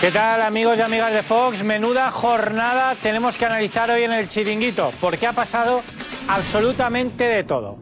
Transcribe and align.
¿Qué 0.00 0.12
tal 0.12 0.42
amigos 0.42 0.78
y 0.78 0.80
amigas 0.80 1.12
de 1.12 1.24
Fox? 1.24 1.64
Menuda 1.64 2.12
jornada 2.12 2.94
tenemos 3.02 3.34
que 3.34 3.46
analizar 3.46 3.90
hoy 3.90 4.04
en 4.04 4.12
el 4.12 4.28
chiringuito, 4.28 4.92
porque 5.00 5.26
ha 5.26 5.32
pasado 5.32 5.82
absolutamente 6.28 7.24
de 7.24 7.42
todo. 7.42 7.78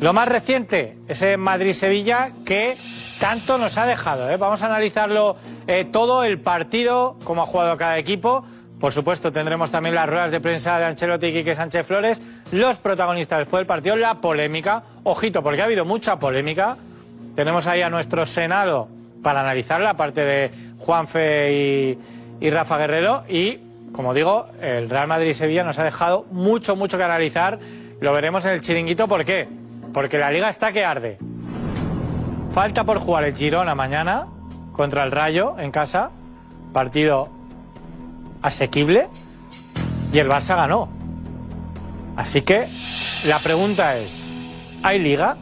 Lo 0.00 0.14
más 0.14 0.28
reciente, 0.28 0.96
ese 1.08 1.36
Madrid-Sevilla 1.36 2.30
que 2.46 2.74
tanto 3.20 3.58
nos 3.58 3.76
ha 3.76 3.84
dejado. 3.84 4.30
¿eh? 4.30 4.38
Vamos 4.38 4.62
a 4.62 4.66
analizarlo 4.66 5.36
eh, 5.66 5.84
todo, 5.84 6.24
el 6.24 6.40
partido, 6.40 7.18
cómo 7.22 7.42
ha 7.42 7.46
jugado 7.46 7.76
cada 7.76 7.98
equipo. 7.98 8.42
Por 8.80 8.94
supuesto, 8.94 9.30
tendremos 9.30 9.70
también 9.70 9.94
las 9.94 10.08
ruedas 10.08 10.30
de 10.30 10.40
prensa 10.40 10.78
de 10.78 10.86
Ancelotti 10.86 11.26
y 11.26 11.32
Quique 11.34 11.54
Sánchez 11.54 11.86
Flores, 11.86 12.22
los 12.50 12.78
protagonistas 12.78 13.40
después 13.40 13.60
del 13.60 13.66
partido, 13.66 13.94
la 13.94 14.22
polémica. 14.22 14.84
Ojito, 15.02 15.42
porque 15.42 15.60
ha 15.60 15.66
habido 15.66 15.84
mucha 15.84 16.18
polémica. 16.18 16.78
Tenemos 17.36 17.66
ahí 17.66 17.82
a 17.82 17.90
nuestro 17.90 18.24
Senado 18.24 18.88
para 19.22 19.40
analizarla, 19.40 19.90
aparte 19.90 20.22
de 20.22 20.50
Juanfe 20.78 21.52
y, 21.52 21.98
y 22.40 22.50
Rafa 22.50 22.78
Guerrero. 22.78 23.24
Y, 23.28 23.58
como 23.92 24.14
digo, 24.14 24.46
el 24.60 24.90
Real 24.90 25.06
Madrid 25.06 25.30
y 25.30 25.34
Sevilla 25.34 25.64
nos 25.64 25.78
ha 25.78 25.84
dejado 25.84 26.26
mucho, 26.30 26.76
mucho 26.76 26.98
que 26.98 27.04
analizar. 27.04 27.58
Lo 28.00 28.12
veremos 28.12 28.44
en 28.44 28.52
el 28.52 28.60
chiringuito. 28.60 29.06
¿Por 29.06 29.24
qué? 29.24 29.48
Porque 29.92 30.18
la 30.18 30.30
liga 30.30 30.48
está 30.48 30.72
que 30.72 30.84
arde. 30.84 31.18
Falta 32.50 32.84
por 32.84 32.98
jugar 32.98 33.24
el 33.24 33.36
Girona 33.36 33.74
mañana 33.74 34.26
contra 34.72 35.04
el 35.04 35.12
Rayo 35.12 35.58
en 35.58 35.70
casa. 35.70 36.10
Partido 36.72 37.28
asequible. 38.42 39.08
Y 40.12 40.18
el 40.18 40.28
Barça 40.28 40.56
ganó. 40.56 40.88
Así 42.16 42.42
que 42.42 42.66
la 43.26 43.38
pregunta 43.38 43.96
es, 43.96 44.32
¿hay 44.82 44.98
liga? 44.98 45.36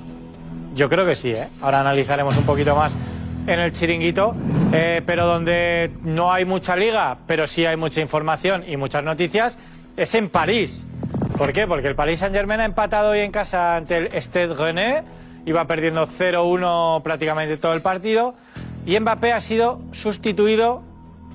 Yo 0.74 0.88
creo 0.88 1.04
que 1.04 1.16
sí, 1.16 1.32
¿eh? 1.32 1.48
Ahora 1.60 1.80
analizaremos 1.80 2.36
un 2.36 2.44
poquito 2.44 2.76
más 2.76 2.96
en 3.46 3.60
el 3.60 3.72
chiringuito, 3.72 4.34
eh, 4.72 5.02
pero 5.04 5.26
donde 5.26 5.90
no 6.02 6.32
hay 6.32 6.44
mucha 6.44 6.76
liga, 6.76 7.18
pero 7.26 7.46
sí 7.46 7.64
hay 7.64 7.76
mucha 7.76 8.00
información 8.00 8.64
y 8.66 8.76
muchas 8.76 9.04
noticias, 9.04 9.58
es 9.96 10.14
en 10.14 10.28
París. 10.28 10.86
¿Por 11.36 11.52
qué? 11.52 11.66
Porque 11.66 11.88
el 11.88 11.94
Paris 11.94 12.20
Saint-Germain 12.20 12.60
ha 12.60 12.64
empatado 12.64 13.10
hoy 13.10 13.20
en 13.20 13.32
casa 13.32 13.76
ante 13.76 13.96
el 13.96 14.22
Stade 14.22 14.54
Rennais, 14.54 15.02
iba 15.46 15.66
perdiendo 15.66 16.06
0-1 16.06 17.02
prácticamente 17.02 17.56
todo 17.56 17.72
el 17.72 17.80
partido, 17.80 18.34
y 18.86 18.98
Mbappé 18.98 19.32
ha 19.32 19.40
sido 19.40 19.80
sustituido 19.92 20.82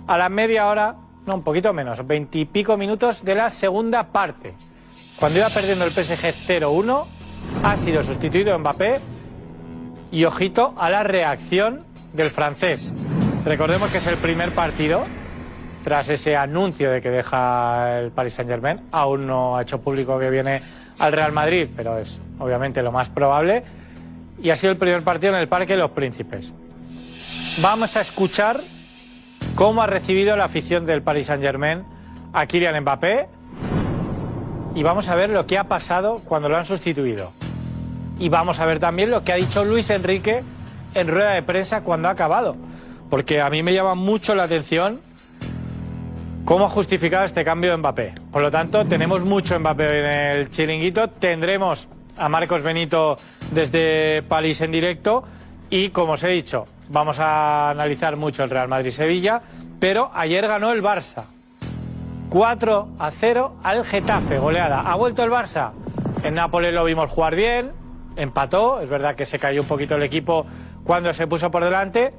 a 0.08 0.18
la 0.18 0.30
media 0.30 0.68
hora, 0.68 0.96
no, 1.26 1.36
un 1.36 1.44
poquito 1.44 1.74
menos, 1.74 2.06
veintipico 2.06 2.78
minutos 2.78 3.26
de 3.26 3.36
la 3.36 3.50
segunda 3.50 4.04
parte. 4.04 4.54
Cuando 5.20 5.40
iba 5.40 5.50
perdiendo 5.50 5.86
el 5.86 5.92
PSG 5.92 6.34
0-1, 6.48 7.06
ha 7.64 7.78
sido 7.78 8.04
sustituido 8.04 8.58
Mbappé 8.60 9.00
y 10.12 10.26
ojito 10.26 10.74
a 10.78 10.90
la 10.90 11.04
reacción 11.04 11.84
del 12.16 12.30
francés. 12.30 12.94
Recordemos 13.46 13.90
que 13.92 13.98
es 14.00 14.08
el 14.08 14.18
primer 14.18 14.52
partido 14.52 15.04
tras 15.84 16.10
ese 16.10 16.36
anuncio 16.36 16.90
de 16.90 17.00
que 17.00 17.12
deja 17.12 18.00
el 18.00 18.12
Paris 18.12 18.34
Saint-Germain. 18.34 18.82
Aún 18.92 19.28
no 19.28 19.56
ha 19.56 19.62
hecho 19.62 19.82
público 19.82 20.18
que 20.18 20.32
viene 20.32 20.60
al 20.98 21.12
Real 21.12 21.32
Madrid, 21.32 21.68
pero 21.76 21.98
es 21.98 22.22
obviamente 22.40 22.82
lo 22.82 22.92
más 22.92 23.10
probable. 23.10 23.64
Y 24.42 24.50
ha 24.50 24.56
sido 24.56 24.72
el 24.72 24.80
primer 24.80 25.04
partido 25.04 25.34
en 25.34 25.40
el 25.40 25.48
Parque 25.48 25.74
de 25.74 25.80
los 25.80 25.92
Príncipes. 25.92 26.52
Vamos 27.62 27.96
a 27.96 28.02
escuchar 28.02 28.60
cómo 29.54 29.82
ha 29.82 29.88
recibido 29.88 30.36
la 30.36 30.46
afición 30.46 30.86
del 30.86 31.04
Paris 31.04 31.28
Saint-Germain 31.28 31.84
a 32.34 32.46
Kylian 32.48 32.82
Mbappé 32.82 33.28
y 34.74 34.84
vamos 34.84 35.08
a 35.08 35.16
ver 35.16 35.30
lo 35.30 35.46
que 35.46 35.58
ha 35.58 35.66
pasado 35.66 36.20
cuando 36.26 36.50
lo 36.50 36.58
han 36.58 36.66
sustituido. 36.66 37.32
Y 38.20 38.30
vamos 38.30 38.60
a 38.60 38.66
ver 38.66 38.80
también 38.80 39.10
lo 39.10 39.24
que 39.24 39.32
ha 39.32 39.36
dicho 39.36 39.64
Luis 39.64 39.90
Enrique 39.90 40.44
en 40.96 41.08
rueda 41.08 41.34
de 41.34 41.44
prensa 41.44 41.84
cuando 41.84 42.08
ha 42.08 42.12
acabado. 42.12 42.56
Porque 43.10 43.42
a 43.42 43.50
mí 43.50 43.62
me 43.62 43.74
llama 43.74 43.96
mucho 43.96 44.34
la 44.34 44.44
atención 44.44 45.00
cómo 46.44 46.66
ha 46.66 46.70
justificado 46.70 47.26
este 47.26 47.44
cambio 47.44 47.72
de 47.72 47.78
Mbappé. 47.78 48.14
Por 48.32 48.42
lo 48.42 48.52
tanto, 48.52 48.86
tenemos 48.86 49.24
mucho 49.24 49.60
Mbappé 49.60 50.00
en 50.00 50.06
el 50.40 50.50
chiringuito. 50.50 51.10
Tendremos 51.10 51.88
a 52.18 52.30
Marcos 52.30 52.64
Benito 52.64 53.16
desde 53.52 54.24
París 54.24 54.62
en 54.62 54.72
directo. 54.72 55.24
Y 55.70 55.90
como 55.90 56.14
os 56.14 56.24
he 56.24 56.30
dicho, 56.30 56.66
vamos 56.90 57.20
a 57.20 57.70
analizar 57.72 58.16
mucho 58.16 58.44
el 58.44 58.50
Real 58.50 58.68
Madrid-Sevilla. 58.68 59.42
Pero 59.80 60.12
ayer 60.14 60.48
ganó 60.48 60.72
el 60.72 60.82
Barça. 60.82 61.26
4 62.30 62.88
a 63.00 63.12
0 63.12 63.56
al 63.64 63.86
Getafe, 63.86 64.40
goleada. 64.40 64.82
¿Ha 64.82 64.96
vuelto 64.96 65.24
el 65.24 65.32
Barça? 65.32 65.72
En 66.24 66.36
Nápoles 66.36 66.74
lo 66.74 66.84
vimos 66.84 67.10
jugar 67.10 67.36
bien, 67.36 67.72
empató. 68.16 68.82
Es 68.82 68.90
verdad 68.90 69.16
que 69.16 69.26
se 69.26 69.38
cayó 69.38 69.62
un 69.62 69.68
poquito 69.68 69.96
el 69.96 70.04
equipo 70.04 70.46
cuando 70.86 71.14
se 71.14 71.28
puso 71.28 71.52
por 71.52 71.64
delante. 71.66 72.14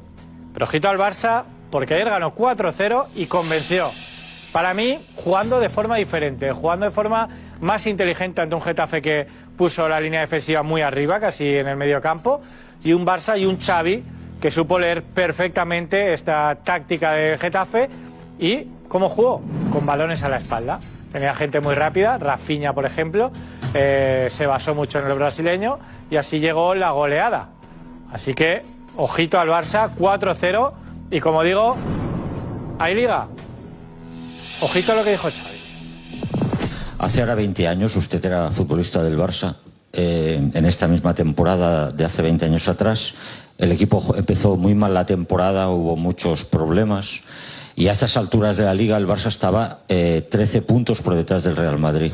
Pero 0.53 0.67
al 0.67 0.99
Barça, 0.99 1.45
porque 1.71 1.95
ayer 1.95 2.11
ganó 2.11 2.35
4-0 2.35 3.07
y 3.15 3.27
convenció. 3.27 3.91
Para 4.53 4.75
mí, 4.75 4.99
jugando 5.15 5.61
de 5.61 5.69
forma 5.69 5.97
diferente, 5.97 6.53
jugando 6.53 6.87
de 6.87 6.93
forma 6.93 7.29
más 7.61 7.87
inteligente 7.87 8.41
ante 8.41 8.55
un 8.55 8.63
Getafe 8.63 9.01
que 9.01 9.27
puso 9.57 9.89
la 9.89 10.01
línea 10.01 10.21
defensiva 10.21 10.63
muy 10.63 10.83
arriba, 10.83 11.21
casi 11.21 11.57
en 11.57 11.69
el 11.69 11.77
medio 11.77 12.01
campo, 12.01 12.41
y 12.83 12.93
un 12.93 13.07
Barça 13.07 13.39
y 13.39 13.47
un 13.47 13.59
Xavi 13.59 14.03
que 14.41 14.51
supo 14.51 14.79
leer 14.79 15.03
perfectamente 15.03 16.13
esta 16.13 16.55
táctica 16.63 17.13
de 17.13 17.39
Getafe 17.39 17.89
y 18.39 18.67
cómo 18.89 19.09
jugó, 19.09 19.43
con 19.73 19.85
balones 19.85 20.23
a 20.23 20.29
la 20.29 20.39
espalda. 20.39 20.79
Tenía 21.13 21.35
gente 21.35 21.61
muy 21.61 21.75
rápida, 21.75 22.19
Rafinha, 22.19 22.73
por 22.73 22.85
ejemplo, 22.85 23.31
eh, 23.75 24.29
se 24.31 24.47
basó 24.47 24.75
mucho 24.75 24.99
en 24.99 25.07
el 25.07 25.15
brasileño 25.15 25.79
y 26.11 26.17
así 26.17 26.41
llegó 26.41 26.75
la 26.75 26.91
goleada. 26.91 27.49
Así 28.17 28.33
que, 28.33 28.63
ojito 28.97 29.39
al 29.39 29.51
Barça, 29.51 29.91
4-0. 29.95 30.73
Y 31.11 31.21
como 31.21 31.43
digo, 31.43 31.77
¿hay 32.79 32.95
liga? 32.95 33.27
Ojito 34.63 34.93
a 34.93 34.95
lo 34.95 35.05
que 35.05 35.11
dijo 35.11 35.29
Xavi. 35.29 35.59
Hace 36.97 37.21
ahora 37.21 37.35
20 37.35 37.69
años 37.69 37.95
usted 37.95 38.25
era 38.25 38.51
futbolista 38.51 39.03
del 39.03 39.19
Barça. 39.19 39.57
Eh, 39.93 40.41
en 40.55 40.65
esta 40.65 40.89
misma 40.89 41.13
temporada 41.13 41.93
de 41.93 42.07
hace 42.07 42.23
20 42.23 42.47
años 42.47 42.67
atrás, 42.69 43.15
el 43.59 43.71
equipo 43.71 44.03
empezó 44.17 44.57
muy 44.57 44.75
mal 44.75 44.95
la 44.95 45.05
temporada, 45.05 45.69
hubo 45.69 45.95
muchos 45.97 46.47
problemas. 46.47 47.23
Y 47.75 47.89
a 47.89 47.93
estas 47.93 48.17
alturas 48.17 48.57
de 48.57 48.65
la 48.65 48.73
liga 48.73 48.97
el 48.97 49.07
Barça 49.07 49.27
estaba 49.27 49.81
eh, 49.91 50.27
13 50.31 50.63
puntos 50.63 51.03
por 51.03 51.15
detrás 51.15 51.45
del 51.45 51.55
Real 51.55 51.79
Madrid. 51.79 52.13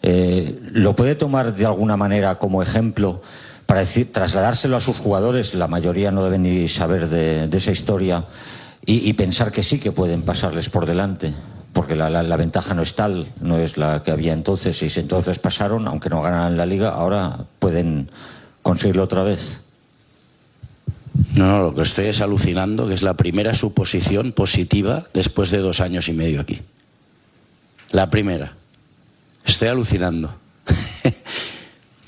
Eh, 0.00 0.60
¿Lo 0.70 0.94
puede 0.94 1.16
tomar 1.16 1.52
de 1.52 1.66
alguna 1.66 1.96
manera 1.96 2.38
como 2.38 2.62
ejemplo 2.62 3.20
para 3.66 3.80
decir, 3.80 4.12
trasladárselo 4.12 4.76
a 4.76 4.80
sus 4.80 4.98
jugadores? 4.98 5.54
La 5.54 5.68
mayoría 5.68 6.10
no 6.10 6.24
deben 6.24 6.42
ni 6.42 6.68
saber 6.68 7.08
de, 7.08 7.48
esa 7.56 7.72
historia 7.72 8.24
y, 8.86 9.12
pensar 9.14 9.50
que 9.52 9.62
sí 9.62 9.78
que 9.78 9.92
pueden 9.92 10.22
pasarles 10.22 10.68
por 10.68 10.86
delante. 10.86 11.32
Porque 11.72 11.96
la, 11.96 12.08
la, 12.08 12.22
la, 12.22 12.36
ventaja 12.36 12.74
no 12.74 12.82
es 12.82 12.94
tal, 12.94 13.26
no 13.40 13.58
es 13.58 13.76
la 13.76 14.02
que 14.02 14.12
había 14.12 14.32
entonces. 14.32 14.80
Y 14.82 14.90
si 14.90 15.00
entonces 15.00 15.26
les 15.26 15.38
pasaron, 15.38 15.88
aunque 15.88 16.08
no 16.08 16.22
ganaran 16.22 16.56
la 16.56 16.66
liga, 16.66 16.90
ahora 16.90 17.46
pueden 17.58 18.08
conseguirlo 18.62 19.02
otra 19.02 19.24
vez. 19.24 19.62
No, 21.34 21.46
no, 21.46 21.62
lo 21.62 21.74
que 21.74 21.82
estoy 21.82 22.06
es 22.06 22.20
alucinando, 22.20 22.88
que 22.88 22.94
es 22.94 23.02
la 23.02 23.14
primera 23.14 23.54
suposición 23.54 24.32
positiva 24.32 25.06
después 25.12 25.50
de 25.50 25.58
dos 25.58 25.80
años 25.80 26.08
y 26.08 26.12
medio 26.12 26.40
aquí. 26.40 26.60
La 27.90 28.10
primera. 28.10 28.54
Estoy 29.44 29.68
alucinando. 29.68 30.34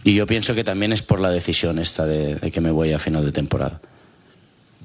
y 0.06 0.14
yo 0.14 0.24
pienso 0.24 0.54
que 0.54 0.62
también 0.62 0.92
es 0.92 1.02
por 1.02 1.18
la 1.18 1.30
decisión 1.30 1.80
esta 1.80 2.06
de, 2.06 2.52
que 2.52 2.60
me 2.60 2.70
voy 2.70 2.92
a 2.92 2.98
final 3.00 3.24
de 3.24 3.32
temporada. 3.32 3.80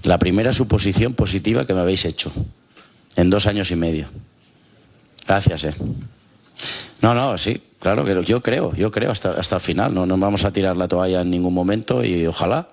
La 0.01 0.17
primera 0.17 0.51
suposición 0.51 1.13
positiva 1.13 1.67
que 1.67 1.75
me 1.75 1.81
habéis 1.81 2.05
hecho 2.05 2.31
en 3.15 3.29
dos 3.29 3.45
años 3.45 3.69
y 3.69 3.75
medio. 3.75 4.07
Gracias, 5.27 5.65
eh. 5.65 5.75
No, 7.03 7.13
no, 7.13 7.37
sí, 7.37 7.61
claro 7.79 8.03
que 8.03 8.23
yo 8.25 8.41
creo, 8.41 8.73
yo 8.73 8.89
creo 8.89 9.11
hasta, 9.11 9.33
hasta 9.33 9.57
el 9.57 9.61
final. 9.61 9.93
No, 9.93 10.07
no 10.07 10.17
vamos 10.17 10.43
a 10.43 10.51
tirar 10.51 10.75
la 10.75 10.87
toalla 10.87 11.21
en 11.21 11.29
ningún 11.29 11.53
momento 11.53 12.03
y 12.03 12.25
ojalá, 12.25 12.67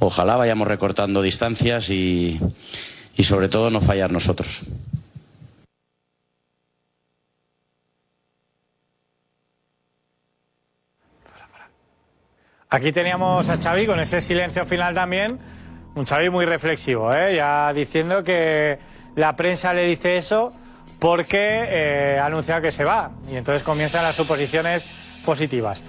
ojalá 0.00 0.34
vayamos 0.34 0.66
recortando 0.66 1.22
distancias 1.22 1.88
y, 1.90 2.40
y 3.16 3.22
sobre 3.22 3.48
todo 3.48 3.70
no 3.70 3.80
fallar 3.80 4.10
nosotros. 4.10 4.62
Aquí 12.72 12.90
teníamos 12.90 13.50
a 13.50 13.58
Xavi 13.58 13.86
con 13.86 14.00
ese 14.00 14.22
silencio 14.22 14.64
final 14.64 14.94
también, 14.94 15.38
Un 15.94 16.06
Xavi 16.06 16.30
muy 16.30 16.46
reflexivo, 16.46 17.12
¿eh? 17.14 17.36
ya 17.36 17.70
diciendo 17.74 18.24
que 18.24 18.78
la 19.14 19.36
prensa 19.36 19.74
le 19.74 19.82
dice 19.82 20.16
eso 20.16 20.50
porque 20.98 21.66
eh, 21.68 22.18
ha 22.18 22.24
anunciado 22.24 22.62
que 22.62 22.70
se 22.70 22.82
va 22.84 23.10
y 23.30 23.36
entonces 23.36 23.62
comienzan 23.62 24.02
las 24.02 24.14
suposiciones 24.14 24.86
positivas. 25.26 25.82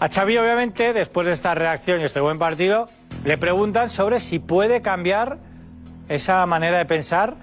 A 0.00 0.08
Xavi, 0.08 0.36
obviamente, 0.38 0.92
después 0.92 1.24
de 1.28 1.34
esta 1.34 1.54
reacción 1.54 2.00
y 2.00 2.04
este 2.04 2.18
buen 2.18 2.40
partido, 2.40 2.86
le 3.24 3.38
preguntan 3.38 3.90
sobre 3.90 4.18
si 4.18 4.40
puede 4.40 4.82
cambiar 4.82 5.38
esa 6.08 6.44
manera 6.46 6.78
de 6.78 6.84
pensar 6.84 7.34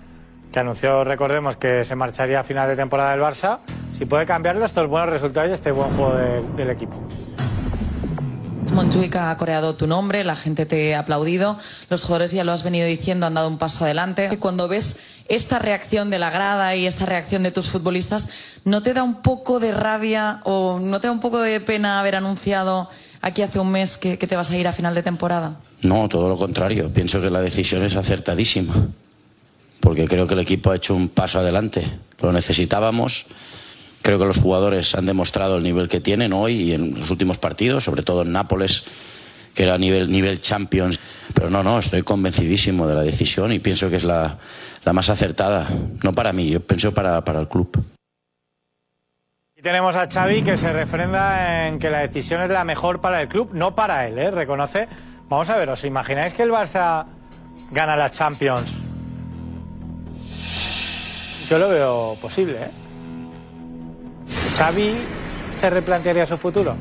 que 0.52 0.60
anunció, 0.60 1.06
recordemos, 1.06 1.56
que 1.56 1.86
se 1.86 1.96
marcharía 1.96 2.42
a 2.42 2.44
final 2.44 2.68
de 2.68 2.76
temporada 2.76 3.12
del 3.12 3.22
Barça, 3.22 3.60
si 3.98 4.04
puede 4.06 4.26
cambiarlo 4.26 4.66
estos 4.66 4.86
buenos 4.90 5.08
resultados 5.10 5.50
y 5.50 5.54
este 5.54 5.72
buen 5.72 5.96
juego 5.96 6.14
de- 6.16 6.42
del 6.58 6.70
equipo. 6.72 6.98
Montjuic 8.74 9.16
ha 9.16 9.36
coreado 9.38 9.76
tu 9.76 9.88
nombre, 9.88 10.24
la 10.24 10.36
gente 10.36 10.66
te 10.66 10.96
ha 10.96 11.00
aplaudido, 11.00 11.58
los 11.90 12.04
jugadores 12.04 12.32
ya 12.32 12.44
lo 12.44 12.52
has 12.52 12.64
venido 12.64 12.88
diciendo, 12.88 13.26
han 13.26 13.34
dado 13.34 13.48
un 13.48 13.58
paso 13.58 13.84
adelante. 13.84 14.30
Cuando 14.40 14.68
ves 14.68 14.98
esta 15.28 15.60
reacción 15.60 16.10
de 16.10 16.20
la 16.20 16.30
grada 16.30 16.76
y 16.76 16.86
esta 16.86 17.06
reacción 17.06 17.44
de 17.44 17.52
tus 17.52 17.70
futbolistas, 17.70 18.30
¿no 18.64 18.82
te 18.82 18.94
da 18.94 19.04
un 19.04 19.22
poco 19.22 19.60
de 19.60 19.72
rabia 19.72 20.42
o 20.44 20.80
no 20.80 21.00
te 21.00 21.08
da 21.08 21.14
un 21.14 21.20
poco 21.20 21.40
de 21.40 21.60
pena 21.60 22.00
haber 22.00 22.16
anunciado 22.16 22.90
aquí 23.22 23.42
hace 23.42 23.60
un 23.60 23.72
mes 23.72 23.98
que, 23.98 24.18
que 24.18 24.28
te 24.28 24.36
vas 24.36 24.52
a 24.52 24.58
ir 24.58 24.68
a 24.68 24.74
final 24.74 24.96
de 24.96 25.04
temporada? 25.04 25.58
No, 25.82 26.08
todo 26.08 26.30
lo 26.30 26.38
contrario. 26.38 26.92
Pienso 26.94 27.22
que 27.22 27.30
la 27.30 27.42
decisión 27.42 27.84
es 27.84 27.96
acertadísima. 27.96 28.74
Porque 29.80 30.08
creo 30.08 30.28
que 30.28 30.36
el 30.36 30.40
equipo 30.42 30.70
ha 30.70 30.76
hecho 30.76 30.96
un 30.96 31.10
paso 31.10 31.40
adelante. 31.40 31.86
Lo 32.22 32.32
necesitábamos. 32.32 33.26
Creo 34.02 34.18
que 34.18 34.26
los 34.26 34.40
jugadores 34.40 34.96
han 34.96 35.06
demostrado 35.06 35.58
el 35.58 35.64
nivel 35.64 35.88
que 35.88 36.00
tienen 36.00 36.34
hoy 36.34 36.54
y 36.54 36.74
en 36.74 37.00
los 37.00 37.12
últimos 37.12 37.38
partidos, 37.38 37.84
sobre 37.84 38.02
todo 38.02 38.24
en 38.24 38.32
Nápoles, 38.32 38.84
que 39.54 39.64
era 39.64 39.78
nivel, 39.78 40.12
nivel 40.12 40.42
Champions. 40.42 41.00
Pero 41.34 41.50
no, 41.50 41.62
no, 41.62 41.78
estoy 41.78 42.02
convencidísimo 42.02 42.88
de 42.88 42.96
la 42.96 43.04
decisión 43.04 43.52
y 43.52 43.60
pienso 43.60 43.90
que 43.90 43.98
es 43.98 44.04
la, 44.04 44.38
más 44.92 45.10
acertada. 45.10 45.68
No 46.04 46.14
para 46.14 46.34
mí, 46.34 46.50
yo 46.50 46.62
pienso 46.62 46.94
para, 46.94 47.24
para 47.24 47.40
el 47.40 47.48
club. 47.48 47.78
Y 49.56 49.62
tenemos 49.62 49.96
a 49.96 50.10
Xavi 50.10 50.42
que 50.42 50.58
se 50.58 50.74
refrenda 50.74 51.68
en 51.68 51.78
que 51.78 51.92
la 51.92 52.00
decisión 52.00 52.42
es 52.42 52.50
la 52.50 52.66
mejor 52.66 53.02
para 53.02 53.22
el 53.22 53.28
club, 53.28 53.52
no 53.54 53.76
para 53.76 54.08
él, 54.08 54.18
¿eh? 54.18 54.32
reconoce. 54.32 54.88
Vamos 55.30 55.50
a 55.52 55.58
ver, 55.58 55.70
¿os 55.70 55.86
imagináis 55.86 56.34
que 56.34 56.42
el 56.42 56.50
Barça 56.50 57.06
gana 57.70 57.96
la 57.96 58.10
Champions? 58.10 58.74
Yo 61.48 61.60
lo 61.60 61.70
veo 61.70 62.18
posible, 62.20 62.64
¿eh? 62.64 62.81
¿Xavi 64.56 64.96
se 65.56 65.70
replantearía 65.70 66.26
su 66.26 66.38
futuro? 66.38 66.76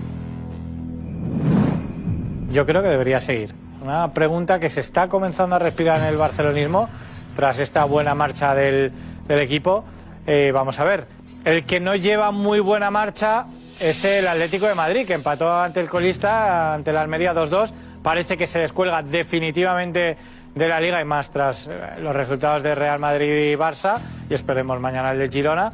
Yo 2.50 2.66
creo 2.66 2.82
que 2.82 2.88
debería 2.88 3.20
seguir. 3.20 3.54
Una 3.82 4.12
pregunta 4.12 4.58
que 4.58 4.68
se 4.68 4.80
está 4.80 5.08
comenzando 5.08 5.56
a 5.56 5.58
respirar 5.58 6.00
en 6.00 6.06
el 6.06 6.16
barcelonismo 6.16 6.88
tras 7.36 7.58
esta 7.58 7.84
buena 7.84 8.14
marcha 8.14 8.54
del, 8.54 8.92
equipo. 9.28 9.84
Eh, 10.26 10.50
vamos 10.52 10.78
a 10.80 10.84
ver, 10.84 11.06
el 11.44 11.64
que 11.64 11.80
no 11.80 11.94
lleva 11.94 12.32
muy 12.32 12.60
buena 12.60 12.90
marcha 12.90 13.46
es 13.78 14.04
el 14.04 14.26
Atlético 14.26 14.66
de 14.66 14.74
Madrid, 14.74 15.06
que 15.06 15.14
empató 15.14 15.52
ante 15.52 15.80
el 15.80 15.88
colista, 15.88 16.74
ante 16.74 16.92
la 16.92 17.00
Almería 17.00 17.32
2-2. 17.32 17.70
Parece 18.02 18.36
que 18.36 18.46
se 18.46 18.58
descuelga 18.58 19.02
definitivamente 19.02 20.16
de 20.54 20.68
la 20.68 20.80
liga 20.80 21.00
y 21.00 21.04
más 21.04 21.30
tras 21.30 21.68
eh, 21.68 22.00
los 22.00 22.14
resultados 22.14 22.62
de 22.62 22.74
Real 22.74 22.98
Madrid 22.98 23.52
y 23.52 23.54
Barça. 23.54 23.98
Y 24.28 24.34
esperemos 24.34 24.80
mañana 24.80 25.12
el 25.12 25.18
de 25.18 25.28
Girona. 25.28 25.72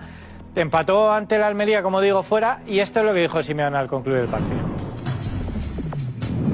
Empató 0.57 1.13
ante 1.13 1.39
la 1.39 1.47
Almería, 1.47 1.83
como 1.83 2.01
digo, 2.01 2.23
fuera. 2.23 2.63
Y 2.67 2.81
esto 2.81 3.01
es 3.01 3.07
lo 3.07 3.13
que 3.13 3.21
dijo 3.21 3.43
Simeone 3.43 3.77
al 3.77 3.89
concluir 3.89 4.21
el 4.21 4.27
partido. 4.27 4.61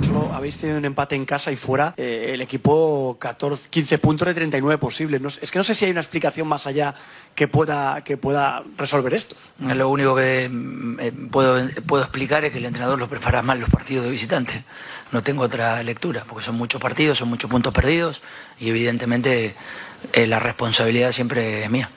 Solo 0.02 0.34
habéis 0.34 0.56
tenido 0.56 0.78
un 0.78 0.84
empate 0.84 1.14
en 1.14 1.24
casa 1.24 1.52
y 1.52 1.56
fuera. 1.56 1.94
eh, 1.96 2.32
el 2.34 2.40
equipo 2.40 3.16
14, 3.20 3.68
15 3.70 3.98
puntos 3.98 4.26
de 4.26 4.34
39 4.34 4.78
posibles. 4.78 5.20
No 5.20 5.28
es 5.28 5.50
que 5.50 5.58
no 5.58 5.62
sé 5.62 5.76
si 5.76 5.84
hay 5.84 5.92
una 5.92 6.00
explicación 6.00 6.48
más 6.48 6.66
allá 6.66 6.94
que 7.36 7.46
pueda, 7.46 8.02
que 8.02 8.16
pueda 8.16 8.64
resolver 8.76 9.14
esto. 9.14 9.36
Lo 9.60 9.88
único 9.88 10.16
que 10.16 10.48
mm, 10.50 11.00
eh, 11.00 11.12
puedo, 11.30 11.64
puedo 11.86 12.02
explicar 12.02 12.44
es 12.44 12.50
que 12.52 12.58
el 12.58 12.66
entrenador 12.66 12.98
los 12.98 13.08
prepara 13.08 13.40
mal 13.42 13.60
los 13.60 13.70
partidos 13.70 14.04
de 14.04 14.10
visitante. 14.10 14.64
No 15.12 15.22
tengo 15.22 15.44
otra 15.44 15.82
lectura, 15.84 16.24
porque 16.28 16.44
son 16.44 16.56
muchos 16.56 16.80
partidos, 16.80 17.18
son 17.18 17.28
muchos 17.28 17.48
puntos 17.48 17.72
perdidos 17.72 18.20
y 18.58 18.70
evidentemente 18.70 19.54
eh, 20.12 20.26
la 20.26 20.40
responsabilidad 20.40 21.12
siempre 21.12 21.64
es 21.64 21.70
mía. 21.70 21.88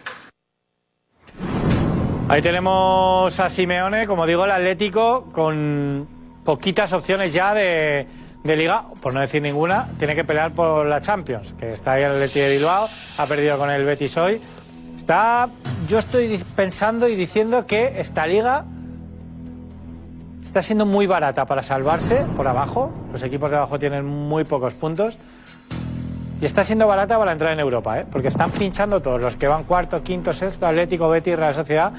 Ahí 2.27 2.41
tenemos 2.41 3.39
a 3.39 3.49
Simeone, 3.51 4.07
como 4.07 4.25
digo, 4.25 4.45
el 4.45 4.51
Atlético, 4.51 5.27
con 5.31 6.07
poquitas 6.43 6.91
opciones 6.91 7.31
ya 7.33 7.53
de, 7.53 8.07
de 8.43 8.55
liga, 8.55 8.85
por 8.99 9.13
no 9.13 9.19
decir 9.19 9.43
ninguna, 9.43 9.89
tiene 9.99 10.15
que 10.15 10.23
pelear 10.23 10.51
por 10.51 10.87
la 10.87 11.01
Champions, 11.01 11.53
que 11.59 11.73
está 11.73 11.93
ahí 11.93 12.03
el 12.03 12.13
Atleti 12.13 12.39
de 12.39 12.57
Bilbao, 12.57 12.89
ha 13.19 13.25
perdido 13.27 13.59
con 13.59 13.69
el 13.69 13.85
Betis 13.85 14.17
hoy. 14.17 14.41
Está, 14.97 15.49
yo 15.87 15.99
estoy 15.99 16.43
pensando 16.55 17.07
y 17.07 17.15
diciendo 17.15 17.67
que 17.67 17.99
esta 18.01 18.25
liga 18.25 18.65
está 20.43 20.63
siendo 20.63 20.87
muy 20.87 21.05
barata 21.05 21.45
para 21.45 21.61
salvarse 21.61 22.25
por 22.35 22.47
abajo, 22.47 22.91
los 23.11 23.21
equipos 23.21 23.51
de 23.51 23.57
abajo 23.57 23.77
tienen 23.77 24.03
muy 24.03 24.45
pocos 24.45 24.73
puntos. 24.73 25.19
Y 26.41 26.45
está 26.45 26.63
siendo 26.63 26.85
barata 26.85 27.17
para 27.17 27.31
entrar 27.31 27.53
en 27.53 27.59
Europa, 27.59 27.99
¿eh? 27.99 28.05
porque 28.11 28.27
están 28.27 28.51
pinchando 28.51 29.01
todos, 29.01 29.21
los 29.21 29.37
que 29.37 29.47
van 29.47 29.63
cuarto, 29.63 30.03
quinto, 30.03 30.33
sexto, 30.33 30.67
Atlético, 30.67 31.07
Betis, 31.07 31.35
Real 31.35 31.53
Sociedad. 31.53 31.93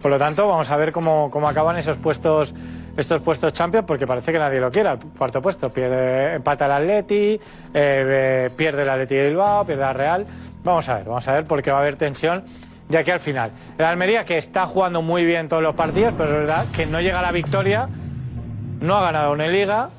Por 0.00 0.10
lo 0.10 0.18
tanto, 0.18 0.48
vamos 0.48 0.70
a 0.70 0.76
ver 0.76 0.92
cómo, 0.92 1.30
cómo 1.30 1.48
acaban 1.48 1.76
esos 1.76 1.96
puestos, 1.96 2.54
estos 2.96 3.20
puestos 3.20 3.52
Champions, 3.52 3.86
porque 3.86 4.06
parece 4.06 4.32
que 4.32 4.38
nadie 4.38 4.60
lo 4.60 4.70
quiere. 4.70 4.90
El 4.90 4.98
cuarto 4.98 5.42
puesto 5.42 5.70
pierde, 5.70 6.34
empata 6.34 6.66
el 6.66 6.72
Atleti, 6.72 7.34
eh, 7.34 7.38
eh, 7.74 8.50
pierde 8.56 8.82
el 8.82 8.88
Atleti 8.88 9.16
de 9.16 9.28
Bilbao, 9.28 9.64
pierde 9.66 9.82
la 9.82 9.92
Real. 9.92 10.26
Vamos 10.62 10.88
a 10.88 10.94
ver, 10.94 11.04
vamos 11.04 11.26
a 11.28 11.32
ver, 11.32 11.44
porque 11.44 11.70
va 11.70 11.78
a 11.78 11.80
haber 11.80 11.96
tensión 11.96 12.44
de 12.88 12.96
aquí 12.96 13.10
al 13.10 13.20
final. 13.20 13.50
El 13.76 13.84
Almería, 13.84 14.24
que 14.24 14.38
está 14.38 14.66
jugando 14.66 15.02
muy 15.02 15.24
bien 15.24 15.48
todos 15.48 15.62
los 15.62 15.74
partidos, 15.74 16.14
pero 16.16 16.30
es 16.30 16.38
verdad 16.38 16.66
que 16.74 16.86
no 16.86 17.00
llega 17.00 17.18
a 17.18 17.22
la 17.22 17.32
victoria, 17.32 17.88
no 18.80 18.96
ha 18.96 19.02
ganado 19.02 19.32
una 19.32 19.48
liga, 19.48 19.90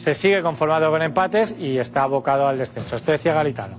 se 0.00 0.14
sigue 0.14 0.40
conformado 0.40 0.90
con 0.90 1.02
empates 1.02 1.54
y 1.58 1.76
está 1.76 2.04
abocado 2.04 2.48
al 2.48 2.56
descenso. 2.56 2.96
Esto 2.96 3.12
decía 3.12 3.34
Galitano. 3.34 3.76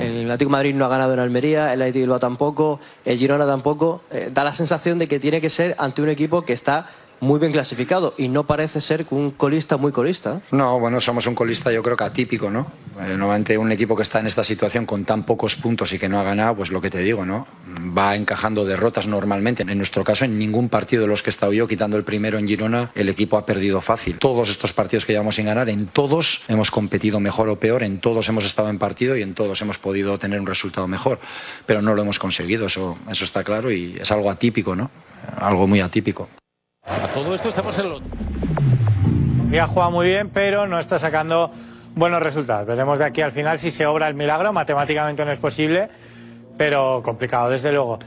El 0.00 0.24
Atlético 0.24 0.50
Madrid 0.50 0.74
no 0.74 0.84
ha 0.84 0.88
ganado 0.88 1.14
en 1.14 1.20
Almería, 1.20 1.72
el 1.72 1.82
Atlético 1.82 1.98
de 1.98 2.00
Bilbao 2.00 2.18
tampoco, 2.18 2.80
el 3.04 3.16
Girona 3.16 3.46
tampoco. 3.46 4.02
Eh, 4.10 4.30
da 4.32 4.42
la 4.42 4.52
sensación 4.52 4.98
de 4.98 5.06
que 5.06 5.20
tiene 5.20 5.40
que 5.40 5.50
ser 5.50 5.76
ante 5.78 6.02
un 6.02 6.08
equipo 6.08 6.42
que 6.42 6.52
está 6.52 6.86
muy 7.20 7.40
bien 7.40 7.52
clasificado 7.52 8.14
y 8.16 8.28
no 8.28 8.44
parece 8.44 8.80
ser 8.80 9.06
un 9.10 9.30
colista 9.30 9.76
muy 9.76 9.92
colista. 9.92 10.40
No, 10.50 10.78
bueno, 10.78 11.00
somos 11.00 11.26
un 11.26 11.34
colista 11.34 11.72
yo 11.72 11.82
creo 11.82 11.96
que 11.96 12.04
atípico, 12.04 12.50
¿no? 12.50 12.66
Eh, 13.00 13.14
Normalmente 13.16 13.58
un 13.58 13.72
equipo 13.72 13.96
que 13.96 14.02
está 14.02 14.20
en 14.20 14.26
esta 14.26 14.44
situación 14.44 14.86
con 14.86 15.04
tan 15.04 15.24
pocos 15.24 15.56
puntos 15.56 15.92
y 15.92 15.98
que 15.98 16.08
no 16.08 16.20
ha 16.20 16.22
ganado, 16.22 16.56
pues 16.56 16.70
lo 16.70 16.80
que 16.80 16.90
te 16.90 16.98
digo, 16.98 17.24
¿no? 17.24 17.46
Va 17.96 18.16
encajando 18.16 18.64
derrotas 18.64 19.06
normalmente. 19.06 19.62
En 19.62 19.76
nuestro 19.76 20.04
caso, 20.04 20.24
en 20.24 20.38
ningún 20.38 20.68
partido 20.68 21.02
de 21.02 21.08
los 21.08 21.22
que 21.22 21.30
he 21.30 21.32
estado 21.32 21.52
yo, 21.52 21.66
quitando 21.66 21.96
el 21.96 22.04
primero 22.04 22.38
en 22.38 22.46
Girona, 22.46 22.90
el 22.94 23.08
equipo 23.08 23.36
ha 23.36 23.46
perdido 23.46 23.80
fácil. 23.80 24.18
Todos 24.18 24.48
estos 24.48 24.72
partidos 24.72 25.04
que 25.04 25.12
llevamos 25.12 25.36
sin 25.36 25.46
ganar, 25.46 25.68
en 25.68 25.86
todos 25.86 26.42
hemos 26.48 26.70
competido 26.70 27.20
mejor 27.20 27.48
o 27.48 27.58
peor, 27.58 27.82
en 27.82 28.00
todos 28.00 28.28
hemos 28.28 28.44
estado 28.44 28.68
en 28.70 28.78
partido 28.78 29.16
y 29.16 29.22
en 29.22 29.34
todos 29.34 29.60
hemos 29.62 29.78
podido 29.78 30.18
tener 30.18 30.40
un 30.40 30.46
resultado 30.46 30.86
mejor. 30.86 31.18
Pero 31.66 31.82
no 31.82 31.94
lo 31.94 32.02
hemos 32.02 32.18
conseguido, 32.18 32.66
eso, 32.66 32.98
eso 33.10 33.24
está 33.24 33.44
claro 33.44 33.70
y 33.70 33.96
es 34.00 34.10
algo 34.10 34.30
atípico, 34.30 34.74
¿no? 34.76 34.90
Algo 35.38 35.66
muy 35.66 35.80
atípico. 35.80 36.28
A 36.86 37.08
todo 37.08 37.34
esto 37.34 37.48
estamos 37.48 37.78
en 37.78 37.88
lo... 37.88 38.00
Ha 39.60 39.66
jugado 39.66 39.90
muy 39.90 40.06
bien, 40.06 40.30
pero 40.30 40.66
no 40.66 40.78
está 40.78 40.98
sacando 40.98 41.50
buenos 41.94 42.22
resultados. 42.22 42.66
Veremos 42.66 42.98
de 42.98 43.06
aquí 43.06 43.22
al 43.22 43.32
final 43.32 43.58
si 43.58 43.70
se 43.70 43.86
obra 43.86 44.06
el 44.08 44.14
milagro. 44.14 44.52
Matemáticamente 44.52 45.24
no 45.24 45.32
es 45.32 45.38
posible, 45.38 45.88
pero 46.56 47.02
complicado, 47.02 47.50
desde 47.50 47.72
luego. 47.72 47.98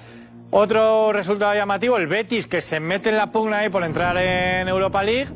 Otro 0.52 1.12
resultado 1.12 1.54
llamativo, 1.54 1.98
el 1.98 2.08
Betis, 2.08 2.48
que 2.48 2.62
se 2.62 2.80
mete 2.80 3.10
en 3.10 3.18
la 3.18 3.32
pugna 3.32 3.60
ahí 3.60 3.70
por 3.70 3.84
entrar 3.84 4.18
en 4.18 4.68
Europa 4.68 5.04
League, 5.04 5.30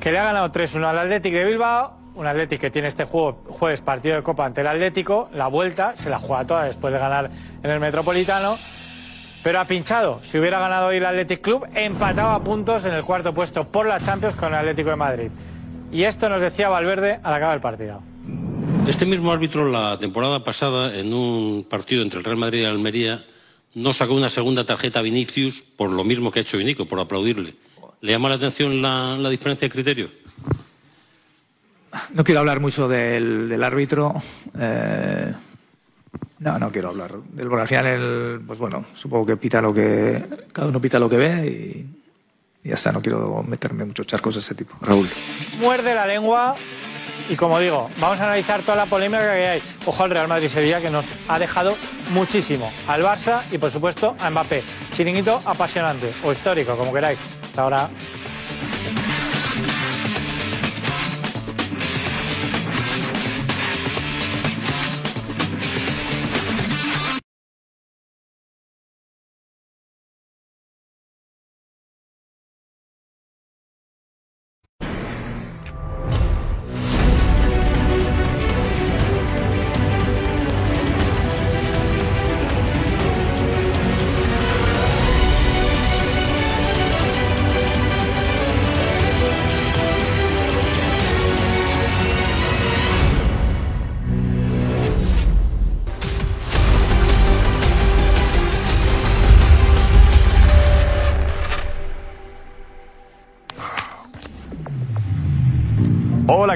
que 0.00 0.10
le 0.10 0.18
ha 0.18 0.24
ganado 0.24 0.50
3-1 0.50 0.84
al 0.84 0.98
Athletic 0.98 1.32
de 1.32 1.44
Bilbao. 1.44 1.98
Un 2.14 2.26
Athletic 2.26 2.60
que 2.60 2.70
tiene 2.70 2.88
este 2.88 3.04
juego, 3.04 3.42
jueves 3.48 3.80
partido 3.80 4.16
de 4.16 4.22
Copa 4.22 4.44
ante 4.44 4.62
el 4.62 4.66
Atlético. 4.66 5.30
La 5.32 5.46
vuelta 5.46 5.96
se 5.96 6.10
la 6.10 6.18
juega 6.18 6.44
toda 6.44 6.64
después 6.64 6.92
de 6.92 6.98
ganar 6.98 7.30
en 7.62 7.70
el 7.70 7.80
Metropolitano. 7.80 8.56
Pero 9.42 9.58
ha 9.60 9.64
pinchado. 9.64 10.20
Si 10.22 10.38
hubiera 10.38 10.58
ganado 10.60 10.88
hoy 10.88 10.98
el 10.98 11.06
Athletic 11.06 11.40
Club, 11.40 11.66
empataba 11.74 12.34
a 12.34 12.44
puntos 12.44 12.84
en 12.84 12.92
el 12.92 13.02
cuarto 13.02 13.32
puesto 13.32 13.64
por 13.66 13.86
la 13.86 13.98
Champions 14.00 14.36
con 14.36 14.48
el 14.48 14.58
Atlético 14.58 14.90
de 14.90 14.96
Madrid. 14.96 15.30
Y 15.90 16.02
esto 16.04 16.28
nos 16.28 16.40
decía 16.40 16.68
Valverde 16.68 17.20
al 17.22 17.34
acabar 17.34 17.54
el 17.56 17.60
partido. 17.62 18.02
Este 18.86 19.06
mismo 19.06 19.32
árbitro 19.32 19.66
la 19.68 19.96
temporada 19.98 20.44
pasada, 20.44 20.94
en 20.94 21.12
un 21.14 21.64
partido 21.68 22.02
entre 22.02 22.18
el 22.18 22.24
Real 22.24 22.36
Madrid 22.36 22.60
y 22.60 22.64
el 22.64 22.70
Almería, 22.70 23.24
no 23.74 23.92
sacó 23.92 24.14
una 24.14 24.30
segunda 24.30 24.64
tarjeta 24.64 24.98
a 24.98 25.02
Vinicius 25.02 25.62
por 25.76 25.90
lo 25.90 26.04
mismo 26.04 26.30
que 26.30 26.40
ha 26.40 26.42
hecho 26.42 26.58
Vinico, 26.58 26.86
por 26.86 27.00
aplaudirle. 27.00 27.54
¿Le 28.02 28.12
llama 28.12 28.28
la 28.28 28.34
atención 28.34 28.82
la, 28.82 29.16
la 29.18 29.28
diferencia 29.30 29.66
de 29.68 29.72
criterio? 29.72 30.10
No 32.14 32.24
quiero 32.24 32.40
hablar 32.40 32.60
mucho 32.60 32.88
del, 32.88 33.48
del 33.48 33.64
árbitro. 33.64 34.14
eh, 34.58 35.32
no, 36.40 36.58
no 36.58 36.72
quiero 36.72 36.88
hablar. 36.88 37.12
Del, 37.12 37.48
porque 37.48 37.62
al 37.62 37.68
final, 37.68 37.86
el, 37.86 38.40
pues 38.46 38.58
bueno, 38.58 38.84
supongo 38.94 39.26
que 39.26 39.36
pita 39.36 39.60
lo 39.60 39.72
que. 39.72 40.46
Cada 40.52 40.68
uno 40.68 40.80
pita 40.80 40.98
lo 40.98 41.08
que 41.08 41.16
ve 41.16 41.46
y, 41.46 42.66
Y 42.66 42.68
ya 42.70 42.74
está, 42.74 42.92
no 42.92 43.00
quiero 43.00 43.42
meterme 43.42 43.82
en 43.82 43.88
muchos 43.88 44.06
charcos 44.06 44.34
de 44.34 44.40
ese 44.40 44.54
tipo. 44.54 44.74
Raúl. 44.80 45.08
Muerde 45.60 45.94
la 45.94 46.06
lengua 46.06 46.56
y 47.28 47.36
como 47.36 47.60
digo, 47.60 47.88
vamos 48.00 48.20
a 48.20 48.24
analizar 48.24 48.62
toda 48.62 48.76
la 48.76 48.86
polémica 48.86 49.22
que 49.22 49.48
hay. 49.48 49.62
Ojo 49.86 50.02
al 50.02 50.10
Real 50.10 50.26
Madrid-Sevilla 50.26 50.80
que 50.80 50.90
nos 50.90 51.06
ha 51.28 51.38
dejado 51.38 51.76
muchísimo. 52.10 52.72
Al 52.88 53.02
Barça 53.02 53.42
y 53.52 53.58
por 53.58 53.70
supuesto 53.70 54.16
a 54.18 54.30
Mbappé. 54.30 54.64
Chiringuito 54.90 55.40
apasionante 55.44 56.10
o 56.24 56.32
histórico, 56.32 56.76
como 56.76 56.92
queráis. 56.92 57.20
Hasta 57.42 57.62
ahora. 57.62 57.90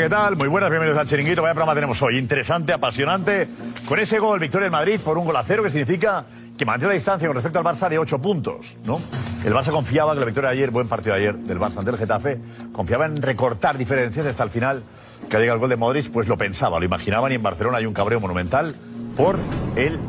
¿Qué 0.04 0.10
tal? 0.10 0.36
Muy 0.36 0.48
buenas, 0.48 0.68
bienvenidos 0.68 1.00
al 1.00 1.06
Chiringuito. 1.06 1.40
Vaya 1.40 1.54
programa 1.54 1.74
tenemos 1.74 2.02
hoy. 2.02 2.18
Interesante, 2.18 2.74
apasionante. 2.74 3.48
Con 3.88 3.98
ese 3.98 4.18
gol, 4.18 4.38
victoria 4.38 4.64
del 4.64 4.70
Madrid 4.70 5.00
por 5.02 5.16
un 5.16 5.24
gol 5.24 5.34
a 5.34 5.42
cero, 5.42 5.62
que 5.62 5.70
significa 5.70 6.26
que 6.58 6.66
mantiene 6.66 6.88
la 6.88 6.94
distancia 6.96 7.26
con 7.26 7.34
respecto 7.34 7.58
al 7.58 7.64
Barça 7.64 7.88
de 7.88 7.98
8 7.98 8.20
puntos, 8.20 8.76
¿no? 8.84 9.00
El 9.46 9.54
Barça 9.54 9.70
confiaba 9.70 10.12
que 10.12 10.20
la 10.20 10.26
victoria 10.26 10.50
de 10.50 10.56
ayer, 10.56 10.70
buen 10.70 10.88
partido 10.88 11.14
de 11.14 11.22
ayer 11.22 11.38
del 11.38 11.58
Barça 11.58 11.78
ante 11.78 11.90
el 11.90 11.96
Getafe, 11.96 12.38
confiaba 12.70 13.06
en 13.06 13.22
recortar 13.22 13.78
diferencias 13.78 14.26
hasta 14.26 14.42
el 14.42 14.50
final. 14.50 14.82
Que 15.30 15.38
llega 15.38 15.54
el 15.54 15.58
gol 15.58 15.70
de 15.70 15.76
Modric, 15.76 16.12
pues 16.12 16.28
lo 16.28 16.36
pensaba, 16.36 16.78
lo 16.78 16.84
imaginaban 16.84 17.32
y 17.32 17.36
en 17.36 17.42
Barcelona 17.42 17.78
hay 17.78 17.86
un 17.86 17.94
cabreo 17.94 18.20
monumental 18.20 18.74
por 19.16 19.38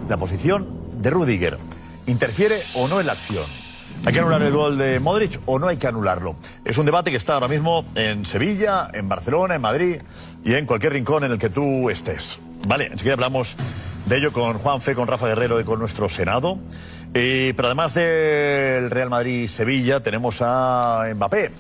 la 0.10 0.18
posición 0.18 0.68
de 1.02 1.10
Rudiger. 1.10 1.58
¿Interfiere 2.06 2.60
o 2.74 2.90
no 2.90 3.00
en 3.00 3.08
la 3.08 3.14
acción? 3.14 3.46
¿Hay 4.04 4.14
que 4.14 4.20
anular 4.20 4.42
el 4.42 4.52
gol 4.52 4.78
de 4.78 5.00
Modric 5.00 5.40
o 5.46 5.58
no 5.58 5.68
hay 5.68 5.78
que 5.78 5.88
anularlo? 5.88 6.36
Es 6.64 6.78
un 6.78 6.86
debate 6.86 7.12
que 7.12 7.18
está 7.18 7.36
ahora 7.36 7.48
mismo 7.48 7.86
en 7.96 8.26
Sevilla, 8.26 8.90
en 8.94 9.10
Barcelona, 9.10 9.56
en 9.56 9.62
Madrid 9.62 9.98
y 10.44 10.54
en 10.54 10.66
cualquier 10.66 10.94
rincón 10.94 11.24
en 11.24 11.32
el 11.32 11.40
que 11.40 11.50
tú 11.50 11.90
estés. 11.90 12.40
Vale, 12.68 12.88
enseguida 12.88 13.14
hablamos 13.14 13.56
de 14.06 14.18
ello 14.18 14.32
con 14.32 14.60
Juan 14.60 14.82
Fe, 14.82 14.96
con 14.96 15.08
Rafa 15.08 15.28
Guerrero 15.28 15.60
y 15.60 15.64
con 15.64 15.80
nuestro 15.80 16.10
Senado. 16.10 16.60
Eh, 17.14 17.54
pero 17.56 17.70
además 17.70 17.94
del 17.94 18.92
Real 18.92 19.10
Madrid-Sevilla 19.10 20.02
tenemos 20.02 20.38
a 20.42 21.06
Mbappé. 21.16 21.52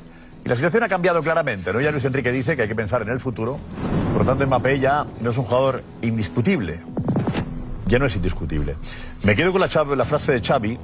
Y 0.43 0.49
la 0.49 0.55
situación 0.55 0.83
ha 0.83 0.89
cambiado 0.89 1.23
claramente, 1.23 1.73
¿no? 1.73 1.81
Ya 1.81 1.91
Luis 1.91 2.05
Enrique 2.05 2.31
dice 2.31 2.55
que 2.55 2.63
hay 2.63 2.67
que 2.67 2.75
pensar 2.75 3.01
en 3.01 3.09
el 3.09 3.19
futuro. 3.19 3.57
Por 4.11 4.25
lo 4.25 4.29
tanto, 4.29 4.45
Mbappé 4.45 4.79
ya 4.79 5.05
no 5.21 5.31
es 5.31 5.37
un 5.37 5.45
jugador 5.45 5.81
indiscutible. 6.01 6.79
Ya 7.87 7.99
no 7.99 8.05
es 8.05 8.15
indiscutible. 8.15 8.75
Me 9.23 9.35
quedo 9.35 9.51
con 9.51 9.61
la, 9.61 9.67
la 9.95 10.05
frase 10.05 10.33
de 10.33 10.41
Xavi 10.41 10.77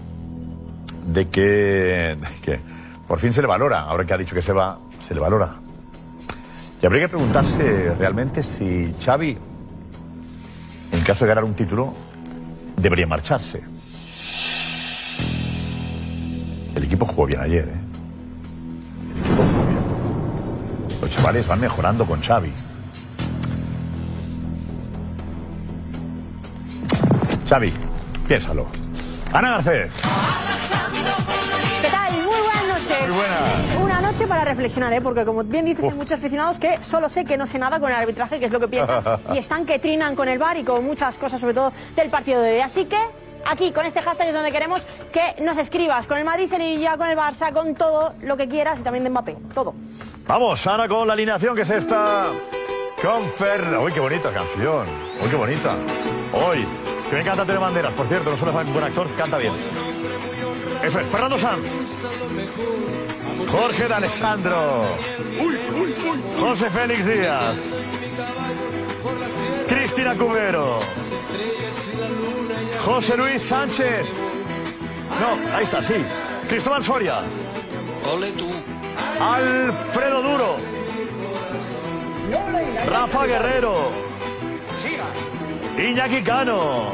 de 1.05 1.29
que, 1.29 2.17
de 2.19 2.39
que 2.41 2.59
por 3.07 3.19
fin 3.19 3.33
se 3.33 3.41
le 3.41 3.47
valora. 3.47 3.81
Ahora 3.81 4.05
que 4.05 4.13
ha 4.13 4.17
dicho 4.17 4.35
que 4.35 4.41
se 4.41 4.53
va, 4.53 4.79
se 4.99 5.13
le 5.13 5.19
valora. 5.19 5.55
Y 6.81 6.85
habría 6.85 7.01
que 7.01 7.09
preguntarse 7.09 7.93
realmente 7.95 8.41
si 8.41 8.95
Xavi, 9.03 9.37
en 10.91 11.01
caso 11.01 11.25
de 11.25 11.29
ganar 11.29 11.43
un 11.43 11.53
título, 11.53 11.93
debería 12.77 13.05
marcharse. 13.05 13.61
El 16.75 16.83
equipo 16.83 17.05
jugó 17.05 17.27
bien 17.27 17.41
ayer, 17.41 17.67
¿eh? 17.67 17.81
El 19.13 19.21
equipo 19.21 19.43
jugó 19.43 19.65
bien. 19.67 19.81
Los 21.01 21.11
chavales 21.11 21.47
van 21.47 21.59
mejorando 21.59 22.05
con 22.05 22.21
Xavi. 22.21 22.51
Xavi, 27.47 27.73
piénsalo. 28.27 28.65
Ana 29.33 29.51
Garcés. 29.51 29.91
¿Qué 31.81 31.89
tal? 31.89 32.13
Muy 32.13 32.25
buenas 32.25 32.67
noches. 32.67 33.09
Muy 33.09 33.17
buenas. 33.17 33.81
Una 33.81 34.01
noche 34.01 34.27
para 34.27 34.43
reflexionar, 34.43 34.93
¿eh? 34.93 35.01
porque 35.01 35.25
como 35.25 35.43
bien 35.43 35.65
dices, 35.65 35.85
hay 35.85 35.97
muchos 35.97 36.13
aficionados 36.13 36.59
que 36.59 36.81
solo 36.81 37.09
sé 37.09 37.25
que 37.25 37.37
no 37.37 37.45
sé 37.45 37.57
nada 37.59 37.79
con 37.79 37.89
el 37.89 37.95
arbitraje, 37.95 38.39
que 38.39 38.45
es 38.45 38.51
lo 38.51 38.59
que 38.59 38.67
piensan, 38.67 39.03
y 39.33 39.37
están 39.37 39.65
que 39.65 39.79
trinan 39.79 40.15
con 40.15 40.29
el 40.29 40.37
bar 40.37 40.57
y 40.57 40.63
con 40.63 40.85
muchas 40.85 41.17
cosas, 41.17 41.39
sobre 41.39 41.53
todo 41.53 41.73
del 41.95 42.09
partido 42.09 42.41
de 42.41 42.53
hoy. 42.53 42.61
Así 42.61 42.85
que 42.85 42.97
aquí, 43.45 43.71
con 43.71 43.85
este 43.85 44.01
hashtag 44.01 44.29
es 44.29 44.33
donde 44.33 44.51
queremos 44.51 44.85
que 45.11 45.41
nos 45.41 45.57
escribas 45.57 46.05
con 46.05 46.17
el 46.17 46.25
Madrid, 46.25 46.47
Sevilla, 46.47 46.97
con 46.97 47.09
el 47.09 47.17
Barça, 47.17 47.51
con 47.51 47.75
todo 47.75 48.13
lo 48.23 48.37
que 48.37 48.47
quieras 48.47 48.79
y 48.79 48.83
también 48.83 49.03
de 49.03 49.09
Mbappé, 49.09 49.37
todo. 49.53 49.73
Vamos, 50.27 50.65
Ana, 50.67 50.87
con 50.87 51.07
la 51.07 51.13
alineación 51.13 51.55
que 51.55 51.63
es 51.63 51.69
esta. 51.69 52.27
Con 53.01 53.23
Fer... 53.23 53.75
Uy, 53.81 53.91
qué 53.91 53.99
bonita 53.99 54.31
canción. 54.31 54.87
Uy, 55.23 55.29
qué 55.29 55.35
bonita. 55.35 55.75
Hoy, 56.33 56.67
que 57.09 57.15
me 57.15 57.21
encanta 57.21 57.41
Antonio 57.41 57.61
Banderas. 57.61 57.91
Por 57.93 58.07
cierto, 58.07 58.29
no 58.29 58.37
solo 58.37 58.51
es 58.51 58.67
un 58.67 58.73
buen 58.73 58.85
actor, 58.85 59.07
canta 59.15 59.37
bien. 59.39 59.53
Eso 60.83 60.99
es, 60.99 61.07
Fernando 61.07 61.37
Sanz. 61.37 61.67
Jorge 63.47 63.87
de 63.87 63.93
Alessandro. 63.93 64.85
José 66.39 66.69
Félix 66.69 67.05
Díaz. 67.05 67.55
Cristina 69.67 70.15
Cubero. 70.15 70.79
José 72.79 73.17
Luis 73.17 73.41
Sánchez. 73.41 74.05
No, 75.19 75.55
ahí 75.57 75.63
está, 75.63 75.83
sí. 75.83 76.03
Cristóbal 76.49 76.83
Soria. 76.83 77.21
Ole 78.11 78.31
tú. 78.31 78.49
Alfredo 79.19 80.21
Duro. 80.23 80.57
Rafa 82.87 83.25
Guerrero. 83.25 83.91
Iñaki 85.77 86.21
Cano. 86.23 86.91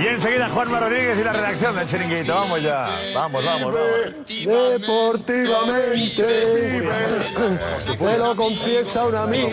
Y 0.00 0.06
enseguida 0.06 0.48
Juanma 0.48 0.78
Rodríguez 0.80 1.18
y 1.20 1.24
la 1.24 1.32
redacción 1.32 1.74
del 1.74 1.86
chiringuito. 1.86 2.34
Vamos 2.34 2.62
ya. 2.62 2.88
Vamos, 3.14 3.44
vamos, 3.44 3.74
vamos. 3.74 4.28
Deportivamente, 4.28 6.82
me 8.00 8.18
lo 8.18 8.36
confiesa 8.36 9.06
un 9.06 9.14
amigo. 9.16 9.48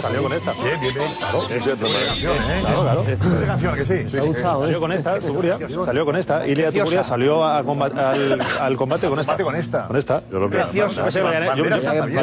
Salió 0.00 0.22
con 0.22 0.32
esta. 0.32 0.52
Bien, 0.52 0.80
bien, 0.80 0.94
bien. 0.94 1.12
Claro, 1.18 1.48
Sí, 1.48 1.54
sí, 1.60 1.70
¿eh? 1.86 2.60
Claro, 2.60 2.82
claro. 2.82 3.04
Que 3.74 3.84
sí. 3.84 4.06
Me 4.12 4.20
ha 4.20 4.24
gustado, 4.24 4.62
¿eh? 4.62 4.66
Salió 4.66 4.80
con 4.80 4.92
esta, 4.92 5.18
Tuguria. 5.20 5.58
Salió 5.84 6.04
con 6.04 6.16
esta. 6.16 6.46
Ilia 6.46 6.72
Tuguria 6.72 7.02
salió 7.04 7.44
al, 7.44 7.64
combate 7.64 7.94
con 9.08 9.18
esta. 9.20 9.36
con 9.36 9.54
esta. 9.56 9.86
Con 9.86 9.96
esta. 9.96 10.22
Yo, 10.30 10.40
lo 10.40 10.48
que- 10.50 10.56
Preciosa. 10.56 10.96
yo 10.96 11.02
pensé 11.04 11.18
que 11.18 11.22
lo 11.24 11.28
habían- 11.30 11.44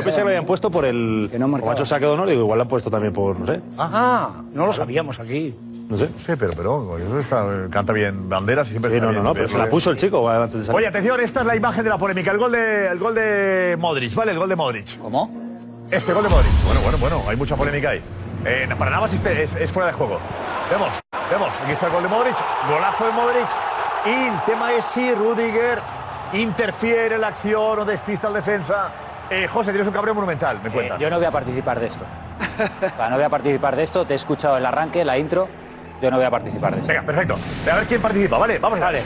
que 0.04 0.12
puesto 0.48 0.72
por 0.72 0.86
el. 0.86 1.30
como 1.32 1.70
ha 1.72 1.74
hecho 1.74 1.86
saque 1.86 2.06
de 2.06 2.12
honor, 2.12 2.28
digo, 2.28 2.42
igual 2.42 2.58
lo 2.58 2.64
han 2.64 2.68
puesto 2.70 2.90
también 2.90 3.14
por. 3.14 3.40
No 3.40 3.46
sé. 3.46 3.62
Ajá, 3.78 4.32
no 4.54 4.66
lo 4.66 4.74
sabíamos 4.74 5.20
aquí. 5.20 5.54
No 5.90 5.98
sé. 5.98 6.10
No 6.18 6.24
sé, 6.24 6.36
pero, 6.36 6.54
pero 6.56 6.98
eso 6.98 7.20
está- 7.20 7.46
canta 7.70 7.94
bien 7.94 8.28
banderas 8.28 8.68
y 8.68 8.72
siempre 8.72 8.90
Sí, 8.92 8.98
está 8.98 9.06
no, 9.08 9.12
bien. 9.12 9.24
no, 9.24 9.30
no, 9.30 9.34
pero 9.36 9.48
se 9.48 9.58
la 9.58 9.70
puso 9.70 9.92
el 9.92 9.98
chico 9.98 10.28
antes 10.30 10.60
de 10.60 10.66
salir. 10.66 10.78
Oye, 10.78 10.88
atención, 10.88 11.20
esta 11.22 11.42
es 11.42 11.46
la 11.46 11.56
imagen 11.56 11.84
de 11.84 11.90
la 11.92 11.98
polémica. 11.98 12.32
El 12.32 12.38
gol 12.40 12.52
de, 12.52 12.88
el 12.88 12.98
gol 12.98 13.14
de 13.16 13.76
Modric, 13.80 14.14
¿vale? 14.16 14.32
El 14.32 14.40
gol 14.40 14.50
de 14.50 14.56
Modric. 14.56 14.98
¿Cómo? 15.00 15.32
Este 15.92 16.14
gol 16.14 16.24
de 16.24 16.30
Modric. 16.30 16.52
Bueno, 16.66 16.82
bueno, 16.82 16.98
bueno, 16.98 17.24
hay 17.28 17.36
mucha 17.38 17.56
polémica 17.56 17.90
ahí. 17.92 18.02
Eh, 18.46 18.68
para 18.78 18.90
nada 18.92 19.02
más 19.02 19.14
este 19.14 19.44
es, 19.44 19.56
es 19.56 19.72
fuera 19.72 19.88
de 19.88 19.94
juego. 19.94 20.20
Vemos, 20.72 20.90
vemos, 21.30 21.50
aquí 21.62 21.72
está 21.72 21.86
el 21.86 21.94
gol 21.94 22.04
de 22.04 22.10
Modric, 22.10 22.36
golazo 22.68 23.06
de 23.06 23.12
Modric. 23.12 23.48
Y 24.06 24.10
el 24.36 24.42
tema 24.46 24.74
es 24.74 24.86
si 24.86 25.14
Rudiger 25.14 25.80
interfiere 26.34 27.16
en 27.16 27.22
la 27.22 27.28
acción 27.28 27.80
o 27.80 27.86
despista 27.86 28.28
al 28.28 28.34
defensa. 28.34 28.90
Eh, 29.30 29.48
José, 29.48 29.72
tienes 29.72 29.88
un 29.88 29.94
cabreo 29.94 30.14
monumental, 30.16 30.60
me 30.64 30.70
cuentas. 30.72 31.00
Eh, 31.00 31.04
yo 31.04 31.10
no 31.10 31.18
voy 31.18 31.26
a 31.26 31.32
participar 31.32 31.80
de 31.80 31.88
esto. 31.88 32.04
No 33.10 33.16
voy 33.16 33.24
a 33.24 33.30
participar 33.30 33.76
de 33.76 33.84
esto. 33.84 34.06
Te 34.06 34.14
he 34.14 34.16
escuchado 34.16 34.58
el 34.58 34.66
arranque, 34.66 35.04
la 35.06 35.18
intro. 35.18 35.48
Yo 36.02 36.12
no 36.12 36.18
voy 36.18 36.26
a 36.26 36.32
participar 36.32 36.74
de 36.74 36.82
esto. 36.82 36.88
Venga, 36.90 37.04
perfecto. 37.04 37.38
A 37.72 37.76
ver 37.76 37.88
quién 37.88 38.02
participa, 38.02 38.38
¿vale? 38.38 38.60
Vamos 38.60 38.80
a 38.82 38.92
ver. 38.92 39.04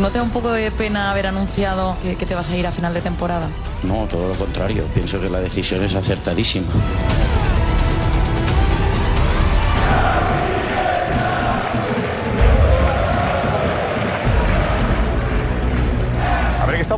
¿No 0.00 0.10
te 0.10 0.18
da 0.18 0.24
un 0.24 0.30
poco 0.30 0.52
de 0.52 0.70
pena 0.70 1.10
haber 1.10 1.26
anunciado 1.26 1.96
que, 2.02 2.16
que 2.16 2.26
te 2.26 2.34
vas 2.34 2.50
a 2.50 2.56
ir 2.56 2.66
a 2.66 2.72
final 2.72 2.94
de 2.94 3.00
temporada? 3.00 3.48
No, 3.82 4.06
todo 4.06 4.28
lo 4.28 4.34
contrario. 4.34 4.84
Pienso 4.94 5.20
que 5.20 5.28
la 5.28 5.40
decisión 5.40 5.84
es 5.84 5.94
acertadísima. 5.94 6.66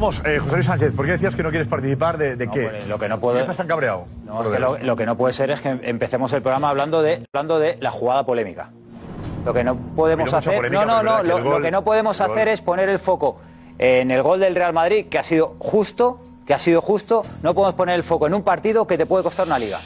Vamos, 0.05 0.21
eh, 0.27 0.39
José 0.39 0.57
Luis 0.57 0.67
Sánchez, 0.67 0.93
¿por 0.95 1.07
qué 1.07 1.13
decías 1.13 1.35
que 1.35 1.43
no 1.43 1.49
quieres 1.49 1.67
participar 1.67 2.19
de, 2.19 2.37
de 2.37 2.47
qué? 2.51 2.69
pues, 2.69 2.87
lo 2.89 2.99
que 2.99 3.09
no 3.09 3.19
puedo- 3.19 3.33
¿Por 3.33 3.39
qué 3.39 3.41
estás 3.41 3.57
tan 3.57 3.67
cabreado? 3.67 4.05
No, 4.27 4.43
es 4.43 4.49
que 4.51 4.59
lo, 4.59 4.77
lo 4.77 4.97
que 4.97 5.07
no 5.07 5.17
puede 5.17 5.33
ser 5.33 5.51
es 5.51 5.63
que 5.63 5.71
empecemos 5.83 6.31
el 6.35 6.43
programa 6.43 6.69
hablando 6.69 7.01
de, 7.01 7.25
hablando 7.33 7.59
de 7.59 7.79
la 7.81 7.91
jugada 7.91 8.27
polémica. 8.27 8.69
Lo 9.47 9.55
que 9.55 9.65
no 9.65 9.75
podemos 9.97 10.31
hacer. 10.35 10.57
polémica, 10.57 10.85
No, 10.85 11.03
no, 11.03 11.03
no. 11.03 11.23
Lo, 11.23 11.37
que 11.63 11.71
lo 11.71 11.71
no 11.71 11.85
podemos 11.85 12.21
hacer 12.21 12.49
es 12.49 12.61
poner 12.61 12.91
el 12.91 12.99
foco 12.99 13.39
en 13.79 14.11
el 14.11 14.23
gol 14.23 14.41
del 14.41 14.55
Real 14.55 14.75
Madrid, 14.75 15.07
que 15.07 15.19
ha 15.19 15.23
sido 15.23 15.57
justo, 15.59 16.21
que 16.47 16.53
ha 16.53 16.59
sido 16.59 16.83
justo. 16.83 17.25
No 17.43 17.55
podemos 17.55 17.75
poner 17.75 17.95
el 17.95 18.03
foco 18.03 18.27
en 18.27 18.35
un 18.35 18.43
partido 18.43 18.87
que 18.87 18.99
te 18.99 19.07
puede 19.07 19.25
costar 19.25 19.47
una 19.47 19.59
liga. 19.59 19.81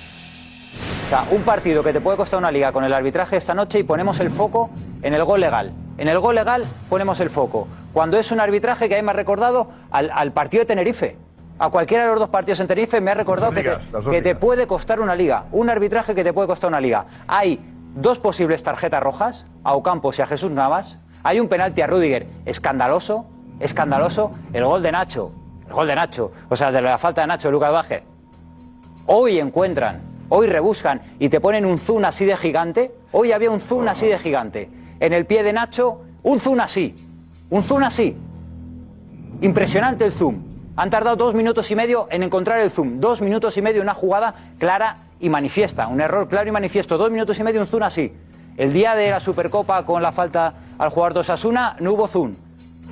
O 1.09 1.11
sea, 1.11 1.25
un 1.31 1.41
partido 1.41 1.83
que 1.83 1.95
te 1.95 2.03
puede 2.03 2.19
costar 2.19 2.39
una 2.39 2.51
liga 2.51 2.71
con 2.71 2.85
el 2.85 2.93
arbitraje 2.93 3.39
esta 3.39 3.55
noche 3.55 3.79
y 3.79 3.83
ponemos 3.83 4.21
el 4.21 4.29
foco 4.29 4.69
en 5.01 5.15
el 5.15 5.25
gol 5.25 5.41
legal. 5.41 5.73
En 5.97 6.07
el 6.07 6.19
gol 6.19 6.35
legal 6.35 6.67
ponemos 6.91 7.19
el 7.21 7.31
foco. 7.31 7.67
Cuando 7.95 8.19
es 8.19 8.31
un 8.31 8.41
arbitraje 8.41 8.91
que 8.91 8.95
a 8.95 8.99
mí 8.99 9.03
me 9.03 9.13
ha 9.13 9.15
recordado 9.15 9.71
al, 9.91 10.11
al 10.13 10.33
partido 10.33 10.65
de 10.65 10.67
Tenerife. 10.67 11.17
A 11.59 11.71
cualquiera 11.71 12.05
de 12.05 12.11
los 12.11 12.19
dos 12.19 12.29
partidos 12.29 12.61
en 12.61 12.67
Tenerife 12.67 13.01
me 13.01 13.11
ha 13.11 13.15
recordado 13.15 13.53
que, 13.53 13.63
te, 13.63 14.23
que 14.23 14.35
puede 14.35 14.67
costar 14.67 15.01
una 15.01 15.15
liga. 15.15 15.47
Un 15.51 15.71
arbitraje 15.71 16.15
que 16.15 16.23
te 16.23 16.35
puede 16.35 16.47
costar 16.47 16.69
una 16.69 16.79
liga. 16.79 17.07
Hay 17.27 17.59
dos 17.95 18.19
posibles 18.19 18.63
tarjetas 18.63 19.03
rojas, 19.03 19.47
a 19.65 19.73
Ocampos 19.73 20.19
y 20.19 20.23
a 20.23 20.27
Jesús 20.27 20.51
Navas. 20.51 20.99
Hay 21.23 21.41
un 21.41 21.49
penalti 21.49 21.81
a 21.81 21.87
Rudiger 21.87 22.27
escandaloso, 22.45 23.25
escandaloso. 23.61 24.33
El 24.53 24.67
gol 24.67 24.83
de 24.83 24.93
Nacho, 24.93 25.33
el 25.67 25.73
gol 25.73 25.87
de 25.87 25.95
Nacho, 25.95 26.33
o 26.51 26.55
sea, 26.55 26.71
de 26.71 26.83
la 26.83 26.99
falta 26.99 27.23
de 27.23 27.29
Nacho, 27.29 27.51
Lucas 27.51 27.73
Vázquez 27.73 28.03
hoy 29.11 29.41
encuentran, 29.41 30.03
hoy 30.29 30.47
rebuscan 30.47 31.03
y 31.19 31.29
te 31.29 31.41
ponen 31.41 31.65
un 31.65 31.79
zoom 31.79 32.05
así 32.05 32.25
de 32.25 32.37
gigante. 32.37 32.93
Hoy 33.13 33.33
había 33.33 33.51
un 33.51 33.61
zoom 33.61 33.89
así 33.89 34.07
de 34.07 34.19
gigante. 34.19 34.69
En 35.01 35.13
el 35.13 35.27
pie 35.27 35.43
de 35.43 35.53
Nacho, 35.53 36.03
un 36.23 36.41
zoom 36.41 36.61
así. 36.61 36.95
Un 37.51 37.65
zoom 37.65 37.83
así. 37.83 38.17
Impresionante 39.41 40.05
el 40.05 40.13
zoom. 40.13 40.43
Han 40.77 40.91
tardado 40.91 41.17
dos 41.17 41.35
minutos 41.35 41.71
y 41.71 41.75
medio 41.75 42.07
en 42.11 42.23
encontrar 42.23 42.61
el 42.61 42.71
zoom. 42.71 43.01
Dos 43.01 43.21
minutos 43.21 43.57
y 43.57 43.63
medio, 43.63 43.83
una 43.83 43.95
jugada 43.95 44.35
clara 44.59 44.97
y 45.19 45.29
manifiesta. 45.29 45.89
Un 45.89 46.01
error 46.01 46.29
claro 46.29 46.49
y 46.49 46.53
manifiesto. 46.53 46.99
Dos 46.99 47.11
minutos 47.11 47.39
y 47.39 47.43
medio, 47.43 47.61
un 47.61 47.67
zoom 47.67 47.83
así. 47.83 48.13
El 48.57 48.73
día 48.73 48.95
de 48.95 49.11
la 49.11 49.21
Supercopa 49.21 49.85
con 49.85 50.03
la 50.03 50.13
falta 50.13 50.55
al 50.79 50.91
jugador 50.91 51.15
de 51.15 51.21
Osasuna, 51.21 51.77
no 51.81 51.93
hubo 51.93 52.07
zoom. 52.07 52.35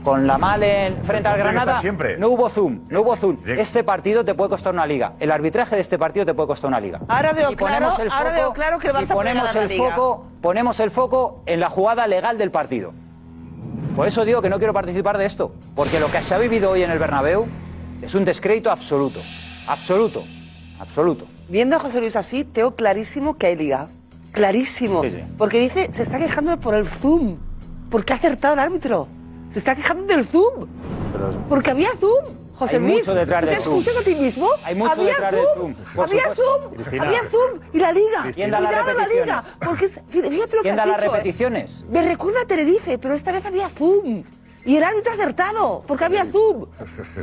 Con 0.07 0.27
la 0.27 0.39
mal 0.39 0.63
en, 0.63 1.03
frente 1.05 1.29
al 1.29 1.37
Granada, 1.39 1.81
siempre. 1.81 2.17
no 2.17 2.29
hubo 2.29 2.49
zoom, 2.49 2.83
no 2.89 3.01
hubo 3.03 3.17
zoom. 3.17 3.37
Este 3.45 3.83
partido 3.83 4.25
te 4.25 4.35
puede 4.35 4.51
costar 4.51 4.73
una 4.73 4.87
liga. 4.87 5.15
El 5.19 5.33
arbitraje 5.33 5.75
de 5.75 5.83
este 5.83 5.99
partido 5.99 6.25
te 6.25 6.33
puede 6.33 6.47
costar 6.47 6.69
una 6.69 6.79
liga. 6.81 7.01
Ahora 7.09 7.33
veo 7.33 7.51
Y 7.51 7.57
ponemos 7.57 7.95
claro- 7.97 8.03
el 8.05 8.13
ahora 8.13 8.31
foco- 8.31 8.37
veo 8.43 8.53
claro 8.53 8.79
que 8.79 8.87
el 8.89 9.03
y 9.03 9.07
ponemos 9.07 9.47
ganar 9.47 9.63
el 9.65 9.69
liga. 9.69 9.91
foco, 9.97 10.27
ponemos 10.41 10.79
el 10.81 10.91
foco 10.93 11.43
en 11.47 11.59
la 11.61 11.69
jugada 11.69 12.07
legal 12.07 12.39
del 12.39 12.51
partido. 12.53 12.93
Por 13.97 14.07
eso 14.07 14.25
digo 14.25 14.41
que 14.43 14.49
no 14.49 14.59
quiero 14.59 14.73
participar 14.73 15.19
de 15.19 15.27
esto, 15.27 15.53
porque 15.75 15.99
lo 15.99 16.11
que 16.11 16.23
se 16.23 16.35
ha 16.35 16.39
vivido 16.39 16.71
hoy 16.71 16.83
en 16.85 16.91
el 16.91 16.99
Bernabéu 16.99 17.47
es 18.01 18.15
un 18.15 18.25
descrédito 18.25 18.71
absoluto, 18.71 19.21
absoluto, 19.67 20.23
absoluto. 20.79 21.27
Viendo 21.49 21.77
a 21.77 21.79
José 21.81 22.01
Luis 22.01 22.15
así, 22.15 22.45
tengo 22.45 22.77
clarísimo 22.77 23.37
que 23.39 23.47
hay 23.49 23.57
liga. 23.57 23.89
Clarísimo. 24.33 25.03
Porque 25.39 25.59
dice, 25.61 25.91
se 25.93 26.03
está 26.03 26.19
quejando 26.19 26.59
por 26.61 26.75
el 26.75 26.87
zoom. 26.87 27.39
Porque 27.91 28.13
ha 28.13 28.17
acertado 28.17 28.55
el 28.55 28.61
árbitro. 28.61 29.09
Se 29.51 29.59
está 29.59 29.75
quejando 29.75 30.05
del 30.05 30.27
zoom. 30.27 30.67
Porque 31.49 31.71
había 31.71 31.91
zoom. 31.99 32.25
José 32.57 32.77
Hay 32.77 32.83
Luis, 32.83 32.99
mucho 33.01 33.15
detrás 33.15 33.41
¿tú 33.43 33.47
del 33.49 33.57
te 33.59 33.63
zoom. 33.63 33.79
escuchas 33.81 34.01
a 34.01 34.05
ti 34.05 34.15
mismo? 34.15 34.49
Hay 34.65 34.75
mucho 34.75 34.93
había 34.93 35.05
detrás 35.09 35.35
zoom. 35.35 35.75
zoom, 35.75 35.75
por 35.95 36.05
Había 36.09 36.21
supuesto. 36.23 36.43
zoom. 36.63 36.75
Cristina. 36.75 37.03
Había 37.07 37.21
zoom. 37.29 37.61
Y 37.73 37.79
la 37.79 37.93
liga. 37.93 38.31
¿Quién 38.35 38.51
da 38.51 38.61
las 38.61 38.71
Cuidado 38.73 38.99
la 38.99 39.07
liga. 39.09 39.43
repeticiones? 39.43 39.59
Porque 39.61 39.89
fíjate 40.31 40.57
lo 40.57 40.63
que 40.63 40.63
¿Quién 40.63 40.77
da 40.77 40.83
has 40.83 40.89
las 40.89 40.97
dicho, 40.97 41.07
¿eh? 41.11 41.17
repeticiones? 41.19 41.85
Me 41.91 42.03
recuerda 42.09 42.41
a 42.41 42.47
Tenerife, 42.47 42.99
pero 42.99 43.15
esta 43.15 43.33
vez 43.33 43.45
había 43.45 43.69
zoom. 43.69 44.25
Y 44.65 44.77
el 44.77 44.83
árbitro 44.83 45.13
acertado, 45.13 45.85
porque 45.87 46.05
había 46.07 46.25
zoom. 46.25 46.67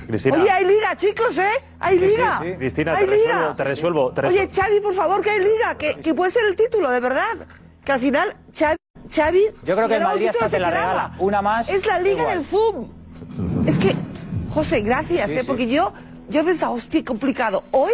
Cristina. 0.07 0.37
Oye, 0.39 0.49
hay 0.51 0.65
liga, 0.65 0.95
chicos, 0.95 1.37
¿eh? 1.39 1.49
Hay 1.79 1.97
Sí, 1.97 2.03
sí, 2.05 2.11
liga. 2.11 2.39
sí. 2.41 2.53
Cristina, 2.53 2.95
hay 2.95 3.05
te 3.05 3.11
resuelvo, 3.11 3.39
liga. 3.41 3.55
te 3.57 3.63
resuelvo, 3.63 4.11
te 4.13 4.21
Oye, 4.21 4.29
resuelvo. 4.45 4.53
Xavi, 4.61 4.79
por 4.81 4.93
favor, 4.93 5.21
que 5.21 5.29
hay 5.31 5.39
liga, 5.39 5.77
que, 5.77 5.95
que 5.99 6.13
puede 6.13 6.31
ser 6.31 6.45
el 6.45 6.55
título, 6.55 6.89
de 6.91 6.99
verdad. 6.99 7.47
Que 7.83 7.91
al 7.91 7.99
final, 7.99 8.37
Xavi... 8.57 8.77
Xavi 9.11 9.41
Yo 9.63 9.75
creo 9.75 9.87
que 9.87 9.95
el 9.95 10.03
Madrid 10.03 10.27
hasta 10.27 10.49
te 10.49 10.59
la 10.59 10.69
regala. 10.69 11.11
Una 11.19 11.41
más, 11.41 11.69
Es 11.69 11.85
la 11.85 11.99
liga 11.99 12.21
igual. 12.21 12.37
del 12.37 12.45
zoom. 12.45 12.87
Es 13.67 13.77
que, 13.77 13.95
José, 14.53 14.81
gracias, 14.81 15.29
Sí, 15.29 15.37
¿eh? 15.37 15.41
sí. 15.41 15.47
Porque 15.47 15.67
yo, 15.67 15.93
yo 16.29 16.41
he 16.41 16.43
pensado, 16.43 16.73
hostia, 16.73 16.99
qué 17.01 17.05
complicado. 17.05 17.63
Hoy, 17.71 17.91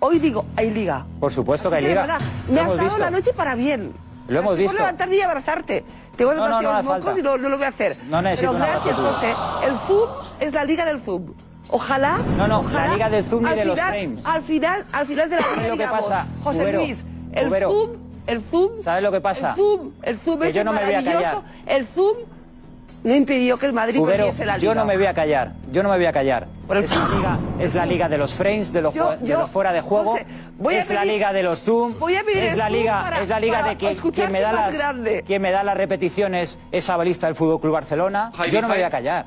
hoy 0.00 0.18
digo, 0.18 0.44
hay 0.56 0.70
liga. 0.70 1.06
Por 1.20 1.32
supuesto 1.32 1.68
que 1.70 1.76
Así 1.76 1.84
hay 1.86 1.94
de 1.94 2.00
liga. 2.00 2.06
verdad, 2.18 2.26
me 2.48 2.60
has 2.60 2.66
dado 2.68 2.78
visto. 2.78 2.98
la 2.98 3.10
noche 3.10 3.32
para 3.32 3.54
bien. 3.54 3.92
Lo 4.28 4.40
hemos 4.40 4.52
Estoy 4.52 4.64
por 4.64 4.72
visto. 4.72 4.78
levantarme 4.78 5.16
y 5.16 5.20
abrazarte. 5.20 5.84
Tengo 6.16 6.32
No, 6.34 6.38
no, 6.40 6.44
demasiados 6.46 6.62
no 6.72 6.78
hace 6.78 6.88
mocos 6.88 7.04
falta. 7.04 7.20
y 7.20 7.22
no, 7.22 7.38
no 7.38 7.48
lo 7.48 7.56
voy 7.58 7.66
a 7.66 7.68
hacer. 7.68 7.96
No 8.08 8.22
necesito 8.22 8.52
Pero 8.52 8.64
gracias. 8.64 8.96
José. 8.96 9.34
El 9.64 9.78
Zoom 9.86 10.08
es 10.40 10.52
la 10.52 10.64
liga 10.64 10.84
del 10.84 11.00
Zoom. 11.00 11.32
Ojalá. 11.68 12.18
No, 12.36 12.46
no, 12.48 12.60
ojalá, 12.60 12.86
la 12.88 12.92
liga 12.94 13.10
del 13.10 13.24
Zoom 13.24 13.46
y 13.46 13.50
de 13.50 13.64
los 13.64 13.74
final- 13.78 13.92
frames. 13.92 14.26
Al 14.26 14.42
final, 14.42 14.84
al 14.92 15.06
final 15.06 15.30
de 15.30 15.36
la 15.36 15.42
¿Sabes 15.42 15.58
liga, 15.58 15.68
lo 15.70 15.76
que 15.76 15.86
pasa, 15.86 16.26
José? 16.42 16.72
Luis, 16.72 17.04
el 17.32 17.46
Cubero. 17.48 17.70
Zoom, 17.70 17.90
el 18.26 18.42
Zoom. 18.42 18.80
¿Sabes 18.80 19.02
lo 19.02 19.12
que 19.12 19.20
pasa? 19.20 19.50
El 19.50 19.56
Zoom, 19.56 19.90
el 20.02 20.18
Zoom 20.18 20.40
Que 20.40 20.48
es 20.48 20.54
yo 20.54 20.64
no 20.64 20.72
me 20.72 20.84
voy 20.84 20.94
a 20.94 21.00
maravilloso. 21.00 21.44
El 21.66 21.86
Zoom 21.86 22.16
no 23.04 23.14
impidió 23.14 23.56
que 23.58 23.66
el 23.66 23.72
Madrid 23.72 23.98
Cubero, 24.00 24.24
perdiese 24.24 24.44
la 24.44 24.56
liga. 24.58 24.64
yo 24.72 24.74
no 24.74 24.84
me 24.84 24.96
voy 24.96 25.06
a 25.06 25.14
callar, 25.14 25.52
yo 25.70 25.82
no 25.84 25.90
me 25.90 25.96
voy 25.96 26.06
a 26.06 26.12
callar. 26.12 26.48
Es 26.68 26.90
la 26.96 27.08
liga, 27.08 27.38
es 27.60 27.74
la 27.74 27.86
liga 27.86 28.08
de 28.08 28.18
los 28.18 28.34
frames, 28.34 28.72
de 28.72 28.82
los, 28.82 28.92
Yo- 28.94 29.16
de 29.16 29.32
los 29.34 29.48
fuera 29.48 29.72
de 29.72 29.80
juego. 29.80 30.12
José, 30.12 30.26
voy 30.58 30.74
a 30.74 30.78
es 30.80 30.90
la 30.90 31.04
liga 31.04 31.32
de 31.32 31.42
los 31.44 31.62
zoom. 31.62 31.96
voy 32.00 32.16
a 32.16 32.24
pedir 32.24 32.38
es 32.42 32.56
la 32.56 32.68
liga, 32.68 33.02
para- 33.04 33.20
es 33.22 33.28
la 33.28 33.38
liga 33.38 33.62
de 33.62 33.76
que 33.78 33.94
quien 34.12 34.32
me 34.32 34.40
da 34.40 34.52
las 34.52 34.72
grande. 34.76 35.22
quien 35.24 35.40
me 35.40 35.52
da 35.52 35.62
las 35.62 35.76
repeticiones 35.76 36.58
es 36.72 36.88
balista 36.88 37.26
del 37.28 37.36
Fútbol 37.36 37.60
Club 37.60 37.74
Barcelona. 37.74 38.32
yo 38.50 38.60
no 38.60 38.68
me 38.68 38.74
voy 38.74 38.82
a 38.82 38.90
callar. 38.90 39.26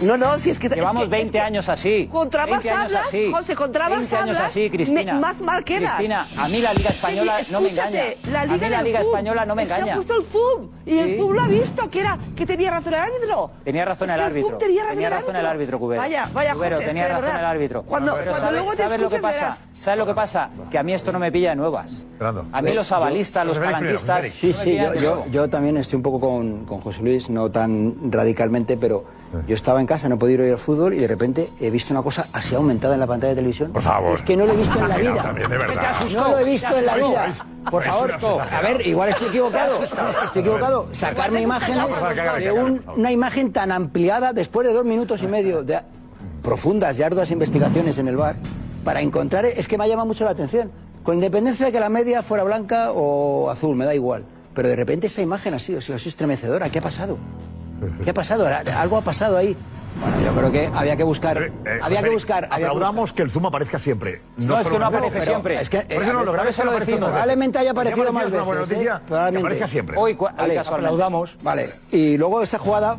No, 0.00 0.16
no, 0.16 0.38
si 0.38 0.50
es 0.50 0.58
que 0.58 0.68
Llevamos 0.68 1.04
es 1.04 1.08
que- 1.08 1.16
20 1.16 1.40
años 1.40 1.68
así. 1.68 2.08
Contra 2.10 2.42
más 2.46 2.62
20 2.62 2.70
años 2.70 2.84
hablas, 2.94 3.06
así. 3.08 3.30
José, 3.32 3.54
contra 3.56 3.88
más 3.88 3.98
20 3.98 4.16
años 4.16 4.36
hablas, 4.36 4.50
así, 4.52 4.70
Cristina. 4.70 5.14
me- 5.14 5.20
más 5.20 5.40
mal 5.40 5.64
quedas. 5.64 5.94
Cristina, 5.94 6.26
a 6.38 6.48
mí 6.48 6.60
la 6.60 6.72
Liga 6.74 6.90
Española 6.90 7.38
Sí, 7.42 7.52
no 7.52 7.60
me 7.60 7.68
engaña. 7.70 8.00
La 8.30 8.40
a 8.40 8.44
Liga 8.46 8.56
mí 8.56 8.70
la 8.70 8.76
del 8.78 8.84
Liga. 8.86 9.00
Española 9.00 9.46
no 9.46 9.54
me 9.54 9.62
es 9.62 9.68
que 9.68 9.74
engaña. 9.74 9.92
ha 9.92 9.96
puesto 9.96 10.14
el 10.14 10.24
Zoom 10.26 10.68
y 10.86 10.98
el 10.98 11.06
Sí. 11.10 11.16
Zoom 11.18 11.32
lo 11.32 11.40
ha 11.42 11.48
visto, 11.48 11.90
que 11.90 12.00
era 12.00 12.18
que 12.36 12.46
tenía 12.46 12.70
razón 12.70 12.94
el 12.94 13.00
árbitro. 13.00 13.50
Tenía 13.64 13.84
razón 13.84 14.08
Es 14.10 14.14
el 14.14 14.20
que 14.20 14.26
árbitro. 14.26 14.58
Tenía 14.58 14.82
razón 14.84 15.02
el 15.04 15.10
razón 15.10 15.36
el 15.36 15.46
árbitro, 15.46 15.78
Cubero. 15.78 16.02
Vaya, 16.02 16.30
vaya, 16.32 16.52
Cubero, 16.54 16.70
José, 16.76 16.84
es 16.84 16.88
tenía 16.90 17.02
que 17.06 17.08
razón 17.12 17.24
verdad, 17.26 17.40
el 17.40 17.46
árbitro. 17.46 17.82
Cuando, 17.82 18.12
Pero 18.14 18.24
cuando 18.24 18.40
¿sabes, 18.40 18.52
luego 18.60 18.70
te 18.70 18.82
sabes 18.82 19.00
lo 19.00 19.08
que 19.10 19.18
pasa? 19.18 19.40
verás. 19.40 19.58
¿Sabes 19.78 19.98
lo 19.98 20.06
que 20.06 20.14
pasa? 20.14 20.50
Que 20.70 20.78
a 20.78 20.82
mí 20.82 20.92
esto 20.94 21.12
no 21.12 21.18
me 21.18 21.30
pilla 21.32 21.50
de 21.50 21.56
nuevas. 21.56 22.04
A 22.52 22.62
mí 22.62 22.72
los 22.72 22.90
avalistas, 22.92 23.46
los 23.46 23.58
palanquistas. 23.58 24.26
Sí, 24.32 24.52
sí, 24.52 24.78
yo, 25.30 25.48
también 25.50 25.76
estoy 25.76 25.96
un 25.96 26.02
poco 26.02 26.20
con, 26.20 26.64
con 26.64 26.80
José 26.80 27.02
Luis, 27.02 27.28
no 27.30 27.50
tan 27.50 28.10
radicalmente, 28.10 28.76
pero 28.76 29.04
yo 29.46 29.54
estaba 29.54 29.80
en 29.80 29.86
casa, 29.86 30.08
no 30.08 30.18
podía 30.18 30.34
ir 30.46 30.52
al 30.52 30.58
fútbol 30.58 30.94
y 30.94 30.98
de 30.98 31.06
repente 31.06 31.48
he 31.60 31.70
visto 31.70 31.92
una 31.92 32.02
cosa 32.02 32.26
así 32.32 32.54
aumentada 32.54 32.94
en 32.94 33.00
la 33.00 33.06
pantalla 33.06 33.30
de 33.30 33.36
televisión. 33.36 33.72
Por 33.72 33.82
favor. 33.82 34.14
Es 34.14 34.22
que 34.22 34.36
no 34.36 34.46
lo 34.46 34.52
he 34.52 34.56
visto 34.56 34.78
en 34.78 34.88
la 34.88 34.96
vida. 34.96 35.22
también, 35.22 35.50
de 35.50 35.58
verdad. 35.58 35.94
No 36.14 36.28
lo 36.30 36.38
he 36.38 36.44
visto 36.44 36.76
en 36.78 36.86
la 36.86 36.96
vida. 36.96 37.34
Por 37.70 37.82
favor, 37.82 38.12
a 38.52 38.60
ver, 38.62 38.86
igual 38.86 39.08
estoy 39.10 39.28
equivocado. 39.28 39.82
Estoy 40.24 40.40
equivocado. 40.42 40.88
Sacarme 40.92 41.42
imágenes 41.42 41.84
de 42.38 42.52
un- 42.52 42.82
una 42.96 43.10
imagen 43.12 43.52
tan 43.52 43.72
ampliada 43.72 44.32
después 44.32 44.66
de 44.66 44.72
dos 44.72 44.84
minutos 44.84 45.22
y 45.22 45.26
medio 45.26 45.62
de 45.64 45.80
profundas 46.42 46.98
y 46.98 47.02
arduas 47.02 47.30
investigaciones 47.30 47.98
en 47.98 48.08
el 48.08 48.16
bar 48.16 48.36
para 48.84 49.00
encontrar, 49.00 49.44
es 49.46 49.66
que 49.66 49.76
me 49.76 49.84
ha 49.84 49.88
llamado 49.88 50.06
mucho 50.06 50.24
la 50.24 50.30
atención. 50.30 50.70
Con 51.02 51.16
independencia 51.16 51.66
de 51.66 51.72
que 51.72 51.80
la 51.80 51.88
media 51.88 52.22
fuera 52.22 52.44
blanca 52.44 52.92
o 52.92 53.50
azul, 53.50 53.74
me 53.76 53.84
da 53.84 53.94
igual. 53.94 54.24
Pero 54.54 54.68
de 54.68 54.76
repente 54.76 55.08
esa 55.08 55.22
imagen 55.22 55.54
ha 55.54 55.58
sido, 55.58 55.78
ha 55.78 55.82
sido 55.82 55.96
estremecedora. 55.96 56.70
¿Qué 56.70 56.78
ha 56.78 56.82
pasado? 56.82 57.18
¿Qué 58.04 58.10
ha 58.10 58.14
pasado? 58.14 58.46
Algo 58.76 58.96
ha 58.96 59.02
pasado 59.02 59.36
ahí. 59.36 59.56
Bueno, 59.98 60.20
yo 60.20 60.34
creo 60.34 60.52
que 60.52 60.70
había 60.74 60.94
que 60.94 61.04
buscar. 61.04 61.42
Eh, 61.42 61.50
había 61.82 62.02
que 62.02 62.10
buscar. 62.10 62.44
había 62.50 62.58
que 62.58 62.64
Aplaudamos 62.66 63.14
que 63.14 63.22
el 63.22 63.30
Zoom 63.30 63.46
aparezca 63.46 63.78
siempre. 63.78 64.20
No, 64.36 64.58
es 64.58 64.64
solo 64.64 64.64
que 64.64 64.70
no 64.70 64.76
una- 64.76 64.86
aparece 64.88 65.12
pero- 65.20 65.24
siempre. 65.24 65.54
Es 65.58 65.70
que, 65.70 65.78
Por 65.80 65.92
eso 65.92 66.02
eh, 66.02 66.06
no 66.08 66.18
lo 66.18 66.24
por 66.26 66.34
grave 66.34 66.50
eso 66.50 66.62
lo 66.62 66.64
no 66.66 66.70
aparece 66.72 66.90
decimos. 66.92 67.10
Probablemente 67.10 67.58
haya 67.58 67.70
aparecido 67.70 68.12
más 68.12 68.26
es 68.26 68.32
una 68.34 68.42
buena 68.42 68.60
veces, 68.60 68.76
noticia 68.76 69.02
¿eh? 69.28 69.32
que 69.32 69.38
aparezca 69.38 69.68
siempre. 69.68 69.96
Hoy, 69.98 70.12
Vale, 70.36 70.58
aplaudamos. 70.58 71.38
Vale. 71.42 71.70
Y 71.92 72.18
luego 72.18 72.42
esa 72.42 72.58
jugada 72.58 72.98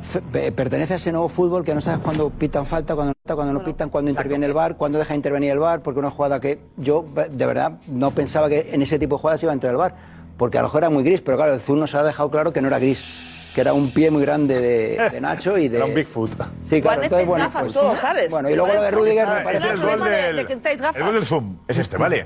pertenece 0.55 0.93
a 0.93 0.95
ese 0.95 1.11
nuevo 1.11 1.29
fútbol 1.29 1.63
que 1.63 1.75
no 1.75 1.81
sabes 1.81 1.99
cuándo 1.99 2.31
pitan 2.31 2.65
falta, 2.65 2.95
cuándo 2.95 3.13
no 3.13 3.35
cuándo 3.35 3.53
no 3.53 3.63
pitan, 3.63 3.89
cuándo 3.89 4.09
interviene 4.09 4.47
el 4.47 4.53
VAR, 4.53 4.75
cuándo 4.75 4.97
deja 4.97 5.13
intervenir 5.13 5.51
el 5.51 5.59
VAR, 5.59 5.81
porque 5.83 5.99
una 5.99 6.09
jugada 6.09 6.39
que 6.39 6.59
yo 6.77 7.05
de 7.13 7.45
verdad 7.45 7.73
no 7.89 8.09
pensaba 8.09 8.49
que 8.49 8.69
en 8.71 8.81
ese 8.81 8.97
tipo 8.97 9.17
de 9.17 9.21
jugadas 9.21 9.43
iba 9.43 9.51
a 9.51 9.53
entrar 9.53 9.69
el 9.71 9.77
VAR, 9.77 9.93
porque 10.35 10.57
a 10.57 10.61
lo 10.61 10.67
mejor 10.69 10.79
era 10.81 10.89
muy 10.89 11.03
gris, 11.03 11.21
pero 11.21 11.37
claro, 11.37 11.53
el 11.53 11.59
Zoom 11.61 11.79
nos 11.79 11.93
ha 11.93 12.01
dejado 12.03 12.31
claro 12.31 12.51
que 12.53 12.61
no 12.61 12.69
era 12.69 12.79
gris, 12.79 13.35
que 13.53 13.61
era 13.61 13.73
un 13.73 13.91
pie 13.91 14.11
muy 14.11 14.21
grande 14.21 14.59
de, 14.59 15.09
de 15.09 15.21
Nacho 15.21 15.57
y 15.57 15.67
de... 15.67 15.77
Era 15.77 15.85
un 15.85 15.93
Bigfoot. 15.95 16.31
Sí, 16.63 16.81
claro, 16.81 17.01
entonces 17.03 17.27
bueno. 17.27 17.45
gafas 17.45 17.63
pues- 17.63 17.73
todos, 17.73 17.97
¿sabes? 17.97 18.29
Bueno, 18.29 18.49
y 18.49 18.55
luego 18.55 18.73
lo 18.73 18.81
de 18.81 18.91
Rudiger 18.91 19.27
me 19.27 19.41
parece... 19.41 19.67
es 19.67 19.73
el 19.73 19.79
gol 19.81 20.03
de- 20.03 20.09
del, 20.09 20.35
de 20.35 20.43
necesitáis 20.43 20.81
gafas. 20.81 20.95
el 20.97 21.03
gol 21.03 21.13
del 21.15 21.25
Zoom. 21.25 21.57
Es 21.67 21.77
este, 21.77 21.97
¿vale? 21.97 22.25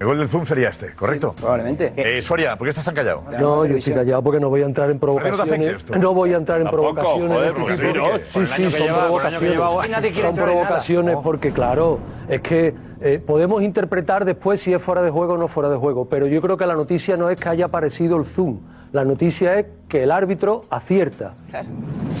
El 0.00 0.06
gol 0.06 0.16
del 0.18 0.28
Zoom 0.28 0.46
sería 0.46 0.68
este, 0.68 0.94
¿correcto? 0.94 1.34
Probablemente. 1.36 1.92
Eh, 1.96 2.22
Soria, 2.22 2.56
¿por 2.56 2.66
qué 2.66 2.70
estás 2.70 2.84
tan 2.84 2.94
callado? 2.94 3.24
No, 3.40 3.64
yo 3.66 3.78
estoy 3.78 3.94
callado 3.94 4.22
porque 4.22 4.38
no 4.38 4.48
voy 4.48 4.62
a 4.62 4.66
entrar 4.66 4.88
en 4.90 4.96
no 4.96 5.00
provocaciones. 5.00 5.90
No 5.90 6.14
voy 6.14 6.34
a 6.34 6.36
entrar 6.36 6.58
en 6.60 6.66
Tampoco, 6.66 6.94
provocaciones. 6.94 7.36
joder, 7.36 7.54
de 7.54 7.74
este 7.74 7.92
tipo. 7.92 8.06
sí, 8.28 8.46
Sí, 8.46 8.46
sí, 8.46 8.70
son 8.70 8.70
lleva- 8.70 8.86
lleva- 8.86 8.98
provocaciones. 9.06 10.16
Son 10.16 10.34
nada. 10.34 10.44
provocaciones 10.44 11.16
porque, 11.20 11.52
claro, 11.52 11.98
es 12.28 12.40
que 12.42 12.74
eh, 13.00 13.18
podemos 13.26 13.60
interpretar 13.62 14.24
después 14.24 14.60
si 14.60 14.72
es 14.72 14.80
fuera 14.80 15.02
de 15.02 15.10
juego 15.10 15.34
o 15.34 15.36
no 15.38 15.48
fuera 15.48 15.68
de 15.68 15.76
juego. 15.76 16.08
Pero 16.08 16.28
yo 16.28 16.40
creo 16.42 16.56
que 16.56 16.66
la 16.66 16.74
noticia 16.76 17.16
no 17.16 17.28
es 17.28 17.36
que 17.36 17.48
haya 17.48 17.64
aparecido 17.64 18.16
el 18.18 18.24
Zoom. 18.24 18.60
La 18.92 19.04
noticia 19.04 19.58
es 19.58 19.66
que 19.88 20.02
el 20.04 20.10
árbitro 20.10 20.64
acierta. 20.70 21.34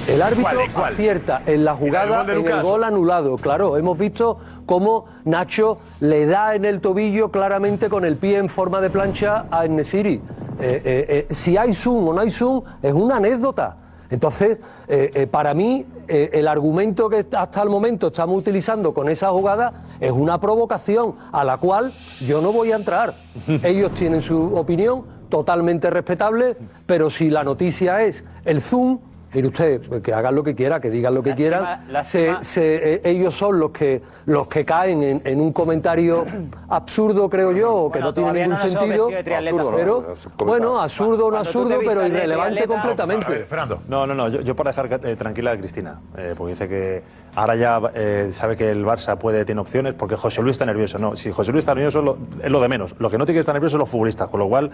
El 0.06 0.20
árbitro 0.22 0.52
¿Cuál, 0.54 0.72
cuál? 0.72 0.92
acierta 0.92 1.42
en 1.46 1.64
la 1.64 1.72
¿En 1.72 1.76
el 1.78 1.84
jugada, 1.84 2.22
en 2.24 2.30
el 2.30 2.36
Lucas? 2.36 2.62
gol 2.62 2.84
anulado. 2.84 3.36
Claro, 3.36 3.76
hemos 3.76 3.98
visto 3.98 4.38
cómo 4.66 5.06
Nacho 5.24 5.78
le 6.00 6.26
da 6.26 6.54
en 6.54 6.64
el 6.64 6.80
tobillo 6.80 7.30
claramente 7.30 7.88
con 7.88 8.04
el 8.04 8.16
pie 8.16 8.38
en 8.38 8.48
forma 8.48 8.80
de 8.80 8.90
plancha 8.90 9.46
a 9.50 9.66
Nesiri. 9.66 10.14
Eh, 10.14 10.22
eh, 10.60 11.26
eh, 11.30 11.34
si 11.34 11.56
hay 11.56 11.72
zoom 11.72 12.08
o 12.08 12.12
no 12.12 12.20
hay 12.20 12.30
zoom, 12.30 12.62
es 12.82 12.92
una 12.92 13.16
anécdota. 13.16 13.76
Entonces, 14.10 14.58
eh, 14.88 15.10
eh, 15.14 15.26
para 15.26 15.52
mí, 15.52 15.84
eh, 16.08 16.30
el 16.32 16.48
argumento 16.48 17.10
que 17.10 17.26
hasta 17.36 17.62
el 17.62 17.68
momento 17.68 18.06
estamos 18.06 18.40
utilizando 18.40 18.94
con 18.94 19.08
esa 19.10 19.28
jugada 19.30 19.84
es 20.00 20.10
una 20.12 20.40
provocación 20.40 21.14
a 21.30 21.44
la 21.44 21.58
cual 21.58 21.92
yo 22.26 22.40
no 22.40 22.50
voy 22.52 22.72
a 22.72 22.76
entrar. 22.76 23.14
Ellos 23.62 23.92
tienen 23.92 24.22
su 24.22 24.56
opinión, 24.56 25.02
totalmente 25.28 25.90
respetable, 25.90 26.56
pero 26.86 27.10
si 27.10 27.30
la 27.30 27.44
noticia 27.44 28.02
es 28.02 28.24
el 28.44 28.60
zoom, 28.60 28.98
mire 29.34 29.48
usted, 29.48 29.80
pues 29.88 30.02
que 30.02 30.12
hagan 30.14 30.34
lo 30.34 30.42
que 30.42 30.54
quiera, 30.54 30.80
que 30.80 30.90
digan 30.90 31.14
lo 31.14 31.22
que 31.22 31.34
quieran, 31.34 31.86
se- 32.02 32.36
se- 32.42 32.94
eh, 32.94 33.00
ellos 33.04 33.34
son 33.34 33.58
los 33.58 33.70
que, 33.70 34.00
los 34.26 34.46
que 34.48 34.64
caen 34.64 35.02
en, 35.02 35.20
en 35.24 35.40
un 35.40 35.52
comentario 35.52 36.24
absurdo, 36.68 37.28
creo 37.28 37.52
yo, 37.52 37.74
o 37.74 37.92
que 37.92 38.00
no 38.00 38.12
tiene 38.14 38.32
ningún 38.32 38.50
no 38.50 38.56
sentido, 38.56 39.08
triatletas. 39.08 39.66
pero, 39.76 40.04
Absurdo, 40.10 40.34
¿no? 40.38 40.44
bueno, 40.46 40.80
absurdo 40.80 41.26
o 41.26 41.30
no 41.30 41.36
absurdo, 41.38 41.78
pero 41.86 42.06
irrelevante 42.06 42.66
completamente. 42.66 43.26
Fernando. 43.44 43.82
No, 43.88 44.06
no, 44.06 44.14
no, 44.14 44.28
yo, 44.28 44.40
yo 44.40 44.54
para 44.56 44.70
dejar 44.70 45.00
eh, 45.06 45.16
tranquila 45.16 45.52
a 45.52 45.58
Cristina, 45.58 46.00
eh, 46.16 46.34
porque 46.36 46.52
dice 46.52 46.68
que 46.68 47.02
ahora 47.34 47.56
ya 47.56 47.80
eh, 47.94 48.28
sabe 48.32 48.56
que 48.56 48.70
el 48.70 48.84
Barça 48.84 49.16
puede 49.18 49.44
tiene 49.44 49.60
opciones, 49.60 49.94
porque 49.94 50.16
José 50.16 50.42
Luis 50.42 50.54
está 50.54 50.66
nervioso. 50.66 50.98
No, 50.98 51.16
si 51.16 51.30
José 51.30 51.52
Luis 51.52 51.62
está 51.62 51.74
nervioso 51.74 52.02
lo- 52.02 52.18
es 52.42 52.50
lo 52.50 52.60
de 52.60 52.68
menos. 52.68 52.94
Lo 52.98 53.10
que 53.10 53.18
no 53.18 53.24
tiene 53.26 53.36
que 53.36 53.40
estar 53.40 53.54
nervioso 53.54 53.72
son 53.72 53.80
los 53.80 53.88
futbolistas, 53.88 54.28
con 54.28 54.40
lo 54.40 54.48
cual 54.48 54.70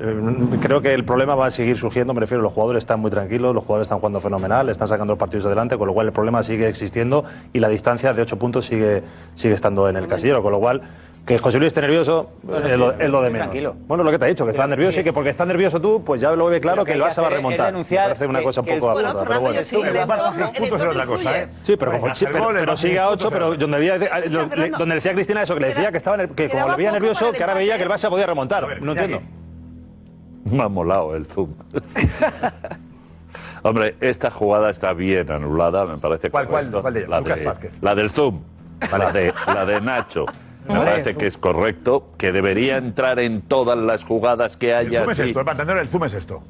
eh, 0.00 0.20
creo 0.60 0.80
que 0.80 0.92
el 0.94 1.04
problema 1.04 1.34
va 1.34 1.46
a 1.46 1.50
seguir 1.50 1.76
surgiendo. 1.76 2.14
Me 2.14 2.20
refiero, 2.20 2.42
los 2.42 2.52
jugadores 2.52 2.82
están 2.82 3.00
muy 3.00 3.10
tranquilos, 3.10 3.54
los 3.54 3.64
jugadores 3.64 3.86
están 3.86 3.97
jugando 3.98 4.20
fenomenal, 4.20 4.68
están 4.68 4.88
sacando 4.88 5.12
los 5.12 5.18
partidos 5.18 5.46
adelante, 5.46 5.76
con 5.78 5.86
lo 5.86 5.94
cual 5.94 6.06
el 6.06 6.12
problema 6.12 6.42
sigue 6.42 6.68
existiendo 6.68 7.24
y 7.52 7.58
la 7.60 7.68
distancia 7.68 8.12
de 8.12 8.22
8 8.22 8.38
puntos 8.38 8.66
sigue, 8.66 9.02
sigue 9.34 9.54
estando 9.54 9.88
en 9.88 9.96
el 9.96 10.06
casillero, 10.06 10.42
con 10.42 10.52
lo 10.52 10.58
cual. 10.60 10.80
Que 11.26 11.36
José 11.38 11.58
Luis 11.58 11.66
esté 11.66 11.82
nervioso 11.82 12.30
es, 12.64 12.78
lo, 12.78 12.92
es 12.92 13.10
lo 13.10 13.20
de 13.20 13.28
menos. 13.28 13.48
tranquilo. 13.48 13.76
Bueno, 13.86 14.02
lo 14.02 14.10
que 14.10 14.18
te 14.18 14.24
he 14.24 14.28
dicho, 14.30 14.46
que 14.46 14.50
estás 14.52 14.66
nervioso 14.66 15.00
y 15.00 15.04
que 15.04 15.12
porque 15.12 15.28
estás 15.28 15.46
nervioso 15.46 15.78
tú, 15.78 16.02
pues 16.02 16.22
ya 16.22 16.30
lo 16.32 16.46
ve 16.46 16.58
claro 16.58 16.86
que 16.86 16.92
que 16.92 16.96
el 16.96 17.02
Barça 17.04 17.20
va 17.20 17.26
a 17.26 17.30
remontar. 17.30 17.66
denunciar 17.66 18.04
Me 18.04 18.14
parece 18.14 18.26
una 18.28 18.38
que- 18.38 18.44
cosa 18.46 18.60
un 18.62 18.66
que 18.66 18.72
poco 18.76 18.92
Bueno, 18.94 19.08
absurda, 19.10 19.28
pero 19.28 19.40
bueno. 19.42 19.62
sí, 19.62 19.76
el 19.76 19.94
Barça 19.94 20.52
puntos 20.56 20.80
es 20.80 20.86
otra 20.88 21.04
cosa, 21.06 21.38
¿eh? 21.38 21.48
Sí, 21.62 21.76
pero, 21.76 22.00
como- 22.00 22.14
sí, 22.14 22.24
el 22.24 22.32
pero, 22.32 22.48
pero 22.54 22.76
sigue 22.78 22.98
a 22.98 23.08
puntos, 23.10 23.26
8, 23.26 23.30
pero 23.34 23.54
donde, 23.56 23.76
había, 23.76 23.98
donde 24.78 24.94
decía 24.94 25.12
Cristina 25.12 25.42
eso, 25.42 25.52
que 25.52 25.60
le 25.60 25.68
decía 25.68 25.90
que, 25.92 25.98
estaba 25.98 26.16
que 26.28 26.48
como 26.48 26.66
le 26.70 26.76
veía 26.76 26.92
nervioso, 26.92 27.30
que 27.30 27.42
ahora 27.42 27.52
veía 27.52 27.76
que 27.76 27.82
el 27.82 27.90
Barça 27.90 28.08
podía 28.08 28.24
remontar. 28.24 28.80
No 28.80 28.92
entiendo. 28.92 29.20
Me 30.46 30.62
ha 30.62 30.68
molado 30.70 31.14
el 31.14 31.26
zoom. 31.26 31.50
Hombre, 33.62 33.96
esta 34.00 34.30
jugada 34.30 34.70
está 34.70 34.92
bien 34.92 35.30
anulada, 35.30 35.84
me 35.86 35.98
parece 35.98 36.30
¿Cuál, 36.30 36.46
cuál, 36.48 36.70
cuál 36.70 36.94
de 36.94 37.06
la, 37.06 37.20
Lucas 37.20 37.38
de, 37.40 37.44
Vázquez. 37.46 37.72
la 37.82 37.94
del 37.94 38.10
zoom, 38.10 38.40
la, 38.92 39.12
de, 39.12 39.32
la 39.46 39.64
de 39.64 39.80
Nacho. 39.80 40.26
Me 40.68 40.74
parece 40.80 41.14
que 41.14 41.26
es 41.26 41.38
correcto, 41.38 42.12
que 42.18 42.30
debería 42.30 42.76
entrar 42.76 43.18
en 43.20 43.40
todas 43.40 43.78
las 43.78 44.04
jugadas 44.04 44.58
que 44.58 44.70
El 44.72 44.88
haya. 44.88 45.00
zoom 45.00 45.10
es 45.12 45.18
esto, 45.20 45.38
para 45.44 45.52
entender 45.52 45.78
el 45.78 45.88
zoom 45.88 46.04
es 46.04 46.12
esto. 46.12 46.42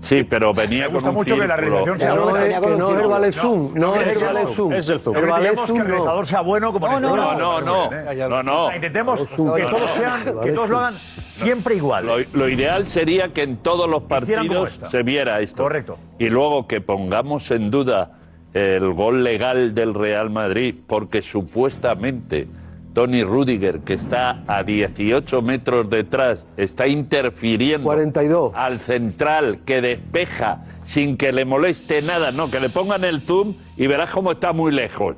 Sí, 0.00 0.24
pero 0.24 0.54
venía 0.54 0.86
Me 0.88 0.94
gusta 0.94 1.10
con 1.10 1.16
un 1.16 1.22
mucho 1.22 1.36
que 1.38 1.46
la 1.46 1.56
círculo. 1.56 1.84
realización 1.84 2.00
sea 2.00 2.14
no 2.14 2.30
buena. 2.30 2.60
que 2.60 2.66
no 2.66 2.90
es 2.96 3.02
el 3.02 3.08
vale 3.08 3.32
zoom, 3.32 3.74
no 3.74 3.96
es. 3.96 4.16
Es 4.78 4.88
el 4.88 4.98
zoom. 4.98 5.14
Pero 5.14 5.34
queremos 5.34 5.66
que 5.66 5.72
el 5.72 5.78
no. 5.78 5.84
realizador 5.84 6.26
sea 6.26 6.40
bueno 6.40 6.72
como 6.72 6.86
en 6.88 6.94
este 6.94 7.06
no, 7.06 7.16
no, 7.38 7.60
no. 7.60 7.90
bien, 7.90 8.08
¿eh? 8.08 8.26
No, 8.28 8.42
no. 8.42 8.74
Intentemos 8.74 9.26
que 9.26 9.42
no, 9.42 9.54
todos 9.54 9.80
no, 9.82 9.88
sean, 9.88 10.24
no, 10.34 10.40
que 10.40 10.48
no, 10.48 10.54
todos 10.54 10.68
no. 10.70 10.74
lo 10.74 10.80
hagan 10.80 10.94
siempre 11.34 11.74
igual. 11.76 12.06
Lo, 12.06 12.16
lo 12.32 12.48
ideal 12.48 12.86
sería 12.86 13.32
que 13.34 13.42
en 13.42 13.58
todos 13.58 13.88
los 13.88 14.02
partidos 14.04 14.80
se 14.90 15.02
viera 15.02 15.40
esto. 15.40 15.62
Correcto. 15.62 15.98
Y 16.18 16.30
luego 16.30 16.66
que 16.66 16.80
pongamos 16.80 17.50
en 17.50 17.70
duda 17.70 18.12
el 18.54 18.92
gol 18.94 19.22
legal 19.22 19.74
del 19.74 19.94
Real 19.94 20.30
Madrid, 20.30 20.76
porque 20.86 21.20
supuestamente 21.22 22.48
Tony 22.92 23.22
Rudiger, 23.22 23.80
que 23.80 23.94
está 23.94 24.42
a 24.46 24.62
18 24.62 25.42
metros 25.42 25.88
detrás, 25.88 26.44
está 26.56 26.88
interfiriendo 26.88 27.84
42. 27.84 28.52
al 28.54 28.80
central 28.80 29.60
que 29.64 29.80
despeja 29.80 30.64
sin 30.82 31.16
que 31.16 31.32
le 31.32 31.44
moleste 31.44 32.02
nada. 32.02 32.32
No, 32.32 32.50
que 32.50 32.60
le 32.60 32.68
pongan 32.68 33.04
el 33.04 33.20
zoom 33.20 33.54
y 33.76 33.86
verás 33.86 34.10
cómo 34.10 34.32
está 34.32 34.52
muy 34.52 34.72
lejos. 34.72 35.16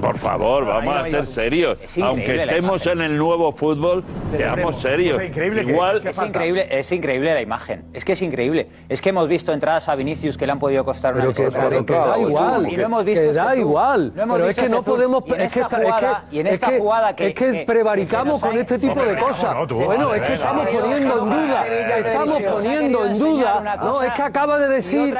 Por 0.00 0.18
favor, 0.18 0.66
vamos 0.66 0.94
a 0.96 1.08
ser 1.08 1.26
serios. 1.26 1.80
Es 1.82 1.98
Aunque 1.98 2.36
estemos 2.36 2.86
en 2.86 3.00
el 3.00 3.16
nuevo 3.16 3.52
fútbol, 3.52 4.04
seamos 4.36 4.80
serios. 4.80 5.20
Igual, 5.22 6.06
Es 6.06 6.20
increíble, 6.22 6.66
es 6.70 6.92
increíble 6.92 7.34
la 7.34 7.40
imagen. 7.40 7.84
Es 7.92 8.04
que 8.04 8.12
es 8.12 8.22
increíble. 8.22 8.68
Es 8.88 9.00
que 9.00 9.08
hemos 9.10 9.28
visto 9.28 9.52
entradas 9.52 9.88
a 9.88 9.94
Vinicius 9.96 10.36
que 10.36 10.46
le 10.46 10.52
han 10.52 10.58
podido 10.58 10.84
costar 10.84 11.14
una 11.14 11.22
que, 11.24 11.28
lesión. 11.28 11.50
pero 11.52 11.86
que 11.86 11.92
da 11.94 12.18
igual, 12.18 12.68
Y 12.72 12.76
no 12.76 12.82
hemos 12.84 13.04
visto 13.04 13.22
que 13.22 13.32
da 13.32 13.56
igual. 13.56 14.12
Pero 14.14 14.46
es 14.48 14.56
que 14.56 14.68
no 14.68 14.82
podemos. 14.82 15.24
Es 15.38 15.52
que 15.52 15.60
esta 15.60 15.76
esta- 15.76 15.78
es 15.78 15.84
jugada, 15.84 16.24
que- 16.30 16.36
y 16.36 16.40
en 16.40 16.46
es 16.46 16.52
esta 16.54 16.68
que- 16.68 16.78
jugada 16.78 17.16
que- 17.16 17.26
es 17.28 17.34
que, 17.34 17.52
que- 17.52 17.64
prevaricamos 17.66 18.40
con 18.40 18.56
este 18.56 18.78
tipo 18.78 19.02
de 19.02 19.16
cosas. 19.16 19.56
bueno, 19.68 20.14
es 20.14 20.22
que 20.22 20.32
estamos 20.34 20.66
poniendo 20.68 21.18
en 21.18 21.24
duda. 21.28 21.66
Estamos 21.98 22.40
poniendo 22.40 23.06
en 23.06 23.18
duda. 23.18 23.76
No, 23.82 24.02
es 24.02 24.12
que 24.12 24.22
acaba 24.22 24.58
de 24.58 24.68
decir 24.68 25.14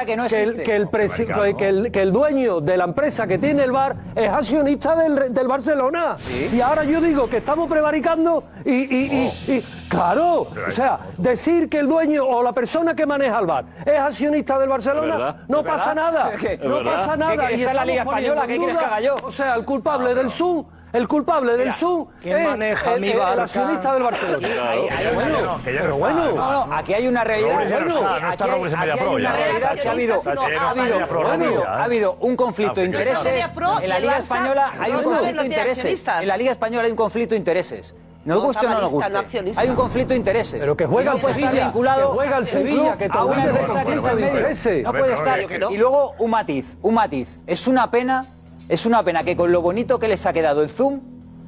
que 0.63 2.01
el 2.01 2.11
dueño 2.11 2.61
de 2.61 2.77
la 2.77 2.83
empresa 2.85 3.27
que 3.27 3.37
tiene 3.37 3.63
el 3.63 3.71
bar 3.71 3.95
es 4.25 4.29
accionista 4.31 4.95
del, 4.95 5.33
del 5.33 5.47
Barcelona. 5.47 6.15
Y 6.53 6.59
ahora 6.61 6.83
yo 6.83 6.99
digo 7.01 7.29
que 7.29 7.37
estamos 7.37 7.69
prevaricando 7.69 8.43
y. 8.65 8.71
y- 8.71 9.31
y- 9.47 9.53
y- 9.57 9.65
claro, 9.89 10.47
o 10.67 10.71
sea, 10.71 10.99
decir 11.17 11.67
que 11.69 11.79
el 11.79 11.87
dueño 11.87 12.23
o 12.25 12.43
la 12.43 12.53
persona 12.53 12.93
que 12.95 13.05
maneja 13.05 13.39
el 13.39 13.45
bar 13.45 13.65
es 13.85 13.99
accionista 13.99 14.59
del 14.59 14.69
Barcelona, 14.69 15.37
no 15.47 15.59
¿Es 15.61 15.65
pasa 15.67 15.93
nada. 15.95 16.31
¿Es 16.33 16.37
que- 16.39 16.57
No 16.67 16.83
pasa 16.83 17.11
¿Que- 17.13 17.17
nada. 17.17 17.51
y 17.51 17.55
está 17.55 17.73
la 17.73 17.85
Liga 17.85 18.01
Española? 18.03 18.47
¿Qué 18.47 18.57
quieres 18.57 18.77
que 18.77 18.85
haga 18.85 19.01
yo? 19.01 19.15
O 19.23 19.31
sea, 19.31 19.55
el 19.55 19.65
culpable 19.65 20.13
del 20.15 20.29
Zoom. 20.29 20.65
El 20.91 21.07
culpable 21.07 21.55
del 21.55 21.71
Zoom 21.71 22.07
¿quién 22.21 22.37
es 22.39 22.47
maneja 22.49 22.93
el, 22.95 23.01
mi 23.01 23.09
el- 23.09 23.13
el 23.17 23.39
accionista 23.39 23.93
del 23.93 24.03
Barcelona. 24.03 24.47
Ahí- 24.69 24.87
Bueno, 25.13 25.61
que 25.63 25.73
ya 25.73 25.81
no 25.81 25.85
pero 25.85 25.93
está. 25.93 25.97
bueno. 25.97 26.31
No, 26.35 26.65
no, 26.67 26.73
aquí 26.75 26.93
hay 26.95 27.07
una 27.07 27.23
realidad. 27.23 27.67
Ya 27.67 27.79
no 27.79 27.87
está, 27.89 28.19
no 28.19 28.29
está 28.31 28.45
Media 28.79 28.93
hay 28.93 28.99
Pro 28.99 29.11
una 29.11 29.21
ya. 29.29 29.35
realidad 29.35 29.75
que 29.79 29.87
ha 29.87 29.91
habido, 29.91 30.21
ha 30.25 30.47
lleno, 30.47 31.63
habido, 31.83 32.17
un 32.21 32.35
conflicto 32.35 32.75
de 32.75 32.81
Ah, 32.81 32.85
intereses. 32.85 33.51
En 33.81 33.89
la 33.89 33.99
Liga 33.99 34.17
Española 34.17 34.73
hay 34.79 34.91
un 34.91 35.03
conflicto 35.03 35.41
de 35.41 35.47
intereses. 35.47 36.07
En 36.07 36.27
la 36.27 36.37
Liga 36.37 36.51
Española 36.51 36.83
hay 36.85 36.91
un 36.91 36.97
conflicto 36.97 37.29
de 37.35 37.37
intereses. 37.37 37.93
Nos 38.25 38.37
No, 38.39 38.43
guste 38.47 38.65
o 38.65 38.69
no 38.69 38.81
nos 38.81 38.91
guste. 38.91 39.11
Hay 39.55 39.69
un 39.69 39.75
conflicto 39.75 40.09
de 40.09 40.17
intereses. 40.17 40.59
Pero 40.59 40.75
que 40.75 40.85
juega 40.85 41.13
el 41.13 41.21
puede 41.21 41.33
estar 41.33 41.49
Sevilla, 41.49 41.65
vinculado 41.67 42.11
que 42.11 42.15
juega 42.17 42.37
el 42.37 42.45
Sevilla, 42.47 42.97
que 42.97 43.07
a 43.09 43.23
una 43.25 43.45
empresa 43.45 43.79
es 43.81 43.85
que 43.85 43.93
está 43.93 43.93
en 43.93 43.95
conflicto 43.95 44.07
de 44.09 44.15
medio. 44.15 44.27
intereses. 44.37 44.83
No 44.83 44.91
puede 44.91 45.13
estar. 45.13 45.47
que. 45.47 45.55
Y 45.71 45.77
luego 45.77 46.15
un 46.19 46.31
matiz, 46.31 46.77
un 46.81 46.93
matiz. 46.95 47.39
Es 47.47 47.67
una 47.67 47.89
pena, 47.89 48.25
es 48.69 48.85
una 48.85 49.03
pena 49.03 49.23
que 49.23 49.35
con 49.35 49.51
lo 49.51 49.61
bonito 49.61 49.99
que 49.99 50.07
les 50.07 50.25
ha 50.25 50.31
quedado 50.33 50.61
el 50.63 50.69
zoom 50.69 51.01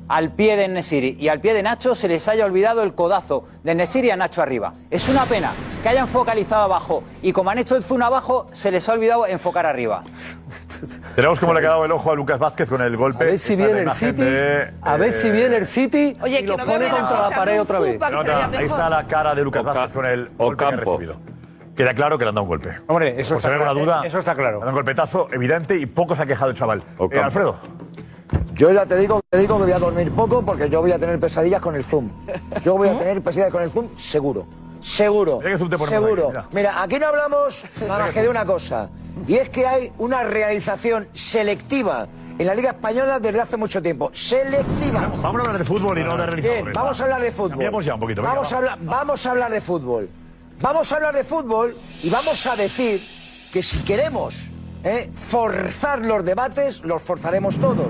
al 0.07 0.33
pie 0.33 0.57
de 0.57 0.67
Nesiri 0.67 1.15
y 1.17 1.29
al 1.29 1.39
pie 1.39 1.53
de 1.53 1.63
Nacho 1.63 1.95
se 1.95 2.09
les 2.09 2.27
haya 2.27 2.43
olvidado 2.45 2.83
el 2.83 2.93
codazo 2.95 3.45
de 3.63 3.75
Nesiri 3.75 4.09
a 4.11 4.17
Nacho 4.17 4.41
arriba. 4.41 4.73
Es 4.89 5.07
una 5.07 5.23
pena 5.25 5.51
que 5.81 5.87
hayan 5.87 6.07
focalizado 6.07 6.63
abajo 6.63 7.03
y 7.21 7.31
como 7.31 7.49
han 7.49 7.59
hecho 7.59 7.77
el 7.77 7.83
zoom 7.83 8.01
abajo 8.03 8.47
se 8.51 8.71
les 8.71 8.89
ha 8.89 8.93
olvidado 8.93 9.25
enfocar 9.27 9.65
arriba. 9.65 10.03
Tenemos 11.15 11.39
como 11.39 11.53
le 11.53 11.59
ha 11.59 11.61
quedado 11.61 11.85
el 11.85 11.91
ojo 11.91 12.11
a 12.11 12.15
Lucas 12.15 12.39
Vázquez 12.39 12.67
con 12.67 12.81
el 12.81 12.97
golpe. 12.97 13.23
A 13.23 13.27
ver 13.27 13.39
si 13.39 13.55
viene 13.55 13.81
el 13.83 13.91
City. 13.91 14.21
de, 14.21 14.73
A 14.81 14.97
ver 14.97 15.13
si 15.13 15.27
eh, 15.27 15.31
viene 15.31 15.55
el 15.57 15.65
City 15.67 16.17
Oye, 16.21 16.39
y 16.39 16.41
que 16.41 16.47
lo 16.47 16.57
no 16.57 16.65
pone 16.65 16.89
contra 16.89 17.21
la 17.21 17.29
pared 17.29 17.61
otra 17.61 17.79
vez. 17.79 18.01
ahí 18.01 18.65
está 18.65 18.89
la 18.89 19.05
cara 19.07 19.33
de 19.35 19.43
Lucas 19.43 19.61
Oca- 19.61 19.73
Vázquez 19.73 19.93
con 19.93 20.05
el 20.07 20.29
golpe 20.37 20.65
que 20.65 20.73
ha 20.73 20.75
recibido. 20.77 21.15
Queda 21.75 21.93
claro 21.93 22.17
que 22.17 22.25
le 22.25 22.29
han 22.29 22.35
dado 22.35 22.43
un 22.43 22.49
golpe. 22.49 22.69
Hombre, 22.87 23.19
eso 23.19 23.29
Por 23.29 23.37
está 23.37 23.47
hay 23.49 23.53
alguna 23.53 23.71
claro, 23.71 23.85
duda, 23.85 24.01
eso 24.07 24.19
está 24.19 24.33
claro. 24.35 24.49
Le 24.51 24.55
han 24.55 24.59
dado 24.61 24.69
un 24.71 24.75
golpetazo 24.75 25.27
evidente 25.31 25.77
y 25.77 25.85
poco 25.85 26.15
se 26.15 26.23
ha 26.23 26.25
quejado 26.25 26.51
el 26.51 26.57
chaval. 26.57 26.83
Ocampo. 26.97 27.15
Eh, 27.15 27.19
Alfredo. 27.21 27.55
Yo 28.53 28.71
ya 28.71 28.85
te 28.85 28.95
digo, 28.97 29.21
te 29.29 29.39
digo 29.39 29.57
que 29.57 29.63
voy 29.63 29.71
a 29.71 29.79
dormir 29.79 30.11
poco 30.11 30.41
porque 30.43 30.69
yo 30.69 30.81
voy 30.81 30.91
a 30.91 30.99
tener 30.99 31.19
pesadillas 31.19 31.61
con 31.61 31.75
el 31.75 31.83
Zoom. 31.83 32.09
Yo 32.61 32.77
voy 32.77 32.89
a 32.89 32.97
tener 32.97 33.21
pesadillas 33.21 33.51
con 33.51 33.63
el 33.63 33.69
Zoom 33.69 33.87
seguro. 33.97 34.45
Seguro. 34.81 35.39
Mira 35.43 35.57
zoom 35.57 35.69
te 35.69 35.77
Seguro. 35.77 36.29
aquí, 36.29 36.31
mira. 36.31 36.71
mira. 36.71 36.81
aquí 36.81 36.97
no 36.99 37.07
hablamos 37.07 37.65
nada 37.81 37.99
más 37.99 38.11
que 38.11 38.21
de 38.23 38.29
una 38.29 38.45
cosa. 38.45 38.89
Y 39.27 39.35
es 39.35 39.49
que 39.49 39.65
hay 39.65 39.91
una 39.99 40.23
realización 40.23 41.07
selectiva 41.13 42.07
en 42.39 42.47
la 42.47 42.55
Liga 42.55 42.71
Española 42.71 43.19
desde 43.19 43.41
hace 43.41 43.57
mucho 43.57 43.81
tiempo. 43.81 44.09
Selectiva. 44.13 45.01
Vamos 45.01 45.23
a 45.23 45.27
hablar 45.27 45.57
de 45.57 45.63
fútbol 45.65 45.97
y 45.99 46.03
no 46.03 46.17
de 46.17 46.25
realizadores. 46.25 46.63
Bien, 46.63 46.73
vamos 46.73 46.99
a 46.99 47.03
hablar 47.03 47.21
de 47.21 47.31
fútbol. 47.31 47.49
Cambiamos 47.51 47.85
ya 47.85 47.93
un 47.93 47.99
poquito. 47.99 48.21
venga, 48.21 48.33
Vamos 48.33 48.53
a, 48.53 48.57
hablar, 48.57 48.77
vamos 48.81 49.25
a 49.25 49.31
hablar 49.31 49.51
de 49.51 49.61
fútbol. 49.61 50.09
Vamos 50.61 50.91
a 50.91 50.97
hablar 50.97 51.15
de 51.15 51.23
fútbol 51.23 51.75
y 52.03 52.09
vamos 52.11 52.45
a 52.45 52.55
decir 52.55 53.03
que 53.51 53.63
si 53.63 53.79
queremos 53.79 54.51
eh, 54.83 55.09
forzar 55.15 56.05
los 56.05 56.23
debates, 56.23 56.83
los 56.83 57.01
forzaremos 57.01 57.57
todos. 57.57 57.87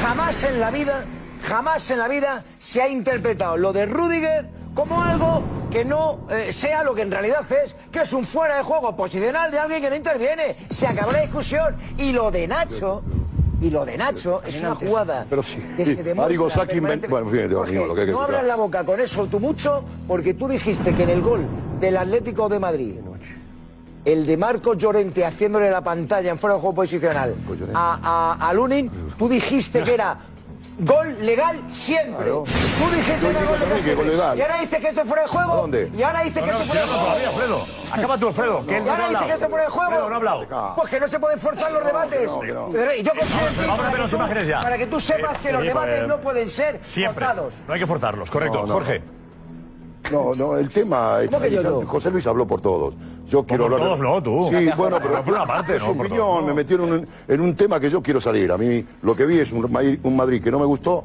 Jamás 0.00 0.42
en 0.44 0.58
la 0.58 0.70
vida, 0.70 1.04
jamás 1.42 1.90
en 1.90 1.98
la 1.98 2.08
vida 2.08 2.42
se 2.58 2.80
ha 2.80 2.88
interpretado 2.88 3.58
lo 3.58 3.74
de 3.74 3.84
Rudiger 3.84 4.48
como 4.74 5.02
algo 5.02 5.42
que 5.70 5.84
no 5.84 6.20
eh, 6.30 6.50
sea 6.50 6.82
lo 6.82 6.94
que 6.94 7.02
en 7.02 7.10
realidad 7.10 7.44
es, 7.52 7.76
que 7.92 8.00
es 8.00 8.12
un 8.14 8.24
fuera 8.24 8.56
de 8.56 8.62
juego 8.62 8.96
posicional 8.96 9.50
de 9.50 9.58
alguien 9.58 9.82
que 9.82 9.90
no 9.90 9.96
interviene. 9.96 10.56
Se 10.70 10.86
acabó 10.86 11.12
la 11.12 11.20
discusión. 11.20 11.76
Y 11.98 12.12
lo 12.12 12.30
de 12.30 12.48
Nacho, 12.48 13.02
Y 13.60 13.70
lo 13.70 13.84
de 13.84 13.96
Nacho 13.96 14.42
es 14.46 14.60
una 14.60 14.74
jugada 14.74 15.26
Pero 15.30 15.42
sí. 15.42 15.58
que 15.76 15.86
se 15.86 16.02
demuestra 16.02 16.64
bueno, 17.08 17.30
Jorge, 17.30 17.72
mío, 17.72 17.86
lo 17.86 17.94
que 17.94 18.00
hay 18.02 18.06
que 18.06 18.12
no 18.12 18.20
abras 18.20 18.44
la 18.44 18.56
boca 18.56 18.84
con 18.84 19.00
eso 19.00 19.26
tú 19.26 19.40
mucho, 19.40 19.82
porque 20.06 20.34
tú 20.34 20.46
dijiste 20.46 20.94
que 20.94 21.04
en 21.04 21.10
el 21.10 21.22
gol 21.22 21.46
del 21.80 21.96
Atlético 21.96 22.48
de 22.48 22.58
Madrid, 22.58 22.94
el 24.04 24.26
de 24.26 24.36
Marcos 24.36 24.76
Llorente 24.76 25.24
haciéndole 25.24 25.70
la 25.70 25.82
pantalla 25.82 26.30
en 26.30 26.38
fuera 26.38 26.54
de 26.56 26.60
juego 26.60 26.76
posicional 26.76 27.34
a, 27.74 28.36
a, 28.38 28.48
a 28.48 28.52
Lunin, 28.52 28.90
tú 29.18 29.28
dijiste 29.28 29.82
que 29.82 29.94
era 29.94 30.18
gol 30.78 31.16
legal 31.24 31.62
siempre. 31.68 32.26
Tú 32.26 32.44
dijiste 32.94 33.20
que 33.20 33.28
digo 33.28 33.50
gol 33.50 33.60
legal 33.60 33.76
que 33.78 33.82
siempre. 33.82 34.14
Y 34.14 34.40
ahora 34.42 34.56
dices 34.60 34.80
que 34.80 34.88
esto 34.88 35.00
es 35.02 35.06
fuera 35.08 35.22
de 35.22 35.28
juego. 35.28 35.56
¿Dónde? 35.56 35.90
Y 35.94 36.02
ahora 36.02 36.22
dices 36.22 36.42
No, 36.42 36.46
que 36.46 36.52
no, 36.52 36.58
esto 36.60 36.62
es 36.62 36.68
fuera 36.68 36.80
de 36.80 36.86
no, 36.86 36.92
juego. 36.92 37.06
todavía, 37.06 37.28
Alfredo. 37.28 37.66
Acaba 37.92 38.18
tú, 38.18 38.28
Alfredo, 38.28 38.66
que 38.66 38.76
él 38.76 38.82
Y 38.82 38.84
no 38.86 38.90
ha 38.90 38.94
ahora 38.94 39.04
dices 39.08 39.16
hablado. 39.16 39.26
que 39.26 39.32
esto 39.32 39.44
es 39.44 39.50
fuera 39.50 39.64
de 39.64 39.70
juego. 39.70 39.86
Alfredo, 39.90 40.08
no 40.08 40.14
ha 40.14 40.16
hablado. 40.18 40.74
Pues 40.76 40.90
que 40.90 41.00
no 41.00 41.08
se 41.08 41.18
pueden 41.20 41.40
forzar 41.40 41.72
los 41.72 41.84
debates. 41.84 42.30
Y 42.30 43.02
yo 43.02 43.12
confío 43.14 43.46
en 43.48 43.54
ti 43.54 43.60
Vamos 43.66 43.72
a 43.72 43.76
para 43.76 43.88
ver 43.88 43.92
que 43.96 44.02
las 44.02 44.10
tú- 44.10 44.16
imágenes 44.16 44.48
ya. 44.48 44.60
Para 44.60 44.78
que 44.78 44.86
tú 44.86 45.00
sepas 45.00 45.38
que 45.38 45.52
los 45.52 45.62
debates 45.62 46.06
no 46.06 46.20
pueden 46.20 46.48
ser 46.48 46.80
forzados. 46.82 47.54
No 47.66 47.74
hay 47.74 47.80
que 47.80 47.86
forzarlos, 47.86 48.30
correcto. 48.30 48.60
No, 48.60 48.66
no, 48.66 48.74
Jorge. 48.74 49.02
No, 50.12 50.32
no, 50.34 50.56
el 50.56 50.68
tema 50.68 51.20
es 51.22 51.30
¿Cómo 51.30 51.42
que 51.42 51.50
yo? 51.50 51.82
José 51.86 52.10
Luis 52.10 52.26
habló 52.26 52.46
por 52.46 52.60
todos. 52.60 52.94
Yo 53.28 53.44
quiero 53.44 53.64
por 53.64 53.74
hablar. 53.74 53.80
de- 53.90 53.96
todos 53.96 54.00
no, 54.00 54.22
tú. 54.22 54.46
Sí, 54.50 54.68
bueno, 54.76 54.98
pero 55.02 55.22
Por 55.24 55.34
una 55.34 55.46
parte, 55.46 55.78
no, 55.78 55.86
su 55.86 55.96
por 55.96 56.06
opinión, 56.06 56.26
todos, 56.26 56.40
no. 56.42 56.46
me 56.48 56.54
metieron 56.54 56.88
en, 56.88 56.94
un- 56.94 57.08
en 57.28 57.40
un 57.40 57.54
tema 57.54 57.80
que 57.80 57.90
yo 57.90 58.02
quiero 58.02 58.20
salir. 58.20 58.50
A 58.52 58.58
mí 58.58 58.84
lo 59.02 59.16
que 59.16 59.26
vi 59.26 59.38
es 59.38 59.52
un 59.52 59.70
Madrid, 59.70 59.98
un 60.02 60.16
Madrid 60.16 60.42
que 60.42 60.50
no 60.50 60.58
me 60.58 60.66
gustó, 60.66 61.04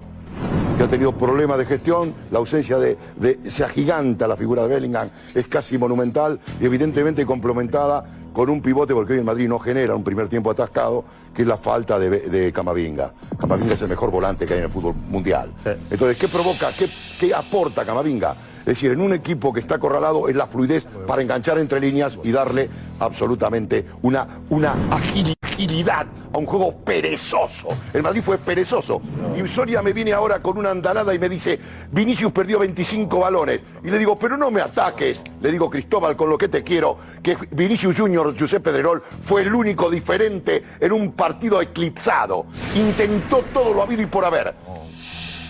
que 0.78 0.84
ha 0.84 0.88
tenido 0.88 1.12
problemas 1.12 1.58
de 1.58 1.66
gestión, 1.66 2.14
la 2.32 2.40
ausencia 2.40 2.78
de, 2.80 2.98
de 3.18 3.40
se 3.50 3.64
agiganta 3.64 4.28
la 4.28 4.36
figura 4.38 4.64
de 4.64 4.70
Bellingham, 4.70 5.10
es 5.36 5.48
casi 5.48 5.78
monumental 5.78 6.40
y 6.60 6.66
evidentemente 6.66 7.26
complementada 7.26 8.04
con 8.34 8.50
un 8.50 8.62
pivote, 8.62 8.94
porque 8.94 9.12
hoy 9.14 9.20
el 9.20 9.26
Madrid 9.26 9.48
no 9.50 9.60
genera 9.60 9.94
un 9.94 10.04
primer 10.06 10.30
tiempo 10.30 10.50
atascado, 10.50 11.04
que 11.36 11.42
es 11.42 11.48
la 11.48 11.58
falta 11.58 12.00
de, 12.00 12.10
de 12.10 12.54
Camavinga. 12.54 13.12
Camavinga 13.38 13.74
es 13.74 13.82
el 13.82 13.90
mejor 13.90 14.10
volante 14.10 14.46
que 14.46 14.54
hay 14.54 14.60
en 14.60 14.66
el 14.66 14.72
fútbol 14.72 14.94
mundial. 15.10 15.52
Entonces, 15.90 16.18
¿qué 16.18 16.30
provoca? 16.30 16.70
¿Qué, 16.78 16.88
qué 17.20 17.34
aporta 17.36 17.84
Camavinga? 17.86 18.34
Es 18.62 18.66
decir, 18.66 18.92
en 18.92 19.02
un 19.02 19.14
equipo 19.14 19.52
que 19.54 19.60
está 19.60 19.76
acorralado 19.76 20.28
es 20.30 20.36
la 20.36 20.48
fluidez 20.48 20.86
para 21.08 21.22
enganchar 21.22 21.58
entre 21.60 21.80
líneas 21.80 22.18
y 22.24 22.32
darle 22.32 22.70
absolutamente 23.00 23.86
una, 24.02 24.28
una 24.50 24.74
agili- 24.90 25.34
agilidad 25.42 26.06
a 26.34 26.38
un 26.38 26.46
juego 26.46 26.74
perezoso. 26.78 27.68
El 27.94 28.04
Madrid 28.04 28.22
fue 28.22 28.38
perezoso. 28.38 29.02
Y 29.36 29.48
Soria 29.48 29.82
me 29.82 29.92
viene 29.94 30.14
ahora 30.14 30.42
con 30.42 30.58
una 30.58 30.70
andanada 30.72 31.14
y 31.14 31.20
me 31.20 31.28
dice, 31.28 31.60
Vinicius 31.92 32.32
perdió 32.32 32.60
25 32.60 33.20
balones. 33.20 33.62
Y 33.84 33.90
le 33.90 33.98
digo, 33.98 34.18
pero 34.18 34.38
no 34.38 34.50
me 34.50 34.62
ataques. 34.62 35.24
Le 35.42 35.52
digo, 35.52 35.70
Cristóbal, 35.70 36.16
con 36.16 36.30
lo 36.30 36.38
que 36.38 36.48
te 36.48 36.64
quiero, 36.64 36.98
que 37.22 37.36
Vinicius 37.52 37.98
Junior, 38.00 38.34
Giuseppe 38.36 38.70
Pedrerol, 38.72 39.04
fue 39.24 39.42
el 39.42 39.54
único 39.54 39.90
diferente 39.90 40.64
en 40.80 40.92
un 40.94 41.12
partido 41.12 41.62
eclipsado. 41.62 42.46
Intentó 42.76 43.44
todo 43.54 43.74
lo 43.74 43.82
habido 43.84 44.02
y 44.04 44.06
por 44.06 44.24
haber 44.24 44.54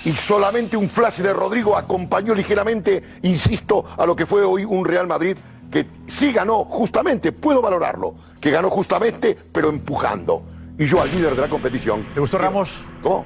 y 0.05 0.11
solamente 0.13 0.77
un 0.77 0.89
flash 0.89 1.19
de 1.19 1.33
Rodrigo 1.33 1.77
acompañó 1.77 2.33
ligeramente, 2.33 3.03
insisto, 3.23 3.85
a 3.97 4.05
lo 4.05 4.15
que 4.15 4.25
fue 4.25 4.43
hoy 4.43 4.65
un 4.65 4.85
Real 4.85 5.07
Madrid 5.07 5.37
que 5.71 5.85
sí 6.07 6.33
ganó 6.33 6.65
justamente, 6.65 7.31
puedo 7.31 7.61
valorarlo, 7.61 8.15
que 8.41 8.51
ganó 8.51 8.69
justamente, 8.69 9.37
pero 9.51 9.69
empujando. 9.69 10.43
Y 10.77 10.85
yo 10.85 11.01
al 11.01 11.09
líder 11.11 11.35
de 11.35 11.41
la 11.41 11.47
competición. 11.47 12.05
¿Te 12.13 12.19
gustó 12.19 12.37
Ramos? 12.37 12.83
¿Cómo? 13.01 13.25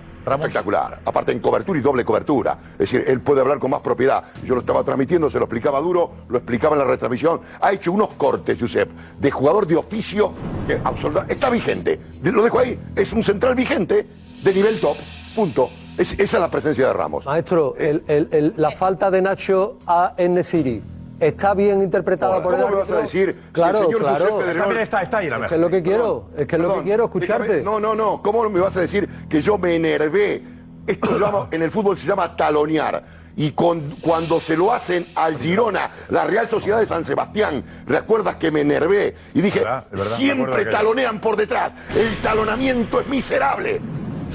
Espectacular. 0.49 1.01
Aparte 1.05 1.31
en 1.31 1.39
cobertura 1.39 1.79
y 1.79 1.81
doble 1.81 2.03
cobertura. 2.03 2.57
Es 2.73 2.77
decir, 2.91 3.03
él 3.07 3.21
puede 3.21 3.41
hablar 3.41 3.59
con 3.59 3.69
más 3.71 3.81
propiedad. 3.81 4.23
Yo 4.43 4.55
lo 4.55 4.61
estaba 4.61 4.83
transmitiendo, 4.83 5.29
se 5.29 5.38
lo 5.39 5.45
explicaba 5.45 5.79
duro, 5.79 6.11
lo 6.27 6.38
explicaba 6.38 6.75
en 6.75 6.79
la 6.79 6.85
retransmisión. 6.85 7.41
Ha 7.61 7.71
hecho 7.71 7.91
unos 7.91 8.09
cortes, 8.13 8.57
Josep, 8.59 8.89
de 9.19 9.31
jugador 9.31 9.65
de 9.67 9.75
oficio 9.77 10.33
que 10.67 10.79
absoluta- 10.83 11.25
está 11.29 11.49
vigente. 11.49 11.99
Lo 12.23 12.43
dejo 12.43 12.59
ahí. 12.59 12.77
Es 12.95 13.13
un 13.13 13.21
central 13.23 13.53
vigente 13.55 14.07
de 14.43 14.53
nivel 14.53 14.79
top. 14.79 14.97
Punto. 15.35 15.69
Es- 15.97 16.13
esa 16.13 16.38
es 16.38 16.41
la 16.41 16.49
presencia 16.51 16.88
de 16.88 16.93
Ramos. 16.93 17.25
Maestro, 17.25 17.75
el- 17.77 18.03
el- 18.08 18.27
el- 18.31 18.53
la 18.58 18.71
falta 18.71 19.10
de 19.10 19.21
Nacho 19.21 19.77
a 19.88 20.13
Enesiri 20.17 20.81
está 21.19 21.53
bien 21.53 21.81
interpretada 21.81 22.43
por 22.43 22.53
el 22.53 22.60
¿Cómo 22.62 22.71
me 22.73 22.79
vas 22.81 22.91
a 22.91 22.97
decir 22.97 23.31
si 23.34 23.38
el 23.47 23.51
Claro, 23.53 23.77
señor 23.84 23.99
claro. 24.01 24.15
Giuseppe 24.17 24.43
Pedrerol- 24.51 24.60
También 24.60 24.81
está, 24.81 25.01
está 25.01 25.17
ahí 25.19 25.29
la 25.29 25.38
Es 25.38 25.47
que 25.47 25.55
es 25.55 25.62
lo 25.62 25.69
que 25.69 25.81
quiero, 25.84 26.29
es 26.36 26.45
que 26.47 26.55
es 26.55 26.62
lo 26.62 26.67
que 26.67 26.71
Perdón, 26.71 26.84
quiero, 26.84 27.05
escucharte. 27.05 27.47
déjame- 27.47 27.63
No, 27.63 27.79
no, 27.79 27.95
no. 27.95 28.21
¿Cómo 28.21 28.49
me 28.49 28.60
vas 28.60 28.75
a 28.75 28.81
decir 28.81 29.08
que 29.29 29.41
yo 29.41 29.58
me 29.58 29.75
enervé? 29.77 30.43
Esto 30.86 31.13
se 31.13 31.19
llama- 31.19 31.47
en 31.51 31.62
el 31.63 31.71
fútbol 31.71 31.97
se 31.97 32.08
llama 32.08 32.36
talonear. 32.36 33.03
Y 33.38 33.51
con- 33.51 33.81
cuando 34.01 34.39
se 34.39 34.55
lo 34.55 34.71
hacen 34.73 35.05
al 35.15 35.38
Girona, 35.39 35.89
la 36.10 36.25
Real 36.25 36.47
Sociedad 36.47 36.79
de 36.79 36.86
San 36.86 37.03
Sebastián, 37.03 37.63
recuerdas 37.88 38.36
que 38.36 38.49
me 38.51 38.62
enervé 38.62 39.15
y 39.34 39.41
dije, 39.41 39.60
verdad, 39.60 39.86
es 39.86 39.89
verdad, 39.91 39.95
me 39.97 40.01
acuerdo 40.01 40.15
siempre 40.15 40.53
aquello. 40.62 40.71
talonean 40.71 41.19
por 41.19 41.36
detrás. 41.36 41.73
El 41.97 42.15
talonamiento 42.21 42.99
es 43.01 43.08
miserable. 43.08 43.81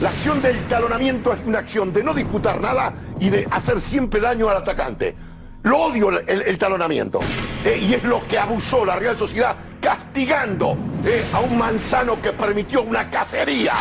La 0.01 0.09
acción 0.09 0.41
del 0.41 0.59
talonamiento 0.67 1.33
es 1.33 1.41
una 1.45 1.59
acción 1.59 1.93
de 1.93 2.03
no 2.03 2.15
disputar 2.15 2.61
nada 2.61 2.93
y 3.19 3.29
de 3.29 3.47
hacer 3.51 3.81
siempre 3.81 4.21
daño 4.21 4.49
al 4.49 4.57
atacante. 4.57 5.15
Lo 5.63 5.77
odio 5.77 6.09
el, 6.09 6.25
el- 6.27 6.43
el 6.43 6.57
talonamiento. 6.57 7.21
Eh, 7.67 7.79
y 7.83 7.93
es 7.93 8.03
lo 8.05 8.27
que 8.27 8.39
abusó 8.39 8.83
la 8.87 8.97
Real 8.97 9.15
Sociedad 9.15 9.55
castigando 9.79 10.75
eh, 11.05 11.23
a 11.35 11.41
un 11.41 11.59
manzano 11.59 12.21
que 12.23 12.33
permitió 12.33 12.83
una 12.83 13.11
cacería 13.11 13.75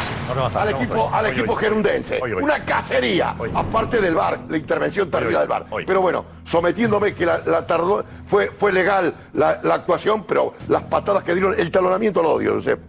al 0.60 0.70
equipo, 0.76 1.10
al 1.14 1.26
equipo 1.28 1.56
gerundense. 1.56 2.20
Una 2.44 2.66
cacería, 2.66 3.36
aparte 3.56 4.02
del 4.02 4.16
VAR, 4.16 4.42
la 4.50 4.58
intervención 4.58 5.10
tardía 5.10 5.40
del 5.40 5.48
VAR. 5.48 5.68
Pero 5.88 6.02
bueno, 6.02 6.26
sometiéndome 6.44 7.14
que 7.14 7.26
la, 7.26 7.38
la 7.46 7.66
tardó, 7.66 8.04
fue, 8.26 8.52
fue 8.52 8.74
legal 8.74 9.14
la, 9.34 9.62
la 9.64 9.76
actuación, 9.76 10.26
pero 10.26 10.54
las 10.68 10.84
patadas 10.84 11.24
que 11.24 11.34
dieron, 11.34 11.58
el 11.58 11.72
talonamiento 11.72 12.22
lo 12.22 12.32
odio, 12.34 12.56
Josep. 12.56 12.80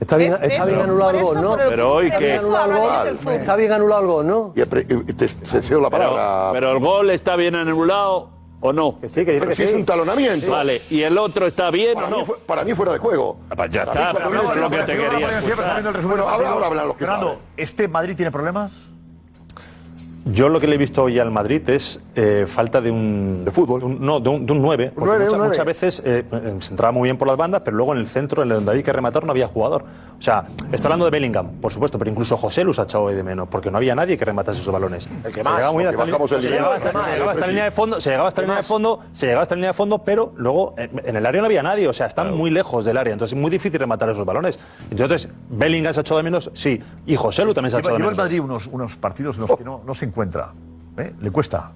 Está 0.00 0.16
bien, 0.16 0.32
¿Ves? 0.32 0.52
está 0.52 0.64
bien 0.64 0.80
anulado 0.80 1.10
gol, 1.22 1.42
¿no? 1.42 1.56
Pero 1.56 1.92
hoy 1.94 2.06
Está 2.06 2.18
que- 2.18 2.24
bien 2.26 2.38
anulado 2.38 2.64
el 2.72 2.78
gol. 2.78 2.86
Eso, 2.86 2.92
análisis 2.94 3.24
del 3.26 3.34
Está 3.40 3.56
bien 3.56 3.72
anulado 3.72 4.00
el 4.00 4.06
gol, 4.06 4.26
¿no? 4.26 4.52
Y 4.56 5.12
te 5.14 5.28
cedo 5.28 5.80
la 5.80 5.90
palabra. 5.90 6.50
Pero 6.52 6.72
el 6.72 6.78
gol 6.78 7.10
está 7.10 7.36
bien 7.36 7.54
anulado 7.56 8.30
o 8.60 8.72
no. 8.72 8.98
sí, 9.02 9.08
que 9.24 9.32
dice 9.32 9.38
Pero 9.38 9.48
que 9.48 9.54
si 9.54 9.62
sí. 9.62 9.68
es 9.68 9.74
un 9.74 9.84
talonamiento. 9.84 10.50
Vale, 10.50 10.82
¿y 10.90 11.02
el 11.02 11.16
otro 11.18 11.46
está 11.46 11.70
bien 11.70 11.94
Para 11.94 12.06
o 12.06 12.10
mí 12.10 12.16
no? 12.18 12.24
fue- 12.24 12.38
para 12.46 12.64
mí 12.64 12.74
fuera 12.74 12.92
de 12.92 12.98
juego. 12.98 13.38
Pues 13.54 13.70
ya 13.70 13.82
mí 13.84 13.90
está, 13.90 14.12
pero 14.14 14.40
eso 14.42 14.50
es 14.52 14.56
lo 14.60 14.70
que 14.70 14.76
te 14.78 14.92
quería 14.96 15.28
ahora- 16.50 16.66
hablan 16.66 16.86
los 16.88 16.96
que 16.96 17.04
Fernando. 17.06 17.38
¿este 17.56 17.88
Madrid 17.88 18.16
tiene 18.16 18.30
problemas? 18.30 18.72
Yo 20.24 20.48
lo 20.48 20.60
que 20.60 20.66
le 20.66 20.74
he 20.74 20.78
visto 20.78 21.04
hoy 21.04 21.18
al 21.18 21.30
Madrid 21.30 21.68
es 21.70 22.00
eh, 22.14 22.44
falta 22.46 22.80
de 22.80 22.90
un. 22.90 23.44
¿De 23.44 23.50
fútbol? 23.50 23.98
no, 24.00 24.20
de 24.20 24.28
un, 24.28 24.46
de 24.46 24.52
un 24.52 24.62
9. 24.62 24.92
Porque 24.94 25.24
muchas, 25.24 25.38
muchas 25.38 25.66
veces 25.66 26.02
eh, 26.04 26.24
se 26.58 26.70
entraba 26.70 26.92
muy 26.92 27.06
bien 27.06 27.16
por 27.16 27.28
las 27.28 27.36
bandas, 27.36 27.62
pero 27.64 27.76
luego 27.76 27.94
en 27.94 28.00
el 28.00 28.06
centro, 28.06 28.42
en 28.42 28.50
donde 28.50 28.70
había 28.70 28.82
que 28.82 28.92
rematar, 28.92 29.24
no 29.24 29.30
había 29.30 29.48
jugador. 29.48 29.84
O 30.18 30.20
sea, 30.20 30.44
está 30.72 30.88
hablando 30.88 31.04
de 31.04 31.12
Bellingham, 31.12 31.60
por 31.60 31.72
supuesto, 31.72 31.96
pero 31.96 32.10
incluso 32.10 32.36
José 32.36 32.64
los 32.64 32.78
ha 32.80 32.82
echado 32.82 33.04
hoy 33.04 33.14
de 33.14 33.22
menos, 33.22 33.46
porque 33.48 33.70
no 33.70 33.76
había 33.76 33.94
nadie 33.94 34.18
que 34.18 34.24
rematase 34.24 34.60
esos 34.60 34.72
balones. 34.72 35.06
El 35.24 35.32
que 35.32 35.38
Se 35.38 35.44
más, 35.44 35.54
llegaba 35.56 35.72
muy 35.72 35.84
hasta- 35.84 36.02
el 36.02 36.28
se 36.28 36.40
se 36.40 36.50
llegaba 36.50 37.34
la 37.34 37.46
línea 37.46 37.64
de 37.64 37.70
fondo, 37.70 38.00
se 38.00 38.10
llegaba 38.10 38.28
hasta 38.28 38.40
la 38.42 38.46
línea 38.46 38.56
de 38.58 38.62
fondo, 38.64 39.00
se 39.12 39.26
llegaba 39.26 39.42
hasta 39.42 39.54
la 39.54 39.56
línea 39.58 39.70
de 39.70 39.74
fondo, 39.74 39.98
pero 39.98 40.32
luego 40.36 40.74
eh, 40.76 40.90
en 41.04 41.14
el 41.16 41.24
área 41.24 41.40
no 41.40 41.46
había 41.46 41.62
nadie, 41.62 41.86
o 41.86 41.92
sea, 41.92 42.06
están 42.06 42.36
muy 42.36 42.50
lejos 42.50 42.84
del 42.84 42.96
área, 42.96 43.12
entonces 43.12 43.36
es 43.36 43.40
muy 43.40 43.50
difícil 43.50 43.78
rematar 43.78 44.10
esos 44.10 44.26
balones. 44.26 44.58
Entonces, 44.90 45.28
Bellingham 45.50 45.94
se 45.94 46.00
ha 46.00 46.02
echado 46.02 46.16
de 46.18 46.24
menos, 46.24 46.50
sí, 46.52 46.82
y 47.06 47.14
José 47.14 47.44
Lu 47.44 47.54
también 47.54 47.70
se 47.70 47.76
ha 47.76 47.80
echado 47.80 47.94
de 47.94 47.98
lleva 48.00 48.10
el 48.10 48.16
menos. 48.16 48.24
Madrid 48.24 48.40
unos, 48.40 48.66
unos 48.66 48.96
partidos 48.96 49.36
en 49.36 49.42
los 49.42 49.52
que 49.56 49.62
no, 49.62 49.82
no 49.86 49.94
se 49.94 50.04
encuentra. 50.06 50.48
¿eh? 50.98 51.14
Le 51.20 51.30
cuesta. 51.30 51.70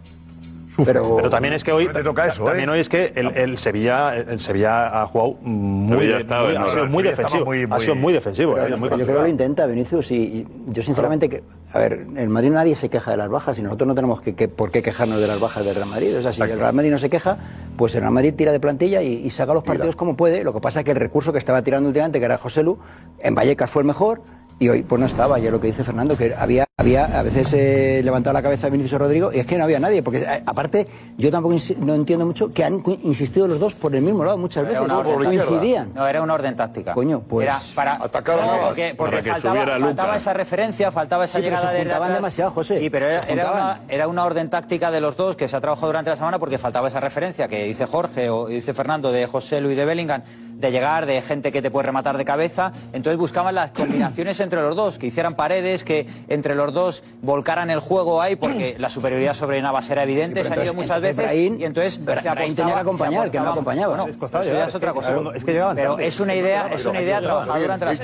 Sufre. 0.74 0.94
Pero, 0.94 1.28
también 1.28 1.52
es 1.54 1.62
que 1.64 1.72
hoy 1.72 1.86
te 1.92 2.02
toca 2.02 2.26
eso, 2.26 2.44
también 2.44 2.68
¿eh? 2.68 2.72
hoy 2.72 2.80
es 2.80 2.88
que 2.88 3.12
el, 3.14 3.28
el 3.36 3.58
Sevilla 3.58 4.16
el 4.16 4.40
Sevilla 4.40 5.02
ha 5.02 5.06
jugado 5.06 5.34
muy, 5.42 6.10
ha 6.12 6.20
sido 6.22 7.02
defensivo, 7.02 7.44
muy- 7.44 7.66
ha 7.70 7.78
sido 7.80 7.94
muy 7.94 8.12
defensivo, 8.12 8.54
Pero 8.54 8.74
eh, 8.74 8.78
muy 8.78 8.88
yo 8.88 8.96
creo 8.96 9.06
que 9.06 9.12
lo 9.12 9.26
intenta 9.26 9.66
Vinicius 9.66 10.10
y, 10.12 10.14
y 10.16 10.46
yo 10.68 10.82
sinceramente 10.82 11.28
que 11.28 11.42
a 11.74 11.78
ver 11.78 11.92
en 11.92 12.16
el 12.18 12.28
Madrid 12.30 12.50
nadie 12.50 12.74
se 12.74 12.88
queja 12.88 13.10
de 13.10 13.16
las 13.18 13.28
bajas 13.28 13.58
y 13.58 13.62
nosotros 13.62 13.86
no 13.86 13.94
tenemos 13.94 14.20
que, 14.22 14.34
que- 14.34 14.48
por 14.48 14.70
qué 14.70 14.82
quejarnos 14.82 15.20
de 15.20 15.26
las 15.26 15.38
bajas 15.40 15.64
del 15.64 15.74
Real 15.74 15.88
Madrid 15.88 16.16
o 16.18 16.22
sea 16.22 16.32
si 16.32 16.40
el 16.42 16.58
Real 16.58 16.72
Madrid 16.74 16.90
no 16.90 16.98
se 16.98 17.10
queja 17.10 17.36
pues 17.76 17.94
el 17.94 18.00
Real 18.00 18.12
Madrid 18.14 18.34
tira 18.34 18.52
de 18.52 18.60
plantilla 18.60 19.02
y, 19.02 19.12
y 19.14 19.30
saca 19.30 19.52
los 19.54 19.64
partidos 19.64 19.94
como 19.96 20.16
puede 20.16 20.42
lo 20.42 20.52
que 20.54 20.60
pasa 20.60 20.80
es 20.80 20.84
que 20.84 20.92
el 20.92 20.96
recurso 20.98 21.32
que 21.32 21.38
estaba 21.38 21.62
tirando 21.62 21.88
últimamente 21.88 22.18
que 22.18 22.24
era 22.24 22.38
José 22.38 22.62
Lu 22.62 22.78
en 23.18 23.34
Vallecas 23.34 23.70
fue 23.70 23.82
el 23.82 23.86
mejor 23.86 24.22
y 24.58 24.68
hoy 24.68 24.82
pues 24.82 25.00
no 25.00 25.06
estaba 25.06 25.38
y 25.40 25.46
es 25.46 25.52
lo 25.52 25.60
que 25.60 25.66
dice 25.68 25.82
Fernando 25.84 26.16
que 26.16 26.34
había 26.36 26.64
había 26.76 27.04
a 27.18 27.22
veces 27.22 27.52
eh, 27.52 28.00
levantado 28.04 28.34
la 28.34 28.42
cabeza 28.42 28.68
Vinicius 28.68 29.00
Rodrigo 29.00 29.30
y 29.32 29.38
es 29.40 29.46
que 29.46 29.56
no 29.58 29.64
había 29.64 29.78
nadie 29.80 30.02
porque 30.02 30.18
eh, 30.22 30.42
aparte 30.46 30.86
yo 31.18 31.30
tampoco 31.30 31.54
no 31.80 31.94
entiendo 31.94 32.26
mucho 32.26 32.48
que 32.48 32.64
han 32.64 32.82
insistido 33.02 33.46
los 33.48 33.58
dos 33.60 33.74
por 33.74 33.94
el 33.94 34.02
mismo 34.02 34.24
lado 34.24 34.38
muchas 34.38 34.64
veces 34.64 34.80
táctica. 34.86 35.14
coincidían 35.14 35.92
No, 35.94 36.06
era 36.06 36.22
una 36.22 36.34
orden 36.34 36.56
táctica. 36.56 36.94
Coño, 36.94 37.20
pues- 37.20 37.46
Era 37.46 37.58
para 37.74 37.94
Atacar 38.02 38.38
a 38.38 38.46
no, 38.46 38.52
porque, 38.68 38.94
porque 38.96 39.10
Para 39.12 39.22
que 39.22 39.30
faltaba, 39.30 39.54
subiera 39.54 39.78
faltaba 39.78 40.16
esa 40.16 40.32
referencia, 40.34 40.90
faltaba 40.90 41.24
esa 41.24 41.38
Sí, 41.38 41.44
pero 41.44 41.56
llegada 41.56 41.72
se 41.76 41.82
atrás. 41.92 42.14
demasiado, 42.14 42.50
José. 42.50 42.78
Sí, 42.78 42.90
pero 42.90 43.08
era, 43.08 43.22
Se 43.22 43.32
era 43.32 43.50
una, 43.52 43.80
era 43.88 44.08
una 44.08 44.24
orden 44.24 44.50
táctica 44.50 44.90
de 44.90 45.00
los 45.00 45.16
dos 45.16 45.36
que 45.36 45.48
se 45.48 45.56
ha 45.56 45.60
trabajado 45.60 45.88
durante 45.88 46.10
la 46.10 46.16
semana 46.16 46.38
porque 46.38 46.58
faltaba 46.58 46.88
esa 46.88 47.00
referencia 47.00 47.48
que 47.48 47.64
dice 47.64 47.86
Jorge 47.86 48.30
o 48.30 48.46
dice 48.48 48.74
Fernando 48.74 49.12
de 49.12 49.26
José 49.26 49.60
Luis 49.60 49.76
de 49.76 49.84
Bellingham 49.84 50.22
de 50.62 50.70
llegar, 50.70 51.06
de 51.06 51.20
gente 51.20 51.52
que 51.52 51.60
te 51.60 51.70
puede 51.70 51.86
rematar 51.86 52.16
de 52.16 52.24
cabeza. 52.24 52.72
Entonces 52.92 53.18
buscaban 53.18 53.54
las 53.54 53.72
combinaciones 53.72 54.40
entre 54.40 54.62
los 54.62 54.74
dos, 54.74 54.98
que 54.98 55.08
hicieran 55.08 55.34
paredes, 55.34 55.84
que 55.84 56.06
entre 56.28 56.54
los 56.54 56.72
dos 56.72 57.04
volcaran 57.20 57.68
el 57.70 57.80
juego 57.80 58.22
ahí, 58.22 58.36
porque 58.36 58.76
la 58.78 58.88
superioridad 58.88 59.34
sobre 59.34 59.60
Navas 59.60 59.90
era 59.90 60.04
evidente, 60.04 60.42
sí, 60.42 60.48
se 60.48 60.54
han 60.54 60.64
ido 60.64 60.74
muchas 60.74 61.00
veces. 61.00 61.32
Y 61.32 61.64
entonces 61.64 62.02
Brahim, 62.02 62.22
se 62.22 62.28
apostaba, 62.28 62.54
tenía 62.54 62.74
que 62.74 62.80
acompañar, 62.80 63.30
que 63.30 63.40
no 63.40 63.50
acompañaba. 63.50 63.96
No, 63.96 64.06
eso 64.06 64.42
ya 64.42 64.66
es 64.66 64.74
otra 64.74 64.92
cosa. 64.92 65.20
Es 65.34 65.44
que 65.44 65.52
pero 65.74 65.98
es 65.98 66.20
una 66.20 66.34
idea, 66.34 66.68
es 66.72 66.86
una 66.86 67.02
idea 67.02 67.20
trabajadora 67.20 67.74
entre 67.74 67.88
las 67.88 68.00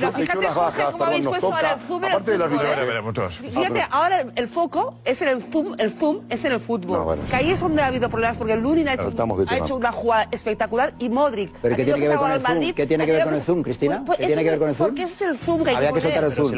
Aparte 2.08 2.30
de 2.30 2.38
los 2.38 2.52
¿eh? 2.52 3.50
Fíjate, 3.50 3.86
ahora 3.90 4.24
el 4.34 4.48
foco 4.48 4.94
es 5.04 5.22
en 5.22 5.28
el 5.28 5.42
zoom, 5.42 5.74
el 5.78 5.92
zoom 5.92 6.20
es 6.28 6.44
en 6.44 6.52
el 6.52 6.60
fútbol. 6.60 6.98
No, 6.98 7.04
bueno, 7.04 7.22
que 7.28 7.36
ahí 7.36 7.50
es 7.50 7.60
donde 7.60 7.82
ha 7.82 7.86
habido 7.86 8.08
problemas, 8.08 8.36
porque 8.36 8.56
Lunin 8.56 8.88
ha 8.88 8.94
hecho, 8.94 9.12
ha 9.48 9.56
hecho 9.56 9.76
una 9.76 9.92
jugada 9.92 10.28
espectacular 10.30 10.94
y 10.98 11.08
Modric. 11.08 11.52
Pero 11.62 11.76
que 11.76 11.84
tiene 11.84 12.00
que 12.00 12.08
ver 12.08 12.18
con 12.18 12.32
el 12.32 12.40
pues, 12.48 12.58
pues, 12.58 12.74
¿Qué 12.74 12.86
tiene 12.86 13.06
que 13.06 13.12
ver 13.12 13.24
con 13.24 13.34
el 13.34 13.42
Zoom, 13.42 13.62
Cristina? 13.62 14.04
¿Qué 14.16 14.26
tiene 14.26 14.42
que 14.44 14.50
ver 14.50 14.58
con 14.58 14.68
el 14.68 14.74
Zoom? 14.74 14.88
¿Por 14.88 14.96
qué 14.96 15.02
es 15.02 15.22
el 15.22 15.38
Zoom 15.38 15.64
que 15.64 15.70
Había 15.70 15.92
que 15.92 16.00
soltar 16.00 16.24
el 16.24 16.32
Zoom. 16.32 16.52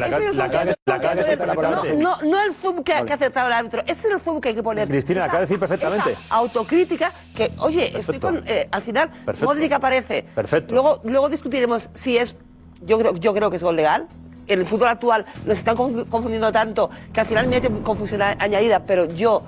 No, 1.99 2.17
no 2.21 2.41
el 2.41 2.53
Zoom 2.55 2.77
que, 2.77 2.93
que 3.05 3.13
ha 3.13 3.15
aceptado 3.15 3.47
el 3.47 3.53
árbitro, 3.53 3.81
ese 3.85 4.07
es 4.07 4.13
el 4.13 4.19
Zoom 4.19 4.41
que 4.41 4.49
hay 4.49 4.55
que 4.55 4.63
poner. 4.63 4.87
Cristina, 4.87 5.25
acaba 5.25 5.39
de 5.39 5.45
decir 5.45 5.59
perfectamente. 5.59 6.15
Autocrítica, 6.29 7.11
que, 7.35 7.51
oye, 7.59 7.97
estoy 7.97 8.19
con. 8.19 8.43
Eh, 8.47 8.67
al 8.71 8.81
final, 8.81 9.09
Modric 9.41 9.71
aparece. 9.71 10.23
Perfecto. 10.35 10.73
Luego, 10.73 11.01
luego 11.03 11.29
discutiremos 11.29 11.89
si 11.93 12.17
es. 12.17 12.35
Yo 12.83 12.97
creo, 12.97 13.15
yo 13.15 13.33
creo 13.33 13.49
que 13.51 13.57
es 13.57 13.63
gol 13.63 13.75
legal, 13.75 14.07
en 14.47 14.59
el 14.59 14.65
fútbol 14.65 14.87
actual 14.87 15.25
nos 15.45 15.57
están 15.57 15.75
confundiendo 15.75 16.51
tanto 16.51 16.89
que 17.13 17.19
al 17.19 17.27
final 17.27 17.47
mete 17.47 17.69
confusión 17.83 18.21
añadida, 18.21 18.83
pero 18.85 19.05
yo 19.05 19.43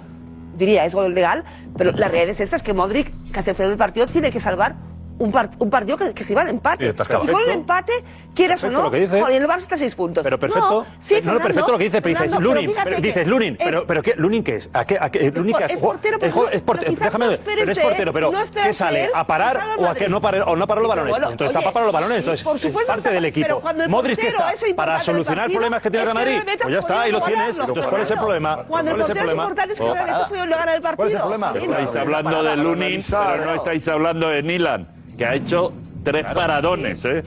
diría 0.55 0.85
es 0.85 0.93
gol 0.93 1.13
legal, 1.13 1.43
pero 1.77 1.91
la 1.91 2.07
realidad 2.07 2.29
es 2.29 2.41
esta, 2.41 2.55
es 2.55 2.63
que 2.63 2.73
Modric, 2.73 3.11
que 3.31 3.39
hace 3.39 3.51
el 3.51 3.57
del 3.57 3.77
partido, 3.77 4.05
tiene 4.05 4.31
que 4.31 4.39
salvar 4.39 4.75
un, 5.19 5.33
un 5.59 5.69
partido 5.69 5.97
que, 5.97 6.13
que 6.13 6.23
se 6.23 6.33
iba 6.33 6.41
al 6.41 6.49
empate. 6.49 6.93
Sí, 6.93 7.03
y 7.23 7.27
con 7.27 7.41
el 7.41 7.49
empate, 7.49 7.93
quieras 8.33 8.63
o 8.63 8.71
no, 8.71 8.83
lo 8.83 8.91
que 8.91 9.01
dice. 9.01 9.21
Joder, 9.21 9.43
está 9.57 9.77
seis 9.77 9.95
puntos. 9.95 10.23
Pero 10.23 10.39
perfecto. 10.39 10.83
No, 10.83 10.85
sí, 10.99 11.15
no, 11.15 11.19
Fernando, 11.19 11.33
no, 11.33 11.45
perfecto 11.45 11.71
lo 11.71 11.77
que 11.77 11.83
dice, 11.85 12.01
pero 12.01 12.21
dices 12.23 12.39
Lunin. 12.39 12.73
Pero 12.83 13.01
dices 13.01 13.27
Lunin, 13.27 13.57
pero, 13.57 13.87
pero 13.87 14.01
¿qué, 14.03 14.15
¿Lunin 14.15 14.43
qué 14.43 14.57
es? 14.57 14.69
Qué, 14.87 14.97
a 14.99 15.09
qué, 15.09 15.27
es, 15.27 15.79
portero, 15.79 16.17
es, 16.51 16.63
déjame 16.99 17.27
ver. 17.27 17.41
Pero 17.43 17.71
es 17.71 17.79
portero, 17.79 18.13
pero 18.13 18.31
¿qué 18.63 18.73
sale? 18.73 19.09
¿A 19.13 19.25
parar 19.25 19.61
o 19.77 19.87
a 19.87 19.95
que 19.95 20.09
no 20.09 20.21
parar, 20.21 20.43
o 20.47 20.55
no 20.55 20.67
parar 20.67 20.81
los 20.81 20.89
balones? 20.89 21.15
entonces 21.15 21.47
está 21.47 21.59
para 21.59 21.71
parar 21.71 21.85
los 21.87 21.93
balones, 21.93 22.19
entonces 22.19 22.65
es 22.65 22.85
parte 22.85 23.09
del 23.09 23.25
equipo. 23.25 23.61
Modric 23.87 24.19
que 24.19 24.27
está 24.27 24.53
para 24.75 24.99
solucionar 24.99 25.49
problemas 25.51 25.81
que 25.81 25.89
tiene 25.89 26.07
el 26.07 26.13
Madrid, 26.13 26.39
pues 26.61 26.73
ya 26.73 26.79
está, 26.79 27.01
ahí 27.01 27.11
lo 27.11 27.21
tienes. 27.21 27.57
Entonces, 27.57 27.87
¿cuál 27.87 28.01
es 28.01 28.11
el 28.11 28.17
problema? 28.17 28.63
Cuando 28.67 28.91
el 28.91 28.97
portero 28.97 29.25
es 29.25 29.31
importante 29.33 29.73
es 29.73 29.79
que 29.79 29.93
realmente 29.93 30.25
fue 30.27 30.37
ganar 30.37 30.75
el 30.75 30.81
partido. 30.81 30.95
¿Cuál 30.95 31.07
es 31.07 31.13
el 31.13 31.21
problema? 31.21 31.53
Estáis 31.55 31.95
hablando 31.95 32.43
de 32.43 32.57
Lunin, 32.57 33.01
pero 33.09 33.45
no 33.45 33.53
estáis 33.55 33.87
hablando 33.87 34.29
de 34.29 34.43
Nilan 34.43 34.87
que 35.17 35.25
ha 35.25 35.35
hecho 35.35 35.71
tres 36.03 36.25
paradones. 36.33 36.99
Sí. 36.99 37.09
¿eh? 37.09 37.23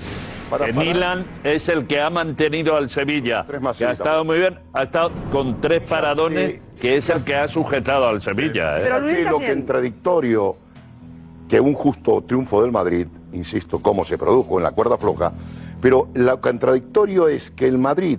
Que. 0.64 0.72
Milan 0.72 1.26
es 1.42 1.68
el 1.68 1.86
que 1.86 2.00
ha 2.00 2.08
mantenido 2.08 2.76
al 2.76 2.88
Sevilla, 2.88 3.44
que 3.76 3.84
ha 3.84 3.90
estado 3.90 4.24
muy 4.24 4.38
bien, 4.38 4.60
ha 4.72 4.84
estado 4.84 5.10
con 5.32 5.60
tres 5.60 5.82
paradones, 5.82 6.60
que 6.80 6.96
es 6.96 7.10
el 7.10 7.24
que 7.24 7.34
ha 7.34 7.48
sujetado 7.48 8.06
al 8.06 8.22
Sevilla. 8.22 8.78
¿eh? 8.78 8.82
Pero 8.84 9.00
Luis 9.00 9.28
lo 9.28 9.40
contradictorio 9.40 10.56
que 11.48 11.58
un 11.58 11.74
justo 11.74 12.22
triunfo 12.22 12.62
del 12.62 12.70
Madrid, 12.70 13.08
insisto, 13.32 13.80
como 13.80 14.04
se 14.04 14.18
produjo 14.18 14.58
en 14.58 14.64
la 14.64 14.70
cuerda 14.70 14.96
floja, 14.96 15.32
pero 15.80 16.08
lo 16.14 16.40
contradictorio 16.40 17.28
es 17.28 17.50
que 17.50 17.66
el 17.66 17.78
Madrid 17.78 18.18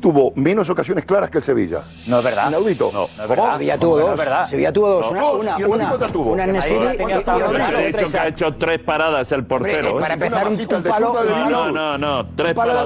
tuvo 0.00 0.32
menos 0.36 0.68
ocasiones 0.70 1.04
claras 1.04 1.30
que 1.30 1.38
el 1.38 1.44
Sevilla. 1.44 1.82
No 2.06 2.18
es 2.18 2.24
verdad. 2.24 2.48
Inaudito. 2.48 2.90
No, 2.92 3.08
no 3.16 3.22
es 3.22 3.28
verdad. 3.28 3.52
Sevilla 3.54 3.78
tuvo 3.78 3.98
dos. 3.98 4.48
Sevilla 4.48 4.72
tuvo 4.72 4.88
dos. 4.88 5.10
Una, 5.10 5.24
una, 5.30 5.56
una, 5.56 5.66
una, 5.66 5.94
una 5.94 6.06
tuvo. 6.08 6.32
Una 6.32 6.46
De 6.46 7.88
hecho, 7.88 8.10
que 8.10 8.18
ha 8.18 8.28
hecho 8.28 8.54
tres 8.54 8.80
paradas 8.80 9.32
el 9.32 9.44
portero. 9.44 9.88
Eh, 9.88 9.92
¿eh? 9.92 10.00
para 10.00 10.14
empezar, 10.14 10.48
un, 10.48 10.82
palo... 10.82 11.14
No, 11.50 11.70
no, 11.70 11.98
no. 11.98 12.26
Tres 12.34 12.54
paradas. 12.54 12.84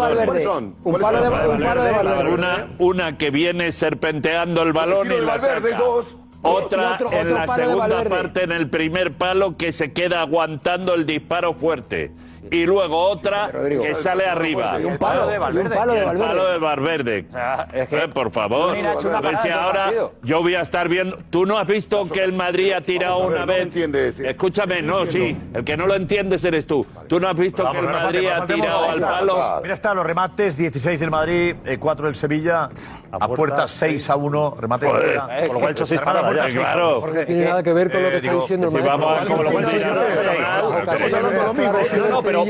Un 0.85 0.99
palo 0.99 1.21
de 1.23 1.93
Valverde. 1.93 2.69
Una 2.79 3.19
que 3.19 3.31
viene 3.31 3.73
serpenteando 3.73 4.63
el 4.63 4.73
balón 4.73 5.11
y 5.13 5.21
la 5.25 5.39
saca. 5.39 5.61
dos 5.79 6.17
otra 6.43 6.95
otro, 6.95 7.13
en 7.13 7.33
otro 7.33 7.47
la 7.47 7.55
segunda 7.55 8.05
parte 8.05 8.43
en 8.43 8.53
el 8.53 8.69
primer 8.69 9.17
palo 9.17 9.57
que 9.57 9.73
se 9.73 9.93
queda 9.93 10.23
aguantando 10.23 10.95
el 10.95 11.07
disparo 11.07 11.55
fuerte 11.55 12.11
y 12.51 12.67
luego 12.67 12.99
otra 13.09 13.51
que 13.51 13.95
sale 13.95 14.27
arriba. 14.27 14.79
Y 14.81 14.85
un 14.85 14.99
palo 14.99 15.27
de 15.27 15.39
Valverde. 15.39 15.69
Un 15.71 15.75
palo 15.75 15.93
de 15.95 16.05
Valverde. 16.05 16.27
palo 16.29 16.47
de 16.53 16.59
Valverde. 16.59 17.27
Es 17.73 17.89
que- 17.89 18.03
Eh, 18.03 18.09
por 18.09 18.31
favor. 18.31 18.77
A 18.77 19.21
ver 19.21 19.39
si 19.39 19.49
ahora 19.49 19.91
yo 20.23 20.43
voy 20.43 20.55
a 20.55 20.63
estar 20.63 20.89
viendo. 20.89 21.19
¿Tú 21.31 21.47
no 21.47 21.59
has 21.59 21.67
visto 21.67 22.05
que 22.09 22.23
el 22.23 22.33
Madrid 22.33 22.73
ha 22.73 22.81
tirado 22.81 23.21
ver, 23.29 23.29
una 23.29 23.41
no 23.41 23.47
vez? 23.47 24.21
Escúchame, 24.21 24.83
no, 24.83 25.07
sí. 25.07 25.37
El 25.55 25.65
que 25.65 25.77
no 25.77 25.87
lo 25.87 25.95
entiendes 25.95 26.45
eres 26.45 26.67
tú. 26.67 26.87
¿Tú 27.09 27.21
no 27.21 27.29
has 27.29 27.37
visto 27.37 27.71
que 27.71 27.79
el 27.79 27.85
Madrid 27.87 28.29
ha 28.29 28.47
tirado 28.47 28.91
al 28.91 29.01
palo? 29.01 29.61
Mira, 29.63 29.75
está, 29.75 29.95
los 29.95 30.05
remates, 30.05 30.57
16 30.57 30.99
del 31.01 31.11
Madrid, 31.11 31.55
eh, 31.65 31.79
4 31.79 32.07
del 32.07 32.15
Sevilla 32.15 32.71
a 33.13 33.29
puerta 33.29 33.69
6 33.69 34.11
a 34.11 34.17
1, 34.17 34.55
remate 34.59 34.87
de. 34.87 35.47
Con 35.47 35.55
lo 35.55 35.61
cual, 35.61 35.73
hecho 35.73 35.87
6 35.87 36.01
para 36.01 36.23
claro. 36.49 37.07
No 37.07 37.25
tiene 37.25 37.45
nada 37.45 37.63
que 37.63 37.73
ver 37.73 37.91
con 37.91 38.03
lo 38.03 38.11
que 38.11 38.17
está 38.17 38.33
diciendo 38.33 38.71
Si 38.71 38.79
vamos, 38.79 39.27
con 39.27 39.45
lo 39.45 39.51
cual, 39.51 39.65
Estamos 39.65 41.13
hablando 41.15 41.31
de 41.31 41.43
lo 41.43 41.55
mismo. 41.55 41.73
No, 41.97 42.09
no, 42.09 42.23
pero 42.23 42.45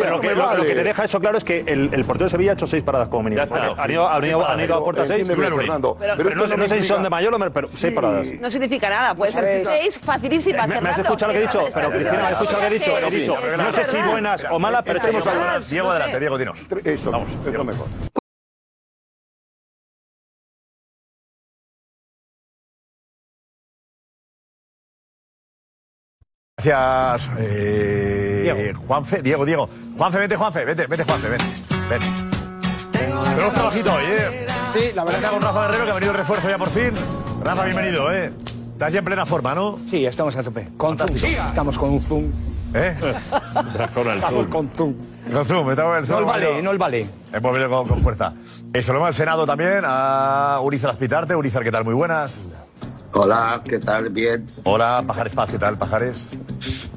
lo 0.57 0.63
que 0.65 0.75
te 0.75 0.85
deja 0.85 1.05
eso 1.05 1.21
claro 1.21 1.39
es 1.39 1.45
que 1.45 1.65
el 1.67 2.05
portero 2.05 2.27
de 2.27 2.31
Sevilla 2.31 2.53
ha 2.53 2.55
hecho 2.55 2.67
6 2.67 2.83
paradas 2.83 3.09
como 3.09 3.25
mínimo. 3.25 3.43
Han 3.43 3.91
ido 3.91 4.07
a 4.07 4.85
puerta 4.85 5.07
6 5.07 5.29
Pero 5.29 6.57
no 6.57 6.69
sé 6.69 6.81
si 6.81 6.89
son 6.89 7.03
de 7.03 7.11
mayor 7.11 7.35
o 7.35 7.39
menor, 7.39 7.53
pero 7.53 7.69
6 7.69 7.93
paradas. 7.93 8.29
No 8.41 8.51
significa 8.51 8.89
nada, 8.89 9.15
puede 9.15 9.33
ser 9.33 9.67
6 9.67 10.01
facilísimas. 10.03 10.69
¿Me 10.69 10.77
has 10.77 10.99
escuchado 10.99 11.33
lo 11.33 11.39
que 11.39 11.45
he 11.45 11.47
dicho? 11.47 11.65
Pero 11.75 11.91
Cristina, 11.91 12.19
¿me 12.19 12.27
has 12.27 12.33
escuchado 12.33 12.63
lo 12.63 12.69
que 12.69 12.75
he 12.75 12.79
dicho? 12.79 12.99
He 12.99 13.11
dicho, 13.11 13.37
no 13.57 13.73
sé 13.73 13.85
si 13.85 13.97
buenas 14.03 14.47
o 14.51 14.59
malas, 14.59 14.83
pero 14.85 15.01
tenemos 15.01 15.27
algunas. 15.27 15.71
Diego, 15.71 15.91
adelante, 15.91 16.21
Diego, 16.21 16.39
dinos. 16.39 16.67
Vamos, 17.05 17.39
es 17.47 17.53
lo 17.53 17.65
mejor. 17.65 17.87
Gracias, 26.65 27.31
eh, 27.41 28.41
Diego. 28.55 28.81
Juanfe, 28.87 29.21
Diego, 29.21 29.45
Diego. 29.45 29.69
Juanfe, 29.99 30.19
vete, 30.21 30.37
Juanfe, 30.37 30.65
vete, 30.65 30.87
vete, 30.87 31.03
Juanfe, 31.05 31.29
vete. 31.29 31.45
vete. 31.91 32.07
Pero 32.93 33.49
un 33.49 33.53
trabajito 33.53 33.93
hoy, 33.93 34.05
¿eh? 34.07 34.47
Sí, 34.73 34.93
la 34.95 35.05
verdad. 35.05 35.31
Con 35.33 35.43
Rafa 35.43 35.65
Herrero, 35.65 35.85
que 35.87 35.91
ha 35.91 35.95
venido 35.95 36.13
el 36.13 36.19
refuerzo 36.19 36.49
ya 36.49 36.59
por 36.59 36.71
fin. 36.71 36.93
Rafa, 37.43 37.65
bienvenido, 37.65 38.13
¿eh? 38.13 38.33
Estás 38.75 38.93
ya 38.93 39.01
en 39.01 39.05
plena 39.05 39.27
forma, 39.27 39.57
¿no? 39.57 39.81
Sí, 39.91 40.07
estamos 40.07 40.37
a 40.37 40.43
tope. 40.45 40.69
Con 40.77 40.97
Fantástico. 40.97 41.35
zoom. 41.37 41.49
Estamos 41.49 41.79
con 41.79 41.91
un 41.91 42.01
zoom. 42.01 42.25
¿Eh? 42.75 42.97
con 43.93 44.07
el 44.07 44.21
zoom. 44.21 44.25
Estamos 44.31 44.47
con 44.47 44.69
zoom. 44.71 44.95
Con 45.33 45.45
zoom, 45.45 45.71
estamos 45.71 45.93
en 45.95 45.99
el 45.99 46.07
zoom. 46.07 46.15
No 46.15 46.19
el 46.21 46.25
vale, 46.27 46.63
no 46.63 46.71
el 46.71 46.79
vale. 46.79 47.07
Hemos 47.33 47.53
venido 47.53 47.71
con, 47.71 47.89
con 47.89 48.03
fuerza. 48.03 48.35
Eh, 48.73 48.83
Saludamos 48.83 49.09
al 49.09 49.15
Senado 49.15 49.45
también, 49.47 49.83
a 49.85 50.61
Urizar 50.63 50.91
Aspitarte. 50.91 51.35
Urizar, 51.35 51.65
¿qué 51.65 51.73
tal? 51.73 51.83
Muy 51.85 51.95
buenas. 51.95 52.47
Hola, 53.15 53.63
¿qué 53.69 53.79
tal? 53.79 54.09
Bien. 54.09 54.47
Hola, 54.65 55.05
Pajares 55.07 55.33
Paz, 55.35 55.51
¿qué 55.51 55.59
tal, 55.59 55.77
Pajares? 55.77 56.31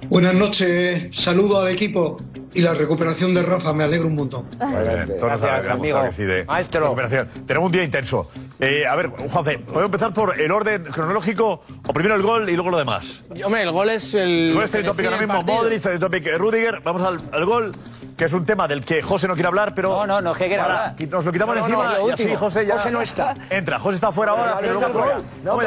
Buenas 0.09 0.33
noches, 0.33 1.07
saludo 1.11 1.61
al 1.61 1.69
equipo 1.69 2.21
y 2.53 2.61
la 2.61 2.73
recuperación 2.73 3.33
de 3.33 3.43
Rafa, 3.43 3.73
me 3.73 3.83
alegro 3.83 4.07
un 4.07 4.15
montón. 4.15 4.45
Bien, 4.57 5.19
todos 5.19 5.41
Gracias, 5.41 5.69
amigo. 5.69 6.01
Que 6.03 6.13
sí 6.13 6.23
de 6.23 6.45
Maestro. 6.45 6.81
Recuperación. 6.83 7.27
Tenemos 7.45 7.65
un 7.65 7.71
día 7.73 7.83
intenso. 7.83 8.31
Eh, 8.59 8.85
a 8.87 8.95
ver, 8.95 9.07
Juanfe, 9.07 9.59
podemos 9.59 9.85
empezar 9.85 10.13
por 10.13 10.39
el 10.39 10.51
orden 10.51 10.85
cronológico, 10.85 11.61
o 11.85 11.93
primero 11.93 12.15
el 12.15 12.21
gol 12.21 12.49
y 12.49 12.53
luego 12.53 12.69
lo 12.69 12.77
demás. 12.77 13.23
Hombre, 13.43 13.63
el 13.63 13.71
gol 13.71 13.89
es 13.89 14.13
el... 14.13 14.49
El 14.49 14.53
gol 14.53 14.63
es 14.63 14.73
el 14.73 14.85
topic 14.85 15.05
ahora 15.05 15.17
mismo, 15.17 15.43
Modric, 15.43 15.85
el 15.85 15.99
topic 15.99 16.37
Rudiger, 16.37 16.79
vamos 16.81 17.01
al, 17.01 17.19
al 17.33 17.45
gol 17.45 17.71
que 18.15 18.25
es 18.25 18.33
un 18.33 18.45
tema 18.45 18.67
del 18.67 18.83
que 18.83 19.01
José 19.01 19.27
no 19.27 19.33
quiere 19.33 19.47
hablar, 19.47 19.73
pero. 19.73 19.89
No, 19.89 20.07
no, 20.07 20.21
no 20.21 20.33
quiere 20.33 20.59
hablar. 20.59 20.95
Nos 21.09 21.25
lo 21.25 21.31
quitamos 21.31 21.55
no, 21.55 21.65
encima 21.65 21.97
no, 21.97 22.09
y 22.09 22.11
así 22.11 22.35
José 22.35 22.65
ya. 22.65 22.75
José 22.75 22.91
no 22.91 23.01
está. 23.01 23.35
Entra, 23.49 23.79
José 23.79 23.95
está 23.95 24.11
fuera 24.11 24.31
ahora, 24.31 24.57
pero 24.59 24.73
luego 24.73 24.93
fuera. 24.93 25.19
No, 25.43 25.57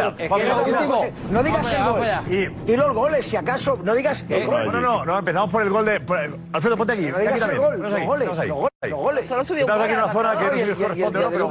no 1.30 1.42
digas 1.42 1.72
el 1.72 1.84
gol. 1.84 2.00
Y 2.66 2.76
los 2.76 2.94
goles, 2.94 3.24
si 3.24 3.37
acaso, 3.37 3.78
no 3.82 3.94
digas 3.94 4.24
el 4.28 4.42
eh, 4.42 4.46
gol. 4.46 4.72
No, 4.72 4.80
no, 4.80 5.04
no, 5.04 5.18
empezamos 5.18 5.50
por 5.50 5.62
el 5.62 5.70
gol 5.70 5.84
de. 5.84 6.02
Alfredo, 6.52 6.76
ponte 6.76 6.92
aquí. 6.94 7.06
No 7.06 7.18
digas 7.18 7.42
el 7.42 7.58
gol, 7.58 7.80
los 7.80 8.00
goles. 8.00 8.28
Los 8.82 9.00
goles. 9.00 9.26
Solo 9.26 9.44
subió 9.44 9.62
Estamos 9.62 9.84
aquí 9.84 9.92
en 9.92 9.98
una 9.98 10.12
zona 10.12 10.38
que 10.38 10.44
no 10.44 10.56
se 10.56 10.82
corresponde, 10.82 11.20
¿no? 11.20 11.30
Pero. 11.30 11.48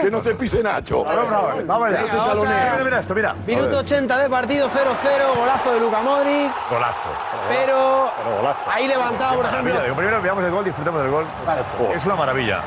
Que 0.00 0.10
no 0.10 0.20
te 0.20 0.34
pise 0.34 0.62
Nacho. 0.62 1.04
Vamos 1.04 1.88
allá. 1.88 2.82
Mira 2.82 3.00
esto, 3.00 3.14
mira. 3.14 3.34
Minuto 3.46 3.78
80 3.78 4.18
de 4.18 4.30
partido, 4.30 4.70
0-0, 4.70 5.36
golazo 5.36 5.74
de 5.74 5.80
Luca 5.80 6.00
Modric. 6.00 6.52
Golazo. 6.70 7.10
Pero. 7.48 8.10
Pero 8.16 8.36
golazo. 8.36 8.71
Ahí 8.72 8.88
levantado, 8.88 9.36
por 9.36 9.46
ejemplo. 9.46 9.74
Primero 9.96 10.22
veamos 10.22 10.44
el 10.44 10.50
gol, 10.50 10.64
disfrutemos 10.64 11.02
del 11.02 11.10
gol. 11.10 11.26
Vale. 11.46 11.62
Oh. 11.78 11.92
Es 11.92 12.06
una 12.06 12.16
maravilla. 12.16 12.60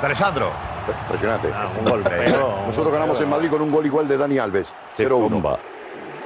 De 0.00 0.06
Alessandro. 0.06 0.50
Impresionante. 1.02 1.52
Ah, 1.54 1.66
un 1.78 1.84
gol, 1.84 2.04
Nosotros 2.66 2.92
ganamos 2.92 3.20
en 3.20 3.28
Madrid 3.28 3.50
con 3.50 3.62
un 3.62 3.70
gol 3.70 3.86
igual 3.86 4.08
de 4.08 4.16
Dani 4.16 4.38
Alves. 4.38 4.74
0-1. 4.96 5.58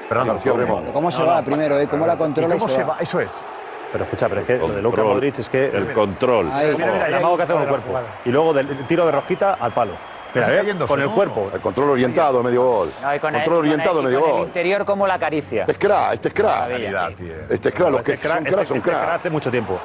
Fernando, 0.08 0.38
¿cómo, 0.66 0.92
¿cómo 0.92 1.10
se 1.10 1.22
va 1.24 1.40
no, 1.40 1.44
primero? 1.44 1.80
Eh? 1.80 1.88
¿Cómo 1.88 2.06
la 2.06 2.16
controla? 2.16 2.54
¿Cómo 2.54 2.68
se 2.68 2.84
va? 2.84 2.94
va? 2.94 3.00
Eso 3.00 3.20
es. 3.20 3.30
Pero 3.90 4.04
escucha, 4.04 4.28
pero 4.28 4.40
es 4.42 4.46
que 4.46 4.58
lo 4.58 4.68
de 4.68 4.82
Luka 4.82 5.02
Modric 5.02 5.38
es 5.40 5.48
que. 5.48 5.66
El 5.66 5.92
control. 5.92 6.46
Mira, 6.46 6.76
mira, 6.76 7.06
El 7.08 7.14
amago 7.14 7.36
que 7.36 7.42
hace 7.42 7.52
con 7.52 7.62
el 7.62 7.68
cuerpo. 7.68 7.98
Y 8.24 8.30
luego 8.30 8.54
del 8.54 8.86
tiro 8.86 9.04
de 9.06 9.12
rosquita 9.12 9.54
al 9.54 9.72
palo. 9.72 9.94
Está 10.34 10.52
eh, 10.54 10.58
cayéndose, 10.58 10.90
con 10.92 11.00
el 11.00 11.06
¿no? 11.06 11.14
cuerpo. 11.14 11.50
El 11.54 11.60
control 11.60 11.90
orientado, 11.90 12.42
medio 12.42 12.62
gol. 12.64 12.90
No, 13.02 13.14
y 13.14 13.18
con 13.18 13.34
el- 13.34 13.40
control 13.42 13.56
con 13.58 13.64
el- 13.66 13.72
orientado, 13.72 14.02
medio 14.02 14.20
con 14.20 14.28
el 14.30 14.36
gol. 14.36 14.46
interior 14.46 14.84
como 14.84 15.06
la 15.06 15.14
acaricia. 15.14 15.60
Este 15.62 15.72
es 15.72 15.78
crack, 15.78 16.12
este 16.14 16.28
es 16.28 16.34
crack. 16.34 16.60
Maravilla. 16.60 17.08
Este 17.50 17.68
es 17.68 17.74
crack, 17.74 17.90
los 17.90 18.02
que 18.02 18.12
Este 18.14 18.28
crack- 18.28 18.34
son 18.34 18.44
crack 18.44 18.60
este- 18.62 18.66
son 18.66 18.76
este 18.78 18.90
hace 18.92 19.30
mucho 19.30 19.50
tiempo. 19.50 19.78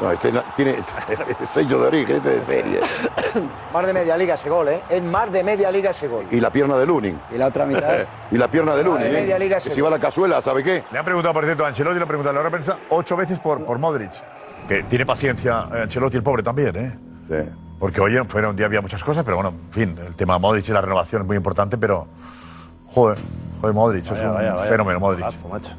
No, 0.00 0.10
este 0.10 0.32
tiene 0.56 0.76
sello 1.50 1.78
de 1.80 1.86
origen, 1.86 2.16
este 2.16 2.30
de 2.30 2.42
serie. 2.42 2.80
Más 3.72 3.86
de 3.86 3.92
media 3.92 4.16
liga 4.16 4.34
ese 4.34 4.48
gol, 4.48 4.68
¿eh? 4.68 4.80
Es 4.88 5.02
más 5.02 5.30
de 5.30 5.44
media 5.44 5.70
liga 5.70 5.90
ese 5.90 6.08
gol. 6.08 6.26
Y 6.30 6.40
la 6.40 6.50
pierna 6.50 6.76
de 6.76 6.86
Lunin. 6.86 7.20
Y 7.30 7.36
la 7.38 7.46
otra 7.46 7.66
mitad. 7.66 7.98
y 8.30 8.36
la 8.38 8.48
pierna 8.48 8.74
de 8.74 8.82
Lunin. 8.84 9.02
de 9.02 9.10
media 9.12 9.36
¿eh? 9.36 9.38
liga 9.38 9.56
Que 9.56 9.68
ese 9.68 9.70
si 9.72 9.80
va 9.80 9.88
a 9.88 9.90
la 9.92 9.98
cazuela, 10.00 10.40
¿sabe 10.42 10.64
qué? 10.64 10.82
Le 10.90 10.98
han 10.98 11.04
preguntado, 11.04 11.34
por 11.34 11.44
cierto, 11.44 11.64
a 11.64 11.68
Ancelotti, 11.68 11.96
le 11.96 12.02
han 12.02 12.08
preguntado 12.08 12.30
a 12.30 12.34
la 12.34 12.40
hora 12.40 12.50
prensa 12.50 12.78
ocho 12.88 13.16
veces 13.16 13.38
por, 13.38 13.64
por 13.64 13.78
Modric. 13.78 14.12
Que 14.66 14.82
tiene 14.84 15.04
paciencia 15.06 15.68
eh, 15.72 15.82
Ancelotti, 15.82 16.16
el 16.16 16.22
pobre 16.22 16.42
también, 16.42 16.74
¿eh? 16.74 16.98
Sí. 17.28 17.50
Porque 17.82 18.00
hoy 18.00 18.16
fuera 18.28 18.48
un 18.48 18.54
día 18.54 18.66
había 18.66 18.80
muchas 18.80 19.02
cosas, 19.02 19.24
pero 19.24 19.38
bueno, 19.38 19.48
en 19.48 19.72
fin, 19.72 19.98
el 20.06 20.14
tema 20.14 20.38
Modric 20.38 20.68
y 20.68 20.72
la 20.72 20.80
renovación 20.80 21.22
es 21.22 21.26
muy 21.26 21.36
importante, 21.36 21.76
pero. 21.76 22.06
Joder, 22.86 23.18
joder, 23.60 23.74
Modric, 23.74 24.04
es 24.04 24.10
un 24.12 24.34
vaya, 24.34 24.52
vaya. 24.52 24.70
fenómeno, 24.70 25.00
Modric. 25.00 25.24
Macho. 25.50 25.70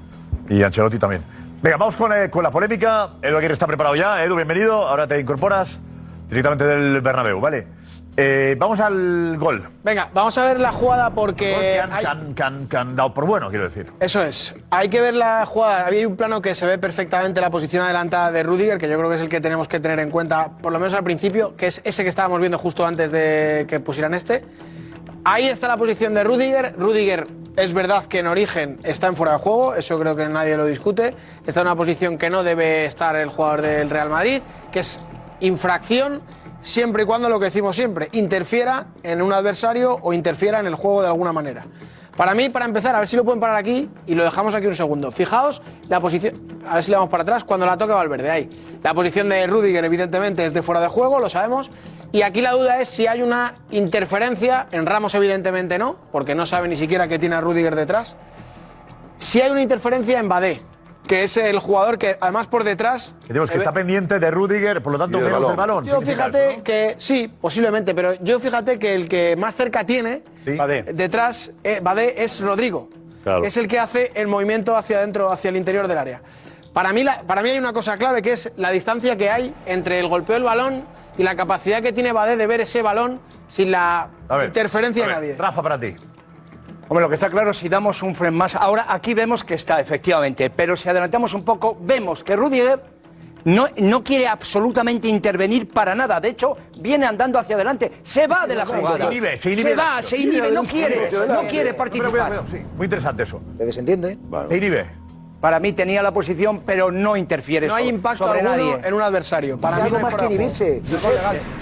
Y 0.49 0.61
Ancelotti 0.63 0.99
también. 0.99 1.23
Venga, 1.61 1.77
vamos 1.77 1.95
con, 1.95 2.11
eh, 2.11 2.29
con 2.29 2.43
la 2.43 2.51
polémica. 2.51 3.11
Edu 3.21 3.37
Aguirre 3.37 3.53
está 3.53 3.67
preparado 3.67 3.95
ya. 3.95 4.21
Edu, 4.21 4.35
bienvenido. 4.35 4.85
Ahora 4.85 5.07
te 5.07 5.17
incorporas 5.17 5.79
directamente 6.27 6.65
del 6.65 6.99
Bernabéu, 6.99 7.39
¿vale? 7.39 7.67
Eh, 8.15 8.55
vamos 8.59 8.79
al 8.79 9.37
gol. 9.39 9.67
Venga, 9.83 10.09
vamos 10.13 10.37
a 10.37 10.45
ver 10.45 10.59
la 10.59 10.71
jugada 10.71 11.09
porque. 11.09 11.45
Que 11.59 11.79
han, 11.79 11.91
hay- 11.93 12.01
que 12.03 12.07
han- 12.07 12.35
que 12.35 12.43
han- 12.43 12.67
que 12.67 12.77
han 12.77 12.95
dado 12.95 13.11
por 13.13 13.25
bueno, 13.25 13.49
quiero 13.49 13.63
decir. 13.63 13.91
Eso 13.99 14.23
es. 14.23 14.53
Hay 14.69 14.89
que 14.89 15.01
ver 15.01 15.15
la 15.15 15.45
jugada. 15.47 15.87
Había 15.87 16.07
un 16.07 16.15
plano 16.15 16.39
que 16.39 16.53
se 16.53 16.65
ve 16.67 16.77
perfectamente 16.77 17.41
la 17.41 17.49
posición 17.49 17.83
adelantada 17.83 18.31
de 18.31 18.43
Rudiger, 18.43 18.77
que 18.77 18.87
yo 18.87 18.97
creo 18.99 19.09
que 19.09 19.15
es 19.15 19.21
el 19.23 19.29
que 19.29 19.41
tenemos 19.41 19.67
que 19.67 19.79
tener 19.79 19.99
en 19.99 20.11
cuenta, 20.11 20.49
por 20.61 20.71
lo 20.71 20.77
menos 20.77 20.93
al 20.93 21.03
principio, 21.03 21.55
que 21.55 21.67
es 21.67 21.81
ese 21.83 22.03
que 22.03 22.09
estábamos 22.09 22.39
viendo 22.39 22.59
justo 22.59 22.85
antes 22.85 23.11
de 23.11 23.65
que 23.67 23.79
pusieran 23.79 24.13
este. 24.13 24.45
Ahí 25.25 25.45
está 25.47 25.67
la 25.67 25.77
posición 25.77 26.13
de 26.13 26.23
Rudiger. 26.23 26.75
Rudiger 26.77 27.27
es 27.55 27.73
verdad 27.73 28.05
que 28.05 28.19
en 28.19 28.27
origen 28.27 28.79
está 28.83 29.07
en 29.07 29.15
fuera 29.15 29.33
de 29.33 29.39
juego, 29.39 29.73
eso 29.73 29.99
creo 29.99 30.15
que 30.15 30.27
nadie 30.27 30.55
lo 30.55 30.65
discute. 30.65 31.15
Está 31.47 31.61
en 31.61 31.67
una 31.67 31.75
posición 31.75 32.19
que 32.19 32.29
no 32.29 32.43
debe 32.43 32.85
estar 32.85 33.15
el 33.15 33.29
jugador 33.29 33.61
del 33.63 33.89
Real 33.89 34.09
Madrid, 34.11 34.43
que 34.71 34.81
es 34.81 34.99
infracción 35.39 36.21
siempre 36.63 37.03
y 37.03 37.05
cuando 37.05 37.29
lo 37.29 37.37
que 37.39 37.45
decimos 37.45 37.75
siempre, 37.75 38.09
interfiera 38.13 38.87
en 39.03 39.21
un 39.21 39.31
adversario 39.31 39.99
o 40.01 40.13
interfiera 40.13 40.59
en 40.59 40.65
el 40.65 40.75
juego 40.75 41.01
de 41.01 41.07
alguna 41.09 41.31
manera. 41.31 41.65
Para 42.17 42.35
mí, 42.35 42.49
para 42.49 42.65
empezar, 42.65 42.95
a 42.95 42.99
ver 42.99 43.07
si 43.07 43.15
lo 43.15 43.23
pueden 43.23 43.39
parar 43.39 43.55
aquí 43.55 43.89
y 44.05 44.13
lo 44.13 44.23
dejamos 44.23 44.53
aquí 44.53 44.67
un 44.67 44.75
segundo. 44.75 45.09
Fijaos 45.09 45.63
la 45.89 45.99
posición, 45.99 46.61
a 46.67 46.75
ver 46.75 46.83
si 46.83 46.91
le 46.91 46.97
vamos 46.97 47.09
para 47.09 47.23
atrás, 47.23 47.43
cuando 47.43 47.65
la 47.65 47.75
toca 47.75 47.95
Valverde, 47.95 48.29
ahí. 48.29 48.79
La 48.83 48.93
posición 48.93 49.29
de 49.29 49.47
Rudiger, 49.47 49.83
evidentemente, 49.83 50.45
es 50.45 50.53
de 50.53 50.61
fuera 50.61 50.79
de 50.79 50.89
juego, 50.89 51.19
lo 51.19 51.29
sabemos. 51.29 51.71
Y 52.11 52.21
aquí 52.21 52.41
la 52.41 52.51
duda 52.51 52.79
es 52.79 52.89
si 52.89 53.07
hay 53.07 53.23
una 53.23 53.55
interferencia, 53.71 54.67
en 54.71 54.85
Ramos 54.85 55.15
evidentemente 55.15 55.79
no, 55.79 55.95
porque 56.11 56.35
no 56.35 56.45
sabe 56.45 56.67
ni 56.67 56.75
siquiera 56.75 57.07
que 57.07 57.17
tiene 57.17 57.35
a 57.35 57.41
Rudiger 57.41 57.75
detrás. 57.75 58.15
Si 59.17 59.41
hay 59.41 59.49
una 59.49 59.63
interferencia 59.63 60.19
en 60.19 60.29
Badé, 60.29 60.61
que 61.07 61.23
es 61.23 61.35
el 61.37 61.59
jugador 61.59 61.97
que 61.97 62.17
además 62.19 62.47
por 62.47 62.63
detrás... 62.63 63.13
Que 63.27 63.33
que 63.33 63.57
está 63.57 63.73
pendiente 63.73 64.19
de 64.19 64.31
Rudiger, 64.31 64.81
por 64.81 64.93
lo 64.93 64.99
tanto, 64.99 65.17
menos 65.19 65.33
del 65.33 65.41
balón. 65.55 65.83
balón. 65.83 65.85
yo 65.85 66.01
fíjate 66.01 66.47
eso, 66.49 66.57
¿no? 66.59 66.63
que 66.63 66.95
sí, 66.97 67.27
posiblemente, 67.41 67.93
pero 67.93 68.13
yo 68.21 68.39
fíjate 68.39 68.79
que 68.79 68.93
el 68.93 69.07
que 69.09 69.35
más 69.35 69.55
cerca 69.55 69.85
tiene 69.85 70.23
detrás, 70.93 71.51
eh, 71.63 71.79
Badé, 71.81 72.23
es 72.23 72.39
Rodrigo. 72.39 72.89
Claro. 73.23 73.43
Es 73.45 73.55
el 73.57 73.67
que 73.67 73.79
hace 73.79 74.11
el 74.15 74.27
movimiento 74.27 74.75
hacia 74.75 74.97
adentro, 74.97 75.31
hacia 75.31 75.49
el 75.49 75.57
interior 75.57 75.87
del 75.87 75.97
área. 75.97 76.21
Para 76.73 76.91
mí, 76.91 77.03
la- 77.03 77.21
para 77.23 77.41
mí 77.41 77.49
hay 77.49 77.57
una 77.59 77.71
cosa 77.73 77.97
clave 77.97 78.21
que 78.21 78.33
es 78.33 78.51
la 78.57 78.71
distancia 78.71 79.15
que 79.15 79.29
hay 79.29 79.53
entre 79.65 79.99
el 79.99 80.07
golpeo 80.07 80.33
del 80.35 80.43
balón 80.43 80.85
y 81.17 81.23
la 81.23 81.35
capacidad 81.35 81.81
que 81.81 81.93
tiene 81.93 82.11
Badé 82.11 82.35
de 82.35 82.47
ver 82.47 82.61
ese 82.61 82.81
balón 82.81 83.21
sin 83.47 83.71
la 83.71 84.09
A 84.29 84.37
ver, 84.37 84.47
interferencia 84.47 85.03
a 85.05 85.07
de 85.07 85.13
nadie. 85.13 85.35
Rafa, 85.37 85.61
para 85.61 85.79
ti. 85.79 85.95
Hombre, 86.93 87.05
lo 87.05 87.09
que 87.09 87.15
está 87.15 87.31
claro, 87.31 87.55
si 87.55 87.69
damos 87.69 88.03
un 88.03 88.13
freno 88.13 88.37
más. 88.37 88.53
Ahora 88.53 88.85
aquí 88.87 89.15
vemos 89.15 89.43
que 89.43 89.55
está, 89.55 89.79
efectivamente. 89.79 90.51
Pero 90.51 90.77
si 90.77 90.87
adelantamos 90.87 91.33
un 91.33 91.43
poco, 91.43 91.75
vemos 91.81 92.23
que 92.23 92.35
Rudiger 92.35 92.79
no, 93.45 93.65
no 93.77 94.03
quiere 94.03 94.27
absolutamente 94.27 95.07
intervenir 95.07 95.67
para 95.67 95.95
nada. 95.95 96.21
De 96.21 96.27
hecho, 96.27 96.55
viene 96.77 97.07
andando 97.07 97.39
hacia 97.39 97.55
adelante. 97.55 97.91
Se 98.03 98.27
va 98.27 98.45
de 98.45 98.53
la 98.53 98.67
jugada. 98.67 98.97
Se 98.97 99.05
inhibe, 99.05 99.37
se 99.37 99.53
inhibe. 99.53 99.75
va, 99.75 100.03
se 100.03 100.17
inhibe, 100.17 100.51
no 100.51 100.63
quiere, 100.65 101.09
no 101.27 101.47
quiere 101.47 101.73
participar. 101.73 102.43
Sí, 102.47 102.61
muy 102.77 102.85
interesante 102.85 103.23
eso. 103.23 103.41
¿Le 103.57 103.65
desentiende? 103.65 104.19
Se 104.47 104.55
inhibe. 104.55 105.02
Para 105.43 105.59
mí 105.59 105.73
tenía 105.73 106.01
la 106.01 106.13
posición, 106.13 106.61
pero 106.65 106.89
no 106.89 107.17
interfiere 107.17 107.67
No 107.67 107.75
hay 107.75 107.83
sobre- 107.83 107.95
impacto 107.97 108.25
sobre 108.27 108.43
nadie. 108.43 108.77
en 108.81 108.93
un 108.93 109.01
adversario. 109.01 109.57
Para 109.57 109.75
mí 109.75 109.81
algo 109.83 109.99
no 109.99 110.07
hay 110.07 110.13
más 110.13 110.15
que 110.21 110.25
inhibirse. 110.27 110.81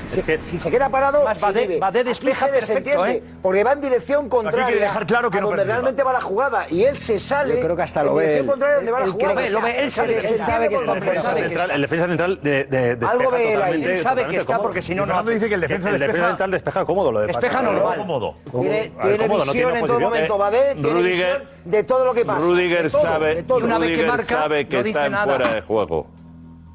Si, 0.07 0.21
si 0.41 0.57
se 0.59 0.69
queda 0.69 0.87
parado, 0.89 1.23
Badé- 1.25 1.63
inhibe. 1.63 1.79
Badé 1.79 1.99
Aquí 2.01 2.09
despeja 2.09 2.45
se 2.45 2.51
perfecto, 2.51 2.73
desentiende, 2.89 3.11
¿eh? 3.11 3.23
porque 3.41 3.63
va 3.63 3.71
en 3.71 3.81
dirección 3.81 4.29
contraria 4.29 4.65
quiere 4.67 4.81
dejar 4.81 5.05
claro 5.07 5.31
que 5.31 5.39
a 5.39 5.41
no 5.41 5.47
donde 5.47 5.63
realmente 5.63 6.03
va 6.03 6.13
la 6.13 6.21
jugada. 6.21 6.65
Y 6.69 6.83
él 6.83 6.95
se 6.95 7.17
sale 7.19 7.55
Yo 7.55 7.61
creo 7.61 7.75
que 7.75 7.81
hasta 7.81 8.03
lo 8.03 8.13
ve 8.13 8.23
dirección 8.23 8.43
él. 8.43 8.59
donde 8.59 8.91
va 8.91 8.99
la 8.99 9.05
Él 9.05 9.11
jugada. 9.13 9.41
que 9.41 9.49
lo 9.49 9.61
ve, 9.61 9.79
él 9.79 9.91
sabe- 9.91 10.21
Se 10.21 10.33
él 10.33 10.39
sabe 10.39 10.69
que 10.69 10.75
está 10.75 10.91
en 10.91 10.97
el 11.71 11.81
defensa 11.81 12.07
central 12.07 12.39
de, 12.43 12.63
de, 12.65 12.95
despeja 12.97 13.11
Algo 13.11 13.31
ve 13.31 13.53
él 13.53 13.61
ahí. 13.63 13.83
Él 13.83 14.01
sabe 14.03 14.27
que 14.27 14.37
está 14.37 14.61
porque 14.61 14.83
si 14.83 14.93
no, 14.93 15.07
no 15.07 15.23
dice 15.23 15.49
que 15.49 15.55
el 15.55 15.61
defensa 15.61 15.89
el 15.89 15.97
despeja 15.97 16.27
central 16.27 16.51
despeja 16.51 16.85
cómodo. 16.85 17.11
Lo 17.11 17.21
de 17.21 17.27
Despeja 17.27 17.63
normal. 17.63 17.97
cómodo. 17.97 18.35
Tiene, 18.61 18.91
visión 19.27 19.75
en 19.75 19.85
todo 19.87 19.99
momento, 19.99 20.35
Eh, 20.35 20.37
Badé, 20.37 20.75
tiene 20.75 21.01
visión 21.01 21.41
de 21.65 21.83
todo 21.83 22.05
lo 22.05 22.13
que 22.13 22.25
pasa. 22.25 22.39
Rudiger 22.41 22.91
sabe, 22.91 23.43
una 23.77 23.79
vez 23.79 23.89
que 23.89 23.95
Rudiger 24.03 24.07
marca, 24.17 24.41
sabe 24.41 24.67
que 24.67 24.77
no 24.77 24.83
dice 24.83 24.89
está 24.99 25.05
en 25.07 25.11
nada. 25.13 25.25
fuera 25.25 25.53
de 25.55 25.61
juego. 25.61 26.07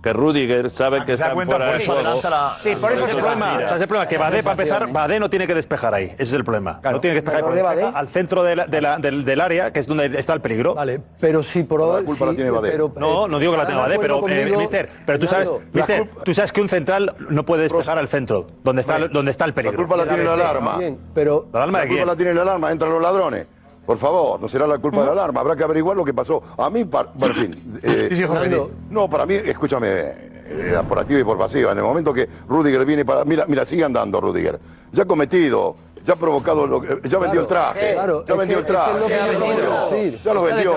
Que 0.03 0.13
Rudiger 0.13 0.71
sabe 0.71 0.99
Ah, 1.01 1.05
que 1.05 1.17
se 1.17 1.23
da 1.25 1.27
está 1.27 1.29
en 1.31 1.35
cuenta, 1.35 1.57
fuera 1.57 1.73
de 1.73 1.85
juego. 1.85 2.03
la... 2.31 2.57
Sí, 2.63 2.77
por 2.81 2.93
eso 2.93 3.07
el 3.07 3.17
problema. 3.17 3.55
O 3.55 3.57
sea, 3.57 3.65
ese 3.67 3.75
es 3.75 3.81
el 3.83 3.89
problema. 3.89 4.09
Que 4.09 4.19
Badé, 4.19 4.43
para 4.45 4.53
empezar, 4.53 4.93
Badé 4.93 5.19
no 5.19 5.29
tiene 5.29 5.49
que 5.49 5.55
despejar 5.57 5.95
ahí. 5.95 6.05
Ese 6.13 6.23
es 6.23 6.33
el 6.35 6.45
problema. 6.45 6.79
no 6.85 7.01
tiene 7.01 7.17
que 7.17 7.23
despejar 7.23 7.37
ahí, 7.53 7.61
porque 7.61 7.91
al 7.99 8.09
centro 8.09 8.45
de 8.45 8.55
la- 8.55 8.67
de 8.67 8.81
la- 8.81 8.99
del, 8.99 9.25
del 9.25 9.41
área, 9.41 9.73
que 9.73 9.81
es 9.81 9.87
donde 9.89 10.07
está 10.17 10.33
el 10.35 10.41
peligro. 10.41 10.77
Vale, 10.77 11.01
pero 11.21 11.43
si 11.43 11.65
por 11.65 11.81
La 11.81 12.05
culpa 12.07 12.27
la 12.27 12.35
tiene 12.35 12.51
Badé. 12.53 12.71
pero, 12.71 12.93
No, 12.97 13.27
eh, 13.27 13.29
no 13.31 13.39
digo 13.41 13.51
que 13.53 13.57
la 13.57 13.63
¿están 13.65 13.75
tenga 13.79 13.89
Badé, 13.89 13.99
pero, 13.99 14.29
eh, 14.29 14.57
mister, 14.57 14.89
pero 15.05 15.19
tú 15.19 15.27
sabes, 15.27 15.51
mister, 15.73 16.09
tú 16.25 16.33
sabes 16.35 16.53
que 16.53 16.61
un 16.61 16.69
central 16.69 17.13
no 17.31 17.45
puede 17.45 17.63
despejar 17.65 17.99
al 17.99 18.07
centro, 18.07 18.47
donde 18.63 18.83
está, 18.83 19.09
donde 19.09 19.33
está 19.33 19.45
el 19.45 19.51
La 19.51 19.55
peligro. 19.57 19.77
culpa 19.79 19.97
la 19.97 20.05
tiene 20.07 20.23
la 20.23 20.35
alarma. 20.35 20.79
Pero 21.15 21.49
¿La 21.53 21.59
alarma 21.65 21.79
La 21.79 21.83
de 21.85 21.89
culpa 21.89 21.99
quién? 22.03 22.07
la 22.07 22.17
tiene 22.17 22.35
la 22.35 22.43
alarma, 22.43 22.71
entran 22.71 22.93
los 22.93 23.03
ladrones. 23.03 23.47
Por 23.87 23.99
favor, 23.99 24.41
no 24.41 24.49
será 24.49 24.67
la 24.67 24.79
culpa 24.79 25.01
de 25.01 25.07
la 25.07 25.13
alarma. 25.13 25.41
Habrá 25.41 25.55
que 25.55 25.63
averiguar 25.63 25.97
lo 25.97 26.05
que 26.05 26.13
pasó. 26.13 26.43
A 26.59 26.69
mí, 26.71 26.85
par- 26.85 27.11
bueno, 27.15 27.35
en 27.37 27.53
fin. 27.55 27.81
eh, 27.83 28.07
Sí, 28.11 28.17
sí, 28.17 28.25
Jorge. 28.25 28.49
no, 28.51 28.69
no, 28.91 29.09
para 29.09 29.25
mí, 29.27 29.35
escúchame, 29.35 29.87
eh, 29.91 30.79
por 30.89 30.99
activa 30.99 31.21
y 31.21 31.25
por 31.25 31.39
pasiva. 31.39 31.71
En 31.73 31.79
el 31.79 31.85
momento 31.85 32.13
que 32.13 32.29
Rudiger 32.49 32.85
viene 32.85 33.05
para. 33.05 33.25
Mira, 33.25 33.45
mira, 33.47 33.65
sigue 33.65 33.85
andando 33.85 34.21
Rudiger. 34.21 34.59
Ya 34.91 35.05
ha 35.05 35.07
cometido, 35.07 35.77
ya 36.05 36.15
ha 36.15 36.17
provocado, 36.17 36.67
lo 36.67 36.81
que- 36.81 37.09
ya 37.09 37.19
vendió 37.19 37.41
el 37.43 37.47
traje. 37.47 37.93
claro, 37.95 38.25
ya 38.25 38.35
vendió 38.35 38.57
que- 38.57 38.61
el 38.61 38.67
traje. 38.67 38.93
lo 39.01 39.09
ya, 39.09 39.27
vendió, 39.27 40.19
ya 40.25 40.35
lo 40.35 40.43
vendió. 40.43 40.75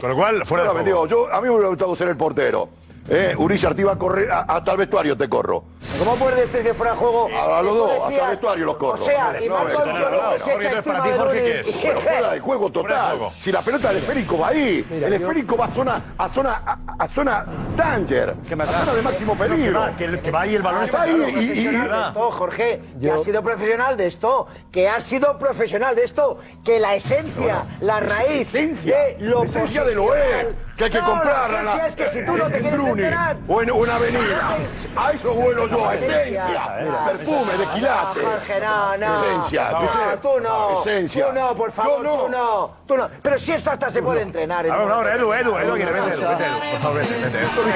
Con 0.00 0.10
lo 0.10 0.16
cual, 0.16 0.46
fuera 0.46 0.64
Ya 0.64 0.70
de 0.70 0.76
vendió. 0.76 1.06
Yo, 1.06 1.32
a 1.32 1.40
mí 1.40 1.48
me 1.48 1.54
hubiera 1.54 1.68
gustado 1.70 1.96
ser 1.96 2.08
el 2.08 2.16
portero. 2.16 2.68
Eh, 3.08 3.34
Uriza 3.36 3.68
Arti 3.68 3.82
va 3.82 3.92
a 3.92 3.98
correr 3.98 4.30
a- 4.32 4.40
hasta 4.40 4.72
el 4.72 4.78
vestuario, 4.78 5.14
te 5.16 5.28
corro. 5.28 5.64
¿Cómo 5.98 6.16
puedes 6.16 6.36
decir 6.50 6.62
que 6.66 6.72
fuera 6.74 6.92
de 6.92 6.98
juego? 6.98 7.28
A, 7.36 7.58
a 7.58 7.62
los 7.62 7.76
dos, 7.76 7.90
hasta 8.06 8.24
el 8.24 8.30
vestuario 8.30 8.64
los 8.64 8.76
corro. 8.76 8.94
O 8.94 8.96
sea, 8.96 9.36
y 9.44 9.48
No, 9.48 9.54
Marco 9.62 9.84
no, 9.84 9.92
no, 9.92 9.92
no, 9.92 9.98
se 10.38 10.54
no, 10.54 10.60
echa 10.60 10.68
entonces, 10.70 10.82
para 10.84 10.98
encima 10.98 11.02
ti, 11.02 11.08
de 11.10 11.16
Jorge, 11.18 11.38
Lunin. 11.40 11.52
¿qué 11.52 11.60
es? 11.70 11.76
Pero 11.82 12.00
fuera 12.00 12.30
de 12.32 12.40
juego 12.40 12.70
total. 12.72 13.18
Si 13.38 13.52
la 13.52 13.60
pelota 13.62 13.88
del 13.88 13.96
esférico 13.98 14.38
va 14.38 14.48
ahí, 14.48 14.86
Mira, 14.88 15.06
el 15.08 15.12
yo- 15.12 15.20
esférico 15.20 15.56
va 15.56 15.64
a 15.66 15.68
zona, 15.68 16.14
a 16.16 16.28
zona, 16.30 16.62
a, 16.66 16.78
a 17.04 17.08
zona 17.08 17.44
danger, 17.76 18.30
a 18.30 18.66
zona 18.66 18.94
de 18.94 19.02
máximo 19.02 19.32
Que 19.36 19.44
peligro. 19.44 19.80
va, 19.80 19.96
que, 19.96 20.04
el- 20.04 20.20
que 20.20 20.30
va 20.30 20.40
ahí 20.42 20.54
el 20.54 20.62
balón 20.62 20.84
Está 20.84 21.02
ahí 21.02 21.10
y- 21.10 21.14
y- 21.14 21.46
profesional 21.46 21.90
de 21.90 22.06
esto, 22.06 22.30
Jorge, 22.30 22.80
que 23.00 23.06
Yo- 23.06 23.14
ha 23.14 23.18
sido 23.18 23.42
profesional 23.42 23.96
de 23.96 24.06
esto, 24.06 24.46
que 24.72 24.88
ha 24.88 25.00
sido 25.00 25.38
profesional 25.38 25.94
de 25.94 26.04
esto, 26.04 26.38
que 26.64 26.78
la 26.80 26.94
esencia, 26.94 27.64
la 27.80 28.00
raíz 28.00 28.48
esencia, 28.54 28.96
de 28.96 29.16
lo 29.20 29.40
la 29.44 29.50
esencia 29.50 29.84
de 29.84 29.94
lo 29.94 30.14
es, 30.14 30.46
que 30.76 30.84
hay 30.84 30.90
que 30.90 31.00
No, 31.00 31.06
comprarla. 31.06 31.62
La 31.62 31.70
esencia 31.76 31.86
es 31.86 31.96
que 31.96 32.08
si 32.08 32.26
tú 32.26 32.36
no 32.36 32.46
te 32.46 32.60
quieres 32.60 32.72
Bruni, 32.82 32.90
enterar, 33.02 33.36
O 33.48 33.62
en 33.62 33.70
una 33.70 33.94
avenida. 33.96 34.56
A 34.96 35.10
eso 35.12 35.34
vuelo 35.34 35.68
yo, 35.68 35.90
Esencia. 35.92 36.44
esencia. 36.46 37.04
Perfume, 37.06 37.52
de 37.52 37.66
quilate. 37.74 38.22
No, 38.22 38.30
Jorge, 38.30 38.60
no, 38.60 38.96
no. 38.98 39.16
Esencia, 39.22 39.70
no, 39.70 40.18
tú 40.20 40.40
no. 40.42 40.80
Esencia. 40.80 41.26
Tú 41.28 41.32
no, 41.32 41.54
por 41.54 41.70
favor, 41.70 42.02
no. 42.02 42.16
tú 42.24 42.28
no. 42.30 42.74
Tú 42.86 42.98
no. 42.98 43.08
Pero 43.22 43.38
si 43.38 43.52
esto 43.52 43.70
hasta 43.70 43.88
se 43.88 44.02
puede 44.02 44.20
entrenar. 44.20 44.66
Ahora, 44.68 44.96
ahora, 44.96 45.14
Edu, 45.14 45.32
Edu, 45.32 45.56
Edu, 45.56 45.72
vete, 45.72 45.84
Edu, 45.84 45.98
vete, 45.98 46.44
Edu. 46.44 46.58
Por 46.72 46.80
favor, 46.80 47.00
vete, 47.00 47.14
vete. 47.14 47.42
Esto 47.42 47.62
lo 47.62 47.70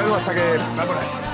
Edu, 0.00 0.14
hasta 0.14 0.34
que... 0.34 0.40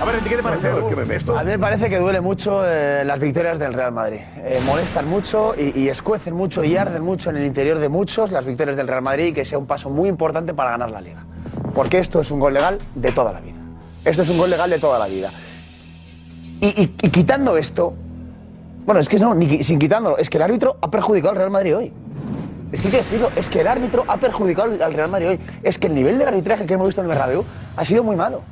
A 0.00 0.04
ver, 0.04 0.20
¿qué 0.20 0.36
te 0.36 0.42
parece, 0.42 0.68
Edu? 0.68 1.36
A 1.36 1.42
mí 1.42 1.50
me 1.50 1.58
parece 1.58 1.90
que 1.90 1.98
duele 1.98 2.20
mucho 2.20 2.62
eh, 2.64 3.02
las 3.04 3.18
victorias 3.18 3.58
del 3.58 3.74
Real 3.74 3.90
Madrid. 3.90 4.20
Eh, 4.36 4.60
molestan 4.64 5.08
mucho 5.08 5.54
y, 5.56 5.88
escuecen 5.88 6.34
mucho 6.34 6.62
y 6.62 6.76
arden 6.76 7.02
mucho 7.02 7.30
en 7.30 7.36
el 7.38 7.46
interior 7.46 7.80
de 7.80 7.88
muchos 7.88 8.30
las 8.30 8.46
victorias 8.46 8.76
del 8.76 8.86
Real 8.86 9.02
Madrid 9.02 9.26
y 9.26 9.32
que 9.32 9.44
sea 9.44 9.58
un 9.58 9.66
paso 9.66 9.90
muy 9.90 10.08
importante 10.08 10.54
para 10.54 10.70
ganar 10.70 10.92
la 10.92 11.00
liga. 11.00 11.24
Porque 11.74 11.98
esto 11.98 12.20
es 12.20 12.30
un 12.30 12.38
gol 12.38 12.54
legal 12.54 12.78
de 12.94 13.10
toda 13.10 13.32
la 13.32 13.40
vida. 13.40 13.56
Esto 14.04 14.22
es 14.22 14.28
un 14.28 14.38
gol 14.38 14.50
legal 14.50 14.70
de 14.70 14.78
toda 14.78 14.98
la 14.98 15.06
vida. 15.06 15.32
Y 16.60 16.86
quitando 17.10 17.58
esto, 17.58 17.94
bueno, 18.84 19.00
es 19.00 19.08
que 19.08 19.16
no, 19.18 19.34
sin 19.62 19.78
quitándolo, 19.78 20.18
es 20.18 20.28
que 20.28 20.36
el 20.36 20.42
árbitro 20.42 20.76
ha 20.80 20.90
perjudicado 20.90 21.30
al 21.30 21.36
Real 21.36 21.50
Madrid 21.50 21.76
hoy. 21.76 21.92
Es 22.72 22.80
que 22.80 22.88
hay 22.88 22.90
que 22.90 22.98
decirlo, 22.98 23.30
es 23.36 23.48
que 23.48 23.60
el 23.60 23.68
árbitro 23.68 24.04
ha 24.08 24.16
perjudicado 24.16 24.72
al 24.72 24.82
al 24.82 24.94
Real 24.94 25.10
Madrid 25.10 25.28
hoy. 25.30 25.40
Es 25.62 25.78
que 25.78 25.86
el 25.86 25.94
nivel 25.94 26.18
del 26.18 26.28
arbitraje 26.28 26.66
que 26.66 26.74
hemos 26.74 26.88
visto 26.88 27.00
en 27.00 27.06
el 27.06 27.16
Bernabéu 27.16 27.44
ha 27.76 27.84
sido 27.84 28.02
muy 28.02 28.16
malo. 28.16 28.42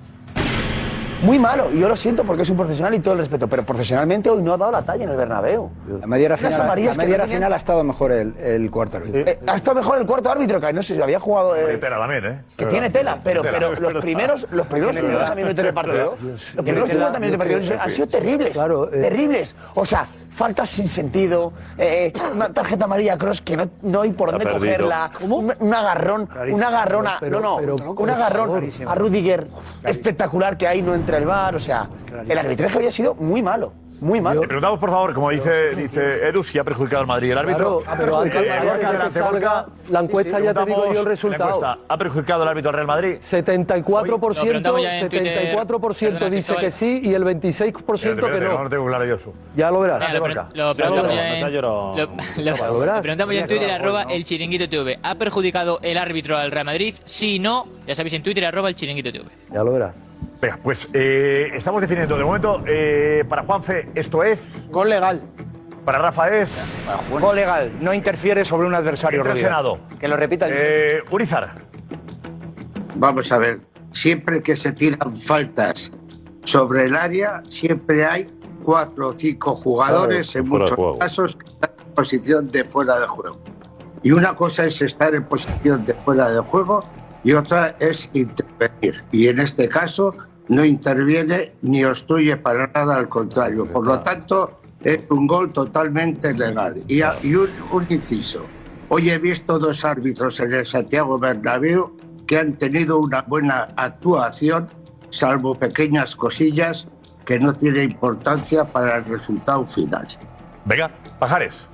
Muy 1.23 1.39
malo. 1.39 1.69
Y 1.73 1.79
yo 1.81 1.89
lo 1.89 1.97
siento 1.97 2.25
porque 2.25 2.43
es 2.43 2.51
un 2.51 2.57
profesional 2.57 2.95
y 2.95 3.01
todo 3.01 3.15
el 3.15 3.21
respeto, 3.21 3.49
pero 3.49 3.63
profesionalmente 3.65 4.29
hoy 4.31 4.43
no 4.43 4.53
ha 4.53 4.57
dado 4.57 4.73
la 4.73 4.83
talla 4.83 5.05
en 5.05 5.11
el 5.11 5.17
Bernabéu. 5.17 5.71
La 6.01 6.07
media 6.07 6.37
final, 6.37 6.61
amarillas 6.61 6.97
la 6.97 7.03
media 7.05 7.19
no 7.19 7.25
final 7.25 7.53
ha 7.53 7.57
estado 7.57 7.85
mejor 7.85 8.13
el, 8.13 8.35
el 8.39 8.71
cuarto 8.71 8.99
árbitro. 8.99 9.21
Eh, 9.27 9.39
ha 9.47 9.55
estado 9.55 9.77
mejor 9.77 9.99
el 9.99 10.07
cuarto 10.07 10.31
árbitro, 10.31 10.61
que 10.61 10.73
no 10.73 10.83
sé 10.83 10.95
si 10.95 11.03
había 11.03 11.21
jugado. 11.21 11.57
eh, 11.57 11.61
Tiene 11.65 11.79
tela 11.79 11.99
también, 11.99 12.25
¿eh? 12.27 12.41
que 12.57 12.67
tiene 12.67 12.91
tela, 12.91 13.19
pero, 13.23 13.43
pero 13.43 13.73
los 13.79 14.03
primeros, 14.03 14.47
los 14.51 14.67
primeros 14.67 14.93
Tiene 14.93 15.09
50 15.09 15.25
tela. 15.25 15.35
minutos 15.35 15.65
del 15.65 15.75
partido, 15.75 16.17
los 16.55 16.65
primeros 16.65 16.89
50 16.91 17.19
minutos 17.21 17.39
del 17.49 17.59
partido 17.61 17.81
han 17.83 17.91
sido 17.91 18.09
terribles, 18.09 18.53
terribles. 18.91 19.57
O 19.75 19.87
sea, 19.87 20.07
faltas 20.33 20.69
sin 20.71 20.89
sentido, 20.89 21.53
eh, 21.79 22.13
una 22.35 22.49
tarjeta 22.53 22.87
amarilla 22.87 23.19
cross 23.19 23.41
que 23.43 23.57
no, 23.57 23.69
no 23.83 24.01
hay 24.03 24.13
por 24.13 24.31
dónde 24.31 24.45
cogerla, 24.51 25.11
un, 25.21 25.53
un 25.61 25.75
agarrón, 25.75 26.29
un 26.51 26.63
agarrón, 26.63 27.07
a, 27.07 27.17
Pero- 27.21 27.41
no, 27.41 27.61
no, 27.61 27.77
pero, 27.77 27.93
un 27.93 28.11
agarrón 28.11 28.71
a 28.87 28.95
Rudiger 28.95 29.47
espectacular 29.85 30.57
que 30.57 30.67
ahí 30.67 30.83
no 30.83 30.95
entra 30.95 31.19
el 31.19 31.27
bar, 31.27 31.55
o 31.55 31.61
sea, 31.61 31.89
el 32.29 32.39
arbitraje 32.39 32.77
había 32.79 32.91
sido 32.91 33.15
muy 33.15 33.43
malo, 33.43 33.73
muy 34.03 34.21
malo. 34.21 34.41
Le 34.43 34.47
preguntamos, 34.49 34.79
por 34.79 34.91
favor, 34.91 35.15
como 35.15 35.31
dice, 35.31 35.75
dice 35.75 36.29
Edu, 36.29 36.43
si 36.43 36.59
ha 36.59 36.65
perjudicado 36.65 37.01
al 37.03 37.07
Madrid 37.07 37.31
el 37.33 37.39
árbitro. 37.39 37.81
Claro, 37.81 37.97
pero 37.99 38.21
antes- 38.21 38.43
Eh, 38.43 38.51
antes 38.51 39.05
que 39.05 39.11
salga 39.11 39.67
la 39.89 40.01
encuesta, 40.01 40.41
ya 40.41 40.53
te 40.53 40.65
digo 40.67 40.93
yo 40.93 41.01
el 41.01 41.07
resultado. 41.07 41.45
la 41.45 41.51
encuesta. 41.57 41.79
¿Ha 41.89 41.97
perjudicado 41.97 42.43
el 42.43 42.49
árbitro 42.49 42.69
al 42.71 42.75
Real 42.75 42.87
Madrid? 42.87 43.17
74%, 43.21 44.35
Lo 44.45 44.45
preguntamos 44.45 44.83
ya 44.83 44.99
en 44.99 45.09
Twitter. 45.09 45.57
74% 45.57 46.19
Perdona, 46.19 46.37
dice 46.37 46.57
que 46.57 46.71
sí 46.71 47.01
y 47.03 47.15
el 47.15 47.25
26% 47.25 48.11
Espérate, 48.11 48.39
que 48.41 48.45
no 48.53 48.63
no. 48.65 48.69
tengo 48.69 48.87
claro 48.87 49.05
yo. 49.05 49.19
Su. 49.19 49.33
Ya 49.57 49.71
lo 49.71 49.81
verás. 49.81 50.01
Lo 50.13 50.75
preguntamos 50.75 51.15
ya 51.15 51.39
en, 51.39 51.63
lo, 51.63 51.95
preguntamos 53.03 53.35
ya 53.35 53.41
en 53.43 53.47
Twitter, 53.47 53.71
arroba 53.71 54.03
el 54.05 54.25
chiringuito 54.25 54.69
TV. 54.69 54.99
¿Ha 55.03 55.15
perjudicado 55.15 55.79
el 55.83 55.97
árbitro 55.97 56.37
al 56.37 56.51
Real 56.51 56.67
Madrid? 56.67 56.95
Si 57.05 57.39
no, 57.39 57.67
ya 57.87 57.95
sabéis 57.95 58.15
en 58.15 58.23
Twitter, 58.23 58.45
arroba 58.45 58.69
el 58.69 58.75
chiringuito 58.75 59.13
TV. 59.13 59.25
Ya 59.53 59.63
lo 59.63 59.73
verás. 59.73 60.03
Venga, 60.41 60.59
pues 60.63 60.89
eh, 60.93 61.51
estamos 61.55 61.81
definiendo. 61.81 62.17
De 62.17 62.25
momento, 62.25 62.63
eh, 62.67 63.25
para 63.29 63.43
Juanfe, 63.45 63.89
esto 63.95 64.23
es. 64.25 64.67
Gol 64.71 64.89
legal. 64.91 65.23
Para 65.85 65.99
Rafa 65.99 66.29
es. 66.31 66.57
Gol 67.11 67.35
legal, 67.37 67.73
no 67.81 67.93
interfiere 67.93 68.45
sobre 68.45 68.67
un 68.67 68.75
adversario. 68.75 69.19
Entra 69.21 69.33
el. 69.33 69.39
Senado. 69.39 69.81
Que 69.99 70.09
lo 70.09 70.17
repita 70.17 70.47
el 70.47 70.53
Eh, 70.57 70.99
Urizar. 71.11 71.55
Vamos 72.97 73.33
a 73.33 73.39
ver, 73.39 73.61
siempre 73.93 74.43
que 74.43 74.55
se 74.57 74.73
tiran 74.73 75.17
faltas 75.17 75.91
sobre 76.45 76.85
el 76.85 76.95
área, 76.97 77.43
siempre 77.49 78.05
hay 78.05 78.29
cuatro 78.63 79.09
o 79.09 79.17
cinco 79.17 79.55
jugadores, 79.57 80.31
Claro, 80.31 80.45
en 80.45 80.47
fuera 80.51 80.65
de 80.65 80.71
muchos 80.71 80.77
juego. 80.77 80.99
casos, 80.99 81.37
que 81.37 81.47
están 81.51 81.71
en 81.89 81.95
posición 81.95 82.51
de 82.51 82.65
fuera 82.65 83.01
de 83.01 83.07
juego. 83.07 83.39
Y 84.05 84.13
una 84.13 84.35
cosa 84.35 84.65
es 84.65 84.81
estar 84.83 85.15
en 85.15 85.25
posición 85.25 85.85
de 85.85 85.95
fuera 85.95 86.31
de 86.31 86.41
juego 86.41 86.85
y 87.25 87.33
otra 87.33 87.77
es 87.81 88.09
intervenir. 88.13 89.05
Y 89.13 89.29
en 89.29 89.39
este 89.41 89.69
caso 89.69 90.15
no 90.49 90.65
interviene 90.65 91.53
ni 91.63 91.85
obstruye 91.85 92.37
para 92.37 92.67
nada, 92.69 92.97
al 92.97 93.09
contrario. 93.09 93.67
Por 93.67 93.87
lo 93.87 94.01
tanto, 94.01 94.59
es 94.83 95.01
un 95.11 95.27
gol 95.27 95.53
totalmente 95.53 96.35
legal. 96.35 96.83
Y, 96.89 97.03
a- 97.03 97.17
y 97.23 97.35
un, 97.35 97.51
un 97.71 97.87
inciso. 97.89 98.45
Hoy 98.89 99.09
he 99.11 99.19
visto 99.19 99.59
dos 99.59 99.85
árbitros 99.85 100.39
en 100.41 100.53
el 100.53 100.67
Santiago 100.67 101.19
Bernabéu 101.19 101.97
que 102.27 102.39
han 102.39 102.59
tenido 102.59 102.99
una 102.99 103.23
buena 103.23 103.69
actuación, 103.77 104.69
salvo 105.11 105.55
pequeñas 105.59 106.15
cosillas 106.17 106.89
que 107.25 107.39
no 107.39 107.55
tienen 107.55 107.93
importancia 107.93 108.65
para 108.71 108.97
el 108.99 109.05
resultado 109.05 109.65
final. 109.65 110.07
Venga, 110.65 110.91
Pajares. 111.19 111.69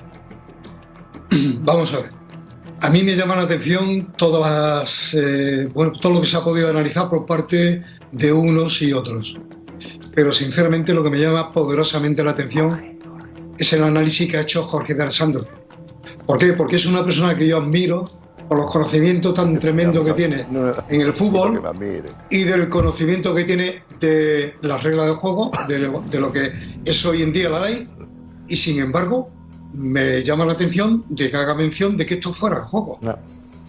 Vamos 1.61 1.93
a 1.95 2.01
ver. 2.03 2.11
A 2.81 2.91
mí 2.91 3.03
me 3.03 3.17
llama 3.17 3.35
la 3.35 3.43
atención 3.43 4.13
todas 4.17 4.41
las, 4.41 5.15
eh, 5.15 5.69
todo 6.01 6.13
lo 6.13 6.21
que 6.21 6.27
se 6.27 6.37
ha 6.37 6.45
podido 6.45 6.69
analizar 6.69 7.11
por 7.11 7.27
parte 7.27 7.83
de 8.13 8.33
unos 8.33 8.81
y 8.83 8.93
otros. 8.93 9.37
Pero 10.15 10.33
sinceramente 10.33 10.95
lo 10.95 11.03
que 11.03 11.11
me 11.11 11.19
llama 11.19 11.53
poderosamente 11.53 12.23
la 12.23 12.31
atención 12.31 12.99
es 13.59 13.73
el 13.73 13.83
análisis 13.83 14.31
que 14.31 14.37
ha 14.37 14.43
hecho 14.43 14.63
Jorge 14.63 14.95
de 14.95 15.03
Alessandro. 15.03 15.45
¿Por 16.25 16.39
qué? 16.39 16.53
Porque 16.53 16.77
es 16.77 16.87
una 16.87 17.05
persona 17.05 17.37
que 17.37 17.49
yo 17.49 17.57
admiro 17.57 18.13
por 18.49 18.59
los 18.59 18.73
conocimientos 18.73 19.35
tan 19.35 19.59
tremendos 19.59 20.05
que 20.05 20.13
tiene 20.13 20.47
en 20.89 21.01
el 21.01 21.13
fútbol 21.13 21.61
y 22.31 22.45
del 22.45 22.69
conocimiento 22.69 23.35
que 23.35 23.45
tiene 23.45 23.83
de 23.99 24.55
las 24.63 24.83
reglas 24.85 25.07
del 25.07 25.17
juego, 25.17 25.51
de 25.69 26.21
lo 26.21 26.33
que 26.33 26.53
es 26.85 27.05
hoy 27.05 27.23
en 27.23 27.33
día 27.33 27.51
la 27.51 27.61
ley, 27.61 27.89
y 28.47 28.57
sin 28.57 28.81
embargo 28.81 29.31
me 29.73 30.23
llama 30.23 30.45
la 30.45 30.53
atención 30.53 31.05
de 31.09 31.31
que 31.31 31.37
haga 31.37 31.55
mención 31.55 31.97
de 31.97 32.07
que 32.07 32.15
esto 32.15 32.33
fuera 32.33 32.57
el 32.57 32.63
juego. 32.65 32.99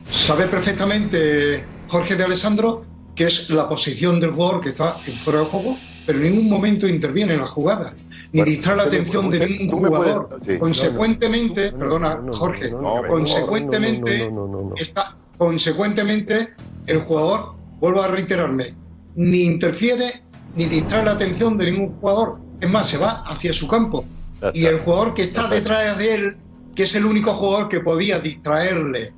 Sabe 0.10 0.46
perfectamente 0.46 1.64
Jorge 1.88 2.16
de 2.16 2.24
Alessandro 2.24 2.86
que 3.20 3.26
es 3.26 3.50
la 3.50 3.68
posición 3.68 4.22
del 4.22 4.32
jugador 4.32 4.62
que 4.62 4.70
está 4.70 4.96
en 5.06 5.14
fuera 5.14 5.40
de 5.40 5.46
juego, 5.48 5.76
pero 6.06 6.20
en 6.20 6.32
ningún 6.32 6.50
momento 6.50 6.88
interviene 6.88 7.34
en 7.34 7.42
la 7.42 7.48
jugada, 7.48 7.94
ni 8.32 8.44
distrae 8.44 8.78
la 8.78 8.84
atención 8.84 9.30
de 9.30 9.46
ningún 9.46 9.88
jugador. 9.88 10.40
sí. 10.42 10.58
Consecuentemente, 10.58 11.74
perdona, 11.74 12.22
Jorge, 12.32 12.72
consecuentemente, 12.72 14.32
está, 14.78 15.18
consecuentemente, 15.38 16.52
el 16.88 17.00
jugador, 17.02 17.56
vuelvo 17.82 18.02
a 18.02 18.08
reiterarme, 18.08 18.74
ni 19.16 19.42
interfiere 19.42 20.24
ni 20.56 20.68
distrae 20.68 21.04
la 21.04 21.12
atención 21.12 21.58
de 21.58 21.72
ningún 21.72 22.00
jugador. 22.00 22.40
Es 22.62 22.70
más, 22.70 22.88
se 22.88 22.98
va 22.98 23.24
hacia 23.28 23.52
su 23.52 23.68
campo. 23.68 24.06
Y 24.54 24.66
el 24.66 24.80
jugador 24.80 25.14
que 25.14 25.24
está 25.24 25.48
detrás 25.48 25.98
de 25.98 26.14
él, 26.14 26.38
que 26.76 26.84
es 26.84 26.96
el 26.96 27.06
único 27.06 27.34
jugador 27.34 27.68
que 27.70 27.80
podía 27.82 28.20
distraerle 28.20 29.14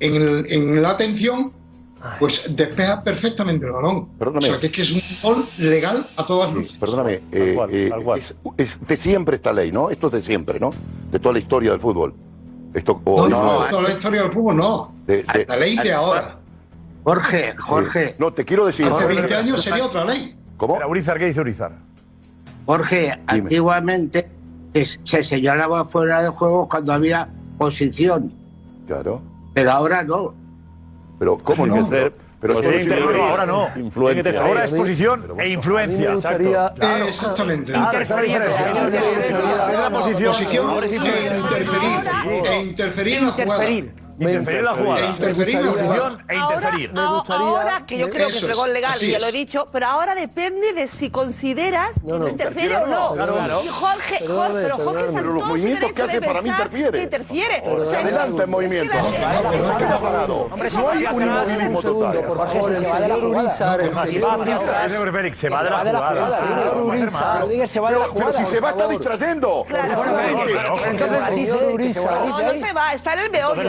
en, 0.00 0.14
el- 0.14 0.46
en 0.52 0.82
la 0.82 0.90
atención, 0.90 1.52
pues 2.18 2.56
despeja 2.56 3.02
perfectamente 3.04 3.66
el 3.66 3.72
balón. 3.72 4.08
Perdóname. 4.18 4.46
O 4.48 4.50
sea, 4.52 4.60
que 4.60 4.66
es 4.66 4.72
que 4.72 4.82
es 4.82 4.90
un 4.90 5.02
gol 5.22 5.46
legal 5.58 6.06
a 6.16 6.26
todas 6.26 6.52
luces. 6.52 6.76
Perdóname, 6.78 7.20
eh, 7.30 7.56
eh, 7.70 7.90
es, 8.16 8.34
es 8.56 8.80
de 8.86 8.96
siempre 8.96 9.36
esta 9.36 9.52
ley, 9.52 9.70
¿no? 9.70 9.90
Esto 9.90 10.08
es 10.08 10.14
de 10.14 10.22
siempre, 10.22 10.58
¿no? 10.58 10.70
De 11.12 11.18
toda 11.18 11.34
la 11.34 11.38
historia 11.38 11.70
del 11.70 11.80
fútbol. 11.80 12.14
Esto, 12.74 13.00
o- 13.04 13.28
No, 13.28 13.42
no, 13.60 13.66
toda 13.68 13.82
la 13.82 13.90
historia 13.92 14.22
del 14.22 14.32
fútbol 14.32 14.56
no. 14.56 14.94
de- 15.06 15.22
de- 15.22 15.46
La 15.48 15.56
ley 15.56 15.76
de 15.76 15.92
ahora. 15.92 16.38
Jorge, 17.04 17.54
Jorge. 17.58 18.14
No, 18.18 18.32
te 18.32 18.44
quiero 18.44 18.64
decir. 18.66 18.86
Hace 18.86 19.06
20 19.06 19.34
años 19.36 19.62
sería 19.62 19.84
otra 19.86 20.04
ley. 20.04 20.36
¿Cómo? 20.56 20.78
Urizar, 20.88 21.18
¿qué 21.18 21.26
dice 21.26 21.40
Urizar? 21.40 21.72
Jorge, 22.76 23.12
antiguamente 23.26 24.30
es- 24.72 24.98
se 25.04 25.22
señalaba 25.24 25.84
fuera 25.84 26.22
de 26.22 26.28
juego 26.30 26.66
cuando 26.70 26.94
había 26.94 27.28
posición, 27.58 28.32
Claro. 28.86 29.20
pero 29.52 29.72
ahora 29.72 30.02
no. 30.04 30.32
Pero, 31.18 31.36
¿cómo 31.36 31.66
no? 31.66 31.86
Ser- 31.86 32.14
Pero 32.40 32.54
Pues 32.54 32.66
es 32.66 32.86
influencia. 32.86 33.28
ahora 33.30 33.46
no. 33.46 33.68
Influencia. 33.76 34.22
Que 34.24 34.32
ser- 34.32 34.40
Ahora 34.42 34.64
es 34.64 34.72
posición 34.72 35.26
e 35.38 35.48
influencia. 35.50 36.12
gustaría- 36.14 36.72
Claro. 36.74 37.04
Exactamente. 37.06 37.70
Claro, 37.72 37.98
esa 38.00 38.02
es 38.02 38.16
la 38.16 38.22
diferencia. 38.22 38.66
Es 39.70 39.78
la 39.78 39.90
posición. 39.90 40.32
Posición 40.34 40.66
Ahora 40.70 40.86
es 40.86 40.92
e 40.92 40.96
interferir. 40.96 42.46
E 42.50 42.62
interferir 42.62 43.18
en 43.18 43.26
la 43.26 43.32
jugada. 43.32 43.64
Interferir 44.22 44.58
en 44.58 44.64
la 44.64 44.72
jugada. 44.74 45.00
E 45.00 45.06
interferir 45.10 45.56
en 45.56 45.66
la 45.66 45.70
jugada. 45.72 45.88
Posición 45.88 46.24
e 46.28 46.36
interferir. 46.36 46.90
Ahora, 46.96 47.34
ahora, 47.36 47.86
que 47.86 47.98
yo 47.98 48.10
creo 48.10 48.28
que 48.28 48.36
es 48.36 48.42
el 48.42 48.54
gol 48.54 48.72
legal, 48.72 48.98
ya 48.98 49.18
lo 49.18 49.26
he 49.26 49.32
dicho, 49.32 49.68
pero 49.72 49.86
ahora 49.86 50.14
depende 50.14 50.72
de 50.72 50.88
si 50.88 51.10
consideras 51.10 52.00
que 52.00 52.12
no 52.12 52.28
interfiere 52.28 52.76
o 52.76 52.86
no. 52.86 53.12
Claro, 53.14 53.34
claro. 53.34 53.60
Y 53.64 53.68
Jorge, 53.68 54.26
Jorge, 54.26 54.52
pero 54.54 54.76
Jorge 54.78 55.06
en 55.06 55.14
Pero 55.14 55.32
los 55.32 55.46
movimientos 55.46 55.92
que 55.92 56.02
hace 56.02 56.20
de 56.20 56.26
para 56.26 56.42
mí 56.42 56.48
interfiere. 56.48 56.98
que 56.98 57.02
interfiere. 57.04 57.62
O 57.66 57.84
sea, 57.84 58.02
se 58.02 58.12
lanza 58.12 58.44
en 58.44 58.50
movimiento. 58.50 58.94
No 58.94 59.10
se 59.10 59.76
queda 59.76 59.98
parado. 59.98 60.50
No 60.52 60.88
hay 60.88 61.04
un 61.06 61.22
inmovilismo 61.22 61.82
total. 61.82 62.20
por 62.22 62.36
favor, 62.36 62.72
el 62.72 62.86
señor 62.86 63.24
Urizar, 63.24 63.80
el 63.80 63.92
Más, 63.92 64.10
señor 64.10 64.38
más, 64.38 64.48
Urizar. 64.48 64.90
Ese 64.90 65.12
Félix 65.12 65.38
se 65.38 65.48
va 65.48 65.62
de 65.62 65.70
la 65.70 65.78
jugada. 65.78 66.38
El. 66.92 67.08
Pero 68.14 68.32
si 68.32 68.46
se 68.46 68.60
va, 68.60 68.70
está 68.70 68.88
distrayendo. 68.88 69.66
Entonces, 69.68 71.10
el 71.10 71.30
señor 71.30 71.72
Urizar. 71.72 72.26
No, 72.26 72.42
no 72.42 72.52
se 72.52 72.72
va, 72.72 72.92
está 72.94 73.12
en 73.14 73.18
el 73.20 73.30
meollo. 73.30 73.62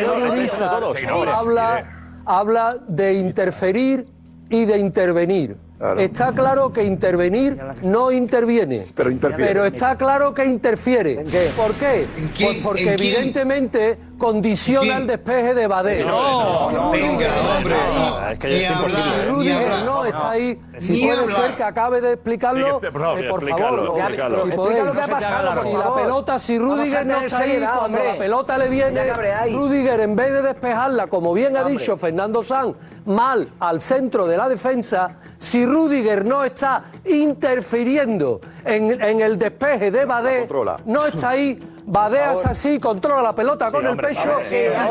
El 0.00 0.06
señor 0.06 0.30
Urizar 0.30 0.82
habla, 1.28 2.22
habla 2.24 2.76
de 2.88 3.14
interferir 3.14 4.06
y 4.48 4.64
de 4.64 4.78
intervenir. 4.78 5.56
Está 5.98 6.32
claro 6.32 6.72
que 6.72 6.84
intervenir 6.84 7.58
no 7.82 8.12
interviene. 8.12 8.84
Pero 8.94 9.10
interfiere. 9.10 9.46
Pero 9.46 9.64
está 9.64 9.96
claro 9.96 10.34
que 10.34 10.44
interfiere. 10.44 11.24
¿Por 11.56 11.72
qué? 11.74 12.06
quién? 12.36 12.48
Pues 12.52 12.58
porque 12.62 12.82
¿En 12.82 12.96
quién? 12.96 13.00
evidentemente 13.00 13.98
condiciona 14.20 14.98
el 14.98 15.06
despeje 15.08 15.54
de 15.54 15.66
Badé. 15.66 16.04
No, 16.04 16.70
no, 16.70 16.90
venga, 16.92 17.28
hombre, 17.56 17.74
no. 17.94 18.28
Es 18.28 18.38
que 18.38 18.64
es 18.64 18.70
imposible. 18.70 19.24
Rudiger 19.26 19.62
hablar. 19.72 19.84
no 19.84 20.04
está 20.04 20.30
ahí. 20.30 20.60
Si 20.78 21.00
puede 21.00 21.18
hablar. 21.18 21.36
ser 21.40 21.56
que 21.56 21.62
acabe 21.64 22.00
de 22.00 22.12
explicarlo, 22.12 22.80
Sí, 22.80 22.86
por 22.92 23.00
favor, 23.00 23.18
eh, 23.24 23.28
por 23.28 23.42
explícalo, 23.42 23.86
favor. 23.86 23.98
explícalo. 23.98 24.40
Si 24.42 24.50
podéis. 24.52 24.78
Si 25.62 25.76
la 25.76 25.94
pelota, 25.94 26.38
si 26.38 26.58
Rudiger 26.58 27.06
no 27.06 27.20
está 27.22 27.38
ahí, 27.38 27.66
cuando 27.78 27.98
la 27.98 28.14
pelota 28.14 28.58
le 28.58 28.68
viene. 28.68 29.12
Rudiger 29.52 30.00
en 30.00 30.14
vez 30.14 30.32
de 30.32 30.42
despejarla, 30.42 31.06
como 31.08 31.32
bien 31.34 31.56
ha 31.56 31.64
dicho 31.64 31.96
Fernando 31.96 32.44
Sanz, 32.44 32.76
mal 33.06 33.48
al 33.58 33.80
centro 33.80 34.26
de 34.26 34.36
la 34.36 34.48
defensa, 34.48 35.16
si 35.38 35.64
Rudiger 35.66 36.24
no 36.24 36.44
está 36.44 36.84
interfiriendo 37.04 38.40
en, 38.64 39.02
en 39.02 39.20
el 39.20 39.38
despeje 39.38 39.90
de 39.90 40.04
Badé, 40.04 40.46
no 40.84 41.06
está 41.06 41.30
ahí, 41.30 41.58
Badeas 41.90 42.46
así, 42.46 42.78
controla 42.78 43.20
la 43.20 43.34
pelota 43.34 43.72
con 43.72 43.84
el 43.84 43.96
pecho. 43.96 44.38
Y 44.40 44.44
se 44.44 44.68
lleva 44.70 44.86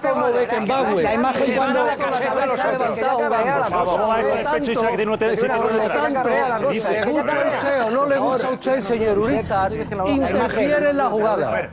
como 0.00 0.32
Beckenbauer. 0.32 1.02
La 1.04 1.14
imagen 1.14 1.54
cuando- 1.56 1.80
Nada 1.84 1.96
con 1.96 2.10
la 2.10 2.18
cabeza 2.20 2.72
levantada 2.72 3.12
jugando. 3.14 3.84
¿Cómo 3.84 4.08
va 4.08 4.20
el 4.20 4.26
pecho 4.60 4.72
y 4.72 4.74
sabe 4.76 4.90
que 4.90 4.96
tiene 4.96 5.12
uno- 5.12 5.18
siete 5.18 5.46
Por 5.48 5.58
lo 5.64 5.68
kilómetros? 5.68 6.12
tanto, 6.12 6.28
¿le 6.28 7.04
gusta 7.04 7.32
a 7.32 7.48
usted 7.48 7.82
o 7.82 7.90
no 7.90 8.06
le 8.06 8.18
gusta 8.18 8.46
a 8.46 8.50
usted, 8.50 8.80
señor 8.80 9.18
Urizar? 9.18 9.72
Interfiere 9.72 10.90
en 10.90 10.96
la 10.96 11.10
jugada. 11.10 11.70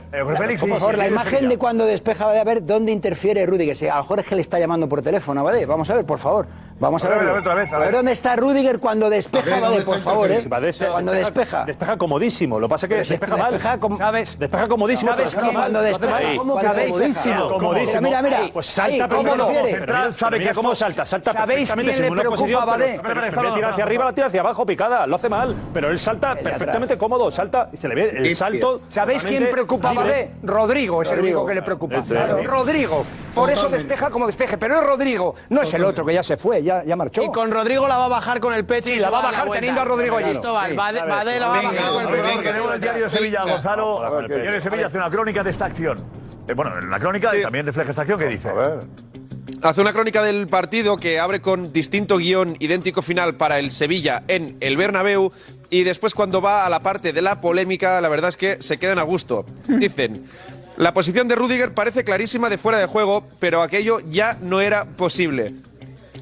Por 0.58 0.78
favor, 0.80 0.98
la 0.98 1.06
imagen 1.06 1.48
de 1.48 1.58
cuando 1.58 1.84
despeja 1.86 2.30
a 2.30 2.44
ver 2.44 2.62
dónde 2.64 2.90
interfiere 2.92 3.46
Rudiger. 3.46 3.90
A 3.90 3.96
lo 3.96 4.02
mejor 4.02 4.20
es 4.20 4.26
que 4.26 4.34
le 4.34 4.42
está 4.42 4.58
llamando 4.58 4.88
por 4.88 5.02
teléfono 5.02 5.40
a 5.40 5.44
Badé. 5.44 5.66
Vamos 5.66 5.88
a 5.90 5.94
ver, 5.94 6.04
por 6.04 6.18
favor. 6.18 6.46
Vamos 6.80 7.02
a, 7.02 7.06
A 7.06 7.10
ver, 7.10 7.18
verlo. 7.18 7.30
a 7.30 7.34
ver, 7.34 7.40
otra 7.42 7.54
vez, 7.54 7.72
a 7.72 7.78
ver. 7.78 7.92
dónde 7.92 8.12
está 8.12 8.36
Rudiger 8.36 8.78
cuando 8.78 9.10
despeja 9.10 9.50
A 9.56 9.60
ver, 9.60 9.68
¿dónde 9.70 9.82
por 9.84 9.98
favor, 9.98 10.30
¿eh? 10.30 10.46
Se- 10.72 10.86
Cuando 10.86 11.12
despeja. 11.12 11.64
Despeja 11.64 11.96
comodísimo. 11.96 12.60
Lo 12.60 12.68
que 12.68 12.70
pasa 12.70 12.86
es 12.86 12.90
que 12.92 13.04
si 13.04 13.10
despeja 13.10 13.36
mal. 13.36 13.52
despeja 13.52 13.78
como- 13.80 13.98
¿Sabes? 13.98 14.38
Despeja 14.38 14.68
comodísimo. 14.68 15.10
¿Sabes 15.10 15.30
pero 15.30 15.42
quién? 15.42 15.54
no, 15.54 15.60
Cuando 15.60 15.78
lo 15.80 15.84
despeja-. 15.84 16.18
¿Cómo 16.36 16.56
que 16.58 16.66
Sabéis- 16.66 16.90
comodísimo? 16.92 17.48
Comodísimo. 17.48 18.00
Mira, 18.02 18.22
mira, 18.22 18.38
mira. 18.40 18.52
Pues 18.52 18.66
salta 18.66 19.08
¿cómo 19.08 19.34
refiere? 19.34 19.70
Central 19.72 20.14
sabe 20.14 20.38
que 20.40 20.50
cómo 20.54 20.74
salta. 20.74 21.04
Salta 21.04 21.32
¿Sabéis 21.32 21.68
perfectamente 21.68 21.90
quién 21.92 21.94
sin 22.06 22.14
le 22.14 22.20
preocupa 22.20 22.36
posición. 22.40 22.62
a 22.62 22.64
Badé? 22.64 23.54
tira 23.54 23.68
hacia 23.70 23.84
arriba, 23.84 24.04
la 24.04 24.12
tira 24.12 24.26
hacia 24.28 24.40
abajo, 24.40 24.66
picada. 24.66 25.06
Lo 25.06 25.16
hace 25.16 25.28
mal. 25.28 25.56
Pero 25.74 25.90
él 25.90 25.98
salta 25.98 26.36
perfectamente 26.36 26.96
cómodo. 26.96 27.30
Salta 27.32 27.70
y 27.72 27.76
se 27.76 27.88
le 27.88 27.94
ve 27.96 28.10
el 28.16 28.36
salto. 28.36 28.82
¿Sabéis 28.88 29.24
quién 29.24 29.48
preocupa 29.50 29.90
a. 29.90 29.94
Badé? 29.94 30.30
Rodrigo 30.44 31.02
es 31.02 31.10
el 31.10 31.20
único 31.20 31.44
que 31.44 31.54
le 31.56 31.62
preocupa. 31.62 31.96
Rodrigo. 32.44 33.04
Por 33.34 33.50
eso 33.50 33.68
despeja 33.68 34.10
como 34.10 34.26
despeje. 34.26 34.56
Pero 34.58 34.76
es 34.76 34.84
Rodrigo. 34.84 35.34
No 35.48 35.62
es 35.62 35.74
el 35.74 35.84
otro 35.84 36.04
que 36.04 36.14
ya 36.14 36.22
se 36.22 36.36
fue, 36.36 36.62
ya, 36.68 36.84
ya 36.84 36.96
marchó. 36.96 37.22
Y 37.22 37.30
con 37.32 37.50
Rodrigo 37.50 37.88
la 37.88 37.96
va 37.98 38.04
a 38.04 38.08
bajar 38.08 38.40
con 38.40 38.52
el 38.54 38.64
pecho. 38.64 38.88
Sí, 38.88 38.94
y 38.94 39.00
la 39.00 39.10
va 39.10 39.20
a 39.20 39.22
bajar 39.22 39.50
teniendo 39.50 39.80
a 39.80 39.84
Rodrigo 39.84 40.16
allí. 40.16 40.30
Cristóbal. 40.30 40.74
Badé, 40.74 41.00
A 41.00 41.24
ver. 41.24 41.40
La 41.40 41.48
va 41.48 41.58
a 41.58 41.62
bajar 41.62 41.90
con 41.90 42.00
el 42.02 42.06
A 42.06 42.10
ver, 42.10 42.22
pecho. 42.22 42.42
tenemos 42.42 42.74
el 42.74 42.80
diario 42.80 43.04
de 43.04 43.10
Sevilla, 43.10 43.42
Gonzalo. 43.44 44.18
El 44.20 44.28
diario 44.28 44.52
de 44.52 44.60
Sevilla 44.60 44.86
hace 44.86 44.98
una 44.98 45.10
crónica 45.10 45.42
de 45.42 45.50
esta 45.50 45.64
acción. 45.64 46.04
Eh, 46.46 46.54
bueno, 46.54 46.80
la 46.80 46.98
crónica 46.98 47.36
y 47.36 47.42
también 47.42 47.66
refleja 47.66 47.90
esta 47.90 48.02
acción 48.02 48.18
que 48.18 48.26
dice. 48.26 48.50
Hace 49.62 49.80
una 49.80 49.92
crónica 49.92 50.22
del 50.22 50.46
partido 50.46 50.96
que 50.98 51.18
abre 51.18 51.40
con 51.40 51.72
distinto 51.72 52.18
guion, 52.18 52.56
idéntico 52.60 53.02
final 53.02 53.34
para 53.34 53.58
el 53.58 53.70
Sevilla 53.70 54.22
en 54.28 54.56
el 54.60 54.76
Bernabéu 54.76 55.32
y 55.70 55.82
después 55.84 56.14
cuando 56.14 56.40
va 56.40 56.64
a 56.64 56.70
la 56.70 56.80
parte 56.80 57.12
de 57.12 57.22
la 57.22 57.40
polémica, 57.40 58.00
la 58.00 58.08
verdad 58.08 58.28
es 58.28 58.36
que 58.36 58.62
se 58.62 58.78
quedan 58.78 58.98
a 58.98 59.02
gusto. 59.02 59.44
Dicen, 59.66 60.24
la 60.76 60.94
posición 60.94 61.26
de 61.26 61.34
Rudiger 61.34 61.74
parece 61.74 62.04
clarísima 62.04 62.48
de 62.48 62.56
fuera 62.56 62.78
de 62.78 62.86
juego, 62.86 63.24
pero 63.40 63.60
aquello 63.62 63.98
ya 64.08 64.36
no 64.40 64.60
era 64.60 64.84
posible. 64.84 65.54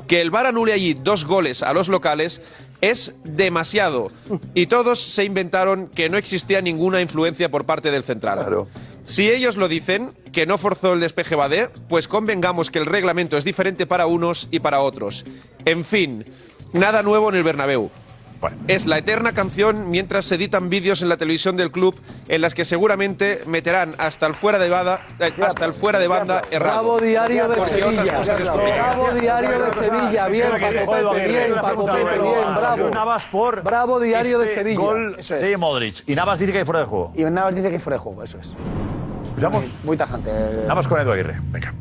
Que 0.07 0.21
el 0.21 0.31
VAR 0.31 0.47
anule 0.47 0.73
allí 0.73 0.95
dos 0.95 1.25
goles 1.25 1.63
a 1.63 1.73
los 1.73 1.89
locales 1.89 2.43
es 2.81 3.15
demasiado. 3.25 4.11
Y 4.55 4.67
todos 4.67 5.01
se 5.01 5.25
inventaron 5.25 5.89
que 5.89 6.09
no 6.09 6.19
existía 6.19 6.61
ninguna 6.61 7.01
influencia 7.01 7.51
por 7.51 7.65
parte 7.65 7.91
del 7.91 8.05
central. 8.05 8.67
Si 9.05 9.31
ellos 9.31 9.57
lo 9.57 9.69
dicen, 9.69 10.11
que 10.33 10.47
no 10.47 10.59
forzó 10.59 10.93
el 10.93 11.01
despeje 11.01 11.35
Badé, 11.35 11.71
pues 11.89 12.09
convengamos 12.09 12.71
que 12.71 12.79
el 12.79 12.87
reglamento 12.87 13.37
es 13.37 13.45
diferente 13.45 13.87
para 13.87 14.07
unos 14.07 14.49
y 14.51 14.61
para 14.61 14.81
otros. 14.81 15.25
En 15.65 15.85
fin, 15.85 16.25
nada 16.73 17.03
nuevo 17.03 17.29
en 17.31 17.37
el 17.37 17.45
Bernabéu. 17.45 17.91
Es 18.69 18.87
la 18.87 18.99
eterna 18.99 19.33
canción 19.33 19.91
mientras 19.91 20.27
se 20.27 20.35
editan 20.35 20.69
vídeos 20.69 21.03
en 21.03 21.09
la 21.09 21.17
televisión 21.17 21.57
del 21.57 21.71
club 21.71 21.99
en 22.29 22.41
las 22.41 22.55
que 22.55 22.65
seguramente 22.65 23.43
meterán 23.47 23.95
hasta 23.99 24.27
el 24.27 24.35
fuera 24.35 24.59
de 24.59 24.69
banda, 24.69 25.07
eh, 25.19 25.33
hasta 25.43 25.65
el 25.65 25.75
fuera 25.75 25.99
de 25.99 26.09
banda 26.09 26.43
errado. 26.51 26.83
Bravo 26.83 27.01
diario 27.01 27.49
de 27.49 27.61
Sevilla. 27.61 28.21
es. 28.21 28.53
Bravo 28.53 29.11
diario 29.13 29.65
de 29.65 29.71
Sevilla. 29.73 30.29
Bien, 30.29 30.49
Paco 30.51 30.67
Pepe, 30.69 31.29
bien, 31.29 31.55
Paco 31.55 31.87
Pepe, 31.87 32.21
bien, 32.21 32.55
bravo. 32.57 32.91
Navas 32.91 33.27
por 33.27 33.63
Bravo 33.63 34.01
diario 34.01 34.39
de 34.39 34.47
este 34.47 34.59
Sevilla. 34.61 34.81
Gol 34.81 35.17
de 35.17 35.57
Modric. 35.57 36.03
Y 36.07 36.15
Navas 36.15 36.39
dice 36.39 36.53
que 36.53 36.59
hay 36.59 36.65
fuera 36.65 36.81
de 36.81 36.87
juego. 36.87 37.13
Y 37.17 37.25
Navas 37.25 37.55
dice 37.55 37.71
que 37.71 37.77
es 37.77 37.83
fuera 37.83 37.97
de 37.97 38.03
juego, 38.03 38.23
eso 38.23 38.39
es. 38.39 38.53
Escuchamos. 39.29 39.85
Muy 39.85 39.97
tajante. 39.97 40.31
Navas 40.67 40.87
con 40.87 41.01
Edu 41.01 41.13
Aguirre. 41.13 41.41
Venga. 41.51 41.75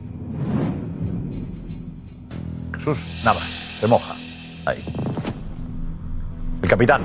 Jesús 2.78 3.22
Navas. 3.24 3.78
Se 3.80 3.88
moja. 3.88 4.16
Ahí. 4.66 4.84
El 6.66 6.70
capitán. 6.72 7.02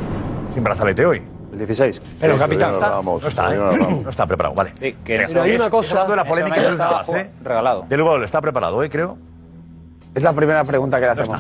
Sin 0.55 0.65
brazalete 0.65 1.05
hoy. 1.05 1.21
El 1.53 1.59
16. 1.59 2.01
Pero 2.19 2.33
Sí, 2.33 2.39
capitán 2.41 2.71
está. 2.71 2.85
hablábamos, 2.87 3.21
No 3.23 3.29
está, 3.29 3.55
¿eh? 3.55 3.59
no 4.03 4.09
está 4.09 4.27
preparado, 4.27 4.55
vale. 4.55 4.73
que 4.73 4.95
Venga, 5.19 5.27
Pero 5.29 5.43
hay 5.43 5.51
es- 5.51 5.61
una 5.61 5.69
cosa- 5.69 6.07
de 6.07 6.17
la 6.17 6.25
polémica 6.25 6.57
Navas, 6.79 7.09
¿eh? 7.11 7.31
regalado. 7.45 7.85
Del 7.87 8.03
gol. 8.03 8.25
Está 8.25 8.41
preparado, 8.41 8.83
¿eh? 8.83 8.89
Creo. 8.89 9.19
Es 10.15 10.23
la 10.23 10.33
primera 10.33 10.65
pregunta 10.65 10.99
que 10.99 11.05
le 11.05 11.13
hacemos. 11.13 11.39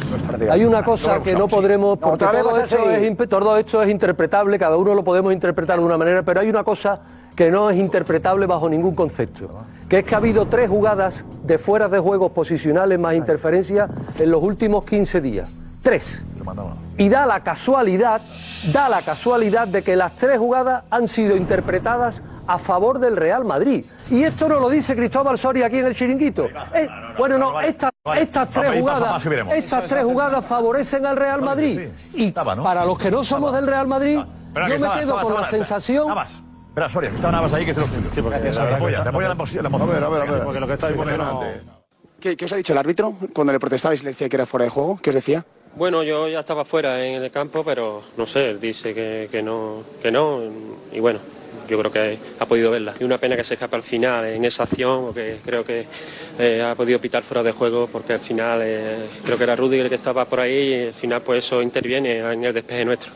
Hay 0.50 0.66
una 0.66 0.84
cosa 0.84 1.22
que 1.22 1.34
no 1.34 1.48
podremos, 1.48 1.96
porque 1.96 2.26
todo 2.26 2.58
esto, 2.60 2.90
es, 2.90 3.28
todo 3.30 3.56
esto 3.56 3.82
es 3.82 3.88
interpretable, 3.88 4.58
cada 4.58 4.76
uno 4.76 4.94
lo 4.94 5.02
podemos 5.02 5.32
interpretar 5.32 5.78
de 5.78 5.84
una 5.86 5.96
manera, 5.96 6.22
pero 6.22 6.40
hay 6.40 6.50
una 6.50 6.62
cosa 6.62 7.00
que 7.34 7.50
no 7.50 7.70
es 7.70 7.78
interpretable 7.78 8.44
bajo 8.44 8.68
ningún 8.68 8.94
concepto, 8.94 9.48
que 9.88 10.00
es 10.00 10.04
que 10.04 10.14
ha 10.14 10.18
habido 10.18 10.44
tres 10.44 10.68
jugadas 10.68 11.24
de 11.42 11.56
fuera 11.56 11.88
de 11.88 11.98
juegos 12.00 12.32
posicionales 12.32 12.98
más 12.98 13.14
interferencia 13.14 13.88
en 14.18 14.30
los 14.30 14.42
últimos 14.42 14.84
15 14.84 15.22
días. 15.22 15.50
Tres. 15.82 16.22
Y 16.98 17.08
da 17.08 17.26
la 17.26 17.40
casualidad, 17.42 18.20
da 18.72 18.88
la 18.88 19.02
casualidad 19.02 19.68
de 19.68 19.82
que 19.82 19.96
las 19.96 20.14
tres 20.14 20.38
jugadas 20.38 20.84
han 20.90 21.08
sido 21.08 21.36
interpretadas 21.36 22.22
a 22.46 22.58
favor 22.58 22.98
del 22.98 23.16
Real 23.16 23.44
Madrid. 23.44 23.84
Y 24.10 24.24
esto 24.24 24.48
no 24.48 24.58
lo 24.60 24.68
dice 24.68 24.94
Cristóbal 24.96 25.38
Soria 25.38 25.66
aquí 25.66 25.78
en 25.78 25.86
el 25.86 25.94
chiringuito. 25.94 26.46
Eh, 26.74 26.88
bueno, 27.16 27.38
no, 27.38 27.60
estas, 27.60 27.90
estas 28.16 28.48
tres 28.48 28.78
jugadas, 28.80 29.24
estas 29.54 29.86
tres 29.86 30.04
jugadas 30.04 30.44
favorecen 30.44 31.06
al 31.06 31.16
Real 31.16 31.40
Madrid. 31.42 31.88
Y 32.14 32.32
para 32.32 32.84
los 32.84 32.98
que 32.98 33.10
no 33.10 33.22
somos 33.24 33.52
del 33.52 33.66
Real 33.66 33.86
Madrid, 33.86 34.18
yo 34.18 34.78
me 34.78 35.00
quedo 35.00 35.20
con 35.20 35.34
la 35.34 35.44
sensación. 35.44 36.08
Navas. 36.08 36.42
Espera, 36.68 36.88
Soria, 36.88 37.10
que 37.10 37.16
está 37.16 37.30
Navas 37.32 37.52
ahí, 37.52 37.64
que 37.64 37.70
es 37.70 37.76
de 37.76 37.82
los 37.82 37.90
tuyos. 37.90 38.24
Gracias, 38.26 38.56
te 38.56 38.74
apoya, 38.74 39.02
te 39.02 39.08
apoya 39.08 39.28
la 39.28 39.34
emoción. 39.34 39.66
A 39.66 39.68
ver, 39.68 40.04
a 40.04 40.08
ver, 40.08 40.22
a 40.22 40.24
ver. 40.32 40.44
Porque 40.44 40.60
lo 40.60 40.66
que 40.66 40.72
está 40.74 40.88
diciendo 40.88 41.16
no- 41.18 41.40
¿Qué, 42.20 42.36
qué 42.36 42.44
os 42.44 42.52
ha 42.52 42.56
dicho 42.56 42.72
el 42.74 42.78
árbitro 42.78 43.14
cuando 43.32 43.52
le 43.52 43.58
protestabais 43.58 44.02
y 44.02 44.04
le 44.04 44.10
decía 44.10 44.28
que 44.28 44.36
era 44.36 44.44
fuera 44.44 44.64
de 44.64 44.70
juego? 44.70 44.98
¿Qué 45.02 45.08
os 45.10 45.14
decía? 45.16 45.44
Bueno, 45.74 46.02
yo 46.02 46.28
ya 46.28 46.40
estaba 46.40 46.64
fuera 46.64 47.04
en 47.04 47.22
el 47.22 47.30
campo, 47.30 47.64
pero 47.64 48.02
no 48.16 48.26
sé, 48.26 48.50
él 48.50 48.60
dice 48.60 48.92
que, 48.92 49.28
que 49.30 49.42
no, 49.42 49.82
que 50.02 50.10
no, 50.10 50.40
y 50.92 51.00
bueno, 51.00 51.20
yo 51.68 51.78
creo 51.78 51.92
que 51.92 52.18
ha 52.38 52.46
podido 52.46 52.70
verla. 52.70 52.94
Y 52.98 53.04
una 53.04 53.18
pena 53.18 53.36
que 53.36 53.44
se 53.44 53.54
escape 53.54 53.76
al 53.76 53.82
final 53.82 54.26
en 54.26 54.44
esa 54.44 54.64
acción, 54.64 55.06
porque 55.06 55.38
creo 55.44 55.64
que 55.64 55.86
eh, 56.38 56.62
ha 56.62 56.74
podido 56.74 56.98
pitar 56.98 57.22
fuera 57.22 57.42
de 57.42 57.52
juego, 57.52 57.88
porque 57.90 58.14
al 58.14 58.20
final 58.20 58.60
eh, 58.62 58.96
creo 59.24 59.38
que 59.38 59.44
era 59.44 59.56
Rudiger 59.56 59.86
el 59.86 59.88
que 59.88 59.94
estaba 59.94 60.24
por 60.24 60.40
ahí, 60.40 60.74
y 60.74 60.86
al 60.88 60.94
final 60.94 61.22
pues 61.22 61.44
eso 61.44 61.62
interviene 61.62 62.18
en 62.18 62.44
el 62.44 62.52
despeje 62.52 62.84
nuestro. 62.84 63.12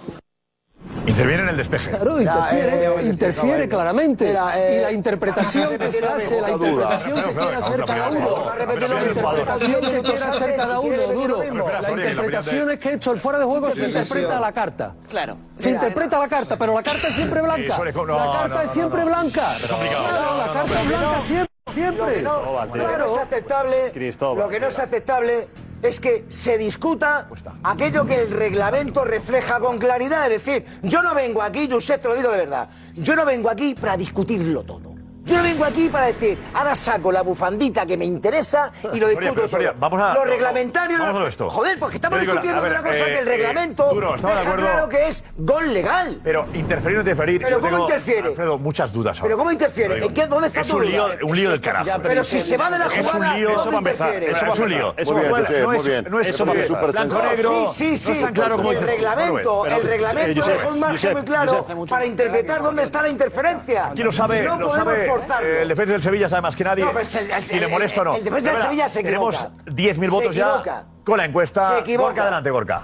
Interviene 1.06 1.42
en 1.42 1.48
el 1.50 1.56
despeje. 1.56 1.90
Claro, 1.90 2.20
interfiere, 2.20 2.84
eh, 2.86 3.06
interfiere 3.06 3.68
claramente. 3.68 4.26
Mira, 4.26 4.58
eh, 4.58 4.78
y 4.78 4.82
la 4.82 4.92
interpretación 4.92 5.78
que 5.78 5.92
se 5.92 6.04
hace, 6.04 6.40
la 6.40 6.50
interpretación 6.50 7.22
que 7.22 7.30
quiera 7.30 7.58
hacer 7.58 7.84
cada 7.84 8.08
uno. 8.10 8.44
La 8.56 8.74
interpretación 8.74 9.80
que 9.80 10.02
quiera 10.02 10.28
hacer 10.28 10.56
cada 10.56 10.80
uno, 10.80 10.96
duro. 11.12 11.42
La 11.42 11.90
interpretación 11.90 12.70
es 12.70 12.78
que 12.78 12.92
esto, 12.94 13.12
el 13.12 13.20
fuera 13.20 13.38
de 13.38 13.44
juego, 13.44 13.74
se 13.74 13.86
interpreta 13.86 14.38
a 14.38 14.40
la 14.40 14.52
carta. 14.52 14.94
Claro. 15.08 15.36
Se 15.58 15.70
interpreta 15.70 16.18
la 16.18 16.28
carta, 16.28 16.56
pero 16.56 16.74
la 16.74 16.82
carta 16.82 17.08
es 17.08 17.14
siempre 17.14 17.42
blanca. 17.42 17.78
La 17.78 17.92
carta 17.92 18.62
es 18.64 18.70
siempre 18.70 19.04
blanca. 19.04 19.54
Claro, 19.66 20.38
la 20.38 20.52
carta 20.52 20.80
es 20.80 20.88
blanca 20.88 21.20
siempre. 21.20 21.54
Lo 21.66 21.72
Siempre. 21.72 22.14
que 22.14 22.22
no, 22.22 22.66
lo 22.66 22.72
que 22.72 22.78
no 22.78 23.06
es 23.06 23.18
aceptable, 23.18 23.92
lo 24.20 24.48
que 24.48 24.60
no 24.60 24.66
es 24.68 24.78
aceptable 24.78 25.48
es 25.84 26.00
que 26.00 26.24
se 26.28 26.56
discuta 26.56 27.28
aquello 27.62 28.06
que 28.06 28.22
el 28.22 28.30
reglamento 28.30 29.04
refleja 29.04 29.60
con 29.60 29.78
claridad. 29.78 30.32
Es 30.32 30.42
decir, 30.44 30.64
yo 30.82 31.02
no 31.02 31.14
vengo 31.14 31.42
aquí, 31.42 31.68
yo 31.68 31.76
usted 31.76 32.00
te 32.00 32.08
lo 32.08 32.16
digo 32.16 32.30
de 32.30 32.38
verdad, 32.38 32.70
yo 32.94 33.14
no 33.14 33.26
vengo 33.26 33.50
aquí 33.50 33.74
para 33.74 33.94
discutirlo 33.94 34.62
todo. 34.62 34.93
Yo 35.24 35.38
no 35.38 35.42
vengo 35.42 35.64
aquí 35.64 35.88
para 35.88 36.06
decir, 36.06 36.38
ahora 36.52 36.74
saco 36.74 37.10
la 37.10 37.22
bufandita 37.22 37.86
que 37.86 37.96
me 37.96 38.04
interesa 38.04 38.70
y 38.92 39.00
lo 39.00 39.08
discuto 39.08 39.32
pero, 39.34 39.48
Soria, 39.48 39.74
vamos 39.78 40.00
a- 40.00 40.14
Los 40.14 40.26
reglamentarios... 40.26 40.98
vamos 41.00 41.16
a 41.16 41.18
lo 41.20 41.26
esto. 41.26 41.48
Joder, 41.50 41.78
porque 41.78 41.96
estamos 41.96 42.20
digo, 42.20 42.32
discutiendo 42.32 42.60
ver, 42.62 42.72
de 42.72 42.78
una 42.78 42.88
cosa 42.88 43.00
eh, 43.00 43.04
que 43.06 43.18
el 43.20 43.28
eh, 43.28 43.36
reglamento 43.36 43.88
Duro, 43.94 44.14
estamos 44.16 44.36
de 44.36 44.42
deja 44.42 44.50
acuerdo. 44.52 44.70
claro 44.72 44.88
que 44.90 45.08
es 45.08 45.24
gol 45.38 45.72
legal. 45.72 46.20
Pero 46.22 46.46
interferir 46.52 46.98
o 46.98 47.00
interferir. 47.00 47.40
¿Pero 47.42 47.56
cómo 47.58 47.70
tengo, 47.70 47.82
interfiere? 47.84 48.28
Alfredo, 48.28 48.58
muchas 48.58 48.92
dudas. 48.92 49.16
ahora. 49.18 49.24
¿Pero 49.28 49.38
cómo 49.38 49.50
interfiere? 49.50 49.94
Lo. 49.94 50.06
¿En 50.06 50.14
qué- 50.14 50.26
dónde 50.26 50.46
está 50.48 50.60
es 50.60 50.66
tu 50.68 50.76
un 50.76 50.86
lío, 50.90 51.06
un 51.22 51.36
lío 51.36 51.50
del 51.50 51.60
carajo. 51.60 51.86
Ya, 51.86 51.98
pero 51.98 52.22
si 52.22 52.40
se 52.40 52.56
va 52.58 52.70
de 52.70 52.78
la 52.78 52.86
Es 52.86 52.96
un 52.98 53.02
jugada, 53.04 53.34
lío, 53.36 53.48
¿dónde 53.48 53.60
eso 53.62 53.70
va 53.70 53.74
a 53.74 53.78
empezar. 53.78 54.08
interfiere? 54.14 54.36
Eso 54.36 54.46
es 54.54 54.58
un 54.60 54.68
lío. 54.70 54.94
Eso 54.96 55.12
Muy 55.14 55.20
bien, 55.22 55.32
No 55.62 55.72
es- 55.72 55.86
bien. 55.86 56.06
no 56.10 56.20
es 56.20 56.28
Eso 56.30 56.44
va 56.46 56.52
a 56.52 56.54
empezar. 56.54 56.76
súper 56.80 56.92
Blanco 56.92 57.22
negro. 57.22 57.72
Sí, 57.72 57.96
sí, 57.96 58.14
sí. 58.14 58.22
el 58.22 58.80
reglamento, 58.86 59.48
¿Cómo 59.50 59.64
lo 59.66 59.76
el 59.76 59.82
reglamento 59.82 60.40
Josep, 60.42 60.54
deja 60.58 60.68
un 60.68 60.80
margen 60.80 61.12
muy 61.14 61.22
claro 61.22 61.66
para 61.88 62.04
interpretar 62.06 62.62
dónde 62.62 62.82
está 62.82 63.00
la 63.02 63.08
interferencia. 63.08 63.86
Aquí 63.86 64.02
lo 64.02 64.12
sabe, 64.12 64.42
lo 64.42 64.68
sabe 64.70 65.13
forzarlo. 65.20 65.48
eh, 65.48 65.62
el 65.62 65.68
defensa 65.68 65.92
del 65.92 66.02
Sevilla 66.02 66.28
sabe 66.28 66.42
más 66.42 66.56
que 66.56 66.64
nadie. 66.64 66.84
No, 66.84 66.90
el- 66.90 66.96
el- 66.98 67.42
si 67.44 67.58
le 67.60 67.66
molesta 67.68 68.00
o 68.00 68.04
no. 68.04 68.16
el 68.16 68.24
defensa 68.24 68.52
del 68.52 68.62
Sevilla 68.62 68.88
se 68.88 69.02
Tenemos 69.02 69.36
equivoca. 69.42 69.64
10.000 69.72 70.04
Se 70.04 70.10
votos 70.10 70.34
ya 70.34 70.84
con 71.04 71.16
la 71.18 71.24
encuesta. 71.24 71.74
Se 71.74 71.78
equivoca. 71.80 72.08
Gorka, 72.08 72.22
adelante, 72.22 72.50
Gorka. 72.50 72.82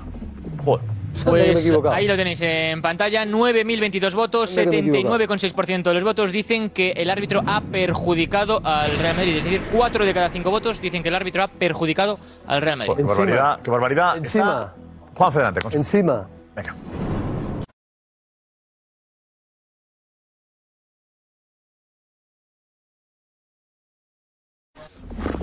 Joder. 0.65 0.85
Pues 1.25 1.69
ahí 1.93 2.07
lo 2.07 2.17
tenéis 2.17 2.41
en 2.41 2.81
pantalla, 2.81 3.25
9.022 3.27 4.15
votos, 4.15 4.57
Anda 4.57 4.71
que 4.71 4.71
me 4.71 4.77
he 4.77 5.01
equivocado. 5.01 5.19
79,6% 5.19 5.83
de 5.91 5.95
los 5.95 6.05
votos 6.05 6.31
dicen 6.33 6.71
que 6.71 6.93
el 6.93 7.11
árbitro 7.11 7.43
ha 7.47 7.61
perjudicado 7.61 8.61
al 8.65 8.91
Real 8.99 9.17
Madrid. 9.17 9.37
Es 9.39 9.45
decir, 9.45 9.61
4 9.73 10.05
de 10.07 10.15
cada 10.15 10.31
5 10.31 10.51
votos 10.51 10.81
dicen 10.81 11.03
que 11.03 11.09
el 11.09 11.15
árbitro 11.17 11.43
ha 11.43 11.49
perjudicado 11.49 12.19
al 12.47 12.63
Real 12.63 12.79
Madrid. 12.79 12.95
Qué 12.97 13.03
barbaridad, 13.03 13.61
qué 13.61 13.71
barbaridad. 13.71 14.17
Encima. 14.17 14.73
Juan 15.15 15.33
Adelante. 15.33 15.61
Encima. 15.73 16.29
Venga. 16.55 16.75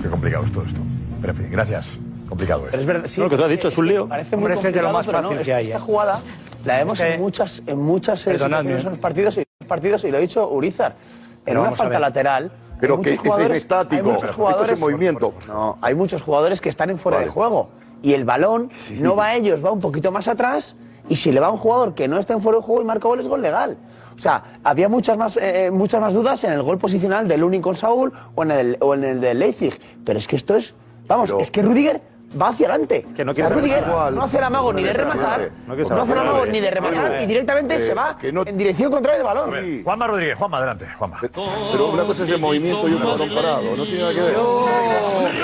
Qué 0.08 0.12
complicado 0.12 0.44
es 0.44 0.52
todo 0.52 0.64
esto. 0.64 0.80
Pero 1.20 1.32
en 1.34 1.38
fin, 1.38 1.48
gracias. 1.50 2.00
Complicado 2.30 2.64
es. 2.64 2.70
Pero 2.70 2.80
es 2.80 2.86
verdad, 2.86 3.06
sí, 3.06 3.20
lo 3.20 3.28
que 3.28 3.36
tú 3.36 3.44
has 3.44 3.50
dicho 3.50 3.68
es 3.68 3.76
un 3.76 3.88
lío. 3.88 4.08
Parece 4.08 4.36
muy 4.36 4.44
Hombre, 4.44 4.54
este 4.54 4.68
es 4.68 4.74
de 4.74 4.80
lo 4.80 4.88
complicado, 4.88 4.98
más 4.98 5.06
pero 5.06 5.18
fácil 5.28 5.38
no, 5.38 5.44
que 5.44 5.54
hay, 5.54 5.64
Esta 5.66 5.76
¿eh? 5.78 5.80
jugada 5.80 6.20
la 6.64 6.76
vemos 6.78 7.00
Es 7.00 7.06
que- 7.06 7.14
en 7.14 7.20
muchas, 7.20 7.62
en 7.66 7.78
muchas 7.78 8.26
eh, 8.26 8.32
situaciones 8.32 8.80
en 8.82 8.86
¿eh? 8.86 8.90
los 8.90 8.98
partidos 8.98 9.36
y, 9.38 9.44
partidos 9.66 10.04
y 10.04 10.10
lo 10.10 10.16
ha 10.16 10.20
dicho 10.20 10.48
Urizar. 10.50 10.92
En 10.92 11.44
Pero 11.44 11.60
una 11.62 11.72
falta 11.72 11.98
lateral. 11.98 12.50
Pero 12.80 12.96
hay 12.96 13.02
que 13.02 13.12
es 13.14 13.18
jugadores- 13.20 13.56
estático, 13.58 14.16
hay 14.48 14.72
es 14.72 14.80
movimiento. 14.80 15.34
No, 15.46 15.76
hay 15.82 15.94
muchos 15.94 16.22
jugadores 16.22 16.60
que 16.62 16.68
están 16.70 16.88
en 16.88 16.98
fuera 16.98 17.18
de 17.18 17.28
juego 17.28 17.68
y 18.02 18.14
el 18.14 18.24
balón 18.24 18.70
no 19.00 19.14
va 19.14 19.26
a 19.26 19.34
ellos, 19.34 19.62
va 19.64 19.72
un 19.72 19.80
poquito 19.80 20.10
más 20.12 20.26
atrás 20.28 20.74
y 21.08 21.16
si 21.16 21.32
le 21.32 21.40
va 21.40 21.48
a 21.48 21.50
un 21.50 21.58
jugador 21.58 21.94
que 21.94 22.08
no 22.08 22.18
está 22.18 22.32
en 22.32 22.40
fuera 22.40 22.58
de 22.58 22.64
juego 22.64 22.80
y 22.82 22.84
marca 22.84 23.08
gol 23.08 23.20
es 23.20 23.28
gol 23.28 23.42
legal. 23.42 23.76
O 24.18 24.20
sea, 24.20 24.42
había 24.64 24.88
muchas 24.88 25.16
más, 25.16 25.38
eh, 25.40 25.70
muchas 25.72 26.00
más 26.00 26.12
dudas 26.12 26.42
en 26.42 26.50
el 26.50 26.62
gol 26.62 26.76
posicional 26.76 27.28
del 27.28 27.40
Lunin 27.40 27.62
con 27.62 27.76
Saúl 27.76 28.12
o 28.34 28.42
en 28.42 28.50
el, 28.50 28.76
o 28.80 28.94
en 28.94 29.04
el 29.04 29.20
de 29.20 29.32
Leipzig. 29.32 29.78
Pero 30.04 30.18
es 30.18 30.26
que 30.26 30.34
esto 30.34 30.56
es, 30.56 30.74
vamos, 31.06 31.32
es 31.38 31.52
que 31.52 31.62
Rudiger 31.62 32.00
va 32.40 32.48
hacia 32.48 32.68
adelante. 32.68 33.04
que 33.14 33.24
no 33.24 33.34
quiere 33.34 33.50
Rudiger 33.50 33.86
no 33.86 34.22
hace 34.22 34.38
el 34.38 34.44
amago 34.44 34.72
ni 34.72 34.82
de 34.82 34.92
rematar. 34.92 35.50
No 35.66 35.74
hace 36.02 36.12
el 36.12 36.18
amago 36.18 36.46
ni 36.46 36.60
de 36.60 36.70
rematar 36.70 37.22
y 37.22 37.26
directamente 37.26 37.76
eh, 37.76 37.80
se 37.80 37.94
va 37.94 38.18
en 38.22 38.56
dirección 38.56 38.90
contraria 38.90 39.18
del 39.18 39.26
balón. 39.26 39.82
Juanma 39.82 40.06
Rodríguez, 40.06 40.36
Juanma, 40.36 40.58
adelante, 40.58 40.86
Juanma. 40.98 41.18
Pero 41.20 41.90
una 41.92 42.04
cosa 42.04 42.24
es 42.24 42.30
el 42.30 42.40
movimiento 42.40 42.88
y 42.88 42.92
un 42.92 43.02
balón 43.02 43.34
parado. 43.34 43.76
No 43.76 43.84
tiene 43.84 44.00
nada 44.00 44.14
que 44.14 44.20
ver. 44.20 44.36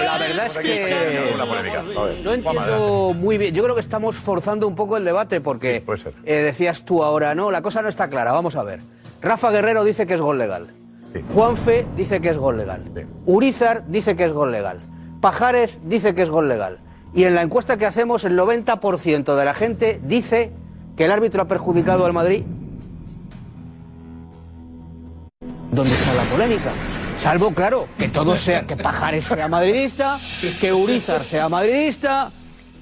La 0.04 0.18
verdad 0.18 0.46
es 0.46 0.58
que 0.58 1.36
no 2.22 2.32
entiendo 2.32 3.14
muy 3.14 3.38
bien. 3.38 3.54
Yo 3.54 3.62
creo 3.62 3.74
que 3.74 3.80
estamos 3.80 4.16
forzando 4.16 4.66
un 4.66 4.74
poco 4.74 4.96
el 4.96 5.04
debate 5.04 5.40
porque 5.40 5.84
eh, 6.24 6.34
decías 6.34 6.84
tú 6.84 7.02
ahora, 7.02 7.34
no, 7.34 7.50
la 7.50 7.62
cosa 7.62 7.82
no 7.82 7.88
está 7.88 8.08
clara. 8.08 8.32
Vamos 8.32 8.56
a 8.56 8.62
ver. 8.62 8.80
Rafa 9.20 9.50
Guerrero 9.50 9.84
dice 9.84 10.06
que 10.06 10.14
es 10.14 10.20
gol 10.20 10.38
legal. 10.38 10.68
Juanfe 11.32 11.86
dice 11.96 12.20
que 12.20 12.30
es 12.30 12.38
gol 12.38 12.58
legal. 12.58 12.82
Urizar 13.24 13.84
dice 13.86 14.16
que 14.16 14.24
es 14.24 14.32
gol 14.32 14.52
legal. 14.52 14.80
Pajares 15.24 15.78
dice 15.86 16.14
que 16.14 16.20
es 16.20 16.28
gol 16.28 16.48
legal. 16.48 16.80
Y 17.14 17.24
en 17.24 17.34
la 17.34 17.40
encuesta 17.40 17.78
que 17.78 17.86
hacemos, 17.86 18.24
el 18.24 18.38
90% 18.38 19.34
de 19.34 19.44
la 19.46 19.54
gente 19.54 19.98
dice 20.04 20.50
que 20.98 21.06
el 21.06 21.12
árbitro 21.12 21.40
ha 21.40 21.48
perjudicado 21.48 22.04
al 22.04 22.12
Madrid. 22.12 22.42
¿Dónde 25.72 25.94
está 25.94 26.12
la 26.12 26.24
polémica? 26.24 26.72
Salvo, 27.16 27.52
claro, 27.54 27.88
que 27.96 28.08
todo 28.08 28.36
sea, 28.36 28.66
que 28.66 28.76
Pajares 28.76 29.24
sea 29.24 29.48
madridista, 29.48 30.18
que 30.60 30.74
Urizar 30.74 31.24
sea 31.24 31.48
madridista, 31.48 32.30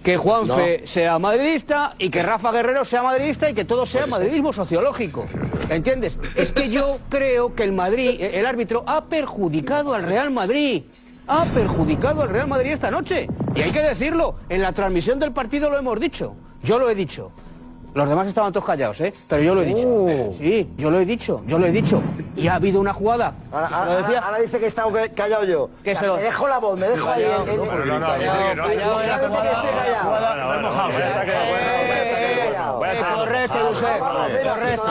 que 0.02 0.16
Juanfe 0.16 0.82
sea 0.84 1.20
madridista 1.20 1.94
y 1.96 2.10
que 2.10 2.24
Rafa 2.24 2.50
Guerrero 2.50 2.84
sea 2.84 3.04
madridista 3.04 3.50
y 3.50 3.54
que 3.54 3.64
todo 3.64 3.86
sea 3.86 4.08
madridismo 4.08 4.52
sociológico. 4.52 5.26
¿Entiendes? 5.68 6.18
Es 6.34 6.50
que 6.50 6.70
yo 6.70 6.98
creo 7.08 7.54
que 7.54 7.62
el 7.62 7.70
Madrid, 7.70 8.20
el 8.20 8.46
árbitro, 8.46 8.82
ha 8.88 9.04
perjudicado 9.04 9.94
al 9.94 10.02
Real 10.02 10.32
Madrid. 10.32 10.82
Ha 11.28 11.44
perjudicado 11.46 12.22
al 12.22 12.28
Real 12.30 12.48
Madrid 12.48 12.72
esta 12.72 12.90
noche. 12.90 13.28
Y 13.54 13.62
hay 13.62 13.70
que 13.70 13.80
decirlo, 13.80 14.36
en 14.48 14.62
la 14.62 14.72
transmisión 14.72 15.18
del 15.18 15.32
partido 15.32 15.70
lo 15.70 15.78
hemos 15.78 15.98
dicho. 16.00 16.34
Yo 16.62 16.78
lo 16.78 16.90
he 16.90 16.94
dicho. 16.94 17.30
Los 17.94 18.08
demás 18.08 18.26
estaban 18.26 18.50
todos 18.52 18.64
callados, 18.64 18.98
¿eh? 19.02 19.12
Pero 19.28 19.42
yo 19.42 19.54
lo 19.54 19.62
he 19.62 19.66
dicho. 19.66 20.06
Sí, 20.38 20.70
yo 20.78 20.90
lo 20.90 20.98
he 20.98 21.04
dicho, 21.04 21.42
yo 21.46 21.58
lo 21.58 21.66
he 21.66 21.70
dicho. 21.70 22.00
Y 22.36 22.48
ha 22.48 22.54
habido 22.54 22.80
una 22.80 22.92
jugada. 22.94 23.34
Ahora, 23.52 23.66
ahora- 23.68 23.96
decía- 23.98 24.20
ahora 24.20 24.38
dice 24.38 24.58
que 24.58 24.64
he 24.64 24.68
estado 24.68 24.90
callado 25.14 25.44
yo. 25.44 25.68
Que 25.84 25.94
se 25.94 26.06
lo- 26.06 26.16
Me 26.16 26.22
dejo 26.22 26.48
la 26.48 26.58
voz, 26.58 26.78
me 26.80 26.88
dejo 26.88 27.08
ahí. 27.10 27.22
No, 27.24 27.44
no, 27.44 27.84
no, 27.84 27.98
no, 27.98 28.06
callado, 28.06 28.54
no. 28.54 28.64
Correcto, 33.16 33.54
Josep. 33.68 33.98
Correcto. 33.98 34.82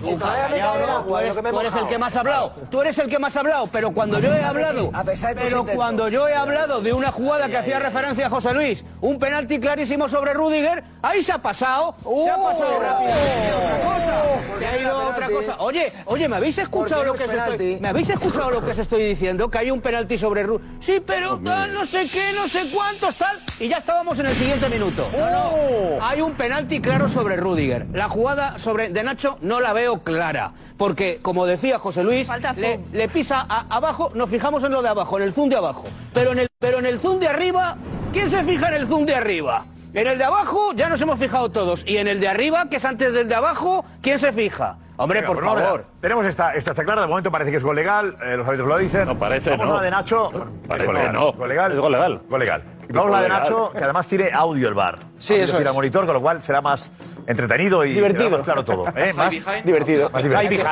Tú 0.00 1.16
eres- 1.18 1.40
Tú 1.50 1.58
eres 1.60 1.74
el 1.76 1.88
que 1.88 1.98
más 1.98 2.16
ha 2.16 2.20
hablado. 2.20 2.52
Tú 2.70 2.80
eres 2.82 2.98
el 2.98 3.08
que 3.08 3.18
más 3.18 3.36
ha 3.36 3.40
hablado. 3.40 3.66
Pero 3.68 3.90
cuando 3.92 4.18
yo 4.18 4.32
he 4.34 4.42
hablado, 4.42 4.90
pero 5.34 5.64
cuando 5.74 6.08
yo 6.08 6.28
he 6.28 6.34
hablado 6.34 6.80
de 6.80 6.92
una 6.92 7.10
jugada 7.12 7.48
que 7.48 7.56
hacía 7.56 7.78
referencia 7.78 8.26
a 8.26 8.30
José 8.30 8.52
Luis, 8.52 8.84
un 9.00 9.18
penalti 9.18 9.58
clarísimo 9.58 10.08
sobre 10.08 10.34
Rudiger, 10.34 10.82
ahí 11.02 11.22
se 11.22 11.32
ha 11.32 11.38
pasado. 11.38 11.94
Ha 12.34 12.42
pasado 12.42 12.80
rápido. 12.80 13.10
Otra 13.56 13.78
cosa. 13.84 14.58
Se 14.58 14.66
ha 14.66 14.78
ido 14.80 14.90
a 14.90 15.08
otra 15.08 15.28
cosa. 15.30 15.56
Oye, 15.58 15.92
oye, 16.06 16.28
¿me 16.28 16.36
habéis 16.36 16.58
escuchado 16.58 17.02
¿Por 17.02 17.06
lo 17.08 17.14
que 17.14 17.24
os 17.24 17.32
es 17.32 17.38
estoy? 17.50 17.80
¿Me 17.80 17.88
habéis 17.88 18.10
escuchado 18.10 18.50
lo 18.50 18.64
que 18.64 18.70
os 18.72 18.78
estoy 18.78 19.02
diciendo? 19.04 19.50
Que 19.50 19.58
hay 19.58 19.70
un 19.70 19.80
penalti 19.80 20.18
sobre 20.18 20.42
Rudiger. 20.42 20.70
Sí, 20.80 21.02
pero 21.04 21.38
tal, 21.38 21.72
no 21.74 21.86
sé 21.86 22.08
qué, 22.08 22.32
no 22.34 22.48
sé 22.48 22.70
cuántos, 22.72 23.16
tal. 23.16 23.38
Y 23.60 23.68
ya 23.68 23.76
estábamos 23.78 24.18
en 24.18 24.26
el 24.26 24.34
siguiente 24.34 24.68
minuto. 24.68 25.08
No, 25.16 25.30
no. 25.30 26.04
Hay 26.04 26.20
un 26.20 26.34
penalti 26.34 26.80
claro 26.80 27.08
sobre 27.08 27.36
Rudiger. 27.36 27.86
La 27.92 28.08
jugada 28.08 28.58
sobre 28.58 28.88
de 28.90 29.02
Nacho 29.02 29.38
no 29.40 29.60
la 29.60 29.72
veo 29.72 30.02
clara. 30.02 30.52
Porque, 30.76 31.18
como 31.22 31.46
decía 31.46 31.78
José 31.78 32.02
Luis, 32.02 32.28
le, 32.56 32.80
le 32.92 33.08
pisa 33.08 33.46
a- 33.48 33.66
abajo, 33.70 34.10
nos 34.14 34.28
fijamos 34.28 34.62
en 34.64 34.72
lo 34.72 34.82
de 34.82 34.88
abajo, 34.88 35.16
en 35.18 35.24
el 35.24 35.32
zoom 35.32 35.48
de 35.48 35.56
abajo. 35.56 35.84
Pero 36.12 36.32
en 36.32 36.40
el, 36.40 36.48
pero 36.58 36.78
en 36.78 36.86
el 36.86 36.98
zoom 36.98 37.20
de 37.20 37.28
arriba, 37.28 37.76
¿quién 38.12 38.28
se 38.28 38.42
fija 38.44 38.68
en 38.68 38.74
el 38.74 38.86
zoom 38.88 39.06
de 39.06 39.14
arriba? 39.14 39.64
En 39.94 40.06
el 40.08 40.18
de 40.18 40.24
abajo 40.24 40.72
ya 40.74 40.88
nos 40.88 41.00
hemos 41.00 41.18
fijado 41.18 41.50
todos. 41.50 41.84
Y 41.86 41.96
en 41.98 42.08
el 42.08 42.18
de 42.20 42.28
arriba, 42.28 42.66
que 42.68 42.76
es 42.76 42.84
antes 42.84 43.12
del 43.12 43.28
de 43.28 43.34
abajo, 43.34 43.84
¿quién 44.02 44.18
se 44.18 44.32
fija? 44.32 44.76
Hombre, 44.96 45.20
Venga, 45.20 45.28
por 45.28 45.36
pues 45.38 45.46
vamos 45.46 45.60
a- 45.62 45.64
favor. 45.64 45.84
Tenemos 46.00 46.26
esta, 46.26 46.54
esta 46.54 46.70
está 46.72 46.84
clara, 46.84 47.02
de 47.02 47.08
momento 47.08 47.30
parece 47.32 47.50
que 47.50 47.56
es 47.56 47.64
gol 47.64 47.74
legal, 47.76 48.14
eh, 48.24 48.36
los 48.36 48.46
árbitros 48.46 48.68
lo 48.68 48.78
dicen. 48.78 49.06
No 49.06 49.18
parece, 49.18 49.50
Vamos 49.50 49.66
no. 49.66 49.72
a 49.74 49.76
la 49.78 49.82
de 49.82 49.90
Nacho. 49.90 50.30
Parece 50.68 50.84
es 50.84 50.86
gol 50.86 50.94
legal, 50.96 51.12
no. 51.12 51.32
Gol 51.32 51.48
legal. 51.48 51.72
Es 51.72 51.78
gol 51.78 51.92
legal. 51.92 52.20
Gol 52.28 52.40
legal. 52.40 52.62
Y 52.88 52.92
vamos 52.92 53.08
a 53.08 53.16
la 53.16 53.22
de 53.22 53.28
Gol 53.28 53.32
legal. 53.38 53.42
Nacho, 53.42 53.72
que 53.76 53.84
además 53.84 54.06
tiene 54.06 54.30
audio 54.32 54.68
el 54.68 54.74
bar. 54.74 54.98
Sí, 55.18 55.34
eso 55.34 55.56
Tira 55.58 55.70
es. 55.70 55.74
monitor, 55.76 56.04
con 56.06 56.14
lo 56.14 56.20
cual 56.20 56.42
será 56.42 56.60
más 56.60 56.90
entretenido 57.26 57.84
y 57.84 57.94
Divertido. 57.94 58.24
quedará 58.24 58.36
más 58.38 58.44
claro 58.44 58.64
todo. 58.64 58.86
¿eh? 58.96 59.12
Más 59.12 59.30
Divertido. 59.64 60.10
Más 60.10 60.22
divertido. 60.22 60.64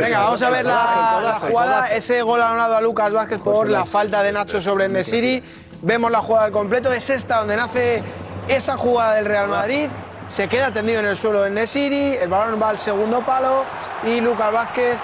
Venga, 0.00 0.20
vamos 0.20 0.42
a 0.42 0.50
ver 0.50 0.64
la, 0.64 1.20
la 1.22 1.40
jugada. 1.40 1.92
Ese 1.92 2.22
gol 2.22 2.40
anulado 2.40 2.76
a 2.76 2.80
Lucas 2.80 3.12
Vázquez 3.12 3.38
por 3.40 3.68
la 3.68 3.84
falta 3.84 4.22
de 4.22 4.32
Nacho 4.32 4.60
sobre 4.62 4.84
Endesiri. 4.86 5.42
Vemos 5.82 6.10
la 6.10 6.20
jugada 6.20 6.46
al 6.46 6.52
completo. 6.52 6.92
Es 6.92 7.08
esta 7.10 7.38
donde 7.38 7.56
nace 7.56 8.02
esa 8.48 8.76
jugada 8.76 9.14
del 9.14 9.26
Real 9.26 9.48
Madrid. 9.48 9.88
Se 10.26 10.48
queda 10.48 10.72
tendido 10.72 11.00
en 11.00 11.06
el 11.06 11.16
suelo 11.16 11.46
Endesiri. 11.46 12.14
El 12.14 12.28
balón 12.28 12.60
va 12.60 12.70
al 12.70 12.78
segundo 12.78 13.24
palo. 13.24 13.64
Y 14.02 14.20
Lucas 14.20 14.52
Vázquez, 14.52 14.96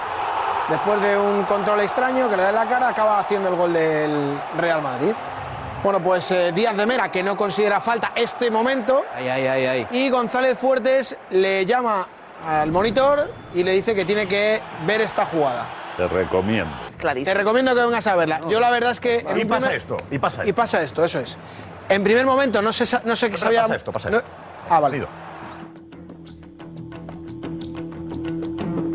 después 0.68 1.00
de 1.00 1.16
un 1.16 1.44
control 1.44 1.80
extraño 1.80 2.28
que 2.28 2.36
le 2.36 2.42
da 2.42 2.48
en 2.50 2.54
la 2.56 2.66
cara, 2.66 2.88
acaba 2.88 3.18
haciendo 3.20 3.48
el 3.48 3.54
gol 3.54 3.72
del 3.72 4.40
Real 4.58 4.82
Madrid. 4.82 5.12
Bueno, 5.82 6.02
pues 6.02 6.30
eh, 6.30 6.50
Díaz 6.52 6.76
de 6.76 6.86
Mera, 6.86 7.10
que 7.12 7.22
no 7.22 7.36
considera 7.36 7.80
falta 7.80 8.12
este 8.14 8.50
momento. 8.50 9.04
Ay, 9.14 9.28
ay, 9.28 9.46
ay, 9.46 9.66
ay. 9.66 9.86
Y 9.90 10.08
González 10.08 10.58
Fuertes 10.58 11.16
le 11.30 11.66
llama 11.66 12.08
al 12.46 12.72
monitor 12.72 13.30
y 13.52 13.62
le 13.62 13.72
dice 13.72 13.94
que 13.94 14.04
tiene 14.04 14.26
que 14.26 14.60
ver 14.86 15.02
esta 15.02 15.26
jugada. 15.26 15.83
Te 15.96 16.08
recomiendo. 16.08 16.74
Te 17.24 17.34
recomiendo 17.34 17.74
que 17.74 17.80
vengas 17.82 18.06
a 18.08 18.16
verla. 18.16 18.40
Yo 18.48 18.58
la 18.58 18.70
verdad 18.70 18.90
es 18.90 18.98
que... 19.00 19.18
Y 19.36 19.44
pasa 19.44 19.66
primer- 19.68 19.72
esto, 19.76 19.96
y 20.10 20.18
pasa 20.18 20.46
Y 20.46 20.52
pasa 20.52 20.82
esto, 20.82 21.04
eso 21.04 21.20
es. 21.20 21.38
En 21.88 22.02
primer 22.02 22.26
momento 22.26 22.60
no 22.62 22.72
sé, 22.72 22.84
sa- 22.86 23.02
no 23.04 23.14
sé 23.14 23.26
qué 23.26 23.32
Pasa 23.34 23.44
sabía... 23.46 23.76
esto, 23.76 23.92
pasa 23.92 24.10
no- 24.10 24.16
esto. 24.18 24.28
Ah, 24.68 24.80
vale. 24.80 25.06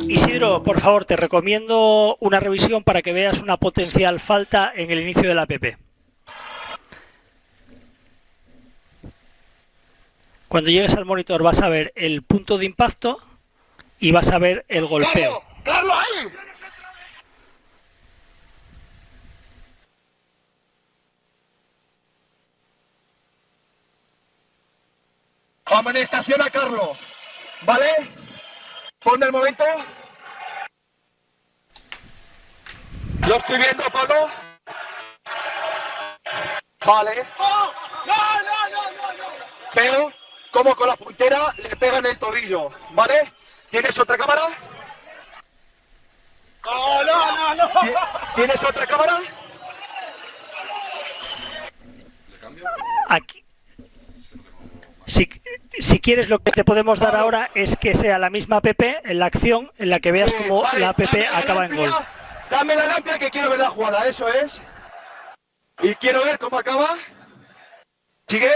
Isidro, 0.08 0.64
por 0.64 0.82
favor, 0.82 1.06
te 1.06 1.16
recomiendo 1.16 2.18
una 2.20 2.40
revisión 2.40 2.84
para 2.84 3.02
que 3.02 3.14
veas 3.14 3.40
una 3.42 3.58
potencial 3.58 4.20
falta 4.20 4.72
en 4.76 4.90
el 4.92 5.00
inicio 5.00 5.24
de 5.30 5.36
la 5.36 5.46
PP. 5.46 5.78
Cuando 10.48 10.72
llegues 10.72 10.96
al 10.96 11.06
monitor 11.06 11.44
vas 11.44 11.62
a 11.62 11.70
ver 11.70 11.94
el 11.96 12.24
punto 12.24 12.58
de 12.58 12.66
impacto 12.66 13.20
y 14.00 14.12
vas 14.12 14.32
a 14.32 14.40
ver 14.40 14.66
el 14.68 14.88
golpeo. 14.88 15.44
¡Carlos, 15.64 15.94
ahí! 15.96 16.28
Amonestación 25.70 26.42
a 26.42 26.50
Carlos. 26.50 26.98
¿Vale? 27.62 27.90
Pon 29.00 29.22
el 29.22 29.32
momento. 29.32 29.64
Lo 33.28 33.36
estoy 33.36 33.58
viendo, 33.58 33.84
Pablo. 33.92 34.30
Vale. 36.86 37.28
¡Oh! 37.38 37.74
¡No, 38.06 38.16
no, 38.16 38.70
no, 38.70 38.92
no, 38.92 39.14
no! 39.14 39.26
Veo 39.76 40.14
cómo 40.52 40.76
con 40.76 40.88
la 40.88 40.96
puntera 40.96 41.54
le 41.58 41.76
pega 41.76 42.00
en 42.00 42.06
el 42.08 42.18
tobillo. 42.18 42.72
¿Vale? 42.92 43.32
¿Tienes 43.70 44.00
otra 44.00 44.18
cámara? 44.18 44.42
¡No, 46.66 47.04
no, 47.04 47.56
no, 47.56 47.66
no! 47.66 47.82
¿Tienes 48.36 48.64
otra 48.64 48.88
cámara? 48.88 49.20
Aquí. 53.10 53.39
Si, 55.10 55.28
si 55.80 56.00
quieres, 56.00 56.30
lo 56.30 56.38
que 56.38 56.52
te 56.52 56.64
podemos 56.64 57.00
dar 57.00 57.16
ahora 57.16 57.50
es 57.56 57.76
que 57.78 57.96
sea 57.96 58.20
la 58.20 58.30
misma 58.30 58.62
PP 58.62 59.02
en 59.06 59.18
la 59.18 59.26
acción 59.26 59.72
en 59.80 59.90
la 59.90 60.00
que 60.00 60.12
veas 60.12 60.32
cómo 60.32 60.64
la 60.78 60.94
PP 60.94 61.26
acaba 61.28 61.66
en 61.66 61.76
gol. 61.76 61.90
Dame 62.52 62.76
la 62.76 62.86
lámpara 62.86 63.18
que 63.18 63.32
quiero 63.32 63.50
ver 63.50 63.60
la 63.60 63.72
jugada, 63.72 64.08
eso 64.08 64.28
es. 64.28 64.62
Y 65.82 65.96
quiero 65.96 66.24
ver 66.24 66.38
cómo 66.38 66.60
acaba. 66.60 66.90
¿Sigue? 68.28 68.52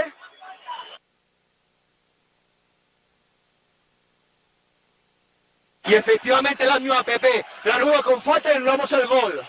Y 5.86 5.94
efectivamente 5.94 6.64
la 6.66 6.78
misma 6.78 7.02
PP. 7.02 7.44
La 7.64 7.78
nueva 7.80 8.00
con 8.02 8.20
falta 8.20 8.52
y 8.52 8.56
anulamos 8.56 8.92
el 8.92 9.06
gol. 9.08 9.40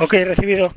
Ok, 0.00 0.12
recibido. 0.24 0.74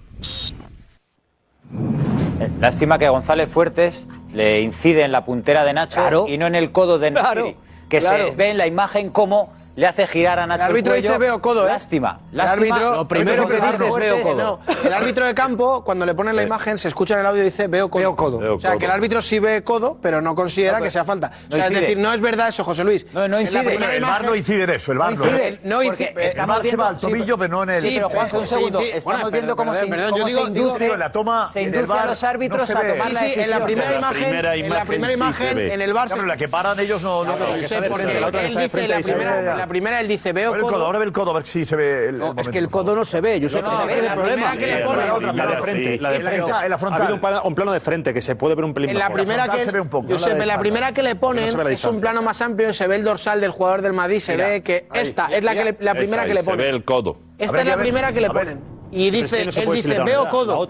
Lástima 2.60 3.00
que 3.00 3.08
González 3.08 3.50
Fuertes 3.50 4.06
le 4.34 4.62
incide 4.62 5.04
en 5.04 5.12
la 5.12 5.24
puntera 5.26 5.64
de 5.64 5.74
Nacho 5.74 6.26
y 6.28 6.38
no 6.38 6.48
en 6.48 6.56
el 6.56 6.72
codo 6.72 7.00
de 7.00 7.12
Claro, 7.12 7.42
Nesiri, 7.42 7.58
que 7.90 8.00
claro. 8.00 8.30
se 8.30 8.36
ve 8.36 8.50
en 8.50 8.58
la 8.58 8.68
imagen 8.68 9.10
cómo 9.10 9.54
le 9.78 9.88
hace 9.88 10.06
girar 10.08 10.40
a 10.40 10.46
Nacho 10.48 10.64
El 10.64 10.70
árbitro 10.72 10.92
cuello. 10.94 11.08
dice 11.08 11.20
veo 11.20 11.42
codo, 11.42 11.66
¿eh? 11.66 11.72
Lástima. 11.72 12.20
El 12.32 12.38
lástima. 12.38 12.76
árbitro, 12.76 12.96
Lo 12.96 13.08
primero 13.08 13.48
que 13.48 13.54
dice 13.56 13.68
es 13.88 13.96
veo 13.96 14.22
codo. 14.24 14.36
No, 14.36 14.60
el 14.84 14.94
árbitro 14.94 15.26
de 15.26 15.34
campo, 15.36 15.84
cuando 15.86 16.06
le 16.06 16.14
ponen 16.16 16.36
la 16.36 16.44
imagen, 16.44 16.78
se 16.80 16.88
escucha 16.90 17.14
en 17.14 17.22
el 17.22 17.26
audio 17.28 17.44
y 17.44 17.46
dice 17.46 17.68
veo 17.68 17.90
codo. 17.90 18.40
Veo 18.40 18.56
O 18.56 18.60
sea, 18.60 18.72
codo. 18.72 18.80
que 18.80 18.86
el 18.86 18.92
árbitro 18.92 19.22
sí 19.22 19.40
ve 19.40 19.64
codo, 19.64 20.00
pero 20.02 20.20
no 20.22 20.34
considera 20.36 20.74
No, 20.74 20.78
que 20.80 20.82
pero- 20.90 20.92
sea 20.92 21.04
falta. 21.04 21.28
O 21.28 21.32
no 21.52 21.56
sea, 21.56 21.66
es 21.66 21.72
incide. 21.72 21.82
decir, 21.82 21.98
no 22.00 22.12
es 22.14 22.20
verdad 22.22 22.48
eso, 22.50 22.64
José 22.64 22.84
Luis. 22.84 23.06
No, 23.14 23.20
no 23.22 23.26
En 23.26 23.32
la 23.32 23.42
incide. 23.64 23.76
El 23.76 23.80
VAR 23.82 23.96
imagen- 24.02 24.26
no 24.26 24.36
incide 24.36 24.64
en 24.64 24.70
eso, 24.72 24.92
el 24.92 24.98
VAR 24.98 25.14
no. 25.16 25.26
incide. 25.26 25.60
No 25.64 25.84
incide. 25.84 26.08
el 26.10 26.16
VAR 26.16 26.26
Estamos 26.26 26.62
se 26.68 26.76
va 26.76 26.88
al 26.90 26.98
tobillo, 26.98 27.36
sí, 27.36 27.40
pero 27.40 27.48
no 27.54 27.64
en 27.64 27.70
el... 27.70 27.82
sí, 27.82 27.92
pero 27.96 28.10
Juanjo, 28.10 28.40
un 28.40 28.48
segundo. 28.48 28.80
Estamos 28.80 29.04
Bueno, 29.04 29.32
viendo 29.32 29.56
cómo 29.56 29.74
se, 29.76 29.86
induce, 29.86 30.88
en 30.92 31.00
la 31.00 31.12
toma 31.12 31.50
se 31.54 31.62
induce 31.62 31.94
a 31.94 32.06
los 32.08 32.24
árbitros 32.24 32.70
a 32.72 32.74
tomar 32.82 33.12
la 33.12 33.20
sí, 33.20 33.34
en 33.38 33.50
la 33.52 33.64
primera 33.64 33.96
imagen, 33.96 34.36
en 34.36 34.70
la 34.70 34.86
primera 34.86 35.14
imagen, 35.14 35.60
en 35.60 35.82
el 35.82 35.94
bar 35.94 36.08
pero 36.10 36.26
la 36.26 36.36
que 36.36 36.48
paran 36.48 36.80
ellos 36.80 37.02
no... 37.04 37.24
que 37.28 37.68
que 37.68 38.88
la 38.88 39.06
primera, 39.06 39.67
la 39.68 39.70
primera 39.70 40.00
él 40.00 40.08
dice 40.08 40.32
veo 40.32 40.48
Ahora 40.48 40.60
el 40.60 40.64
codo, 40.64 40.74
codo. 40.76 40.86
ahora 40.86 41.00
ve 41.00 41.06
el 41.06 41.12
codo, 41.12 41.32
a 41.32 41.34
ver 41.34 41.46
si 41.48 41.66
se 41.66 41.76
ve 41.76 42.08
el, 42.10 42.18
No, 42.18 42.34
es 42.38 42.48
que 42.48 42.58
el 42.58 42.70
codo 42.70 42.96
no 42.96 43.04
se 43.04 43.20
ve. 43.20 43.40
Yo 43.40 43.50
sé 43.50 43.62
No, 43.62 43.70
que 43.70 43.76
ese 43.76 43.98
es 43.98 44.04
la 44.04 44.14
el 44.14 44.20
problema. 44.20 44.52
primera 44.52 44.58
que 44.58 44.66
le 44.68 44.80
La 44.80 44.86
ponen. 44.86 45.12
otra, 45.12 45.34
la 45.34 45.46
de 45.56 45.62
frente. 45.62 45.98
La 46.00 46.10
de 46.12 46.16
En 46.18 46.24
la 46.24 46.30
que 46.32 46.36
frente. 46.38 46.52
está, 46.52 46.64
en 46.64 46.70
la 46.70 46.76
Ha 46.76 46.80
frontal. 46.80 47.02
habido 47.02 47.16
un, 47.16 47.22
plano- 47.22 47.42
un 47.44 47.56
plano 47.56 47.72
de 47.74 47.80
frente 47.80 48.14
que 48.14 48.22
se 48.22 48.36
puede 48.36 48.56
ver 48.56 48.64
un 48.66 48.74
pelín 48.74 48.90
En 48.92 48.98
la 48.98 49.10
mejor. 49.10 49.26
primera 49.26 49.48
que, 49.50 49.64
se 49.66 49.72
ve 49.72 49.82
un 49.82 49.90
poco, 49.90 50.08
Josep, 50.10 50.38
no 50.38 50.46
la 50.46 50.60
primera 50.60 50.92
que 50.94 51.04
le 51.04 51.16
ponen 51.16 51.46
No 51.46 51.52
se 51.52 51.58
ve 51.64 51.74
es 51.74 51.84
un 51.86 52.00
plano 52.00 52.22
más 52.22 52.42
amplio 52.42 52.70
y 52.70 52.74
se 52.74 52.88
ve 52.88 52.96
el 52.96 53.04
dorsal 53.04 53.42
del 53.42 53.52
jugador 53.52 53.82
del 53.82 53.94
Madrid. 53.94 54.20
Se 54.20 54.34
Mira, 54.34 54.48
ve 54.48 54.64
que 54.64 54.88
ahí. 54.90 55.02
esta 55.02 55.26
es 55.28 55.44
la, 55.44 55.54
que 55.54 55.64
le- 55.66 55.78
la 55.80 55.94
primera 55.96 56.22
ahí 56.24 56.28
que 56.30 56.34
le 56.36 56.44
Se 56.44 56.50
ve 56.52 56.56
ponen. 56.58 56.76
el 56.76 56.84
codo. 56.86 57.18
Esta 57.38 57.54
ver, 57.58 57.62
es 57.62 57.68
la 57.68 57.78
primera 57.78 58.14
que 58.14 58.22
le 58.22 58.30
ponen. 58.30 58.60
Y 58.92 59.10
dice, 59.10 59.46
no 59.46 59.52
se 59.52 59.64
él 59.64 59.72
dice 59.74 60.00
veo 60.02 60.30
codo. 60.30 60.66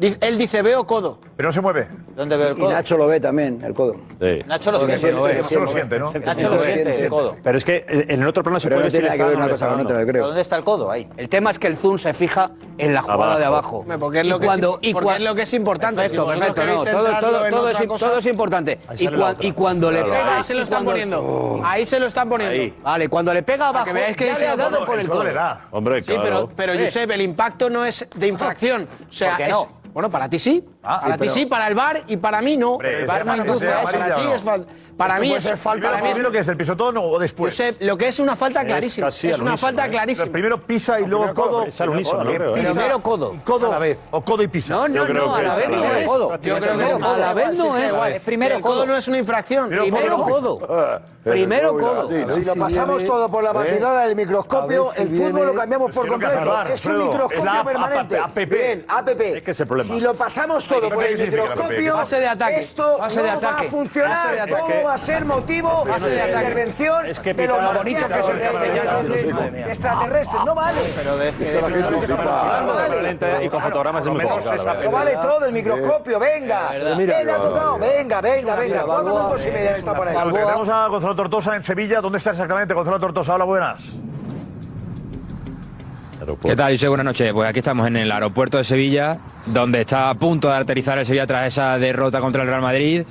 Él 0.00 0.38
dice 0.38 0.62
veo 0.62 0.86
codo. 0.86 1.20
Pero 1.40 1.48
no 1.48 1.52
se 1.54 1.60
mueve. 1.62 1.88
¿Dónde 2.14 2.36
ve 2.36 2.48
el 2.48 2.52
Y 2.58 2.60
codo? 2.60 2.70
Nacho 2.70 2.98
lo 2.98 3.06
ve 3.06 3.18
también, 3.18 3.62
el 3.64 3.72
codo. 3.72 3.94
Sí. 4.20 4.42
Nacho 4.46 4.72
lo 4.72 4.78
siente. 4.80 4.98
siente, 4.98 5.38
No 5.40 5.48
se 5.48 5.58
lo 5.58 5.66
siente, 5.68 5.98
¿no? 5.98 6.12
Nacho 6.12 6.48
lo 6.50 6.58
siente, 6.58 7.04
el 7.04 7.08
codo. 7.08 7.36
Pero 7.42 7.56
es 7.56 7.64
que 7.64 7.86
en 7.88 8.20
el 8.20 8.26
otro 8.28 8.42
plano 8.42 8.60
se 8.60 8.68
Pero 8.68 8.76
puede 8.76 8.88
no 8.88 8.90
tiene 8.90 9.06
nada 9.06 9.16
que 9.16 9.24
ver 9.24 9.36
una 9.38 9.48
cosa 9.48 9.68
con 9.68 9.80
otra, 9.80 9.94
dando. 9.94 10.00
yo 10.00 10.06
¿Pero 10.06 10.12
creo. 10.12 10.26
dónde 10.26 10.40
está 10.42 10.56
el 10.56 10.64
codo? 10.64 10.90
Ahí. 10.90 11.08
El 11.16 11.30
tema 11.30 11.50
es 11.50 11.58
que 11.58 11.68
el 11.68 11.78
zoom 11.78 11.96
se 11.96 12.12
fija 12.12 12.50
en 12.76 12.92
la 12.92 13.00
jugada 13.00 13.38
de 13.38 13.44
abajo. 13.46 13.86
Porque 13.98 14.20
es 14.20 14.26
lo 14.26 14.36
Y 14.36 14.40
que, 14.40 14.46
es, 14.48 14.58
y 14.82 14.92
porque 14.92 15.08
cua- 15.08 15.16
es 15.16 15.22
lo 15.22 15.34
que 15.34 15.42
es 15.42 15.54
importante. 15.54 15.96
Perfecto, 16.02 16.26
perfecto. 16.26 16.66
No, 16.66 16.84
todo, 16.84 17.70
es, 17.70 17.82
cosa- 17.86 18.06
todo 18.08 18.18
es 18.18 18.26
importante. 18.26 18.78
Ahí 18.86 18.96
Y, 19.40 19.46
y 19.46 19.52
cuando 19.52 19.90
le 19.90 20.00
Ahí 20.00 20.10
pega. 20.10 20.42
se 20.42 20.52
lo 20.52 20.60
y 20.60 20.62
están 20.64 20.84
poniendo. 20.84 21.60
Ahí 21.64 21.86
se 21.86 21.98
lo 21.98 22.04
están 22.06 22.28
poniendo. 22.28 22.54
Ahí. 22.54 22.74
Vale, 22.82 23.08
cuando 23.08 23.32
le 23.32 23.42
pega 23.42 23.68
abajo, 23.68 23.86
que 23.94 24.14
que 24.14 24.24
le 24.26 24.46
ha 24.46 24.56
dado 24.56 24.84
con 24.84 25.00
el 25.00 25.08
codo. 25.08 25.24
Hombre, 25.70 26.02
Sí, 26.02 26.12
claro. 26.12 26.22
pero, 26.22 26.50
pero 26.54 26.78
Josep, 26.78 27.10
el 27.12 27.22
impacto 27.22 27.70
no 27.70 27.86
es 27.86 28.06
de 28.14 28.26
infracción. 28.28 28.86
O 29.08 29.10
sea, 29.10 29.38
¿Por? 29.38 29.80
Bueno, 29.92 30.08
para 30.08 30.28
ti 30.28 30.38
sí. 30.38 30.64
Ah, 30.82 30.98
para 31.00 31.12
sí, 31.14 31.18
ti 31.18 31.18
pero- 31.18 31.32
sí, 31.34 31.46
para 31.46 31.66
el 31.68 31.74
bar 31.74 32.02
y 32.06 32.16
para 32.16 32.40
mí 32.40 32.56
no. 32.56 32.72
Hombre, 32.72 32.96
el 32.96 33.00
¿es 33.02 33.06
bar 33.06 33.26
no 33.26 33.36
induce 33.36 33.68
a 33.68 33.82
eso. 33.82 33.92
Para 33.92 34.08
no? 34.08 34.14
ti 34.14 34.22
es 34.34 34.42
falta. 34.42 34.72
Para 34.96 35.18
mí 35.18 35.32
es 35.34 35.60
falta. 35.60 35.90
Para 35.90 36.02
mí 36.02 36.08
es 36.08 36.12
primero 36.14 36.30
que 36.32 36.38
es 36.38 36.48
el 36.48 36.56
pisotón 36.56 36.96
o 36.98 37.18
después. 37.18 37.54
Josep, 37.54 37.76
lo 37.80 37.96
que 37.98 38.08
es 38.08 38.18
una 38.18 38.36
falta 38.36 38.60
Es 38.60 38.66
clarísima. 38.66 39.08
Es 39.08 39.38
una 39.38 39.56
falta 39.56 39.86
¿eh? 39.86 39.90
clarísima. 39.90 40.32
Primero 40.32 40.60
pisa 40.60 41.00
y 41.00 41.06
luego 41.06 41.34
codo. 41.34 41.64
Es 41.64 41.80
al 41.80 41.90
unísono, 41.90 42.30
creo, 42.32 42.56
¿eh? 42.56 42.62
Primero 42.62 43.02
codo. 43.02 43.36
Codo 43.44 43.68
A 43.68 43.70
la 43.72 43.78
vez. 43.78 43.98
O 44.10 44.22
codo 44.22 44.42
y 44.42 44.48
pisa. 44.48 44.74
No, 44.74 44.88
no, 44.88 45.08
no, 45.08 45.34
a 45.34 45.38
que 45.38 45.46
la 45.46 45.54
vez 45.54 45.66
a 45.66 45.70
no 45.70 45.84
es. 45.84 46.42
Yo 46.42 46.56
creo 46.56 46.98
que 46.98 47.04
a 47.04 47.16
la 47.18 47.32
vez 47.34 47.58
no 47.58 47.76
es. 48.06 48.20
primero 48.20 48.60
codo 48.60 48.86
no 48.86 48.96
es 48.96 49.08
una 49.08 49.18
infracción. 49.18 49.68
Primero 49.68 50.22
codo. 50.22 51.02
Primero 51.22 51.76
codo. 51.76 52.08
Si 52.08 52.44
lo 52.44 52.54
pasamos 52.56 53.04
todo 53.04 53.30
por 53.30 53.44
la 53.44 53.52
batidora 53.52 54.06
del 54.06 54.16
microscopio, 54.16 54.90
A 54.90 54.94
el 54.96 55.08
fútbol 55.08 55.46
lo 55.46 55.54
cambiamos 55.54 55.94
por 55.94 56.06
no 56.06 56.12
completo. 56.12 56.64
Es 56.72 56.86
un 56.86 56.98
microscopio 57.08 57.64
permanente. 57.64 58.18
APP. 58.18 58.50
Bien, 58.50 58.84
APP. 58.88 59.20
Es 59.36 59.42
que 59.42 59.50
es 59.50 59.60
el 59.60 59.66
problema. 59.66 59.94
Si 59.94 60.00
lo 60.00 60.14
pasamos 60.14 60.66
todo 60.70 60.88
por 60.90 61.04
¿Qué 61.04 61.12
el 61.12 61.20
microscopio, 61.30 61.96
Fase 61.96 62.20
de 62.20 62.28
ataque. 62.28 62.58
esto 62.58 62.96
de 62.98 63.22
va 63.22 63.58
a 63.58 63.62
funcionar. 63.64 64.46
De. 64.46 64.52
Todo 64.52 64.82
va 64.84 64.94
a 64.94 64.98
ser 64.98 65.24
motivo 65.24 65.84
de 65.84 66.10
de 66.10 66.28
intervención 66.30 67.06
Es 67.06 67.20
que 67.20 67.34
de 67.34 67.46
los 67.46 67.56
pitar- 67.58 67.74
marcianos, 67.74 68.30
pitar- 68.30 69.02
de- 69.02 69.08
de- 69.08 69.22
de- 69.22 69.32
de- 69.32 69.50
de 69.64 69.70
extraterrestres. 69.70 70.44
No 70.44 70.54
vale. 70.54 70.78
Cámara 71.60 72.88
lenta 73.02 73.42
y 73.42 73.48
con 73.48 73.60
fotogramas 73.62 74.04
es 74.06 74.12
muy 74.12 74.24
complicado. 74.24 74.82
No 74.84 74.90
vale 74.90 75.16
todo 75.16 75.44
el 75.46 75.52
microscopio. 75.52 76.18
Venga. 76.18 76.68
Ha 76.70 77.36
tocado. 77.36 77.78
Venga, 77.78 78.20
venga, 78.20 78.56
venga. 78.56 78.82
Cuatro 78.82 79.14
minutos 79.16 79.46
y 79.46 79.50
medio 79.50 79.70
está 79.70 79.94
por 79.94 80.08
ahí. 80.08 80.16
Tenemos 80.32 80.68
a 80.68 80.86
Gonzalo 80.88 81.14
Tortosa 81.14 81.56
en 81.56 81.62
Sevilla. 81.62 82.00
¿Dónde 82.00 82.18
está 82.18 82.30
exactamente 82.30 82.74
Gonzalo 82.74 82.98
Tortosa? 82.98 83.34
Hola, 83.34 83.44
buenas. 83.44 83.94
¿Qué 86.42 86.54
tal, 86.56 86.72
José? 86.72 86.88
Buenas 86.88 87.06
noches. 87.06 87.32
Pues 87.32 87.48
aquí 87.48 87.60
estamos 87.60 87.86
en 87.86 87.96
el 87.96 88.12
aeropuerto 88.12 88.58
de 88.58 88.64
Sevilla, 88.64 89.18
donde 89.46 89.80
está 89.80 90.10
a 90.10 90.14
punto 90.14 90.48
de 90.48 90.56
aterrizar 90.56 90.98
el 90.98 91.06
Sevilla 91.06 91.26
tras 91.26 91.46
esa 91.48 91.78
derrota 91.78 92.20
contra 92.20 92.42
el 92.42 92.48
Real 92.48 92.60
Madrid. 92.60 93.04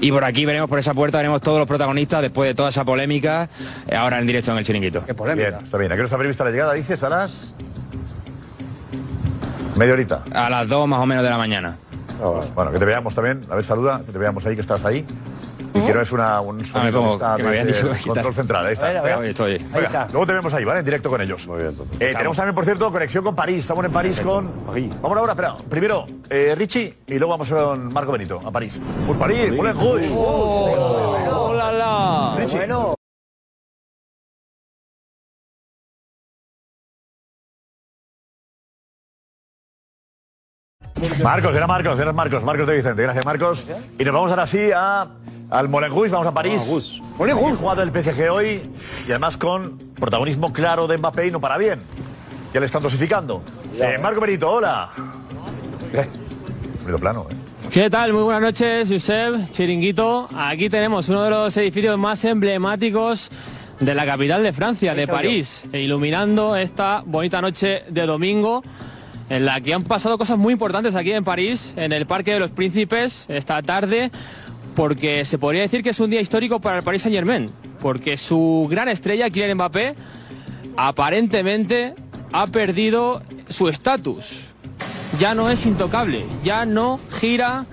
Y 0.00 0.12
por 0.12 0.24
aquí 0.24 0.44
veremos, 0.44 0.68
por 0.68 0.78
esa 0.78 0.92
puerta, 0.94 1.18
veremos 1.18 1.40
todos 1.40 1.58
los 1.58 1.66
protagonistas 1.66 2.22
después 2.22 2.48
de 2.48 2.54
toda 2.54 2.70
esa 2.70 2.84
polémica, 2.84 3.48
eh, 3.86 3.96
ahora 3.96 4.18
en 4.18 4.26
directo 4.26 4.50
en 4.50 4.58
el 4.58 4.64
chiringuito. 4.64 5.00
Qué 5.00 5.06
Bien, 5.06 5.16
polémica. 5.16 5.58
está 5.62 5.78
bien. 5.78 5.92
¿A 5.92 5.94
qué 5.94 6.00
hora 6.00 6.06
está 6.06 6.18
prevista 6.18 6.44
la 6.44 6.50
llegada? 6.50 6.72
Dices 6.74 7.02
a 7.02 7.08
las. 7.08 7.54
Media 9.76 9.92
horita. 9.94 10.24
A 10.34 10.50
las 10.50 10.68
2 10.68 10.88
más 10.88 11.00
o 11.00 11.06
menos 11.06 11.24
de 11.24 11.30
la 11.30 11.38
mañana. 11.38 11.76
Bueno, 12.54 12.70
que 12.70 12.78
te 12.78 12.84
veamos 12.84 13.14
también. 13.14 13.40
A 13.50 13.54
ver, 13.54 13.64
saluda. 13.64 14.02
Que 14.04 14.12
te 14.12 14.18
veamos 14.18 14.44
ahí, 14.44 14.54
que 14.54 14.60
estás 14.60 14.84
ahí. 14.84 15.06
Y 15.74 15.80
que 15.82 15.94
no 15.94 16.00
es 16.00 16.12
una, 16.12 16.40
un 16.40 16.64
sonido 16.64 16.68
¿Eh? 16.68 16.80
Ah, 16.80 16.84
me 16.84 16.92
pongo- 16.92 17.08
que 17.10 17.14
está 17.14 17.36
que 17.36 17.42
me 17.42 17.48
habían 17.48 17.66
desde 17.66 17.82
dicho 17.82 17.94
el 17.94 18.02
que 18.02 18.08
control 18.08 18.34
central. 18.34 18.66
Ahí 18.66 18.72
está. 18.72 18.86
A 18.86 18.88
ver, 18.88 18.98
a 18.98 19.02
ver. 19.02 19.10
Venga. 19.12 19.24
Ahí 19.24 19.30
estoy. 19.30 19.58
Venga, 19.58 19.78
Ahí 19.78 19.84
está. 19.84 20.06
Luego 20.10 20.26
te 20.26 20.32
vemos 20.32 20.54
ahí, 20.54 20.64
¿vale? 20.64 20.78
En 20.80 20.84
directo 20.84 21.10
con 21.10 21.20
ellos. 21.20 21.46
Muy 21.48 21.58
bien. 21.62 21.74
tenemos 21.98 22.36
también, 22.36 22.54
por 22.54 22.64
cierto, 22.64 22.90
conexión 22.90 23.24
con 23.24 23.34
París. 23.34 23.58
Estamos 23.58 23.84
en 23.84 23.92
París 23.92 24.20
con. 24.20 24.50
Vamos 24.66 25.18
ahora, 25.18 25.32
espera. 25.32 25.56
Primero, 25.68 26.06
eh, 26.28 26.54
Richie 26.56 26.94
y 27.06 27.18
luego 27.18 27.30
vamos 27.32 27.48
con 27.50 27.92
Marco 27.92 28.12
Benito 28.12 28.40
a 28.44 28.50
París. 28.50 28.80
Por 29.06 29.16
París, 29.18 29.52
Moulin 29.54 29.74
Rouge. 29.74 30.10
¡Hola, 30.12 31.72
la! 31.72 32.34
Richie. 32.38 32.56
Bueno. 32.56 32.94
Marcos, 41.22 41.54
era 41.54 41.66
Marcos, 41.66 41.98
era 41.98 42.12
Marcos, 42.12 42.44
Marcos 42.44 42.66
de 42.66 42.74
Vicente. 42.76 43.02
Gracias, 43.02 43.24
Marcos. 43.24 43.66
Y 43.98 44.04
nos 44.04 44.14
vamos 44.14 44.30
ahora 44.30 44.46
sí 44.46 44.70
a, 44.74 45.06
al 45.50 45.68
Rouge, 45.68 46.10
vamos 46.10 46.26
a 46.26 46.32
París. 46.32 46.66
Rouge. 47.18 47.34
jugado 47.34 47.82
el 47.82 47.90
PSG 47.90 48.30
hoy 48.30 48.62
y 49.06 49.10
además 49.10 49.36
con 49.36 49.78
protagonismo 49.98 50.52
claro 50.52 50.86
de 50.86 50.96
Mbappé 50.98 51.26
y 51.26 51.30
no 51.30 51.40
para 51.40 51.58
bien. 51.58 51.80
Ya 52.54 52.60
le 52.60 52.66
están 52.66 52.82
dosificando. 52.82 53.42
Eh, 53.78 53.98
Marco 54.00 54.20
Benito, 54.20 54.50
hola. 54.50 54.90
Eh, 55.92 56.06
plano, 56.98 57.26
eh. 57.30 57.34
¿Qué 57.70 57.88
tal? 57.88 58.12
Muy 58.12 58.22
buenas 58.22 58.42
noches, 58.42 58.88
Josep, 58.90 59.50
Chiringuito. 59.50 60.28
Aquí 60.36 60.68
tenemos 60.68 61.08
uno 61.08 61.22
de 61.24 61.30
los 61.30 61.56
edificios 61.56 61.96
más 61.98 62.24
emblemáticos 62.24 63.30
de 63.78 63.94
la 63.94 64.04
capital 64.04 64.42
de 64.42 64.52
Francia, 64.52 64.94
de 64.94 65.06
París, 65.06 65.64
e 65.72 65.80
iluminando 65.80 66.56
esta 66.56 67.02
bonita 67.06 67.40
noche 67.40 67.84
de 67.88 68.06
domingo 68.06 68.62
en 69.28 69.44
la 69.44 69.60
que 69.60 69.72
han 69.72 69.84
pasado 69.84 70.18
cosas 70.18 70.36
muy 70.36 70.52
importantes 70.52 70.96
aquí 70.96 71.12
en 71.12 71.22
París, 71.22 71.72
en 71.76 71.92
el 71.92 72.06
Parque 72.06 72.34
de 72.34 72.40
los 72.40 72.50
Príncipes, 72.50 73.26
esta 73.28 73.62
tarde, 73.62 74.10
porque 74.74 75.24
se 75.24 75.38
podría 75.38 75.62
decir 75.62 75.82
que 75.82 75.90
es 75.90 76.00
un 76.00 76.10
día 76.10 76.20
histórico 76.20 76.60
para 76.60 76.78
el 76.78 76.82
Paris 76.82 77.02
Saint 77.02 77.16
Germain, 77.16 77.50
porque 77.80 78.16
su 78.16 78.66
gran 78.70 78.88
estrella, 78.88 79.30
Kylian 79.30 79.54
Mbappé, 79.54 79.94
aparentemente 80.76 81.94
ha 82.32 82.46
perdido 82.46 83.22
su 83.48 83.68
estatus 83.68 84.50
ya 85.18 85.34
no 85.34 85.50
es 85.50 85.66
intocable, 85.66 86.24
ya 86.44 86.64
no 86.64 87.00
gira 87.20 87.66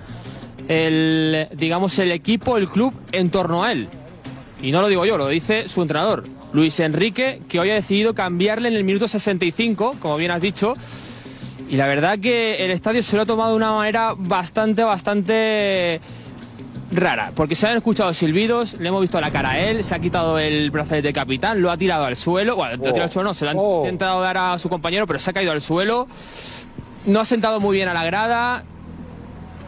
el, 0.68 1.48
digamos, 1.52 1.98
el 1.98 2.12
equipo, 2.12 2.56
el 2.56 2.68
club 2.68 2.92
en 3.12 3.30
torno 3.30 3.64
a 3.64 3.72
él. 3.72 3.88
Y 4.60 4.72
no 4.72 4.80
lo 4.80 4.88
digo 4.88 5.06
yo, 5.06 5.16
lo 5.16 5.28
dice 5.28 5.68
su 5.68 5.82
entrenador, 5.82 6.24
Luis 6.52 6.80
Enrique, 6.80 7.40
que 7.48 7.60
hoy 7.60 7.70
ha 7.70 7.74
decidido 7.74 8.14
cambiarle 8.14 8.68
en 8.68 8.74
el 8.74 8.84
minuto 8.84 9.06
65, 9.06 9.96
como 10.00 10.16
bien 10.16 10.30
has 10.30 10.40
dicho. 10.40 10.74
Y 11.70 11.76
la 11.76 11.86
verdad 11.86 12.18
que 12.18 12.64
el 12.64 12.70
estadio 12.70 13.02
se 13.02 13.16
lo 13.16 13.22
ha 13.22 13.26
tomado 13.26 13.50
de 13.50 13.56
una 13.56 13.72
manera 13.72 14.14
bastante, 14.16 14.82
bastante 14.84 16.00
rara, 16.90 17.32
porque 17.34 17.54
se 17.54 17.66
han 17.66 17.76
escuchado 17.76 18.12
silbidos, 18.14 18.74
le 18.74 18.88
hemos 18.88 19.00
visto 19.00 19.20
la 19.20 19.30
cara 19.30 19.50
a 19.50 19.58
él, 19.58 19.84
se 19.84 19.94
ha 19.94 19.98
quitado 19.98 20.38
el 20.38 20.70
brazalete 20.70 21.08
de 21.08 21.12
capitán, 21.12 21.60
lo 21.60 21.70
ha 21.70 21.76
tirado 21.76 22.04
al 22.06 22.16
suelo, 22.16 22.56
bueno, 22.56 22.76
lo 22.76 22.82
ha 22.88 22.92
tirado 22.92 23.02
al 23.04 23.10
suelo 23.10 23.28
no, 23.28 23.34
se 23.34 23.44
lo 23.44 23.50
han 23.50 23.58
intentado 23.84 24.20
dar 24.22 24.36
a 24.38 24.58
su 24.58 24.68
compañero, 24.68 25.06
pero 25.06 25.18
se 25.18 25.30
ha 25.30 25.32
caído 25.32 25.52
al 25.52 25.60
suelo. 25.62 26.08
No 27.06 27.20
ha 27.20 27.24
sentado 27.24 27.60
muy 27.60 27.74
bien 27.76 27.88
a 27.88 27.94
la 27.94 28.04
grada. 28.04 28.64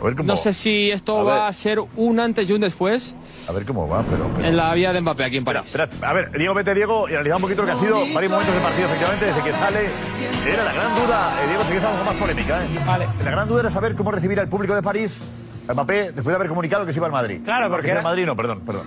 A 0.01 0.03
ver 0.05 0.17
cómo, 0.17 0.27
No 0.29 0.37
sé 0.37 0.55
si 0.55 0.91
esto 0.91 1.19
A 1.19 1.23
va 1.23 1.35
ver. 1.35 1.43
a 1.45 1.53
ser 1.53 1.79
un 1.97 2.21
antes 2.21 2.49
y 2.49 2.53
un 2.53 2.61
después 2.63 3.15
a 3.49 3.53
ver 3.53 3.65
cómo 3.65 3.89
va, 3.89 4.03
pero. 4.03 4.31
pero- 4.37 4.49
en 4.49 4.57
la 4.57 4.73
vida 4.75 4.93
de 4.93 5.01
Mbappé 5.01 5.25
aquí 5.25 5.37
en 5.39 5.45
París. 5.45 5.63
Espera, 5.65 5.89
a 6.03 6.13
ver, 6.13 6.31
Diego, 6.33 6.55
vete, 6.55 6.75
Diego, 6.75 7.09
y 7.09 7.13
analizamos 7.15 7.39
un 7.39 7.43
poquito 7.43 7.63
lo 7.63 7.67
que 7.67 7.73
ha 7.73 7.77
sido 7.77 7.97
varios 8.15 8.31
momentos 8.33 8.55
del 8.55 8.63
partido, 8.63 8.87
efectivamente, 8.89 9.27
desde 9.27 9.43
que 9.43 9.53
sale. 9.53 9.81
Era 10.47 10.65
la 10.65 10.73
gran 10.73 10.95
duda, 10.95 11.37
eh, 11.43 11.49
Diego, 11.49 11.63
seguimos 11.65 11.85
con 11.97 12.07
más 12.07 12.15
polémica, 12.17 12.65
¿eh? 12.65 12.69
La 13.25 13.31
gran 13.31 13.49
duda 13.49 13.61
era 13.61 13.71
saber 13.71 13.95
cómo 13.95 14.11
recibir 14.11 14.39
al 14.41 14.49
público 14.49 14.75
de 14.75 14.83
París 14.83 15.23
Mbappé 15.69 16.13
después 16.13 16.27
de 16.27 16.35
haber 16.35 16.49
comunicado 16.49 16.85
que 16.87 16.93
se 16.93 16.99
iba 16.99 17.07
al 17.07 17.13
Madrid. 17.13 17.41
Claro, 17.45 17.71
porque 17.71 17.89
era 17.89 18.01
era- 18.01 18.03
Madrid, 18.03 18.27
no, 18.27 18.35
perdón, 18.37 18.61
perdón. 18.61 18.87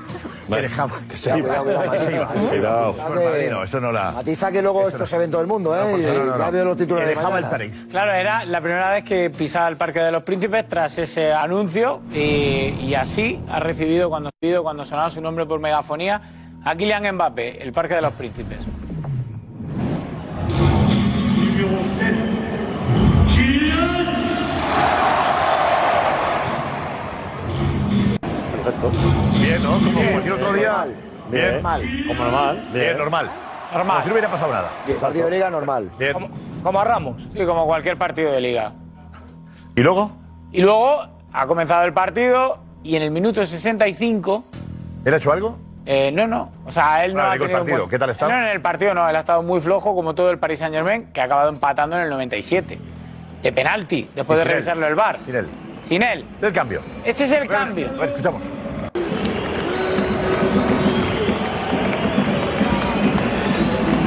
Que 0.49 0.61
dejaba 0.61 0.91
que 1.09 1.15
se 1.15 1.37
iba. 1.37 1.55
Se 1.63 2.57
iba, 2.57 2.91
iba. 2.91 2.93
Que- 2.93 3.03
Madrid, 3.29 3.51
eso 3.63 3.79
no 3.79 3.91
la. 3.91 4.11
Matiza 4.11 4.51
que 4.51 4.61
luego 4.61 4.87
esto 4.87 5.05
se 5.05 5.17
ve 5.17 5.23
en 5.25 5.31
todo 5.31 5.41
el 5.41 5.47
mundo, 5.47 5.73
¿eh? 5.75 5.79
pues 5.91 6.05
no, 6.05 6.13
no, 6.13 6.25
no. 6.25 6.37
Ya 6.37 6.49
veo 6.51 6.65
los 6.65 6.77
titulares 6.77 7.09
Que 7.09 7.15
de 7.15 7.19
dejaba 7.21 7.39
el. 7.39 7.45
París. 7.45 7.87
Claro, 7.89 8.11
era 8.11 8.43
la 8.45 8.59
primera 8.59 8.91
vez 8.91 9.03
que 9.05 9.29
pisaba 9.29 9.69
el 9.69 9.77
Parque 9.77 9.99
de 10.01 10.11
los 10.11 10.23
Príncipes 10.23 10.67
tras 10.67 10.97
ese 10.97 11.31
anuncio 11.31 12.01
y, 12.11 12.17
y 12.81 12.95
así 12.95 13.39
ha 13.49 13.59
recibido 13.61 14.09
cuando, 14.09 14.29
cuando 14.61 14.83
sonaba 14.83 15.09
su 15.09 15.21
nombre 15.21 15.45
por 15.45 15.59
megafonía 15.59 16.21
a 16.65 16.75
Kylian 16.75 17.15
Mbappé, 17.15 17.61
el 17.63 17.71
Parque 17.71 17.95
de 17.95 18.01
los 18.01 18.13
Príncipes. 18.13 18.57
Perfecto. 28.63 28.91
Bien, 29.41 29.63
¿no? 29.63 29.71
Como 29.73 30.11
cualquier 30.11 30.33
otro 30.33 30.53
día. 30.53 30.85
Bien. 31.29 31.53
Normal. 31.53 31.81
Como 32.07 32.23
normal. 32.23 32.69
Bien, 32.73 32.97
normal. 32.97 33.31
Normal. 33.73 33.87
Como 33.87 34.01
si 34.01 34.07
no 34.07 34.13
hubiera 34.13 34.29
pasado 34.31 34.53
nada. 34.53 34.69
Partido 35.01 35.25
de 35.25 35.31
liga 35.31 35.49
normal. 35.49 35.91
Bien. 35.97 36.13
Como 36.63 36.79
a 36.79 36.83
Ramos. 36.83 37.23
Sí, 37.33 37.45
como 37.45 37.65
cualquier 37.65 37.97
partido 37.97 38.31
de 38.31 38.39
liga. 38.41 38.71
¿Y 39.75 39.81
luego? 39.81 40.11
Y 40.51 40.61
luego 40.61 41.03
ha 41.33 41.47
comenzado 41.47 41.83
el 41.83 41.93
partido 41.93 42.59
y 42.83 42.95
en 42.95 43.01
el 43.01 43.11
minuto 43.11 43.43
65... 43.43 44.43
¿Él 45.05 45.13
ha 45.13 45.17
hecho 45.17 45.31
algo? 45.31 45.57
Eh, 45.85 46.11
no, 46.13 46.27
no. 46.27 46.51
O 46.65 46.71
sea, 46.71 47.03
él 47.03 47.13
no 47.13 47.19
Ahora 47.19 47.31
ha 47.31 47.33
digo 47.33 47.45
el 47.45 47.51
partido. 47.51 47.77
buen- 47.79 47.89
¿Qué 47.89 47.99
tal 47.99 48.09
estado? 48.11 48.31
No, 48.31 48.37
en 48.37 48.45
el 48.47 48.61
partido 48.61 48.93
no. 48.93 49.09
Él 49.09 49.15
ha 49.15 49.19
estado 49.21 49.41
muy 49.43 49.59
flojo, 49.59 49.93
como 49.95 50.13
todo 50.15 50.29
el 50.31 50.37
Paris 50.37 50.59
Saint 50.59 50.73
Germain, 50.73 51.07
que 51.11 51.19
ha 51.19 51.25
acabado 51.25 51.49
empatando 51.49 51.97
en 51.97 52.03
el 52.03 52.09
97. 52.09 52.79
De 53.41 53.51
penalti, 53.51 54.09
después 54.15 54.39
de 54.39 54.45
revisarlo 54.45 54.85
el 54.87 54.95
bar. 54.95 55.17
Sin 55.25 55.35
él. 55.35 55.47
Sin 55.93 56.01
él. 56.01 56.25
Del 56.41 56.51
cambio. 56.51 56.81
Este 57.05 57.25
es 57.25 57.31
el 57.33 57.47
cambio. 57.47 57.87
A 57.87 57.99
ver, 57.99 58.09
escuchamos. 58.09 58.41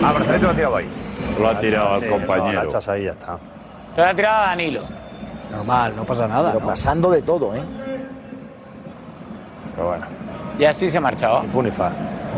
Ah, 0.03 0.13
Brazalete 0.13 0.43
lo 0.47 0.51
ha 0.51 0.55
tirado 0.55 0.77
ahí. 0.79 0.89
Lo 1.39 1.49
ha 1.49 1.61
tirado 1.61 1.95
al 1.95 2.03
Sí, 2.03 2.09
compañero. 2.09 2.65
no, 2.65 2.81
la 2.81 2.93
ahí, 2.93 3.05
ya 3.05 3.13
está. 3.13 3.39
Lo 3.97 4.05
ha 4.05 4.15
tirado 4.15 4.35
a 4.35 4.47
Danilo. 4.49 4.83
Normal, 5.53 5.95
no 5.95 6.03
pasa 6.03 6.27
nada. 6.27 6.53
Pero 6.55 6.67
pasando 6.67 7.09
de 7.09 7.23
todo, 7.23 7.55
¿eh? 7.55 7.63
Pero 9.77 9.87
bueno. 9.87 10.07
Y 10.59 10.65
así 10.65 10.91
se 10.91 10.99
marchaba. 10.99 11.45
Ni 11.45 11.51
fu 11.51 11.63
ni 11.63 11.71
fa. 11.71 11.93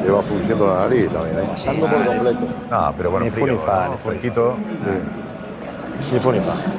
Lleva 0.05 0.21
funcionando 0.21 0.75
la 0.75 0.81
nariz 0.81 1.11
también, 1.11 1.39
¿eh? 1.39 1.47
Pasando 1.49 1.87
por 1.87 2.05
completo. 2.05 2.47
No, 2.71 2.95
pero 2.99 3.11
bueno, 3.13 3.27
frío, 3.31 3.47
fu 3.47 3.53
ni 3.53 3.59
fa, 3.59 3.89
¿no? 3.89 3.97
Fresquito. 3.97 4.59
Fa. 6.01 6.29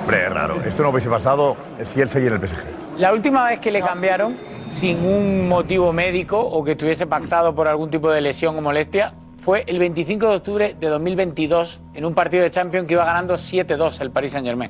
Hombre, 0.01 0.25
es 0.25 0.33
raro. 0.33 0.61
Esto 0.65 0.83
no 0.83 0.89
hubiese 0.89 1.09
pasado 1.09 1.57
si 1.83 2.01
él 2.01 2.09
seguía 2.09 2.29
en 2.29 2.35
el 2.41 2.47
PSG. 2.47 2.67
La 2.97 3.13
última 3.13 3.47
vez 3.47 3.59
que 3.59 3.71
le 3.71 3.81
cambiaron, 3.81 4.37
sin 4.69 5.05
un 5.05 5.47
motivo 5.47 5.93
médico 5.93 6.39
o 6.39 6.63
que 6.63 6.71
estuviese 6.71 7.07
pactado 7.07 7.53
por 7.53 7.67
algún 7.67 7.89
tipo 7.89 8.09
de 8.09 8.21
lesión 8.21 8.57
o 8.57 8.61
molestia, 8.61 9.13
fue 9.43 9.63
el 9.67 9.79
25 9.79 10.29
de 10.29 10.35
octubre 10.35 10.75
de 10.79 10.87
2022 10.87 11.81
en 11.93 12.05
un 12.05 12.13
partido 12.13 12.43
de 12.43 12.51
Champions 12.51 12.87
que 12.87 12.93
iba 12.93 13.05
ganando 13.05 13.35
7-2 13.35 14.01
el 14.01 14.11
Paris 14.11 14.31
Saint 14.31 14.45
Germain. 14.45 14.69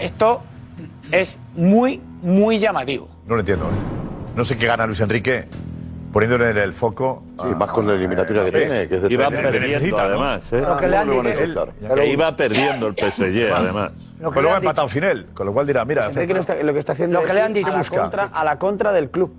esto 0.00 0.42
es 1.10 1.38
muy, 1.54 2.00
muy 2.22 2.58
llamativo. 2.58 3.08
No 3.26 3.34
lo 3.34 3.40
entiendo. 3.40 3.66
¿eh? 3.66 4.36
No 4.36 4.44
sé 4.44 4.58
qué 4.58 4.66
gana 4.66 4.86
Luis 4.86 5.00
Enrique 5.00 5.46
poniéndole 6.12 6.50
en 6.50 6.58
el 6.58 6.72
foco. 6.72 7.22
Sí, 7.42 7.48
más 7.54 7.70
con 7.70 7.86
la 7.86 7.94
eliminatoria 7.94 8.44
que 8.46 8.52
tiene, 8.52 8.88
que 8.88 8.94
es 8.96 9.02
de 9.02 9.12
Iba 9.12 9.28
perdiendo, 9.30 9.60
necesita, 9.60 10.02
además. 10.04 10.52
¿eh? 10.52 10.60
Lo 10.66 10.76
que 10.76 10.88
le 10.88 10.96
han 10.96 11.08
¿Cómo 11.08 11.22
lo 11.22 11.28
dicho- 11.30 11.42
aceptar? 11.42 11.94
Que 11.94 12.06
iba 12.08 12.36
perdiendo 12.36 12.86
el 12.86 12.94
PSG, 12.96 13.52
además. 13.54 13.92
Pues 14.20 14.34
luego 14.36 14.54
ha 14.54 14.58
empatado 14.58 14.88
sin 14.88 15.04
él, 15.04 15.26
con 15.34 15.46
lo 15.46 15.52
cual 15.52 15.66
dirá, 15.66 15.84
mira, 15.84 16.06
Enrique 16.06 16.32
lo, 16.32 16.40
está, 16.40 16.54
lo 16.54 16.72
que 16.72 16.78
está 16.78 16.92
haciendo 16.92 17.18
Lo 17.20 17.24
que 17.24 17.30
es 17.30 17.34
le 17.34 17.42
han 17.42 17.50
ir 17.50 17.56
dicho. 17.58 17.68
a, 17.68 17.72
la 17.72 17.78
Busca. 17.78 18.00
contra, 18.00 18.24
a 18.24 18.44
la 18.44 18.58
contra 18.58 18.92
del 18.92 19.10
club. 19.10 19.32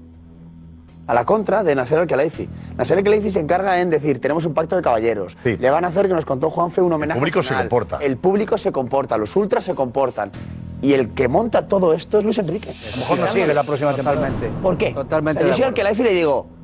A 1.08 1.14
la 1.14 1.24
contra 1.26 1.64
de 1.64 1.74
Nasser 1.74 2.00
Al-Khelaifi. 2.00 2.50
Nasser 2.78 2.98
Al-Khelaifi 2.98 3.30
se 3.30 3.40
encarga 3.40 3.80
en 3.80 3.90
decir, 3.90 4.20
tenemos 4.20 4.46
un 4.46 4.54
pacto 4.54 4.76
de 4.76 4.82
caballeros. 4.82 5.38
Le 5.44 5.70
van 5.70 5.86
a 5.86 5.88
hacer, 5.88 6.08
que 6.08 6.14
nos 6.14 6.26
contó 6.26 6.50
Juanfe, 6.50 6.82
un 6.82 6.92
homenaje 6.92 7.18
público 7.20 7.42
se 7.42 7.50
final. 7.50 7.64
comporta. 7.70 7.98
El 8.02 8.18
público 8.18 8.58
se 8.58 8.72
comporta, 8.74 9.18
los 9.18 9.34
ultras 9.38 9.64
se 9.64 9.74
comportan. 9.74 10.32
Y 10.82 10.94
el 10.94 11.10
que 11.16 11.28
monta 11.30 11.68
todo 11.68 11.94
esto 11.94 12.18
es 12.20 12.24
Luis 12.26 12.38
Enrique. 12.38 12.70
A 12.70 12.92
lo 12.92 12.98
mejor 12.98 13.20
no 13.20 13.28
sigue 13.30 13.52
la 13.54 13.64
próxima 13.64 13.94
temporada. 13.96 14.30
¿Por 14.62 14.78
qué? 14.78 14.92
Totalmente 14.94 15.40
O 15.40 15.42
sea, 15.44 15.48
de 15.48 15.52
yo 15.52 15.56
soy 15.58 15.64
acuerdo. 15.64 15.88
Al-Khelaifi 15.88 16.02
y 16.02 16.06
le 16.06 16.20
digo, 16.20 16.48
"¿Te- 16.50 16.57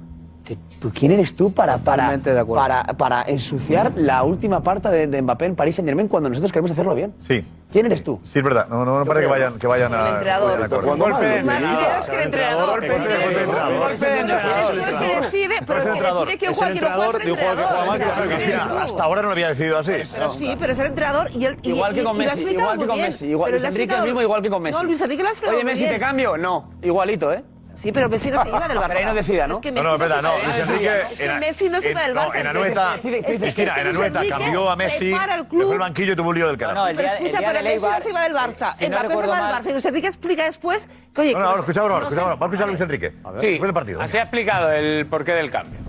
¿tú 0.81 0.91
quién 0.93 1.11
eres 1.11 1.35
tú 1.35 1.53
para, 1.53 1.77
para, 1.77 2.17
para, 2.45 2.83
para 2.83 3.21
ensuciar 3.23 3.91
la 3.95 4.23
última 4.23 4.61
parte 4.61 4.89
de, 4.89 5.07
de 5.07 5.21
Mbappé 5.21 5.45
en 5.45 5.55
París 5.55 5.75
Saint 5.75 5.87
Germain 5.87 6.07
cuando 6.07 6.29
nosotros 6.29 6.51
queremos 6.51 6.71
hacerlo 6.71 6.93
bien? 6.95 7.13
Sí. 7.19 7.43
¿Quién 7.71 7.87
eres 7.87 8.03
tú? 8.03 8.19
Sí, 8.23 8.37
es 8.37 8.45
verdad. 8.45 8.67
No, 8.69 8.85
no, 8.85 8.99
no 8.99 9.05
parece 9.05 9.25
que 9.25 9.31
vayan, 9.31 9.57
que 9.57 9.65
vayan 9.65 9.91
a. 9.95 10.09
entrenador. 10.09 10.51
vayan 10.51 10.63
a 10.63 10.69
correr. 10.69 10.95
Golpe 10.97 11.37
entrenador. 11.39 11.81
Más 11.97 12.07
que 12.07 12.15
el 12.15 12.21
entrenador. 12.23 12.69
Golpe 12.69 12.87
de 12.87 12.95
entrenador. 12.95 13.79
Golpe 13.79 14.19
entrenador. 14.19 14.77
Entrenador. 14.77 15.23
Decide- 15.23 15.59
pero 15.65 15.79
es 15.79 15.85
que 15.85 15.91
decide 15.91 16.37
que 16.37 16.45
Es 16.45 16.61
el 16.61 16.71
entrenador 16.71 17.17
de 17.17 17.23
el 17.23 17.31
un 17.31 17.37
jugador 17.37 17.57
que 17.57 17.63
juega 17.63 17.85
mal 17.87 17.97
que 18.27 18.33
entrenador. 18.35 18.81
Hasta 18.83 19.03
ahora 19.03 19.21
no 19.23 19.27
lo 19.29 19.31
había 19.33 19.47
decidido 19.49 19.77
así. 19.79 19.93
Pero 20.13 20.29
sí, 20.29 20.55
pero 20.59 20.73
es 20.73 20.79
el 20.79 20.85
entrenador 20.85 21.31
y 21.33 21.45
y- 21.47 21.57
Igual 21.63 21.93
que 21.95 22.03
con 22.03 22.15
Messi, 22.17 22.41
igual 22.43 22.77
que 22.77 22.85
con. 22.85 22.97
Messi. 23.01 23.31
Luis 23.31 23.41
Enrique 23.47 23.55
es 23.57 23.63
explicado- 23.63 24.05
mismo 24.05 24.21
igual 24.21 24.41
que 24.43 24.49
con 24.51 24.61
Messi. 24.61 24.77
No, 24.77 24.83
Luis 24.83 25.01
Enrique 25.01 25.23
lo 25.23 25.29
ha 25.29 25.31
explicado 25.31 25.57
Oye, 25.57 25.65
Messi. 25.65 25.85
¿te 25.87 25.99
cambio? 25.99 26.37
No, 26.37 26.69
igualito, 26.83 27.33
¿eh? 27.33 27.43
Sí, 27.75 27.91
pero 27.91 28.07
Messi 28.07 28.29
no 28.31 28.41
se 28.43 28.49
iba 28.49 28.67
del 28.67 28.77
Barça. 28.79 28.87
Pero 28.87 28.99
ahí 28.99 29.05
no 29.05 29.13
decida, 29.13 29.47
¿no? 29.47 29.55
Es 29.55 29.61
que 29.61 29.71
No, 29.71 29.81
Messi 29.81 29.87
no, 29.89 29.93
es 29.93 29.99
verdad, 29.99 30.21
no. 30.21 30.29
iba 30.37 30.45
Luis 30.47 30.59
Enrique. 30.59 31.01
Es 31.11 31.17
que 31.17 31.25
en- 31.25 31.39
Messi 31.39 31.69
no 31.69 31.81
se 31.81 31.85
en- 31.87 31.91
iba 31.91 32.01
del 32.03 32.13
no, 32.13 32.21
Barça. 32.21 32.39
En 32.39 32.47
Anoeta. 32.47 32.95
Es 32.95 33.01
que- 33.01 33.23
Cristina, 33.39 33.73
en 33.81 33.87
Enrique 33.87 34.29
cambió 34.29 34.69
a 34.71 34.75
Messi. 34.75 35.11
el 35.11 35.19
Le 35.57 35.65
fue 35.65 35.73
el 35.73 35.79
banquillo 35.79 36.13
y 36.13 36.15
tuvo 36.15 36.29
un 36.29 36.35
lío 36.35 36.47
del 36.47 36.57
carajo. 36.57 36.79
No, 36.81 36.87
el 36.87 36.95
Pero 36.95 37.07
día, 37.09 37.17
escucha, 37.17 37.29
el 37.31 37.39
día 37.39 37.47
pero 37.51 37.63
del 37.63 37.73
Messi 37.73 37.87
no 37.87 38.01
se 38.01 38.09
iba 38.09 38.21
del 38.21 38.33
Barça. 38.33 38.73
si 38.75 38.89
no 38.89 38.99
Mbappé 38.99 39.07
se 39.17 39.27
va 39.27 39.35
del 39.51 39.55
Barça. 39.55 39.69
Y 39.69 39.71
Luis 39.73 39.85
Enrique 39.85 40.07
explica 40.07 40.43
después 40.45 40.87
que, 41.13 41.21
oye, 41.21 41.33
No, 41.33 41.39
no, 41.39 41.45
ahora, 41.45 41.55
no- 41.57 41.61
escucha 41.63 41.81
ahora, 41.81 41.95
no 41.95 42.01
escucha 42.03 42.21
ahora. 42.21 42.35
Va 42.35 42.45
a 42.45 42.49
escuchar 42.49 42.63
a 42.65 42.67
Luis 42.69 42.81
Enrique. 42.81 43.09
Sí, 43.11 43.47
Después 43.47 43.61
del 43.61 43.73
partido. 43.73 44.01
así 44.01 44.17
ha 44.17 44.21
explicado 44.21 44.71
el 44.71 45.05
porqué 45.07 45.33
del 45.33 45.49
cambio. 45.51 45.79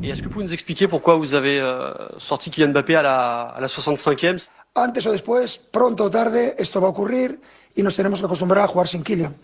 Et 0.00 0.10
est-ce 0.12 0.22
que 0.22 0.28
vous 0.28 0.32
pouvez 0.34 0.44
nous 0.46 0.52
expliquer 0.54 0.86
pourquoi 0.88 1.16
vous 1.16 1.34
avez 1.34 1.60
euh, 1.60 1.92
sorti 2.18 2.50
Kylian 2.50 2.68
Mbappé 2.70 2.96
à 2.96 3.02
la, 3.02 3.40
à 3.50 3.60
la 3.60 3.66
65e 3.66 4.48
Antes 4.74 5.04
o 5.06 5.10
después, 5.12 5.58
pronto 5.58 6.04
o 6.04 6.10
tarde, 6.10 6.54
esto 6.56 6.80
va 6.80 6.86
a 6.86 6.90
ocurrir 6.90 7.40
y 7.74 7.82
nos 7.82 7.96
tenemos 7.96 8.20
que 8.20 8.26
acostumbrar 8.26 8.62
a 8.64 8.68
jugar 8.68 8.86
sin 8.86 9.02
Kylian. 9.02 9.34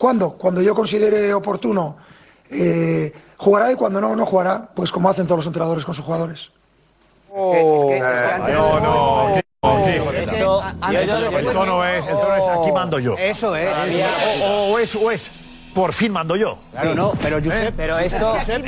¿Cuándo? 0.00 0.30
Cuando 0.32 0.62
yo 0.62 0.74
considere 0.74 1.34
oportuno 1.34 1.94
eh, 2.50 3.12
jugará 3.36 3.70
y 3.70 3.74
cuando 3.74 4.00
no, 4.00 4.16
no 4.16 4.24
jugará, 4.24 4.66
pues 4.74 4.90
como 4.90 5.10
hacen 5.10 5.26
todos 5.26 5.40
los 5.40 5.46
entrenadores 5.46 5.84
con 5.84 5.92
sus 5.92 6.02
jugadores. 6.02 6.50
No, 8.48 8.80
no. 8.80 9.30
Esto- 9.34 10.62
El 11.38 11.52
tono 11.52 11.84
es, 11.84 12.06
el 12.06 12.18
tono 12.18 12.34
es 12.34 12.44
aquí 12.48 12.72
mando 12.72 12.98
yo. 12.98 13.14
Eso 13.18 13.54
es. 13.54 13.68
O, 14.42 14.72
o 14.72 14.78
es, 14.78 14.94
o 14.94 15.10
es, 15.10 15.30
por 15.74 15.92
fin 15.92 16.12
mando 16.12 16.36
yo. 16.36 16.58
Claro, 16.72 16.94
no, 16.94 17.12
pero 17.22 17.38
Josep- 17.38 17.72
Pero 17.76 17.98
esto- 17.98 18.36
es 18.36 18.44
que 18.46 18.58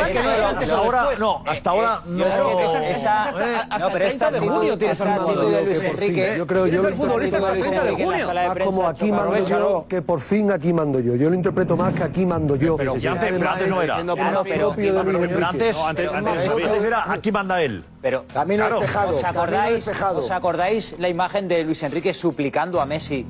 no 0.66 0.74
ahora, 0.76 0.98
después. 1.00 1.18
no, 1.18 1.42
hasta 1.46 1.70
ahora 1.70 2.02
no. 2.06 2.24
Esta- 2.26 3.24
hasta 3.28 3.78
no, 3.78 3.86
pero 3.86 3.90
30 3.90 4.06
esta 4.08 4.30
de 4.30 4.38
junio 4.40 4.78
tienes 4.78 5.00
esta 5.00 5.14
al 5.14 5.20
mando 5.20 5.32
actitud 5.32 5.52
de 5.52 5.58
yo, 5.60 5.64
Luis 5.66 5.84
Enrique. 5.84 6.34
Yo 6.38 6.46
creo 6.46 6.66
yo 6.66 6.88
el 6.88 6.94
futbolista 6.94 7.36
hasta 7.38 7.52
el 7.52 7.60
30 7.60 7.84
de 7.84 7.90
junio. 8.04 8.28
como 8.64 8.86
aquí 8.88 9.12
mando 9.12 9.44
yo, 9.46 9.86
que 9.88 10.02
por 10.02 10.20
fin 10.20 10.50
aquí 10.52 10.72
mando 10.72 11.00
yo. 11.00 11.16
Yo 11.16 11.28
lo 11.28 11.34
interpreto 11.34 11.76
más 11.76 11.94
que 11.94 12.02
aquí 12.02 12.24
mando 12.26 12.56
yo. 12.56 12.76
Pero 12.76 12.92
antes, 12.94 13.32
no 13.68 13.82
era. 13.82 13.96
Claro, 14.02 14.42
pero, 14.44 14.70
antes, 14.72 15.76
No, 15.76 15.86
antes- 15.86 16.84
era 16.84 17.12
aquí 17.12 17.32
manda 17.32 17.62
él. 17.62 17.84
Pero 18.00 18.24
Camino 18.32 18.64
Claro. 18.64 18.80
despejado. 18.80 19.10
¿Os 19.16 19.20
camino 19.22 19.40
acordáis, 19.40 19.74
despejado. 19.86 20.18
¿Os 20.18 20.30
acordáis 20.30 20.96
la 20.98 21.08
imagen 21.08 21.46
de 21.48 21.62
Luis 21.64 21.82
Enrique 21.82 22.12
suplicando 22.14 22.80
a 22.80 22.86
Messi? 22.86 23.24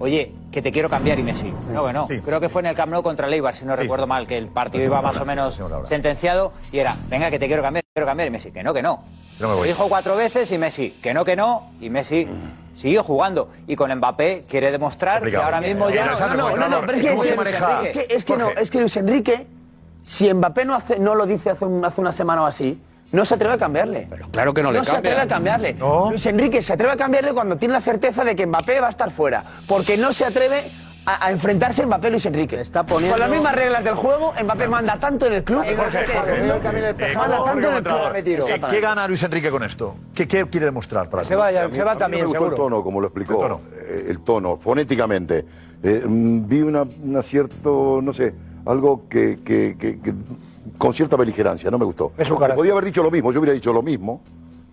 Oye, 0.00 0.32
que 0.50 0.60
te 0.60 0.72
quiero 0.72 0.90
cambiar 0.90 1.18
y 1.18 1.22
Messi. 1.22 1.52
No, 1.72 1.86
que 1.86 1.92
no. 1.92 2.06
Creo 2.24 2.40
que 2.40 2.48
fue 2.48 2.60
en 2.62 2.66
el 2.66 2.74
Camp 2.74 2.92
Nou 2.92 3.02
contra 3.02 3.26
el 3.26 3.32
Eibar, 3.34 3.54
si 3.54 3.64
no 3.64 3.76
recuerdo 3.76 4.06
mal, 4.06 4.26
que 4.26 4.36
el 4.36 4.48
partido 4.48 4.84
iba 4.84 5.00
más 5.00 5.16
o 5.16 5.24
menos 5.24 5.60
sentenciado 5.88 6.52
y 6.72 6.78
era, 6.78 6.96
venga, 7.08 7.30
que 7.30 7.38
te 7.38 7.46
quiero 7.46 7.62
cambiar, 7.62 7.84
quiero 7.92 8.06
cambiar 8.06 8.28
y 8.28 8.30
Messi. 8.30 8.50
Que 8.50 8.62
no, 8.62 8.74
que 8.74 8.82
no. 8.82 9.02
No 9.40 9.48
me 9.48 9.54
Lo 9.54 9.58
voy. 9.60 9.68
dijo 9.68 9.88
cuatro 9.88 10.16
veces 10.16 10.50
y 10.52 10.58
Messi, 10.58 10.90
que 11.02 11.12
no, 11.14 11.24
que 11.24 11.34
no, 11.36 11.70
y 11.80 11.90
Messi 11.90 12.28
siguió 12.74 13.02
jugando. 13.02 13.50
Y 13.66 13.76
con 13.76 13.92
Mbappé 13.94 14.44
quiere 14.48 14.70
demostrar 14.70 15.22
que 15.28 15.36
ahora 15.36 15.60
mismo 15.60 15.88
Eh, 15.88 15.94
ya... 15.94 16.06
no, 16.06 16.12
no, 16.34 16.50
no, 16.50 16.56
No, 16.56 16.68
no, 16.68 16.80
pero 16.86 16.98
es 16.98 17.04
que, 17.04 17.10
¿Cómo 17.10 17.22
se 17.24 17.28
es 17.30 17.34
que- 17.34 17.36
maneja? 17.38 17.82
es 17.82 17.92
que, 17.92 18.06
es 18.14 18.24
que 18.24 18.36
no, 18.36 18.50
es 18.50 18.70
que 18.70 18.78
Luis 18.80 18.96
Enrique, 18.96 19.46
si 20.02 20.32
Mbappé 20.32 20.64
no, 20.64 20.74
hace, 20.74 20.98
no 20.98 21.14
lo 21.14 21.26
dice 21.26 21.50
hace, 21.50 21.64
un- 21.64 21.84
hace 21.84 22.00
una 22.00 22.12
semana 22.12 22.42
o 22.42 22.46
así, 22.46 22.80
no 23.14 23.24
se 23.24 23.34
atreve 23.34 23.54
a 23.54 23.58
cambiarle. 23.58 24.06
Pero 24.10 24.28
claro 24.30 24.52
que 24.54 24.62
no 24.62 24.70
le 24.72 24.78
No 24.78 24.84
se 24.84 24.92
cambia. 24.92 25.12
atreve 25.12 25.24
a 25.24 25.28
cambiarle. 25.34 25.76
Luis 26.10 26.26
Enrique 26.26 26.60
se 26.62 26.72
atreve 26.72 26.92
a 26.92 26.96
cambiarle 26.96 27.32
cuando 27.32 27.56
tiene 27.56 27.74
la 27.74 27.80
certeza 27.80 28.24
de 28.24 28.34
que 28.36 28.46
Mbappé 28.46 28.80
va 28.80 28.88
a 28.88 28.90
estar 28.90 29.10
fuera. 29.10 29.44
Porque 29.66 29.96
no 29.96 30.12
se 30.12 30.24
atreve 30.24 30.64
a, 31.06 31.26
a 31.26 31.30
enfrentarse 31.30 31.84
Mbappé 31.86 32.10
Luis 32.10 32.24
Enrique. 32.26 32.60
Está 32.60 32.84
poniendo- 32.84 33.12
Con 33.14 33.20
las 33.20 33.30
mismas 33.30 33.54
reglas 33.54 33.84
del 33.84 33.94
juego, 33.94 34.32
Mbappé 34.42 34.68
manda 34.68 34.98
tanto 34.98 35.26
en 35.26 35.34
el 35.34 35.44
club. 35.44 35.64
Jorge, 35.76 36.06
Jorge. 36.06 37.14
Manda 37.14 37.36
como 37.38 37.44
tanto 37.44 37.68
en 37.68 37.74
el 37.76 37.82
club. 37.82 37.98
eh, 38.14 38.60
¿Qué 38.70 38.80
gana 38.80 39.06
Luis 39.06 39.22
Enrique 39.22 39.50
con 39.50 39.62
esto? 39.62 39.96
¿Qué, 40.14 40.26
qué 40.26 40.46
quiere 40.48 40.66
demostrar 40.66 41.08
para 41.08 41.24
Se 41.24 41.34
A 41.34 41.70
se 41.70 41.82
va 41.82 41.92
a 41.92 41.98
también, 41.98 42.22
me 42.22 42.28
gustó 42.28 42.44
el 42.44 42.50
seguro. 42.50 42.56
tono, 42.56 42.82
como 42.82 43.00
lo 43.00 43.06
explicó. 43.08 43.34
El 43.34 43.38
tono. 43.40 43.60
eh, 43.76 44.06
el 44.08 44.20
tono, 44.20 44.56
fonéticamente. 44.56 45.44
Eh, 45.82 46.02
mm, 46.06 46.48
vi 46.48 46.62
una, 46.62 46.84
una 47.02 47.22
cierto, 47.22 48.00
no 48.02 48.12
sé, 48.12 48.32
algo 48.66 49.06
que, 49.08 49.40
que- 49.44 49.76
que- 49.78 50.00
que- 50.00 50.14
con 50.78 50.94
cierta 50.94 51.16
beligerancia, 51.16 51.70
no 51.70 51.78
me 51.78 51.84
gustó. 51.84 52.12
Es 52.16 52.28
su 52.28 52.34
carácter. 52.34 52.56
Podía 52.56 52.72
haber 52.72 52.84
dicho 52.84 53.02
lo 53.02 53.10
mismo, 53.10 53.32
yo 53.32 53.40
hubiera 53.40 53.54
dicho 53.54 53.72
lo 53.72 53.82
mismo, 53.82 54.20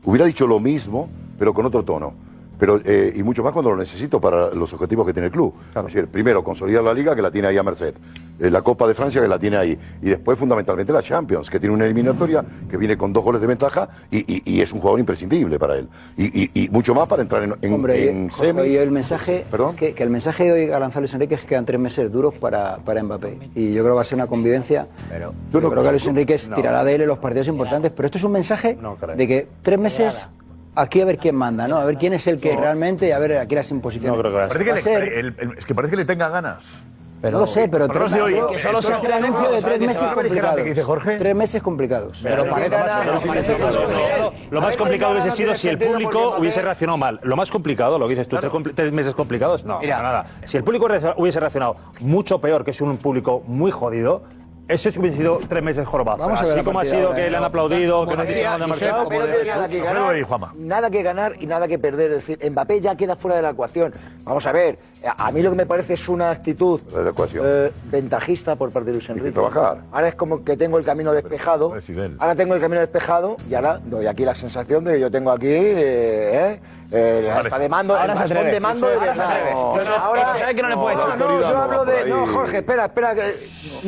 hubiera 0.05 0.25
dicho 0.25 0.47
lo 0.47 0.59
mismo, 0.59 1.09
pero 1.37 1.53
con 1.53 1.65
otro 1.65 1.83
tono. 1.83 2.30
Pero, 2.61 2.79
eh, 2.85 3.11
y 3.15 3.23
mucho 3.23 3.41
más 3.43 3.53
cuando 3.53 3.71
lo 3.71 3.77
necesito 3.77 4.21
para 4.21 4.51
los 4.53 4.71
objetivos 4.73 5.03
que 5.07 5.13
tiene 5.13 5.25
el 5.25 5.31
club. 5.33 5.51
Es 5.75 5.83
decir, 5.83 6.05
primero, 6.07 6.43
consolidar 6.43 6.83
la 6.83 6.93
liga, 6.93 7.15
que 7.15 7.21
la 7.23 7.31
tiene 7.31 7.47
ahí 7.47 7.57
a 7.57 7.63
Merced. 7.63 7.95
eh, 8.39 8.49
la 8.51 8.61
Copa 8.61 8.87
de 8.87 8.93
Francia 8.93 9.19
que 9.21 9.27
la 9.27 9.37
tiene 9.39 9.57
ahí. 9.57 9.77
Y 10.01 10.09
después, 10.09 10.37
fundamentalmente, 10.37 10.93
la 10.93 11.01
Champions, 11.01 11.49
que 11.49 11.59
tiene 11.59 11.73
una 11.73 11.85
eliminatoria 11.85 12.43
que 12.69 12.77
viene 12.77 12.97
con 12.97 13.11
dos 13.13 13.23
goles 13.23 13.41
de 13.41 13.47
ventaja 13.47 13.89
y, 14.11 14.19
y- 14.19 14.41
y 14.45 14.61
es 14.61 14.71
un 14.73 14.79
jugador 14.79 14.99
imprescindible 14.99 15.57
para 15.59 15.75
él. 15.77 15.87
Y, 16.17 16.43
y- 16.43 16.51
y 16.65 16.69
mucho 16.69 16.93
más 16.95 17.07
para 17.07 17.23
entrar 17.23 17.41
en, 17.43 17.55
en, 17.61 17.73
Hombre, 17.73 18.09
en 18.11 18.29
Jorge, 18.29 18.53
semis. 18.53 18.73
y 18.73 18.77
el 18.77 18.91
mensaje, 18.91 19.45
que, 19.77 19.93
que 19.95 20.03
el 20.03 20.09
mensaje 20.11 20.43
de 20.45 20.51
hoy 20.51 20.71
a 20.71 20.77
lanzar 20.79 21.01
Luis 21.01 21.13
Enrique 21.15 21.33
es 21.35 21.41
que 21.41 21.47
quedan 21.47 21.65
tres 21.65 21.79
meses 21.79 22.11
duros 22.11 22.33
para, 22.35 22.77
para 22.77 23.01
Mbappé. 23.03 23.37
Y 23.55 23.73
yo 23.73 23.81
creo 23.83 23.93
que 23.93 23.97
va 23.97 24.01
a 24.01 24.05
ser 24.05 24.17
una 24.17 24.27
convivencia. 24.27 24.87
Pero, 25.09 25.33
yo 25.51 25.59
creo 25.69 25.83
que 25.83 25.89
Luis 25.91 26.05
Enrique 26.07 26.37
no. 26.49 26.55
tirará 26.55 26.83
de 26.83 26.93
él 26.95 27.01
en 27.01 27.07
los 27.07 27.17
partidos 27.17 27.47
importantes, 27.47 27.91
pero 27.95 28.05
esto 28.05 28.19
es 28.19 28.23
un 28.23 28.31
mensaje 28.33 28.77
de 29.17 29.27
que 29.27 29.47
tres 29.63 29.79
meses. 29.79 30.27
Aquí 30.75 31.01
a 31.01 31.05
ver 31.05 31.17
quién 31.17 31.35
manda, 31.35 31.67
¿no? 31.67 31.77
A 31.77 31.85
ver 31.85 31.97
quién 31.97 32.13
es 32.13 32.25
el 32.27 32.39
que 32.39 32.55
realmente, 32.55 33.07
y 33.07 33.11
a 33.11 33.19
ver 33.19 33.37
aquí 33.37 33.55
las 33.55 33.69
imposiciones. 33.71 34.19
Parece 34.21 34.63
que 34.63 34.71
Va 34.71 34.71
a 34.71 34.75
le- 34.75 34.81
ser- 34.81 35.03
el- 35.03 35.35
el- 35.37 35.57
es 35.57 35.65
que 35.65 35.75
parece 35.75 35.91
que 35.91 35.97
le 35.97 36.05
tenga 36.05 36.29
ganas. 36.29 36.81
no 37.21 37.29
lo 37.31 37.45
sé, 37.45 37.67
pero 37.67 37.85
Por 37.87 37.97
tres 37.97 38.13
que 38.13 38.57
solo 38.59 38.81
sea 38.81 38.97
el 38.99 39.11
anuncio 39.11 39.41
de 39.51 39.59
¿sabes 39.61 39.65
tres 39.65 39.79
que 39.79 39.85
meses 39.85 40.03
va 40.03 40.11
a 40.11 40.13
complicados. 40.15 40.55
que 40.55 40.63
dice 40.63 40.83
Jorge? 40.83 41.17
Tres 41.17 41.35
meses 41.35 41.61
complicados. 41.61 42.19
Pero 42.23 42.49
parece 42.49 42.69
más- 42.77 42.91
pero 43.05 43.19
parece 43.27 43.53
que 43.55 43.61
lo- 43.61 44.33
Lo 44.49 44.61
más 44.61 44.77
complicado 44.77 45.11
hubiese 45.11 45.31
sido 45.31 45.53
si 45.55 45.67
el 45.69 45.77
público 45.77 46.35
hubiese 46.39 46.61
reaccionado 46.61 46.97
mal. 46.97 47.19
Lo 47.21 47.35
más 47.35 47.51
complicado, 47.51 47.99
lo 47.99 48.07
que 48.07 48.11
dices 48.15 48.27
tú, 48.29 48.37
tres, 48.37 48.51
compli- 48.51 48.73
tres 48.73 48.91
meses 48.93 49.13
complicados, 49.13 49.65
no, 49.65 49.79
Mira. 49.79 49.97
para 49.97 50.07
nada. 50.09 50.25
Si 50.45 50.55
el 50.57 50.63
público 50.63 50.87
hubiese 51.17 51.39
reaccionado 51.39 51.75
mucho 51.99 52.39
peor, 52.39 52.63
que 52.63 52.71
es 52.71 52.79
un 52.81 52.97
público 52.97 53.43
muy 53.45 53.71
jodido, 53.71 54.23
eso 54.71 54.91
sí 54.91 54.99
hubiese 54.99 55.17
sido 55.17 55.39
tres 55.47 55.63
meses 55.63 55.87
jorobados. 55.87 56.21
Vamos 56.21 56.39
a 56.39 56.43
ver 56.43 56.51
Así 56.51 56.57
la 56.59 56.63
como 56.63 56.79
ha 56.79 56.81
partida 56.81 56.95
sido 56.97 57.07
ahora, 57.09 57.19
que 57.19 57.27
¿eh? 57.27 57.29
le 57.31 57.37
han 57.37 57.43
aplaudido, 57.43 58.07
que 58.07 58.15
no 58.15 58.21
han 58.21 58.27
dicho 58.27 58.67
marchado. 58.67 59.07
Tiene 59.07 59.45
nada 59.45 59.69
que 59.69 59.79
ganar, 59.79 60.55
nada 60.57 60.89
que 60.89 61.03
ganar 61.03 61.33
y 61.39 61.45
nada 61.45 61.67
que 61.67 61.79
perder. 61.79 62.11
Es 62.11 62.25
decir, 62.27 62.51
Mbappé 62.51 62.81
ya 62.81 62.95
queda 62.95 63.15
fuera 63.15 63.37
de 63.37 63.43
la 63.43 63.49
ecuación. 63.51 63.93
Vamos 64.23 64.45
a 64.45 64.51
ver, 64.51 64.79
a 65.05 65.27
a 65.27 65.31
mí 65.31 65.41
lo 65.41 65.51
que 65.51 65.55
me 65.55 65.65
parece 65.65 65.93
es 65.93 66.09
una 66.09 66.31
actitud 66.31 66.81
eh, 66.93 67.71
ventajista 67.85 68.55
por 68.55 68.71
parte 68.71 68.87
de 68.87 68.93
Luis 68.93 69.09
Enrique. 69.09 69.31
trabajar. 69.31 69.81
Ahora 69.91 70.07
es 70.09 70.15
como 70.15 70.43
que 70.43 70.57
tengo 70.57 70.77
el 70.77 70.83
camino 70.83 71.13
despejado. 71.13 71.73
Ahora 72.19 72.35
tengo 72.35 72.55
el 72.55 72.61
camino 72.61 72.81
despejado 72.81 73.37
y 73.49 73.53
ahora 73.55 73.79
doy 73.85 74.07
aquí 74.07 74.25
la 74.25 74.35
sensación 74.35 74.83
de 74.83 74.93
que 74.93 74.99
yo 74.99 75.09
tengo 75.11 75.31
aquí 75.31 75.47
eh, 75.47 76.51
eh, 76.53 76.59
eh, 76.91 77.31
alza 77.33 77.57
de 77.57 77.69
mando, 77.69 77.95
Ahora 77.95 78.15
se 78.17 78.23
atreve. 78.23 78.51
de 78.51 78.59
mando 78.59 78.87
de 78.87 78.95
Ahora 78.95 79.13
se 79.15 79.19
verdad. 79.21 79.31
atreve. 79.37 79.51
No, 79.53 79.79
Eso- 79.81 79.95
ahora 79.95 80.37
sabe 80.37 80.55
que 80.55 80.61
no 80.61 80.67
le 80.69 80.75
puede 80.77 80.95
echar. 80.95 81.17
No, 81.17 81.39
yo 81.39 81.53
no 81.53 81.61
hablo 81.61 81.85
de. 81.85 82.05
No. 82.05 82.27
Jorge, 82.27 82.57
espera, 82.57 82.85
espera. 82.85 83.15
que- 83.15 83.35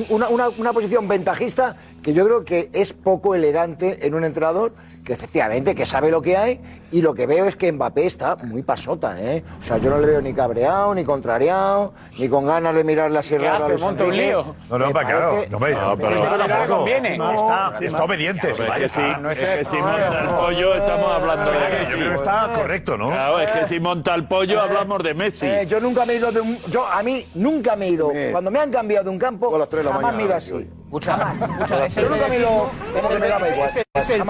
Una, 0.10 0.30
una, 0.30 0.50
una 0.50 0.74
posición 0.74 1.08
ventajista 1.08 1.76
que 2.02 2.14
yo 2.14 2.26
creo 2.26 2.44
que 2.46 2.70
es 2.74 2.94
poco 2.94 3.36
elegante 3.36 4.06
en 4.08 4.14
un 4.16 4.24
entrenador 4.24 4.74
que 5.04 5.14
efectivamente 5.14 5.76
que 5.76 5.86
sabe 5.86 6.10
lo 6.10 6.22
que 6.22 6.38
hay 6.38 6.62
y 6.92 7.02
lo 7.02 7.14
que 7.14 7.26
veo 7.26 7.46
es 7.46 7.56
que 7.56 7.72
Mbappé 7.72 8.06
está 8.06 8.36
muy 8.38 8.64
pasota, 8.64 9.20
¿eh? 9.20 9.44
O 9.60 9.62
sea, 9.62 9.78
yo 9.78 9.90
no 9.90 9.98
le 10.00 10.06
veo 10.08 10.22
ni 10.22 10.34
cabreado, 10.34 10.94
ni 10.96 11.04
contrariado, 11.04 11.94
ni 12.18 12.30
con 12.30 12.46
ganas 12.46 12.74
de 12.76 12.84
mirar 12.84 13.12
la 13.12 13.22
sierra 13.22 13.58
a 13.58 13.68
Luis 13.68 13.82
Monta 13.82 14.06
un 14.06 14.16
lío. 14.16 14.56
No, 14.70 14.80
no, 14.80 14.88
Me 14.88 14.94
para 14.94 15.08
claro. 15.08 15.46
No, 15.50 15.58
hombre, 15.58 15.76
no, 15.76 15.98
pero 15.98 16.10
me 16.10 16.38
tampoco. 16.48 16.78
conviene. 16.78 17.18
No, 17.18 17.32
está, 17.34 17.78
está 17.82 18.04
obediente. 18.04 18.52
Es 18.52 18.58
que 18.62 18.86
está. 18.86 19.16
si- 19.16 19.22
no 19.22 19.32
es 19.32 19.40
que 19.40 19.66
si 19.66 19.76
monta 19.78 20.20
el 20.22 20.30
pollo 20.30 20.76
estamos 20.76 21.12
hablando 21.12 21.52
de 21.52 21.60
Messi. 21.60 21.92
Yo 21.92 21.98
creo 21.98 22.10
que 22.10 22.16
está 22.16 22.50
correcto, 22.56 22.98
¿no? 22.98 23.10
Claro, 23.10 23.40
es 23.40 23.52
que 23.52 23.66
si 23.68 23.80
monta 23.80 24.16
el 24.16 24.28
pollo 24.28 24.62
hablamos 24.62 25.04
de 25.04 25.14
Messi. 25.14 25.46
Eh, 25.46 25.66
yo 25.68 25.80
nunca 25.80 26.06
me 26.06 26.14
he 26.14 26.16
ido 26.18 26.32
de 26.32 26.42
un. 26.42 26.58
Yo, 26.70 26.88
a 26.88 27.04
mí, 27.04 27.26
nunca 27.36 27.76
me 27.76 27.88
he 27.88 27.90
ido. 27.90 28.12
Cuando 28.32 28.52
me 28.52 28.60
han 28.60 28.72
cambiado 28.72 29.04
de 29.06 29.10
un 29.10 29.20
campo, 29.20 29.50
jamás 29.52 29.94
mañana, 29.94 30.12
me 30.14 30.24
he 30.24 30.26
ido 30.28 30.36
así. 30.36 30.70
Hoy. 30.94 31.04
Jamás. 31.04 31.42
es 31.88 31.96
Yo 31.96 32.02
el 32.04 32.10
nunca 32.10 32.28
me 32.28 32.36
he 32.36 32.40
ido. 32.40 32.50
vedetismo, 32.50 32.94
Como 32.94 33.10
que 33.10 33.20
me 33.20 33.28
daba 33.28 33.50
igual. 33.50 33.70
es 33.70 34.10
el 34.10 34.24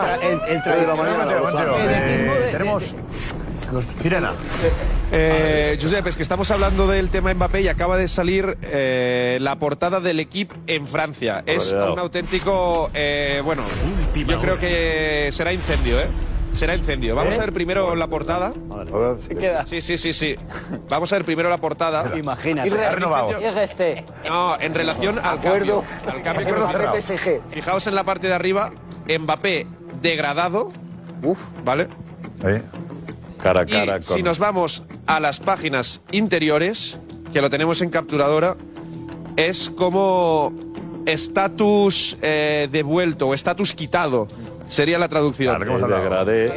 tenemos. 2.51 2.95
Sirena. 4.01 4.33
Eh, 5.11 5.77
Josep, 5.81 6.05
es 6.05 6.15
que 6.15 6.21
estamos 6.23 6.51
hablando 6.51 6.85
del 6.87 7.09
tema 7.09 7.33
Mbappé 7.33 7.61
y 7.61 7.67
acaba 7.69 7.97
de 7.97 8.07
salir 8.07 8.57
eh, 8.61 9.37
la 9.41 9.57
portada 9.57 9.99
del 9.99 10.19
equipo 10.19 10.55
en 10.67 10.87
Francia. 10.87 11.43
Es 11.45 11.73
un 11.73 11.97
auténtico, 11.97 12.91
eh, 12.93 13.41
bueno, 13.43 13.63
yo 14.13 14.39
creo 14.39 14.59
que 14.59 15.29
será 15.31 15.53
incendio, 15.53 15.99
¿eh? 15.99 16.07
Será 16.53 16.75
incendio. 16.75 17.15
Vamos 17.15 17.33
¿Eh? 17.35 17.37
a 17.37 17.41
ver 17.41 17.53
primero 17.53 17.95
la 17.95 18.07
portada. 18.07 18.53
Se 19.19 19.35
queda. 19.35 19.65
Sí, 19.65 19.81
sí, 19.81 19.97
sí, 19.97 20.13
sí. 20.13 20.35
Vamos 20.89 21.11
a 21.11 21.15
ver 21.17 21.25
primero 21.25 21.49
la 21.49 21.57
portada. 21.57 22.15
Imagínate. 22.17 22.85
Ha 22.85 22.91
renovado. 22.91 23.31
este. 23.59 24.05
No, 24.27 24.59
en 24.59 24.73
relación 24.73 25.19
al 25.19 25.39
Acuerdo. 25.39 25.83
cambio. 25.83 26.11
Al 26.13 26.21
cambio 26.21 26.91
que. 26.93 27.01
PSG. 27.01 27.41
Fijaos 27.49 27.87
en 27.87 27.95
la 27.95 28.03
parte 28.03 28.27
de 28.27 28.33
arriba, 28.33 28.71
Mbappé 29.07 29.67
degradado. 30.01 30.71
Uf, 31.23 31.39
¿vale? 31.63 31.87
Cara 33.41 33.61
a 33.61 33.63
Y 33.63 33.67
cara 33.67 33.93
con. 33.93 34.03
si 34.03 34.21
nos 34.23 34.39
vamos 34.39 34.83
a 35.07 35.19
las 35.19 35.39
páginas 35.39 36.01
interiores, 36.11 36.99
que 37.33 37.41
lo 37.41 37.49
tenemos 37.49 37.81
en 37.81 37.89
capturadora, 37.89 38.55
es 39.37 39.69
como 39.69 40.53
estatus 41.05 42.17
eh, 42.21 42.67
devuelto 42.71 43.29
o 43.29 43.33
estatus 43.33 43.73
quitado. 43.73 44.27
Sería 44.73 44.97
la 44.97 45.07
traducción. 45.07 45.55
Claro, 45.55 45.75
hablado. 45.75 46.31
Es 46.31 46.53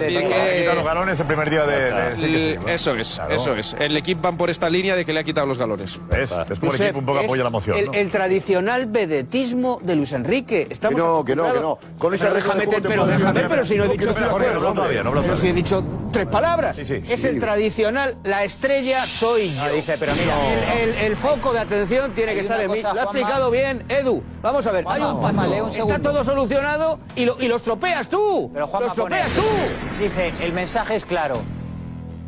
decir, 0.00 0.18
que- 0.28 0.34
Ha 0.34 0.58
quitado 0.58 0.74
los 0.76 0.84
galones 0.84 1.20
el 1.20 1.26
primer 1.26 1.50
día 1.50 1.64
de. 1.66 2.58
Eso 2.66 2.94
es, 2.96 3.20
eso 3.30 3.54
es. 3.54 3.76
El 3.78 3.96
equipo 3.96 4.22
van 4.22 4.36
por 4.36 4.50
esta 4.50 4.68
línea 4.68 4.96
de 4.96 5.04
que 5.04 5.12
le 5.12 5.20
ha 5.20 5.24
quitado 5.24 5.46
los 5.46 5.58
galones. 5.58 6.00
¿Ves? 6.08 6.34
Es 6.50 6.58
como 6.58 6.72
el 6.74 6.80
equipo 6.82 6.98
un 6.98 7.06
poco 7.06 7.18
es 7.20 7.24
apoya 7.26 7.44
la 7.44 7.50
moción. 7.50 7.76
El, 7.78 7.86
¿no? 7.86 7.92
el 7.94 8.10
tradicional 8.10 8.86
vedetismo 8.86 9.78
de 9.82 9.96
Luis 9.96 10.12
Enrique. 10.12 10.66
Estamos 10.70 10.96
Que 11.00 11.06
no, 11.06 11.24
que 11.24 11.36
no, 11.36 11.52
que 11.52 11.60
no. 11.60 11.78
Con 11.98 12.12
Enrique 12.14 12.34
déjame, 12.34 12.64
no 12.64 12.70
te- 12.70 12.80
te 12.80 12.88
pero 12.88 13.06
déjame, 13.06 13.40
pero 13.48 13.64
si 13.64 13.76
no 13.76 13.84
he 13.84 13.86
No, 13.86 13.92
dicho. 13.92 14.06
no, 14.14 14.74
no 15.04 15.14
no 15.14 15.22
Pero 15.22 15.36
si 15.36 15.48
he 15.48 15.52
dicho 15.52 15.84
tres 16.12 16.26
palabras. 16.26 16.76
Sí, 16.76 16.84
sí, 16.84 17.02
es 17.08 17.20
sí. 17.20 17.26
el 17.26 17.40
tradicional, 17.40 18.16
la 18.24 18.44
estrella 18.44 19.04
soy 19.06 19.54
yo. 19.54 19.74
dice, 19.74 19.96
pero 19.98 20.12
mira. 20.14 20.74
El, 20.74 20.88
el- 20.90 20.94
el 21.10 21.16
foco 21.16 21.52
de 21.52 21.60
atención 21.60 22.10
tiene 22.12 22.34
que 22.34 22.40
estar 22.40 22.60
en 22.60 22.70
mí. 22.70 22.82
Lo 22.82 22.90
ha 23.00 23.02
explicado 23.04 23.50
bien 23.50 23.84
Edu. 23.88 24.22
Vamos 24.42 24.66
a 24.66 24.72
ver, 24.72 24.84
hay 24.88 25.02
un 25.02 25.20
pacto. 25.20 25.66
Está 25.80 25.98
todo 26.00 26.24
solucionado 26.24 26.98
y 27.16 27.24
lo, 27.24 27.36
y 27.40 27.48
los 27.48 27.59
tropeas 27.62 28.08
tú. 28.08 28.50
Pero 28.52 28.66
Juanma 28.66 28.88
los 28.88 28.96
pone, 28.96 29.16
tropeas 29.16 29.34
tú. 29.36 30.02
dice, 30.02 30.32
el 30.44 30.52
mensaje 30.52 30.96
es 30.96 31.04
claro, 31.04 31.40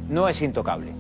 no 0.09 0.29
es 0.29 0.41
intocable. 0.43 0.93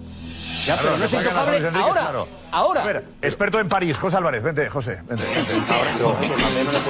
Ya, 0.66 0.76
pero 0.80 0.97
no 0.97 1.05
es 1.05 1.12
intocable 1.12 1.57
Enrique, 1.57 1.78
ahora. 1.78 2.01
claro. 2.03 2.28
Ahora. 2.53 2.83
A 2.83 2.87
ver, 2.87 3.05
experto 3.22 3.59
en 3.59 3.68
París, 3.68 3.97
José 3.99 4.18
Álvarez. 4.18 4.43
Vente, 4.43 4.68
José. 4.68 5.01
Vente. 5.09 5.24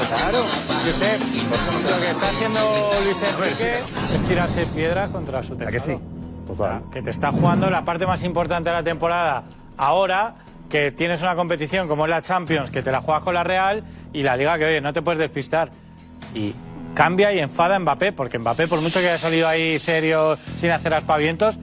Claro, 0.09 0.45
yo 0.85 0.93
sé, 0.93 1.19
lo 1.19 2.01
que 2.01 2.11
está 2.11 2.29
haciendo 2.29 2.91
Luis 3.05 3.23
Enrique 3.23 3.79
es 4.15 4.23
tirarse 4.29 4.67
piedra 4.67 5.09
contra 5.09 5.43
su 5.43 5.55
tejado. 5.57 5.73
que 5.73 5.81
sí? 5.81 5.99
Total. 6.47 6.83
Que 6.91 7.03
te 7.03 7.11
está 7.11 7.31
jugando 7.33 7.71
la 7.71 7.85
parte 7.85 8.07
más 8.07 8.23
importante 8.25 8.71
de 8.71 8.77
la 8.77 8.83
temporada 8.83 9.45
ahora, 9.77 10.35
que 10.69 10.91
tienes 10.93 11.23
una 11.23 11.37
competición 11.37 11.87
como 11.89 12.05
es 12.07 12.11
la 12.11 12.21
Champions, 12.23 12.71
que 12.71 12.83
te 12.83 12.91
la 12.91 13.01
juegas 13.01 13.23
con 13.23 13.35
la 13.35 13.45
Real, 13.45 13.85
y 14.13 14.23
la 14.23 14.37
Liga 14.37 14.59
que, 14.59 14.65
oye, 14.67 14.81
no 14.81 14.93
te 14.93 15.03
puedes 15.03 15.19
despistar. 15.21 15.71
Y 16.35 16.55
cambia 16.95 17.33
y 17.33 17.39
enfada 17.39 17.77
a 17.77 17.79
Mbappé, 17.79 18.13
porque 18.13 18.39
Mbappé, 18.39 18.69
por 18.69 18.81
mucho 18.81 19.01
que 19.01 19.09
haya 19.09 19.19
salido 19.19 19.49
ahí 19.49 19.79
serio, 19.79 20.39
sin 20.57 20.71
hacer 20.71 20.95
aspavientos, 20.95 21.59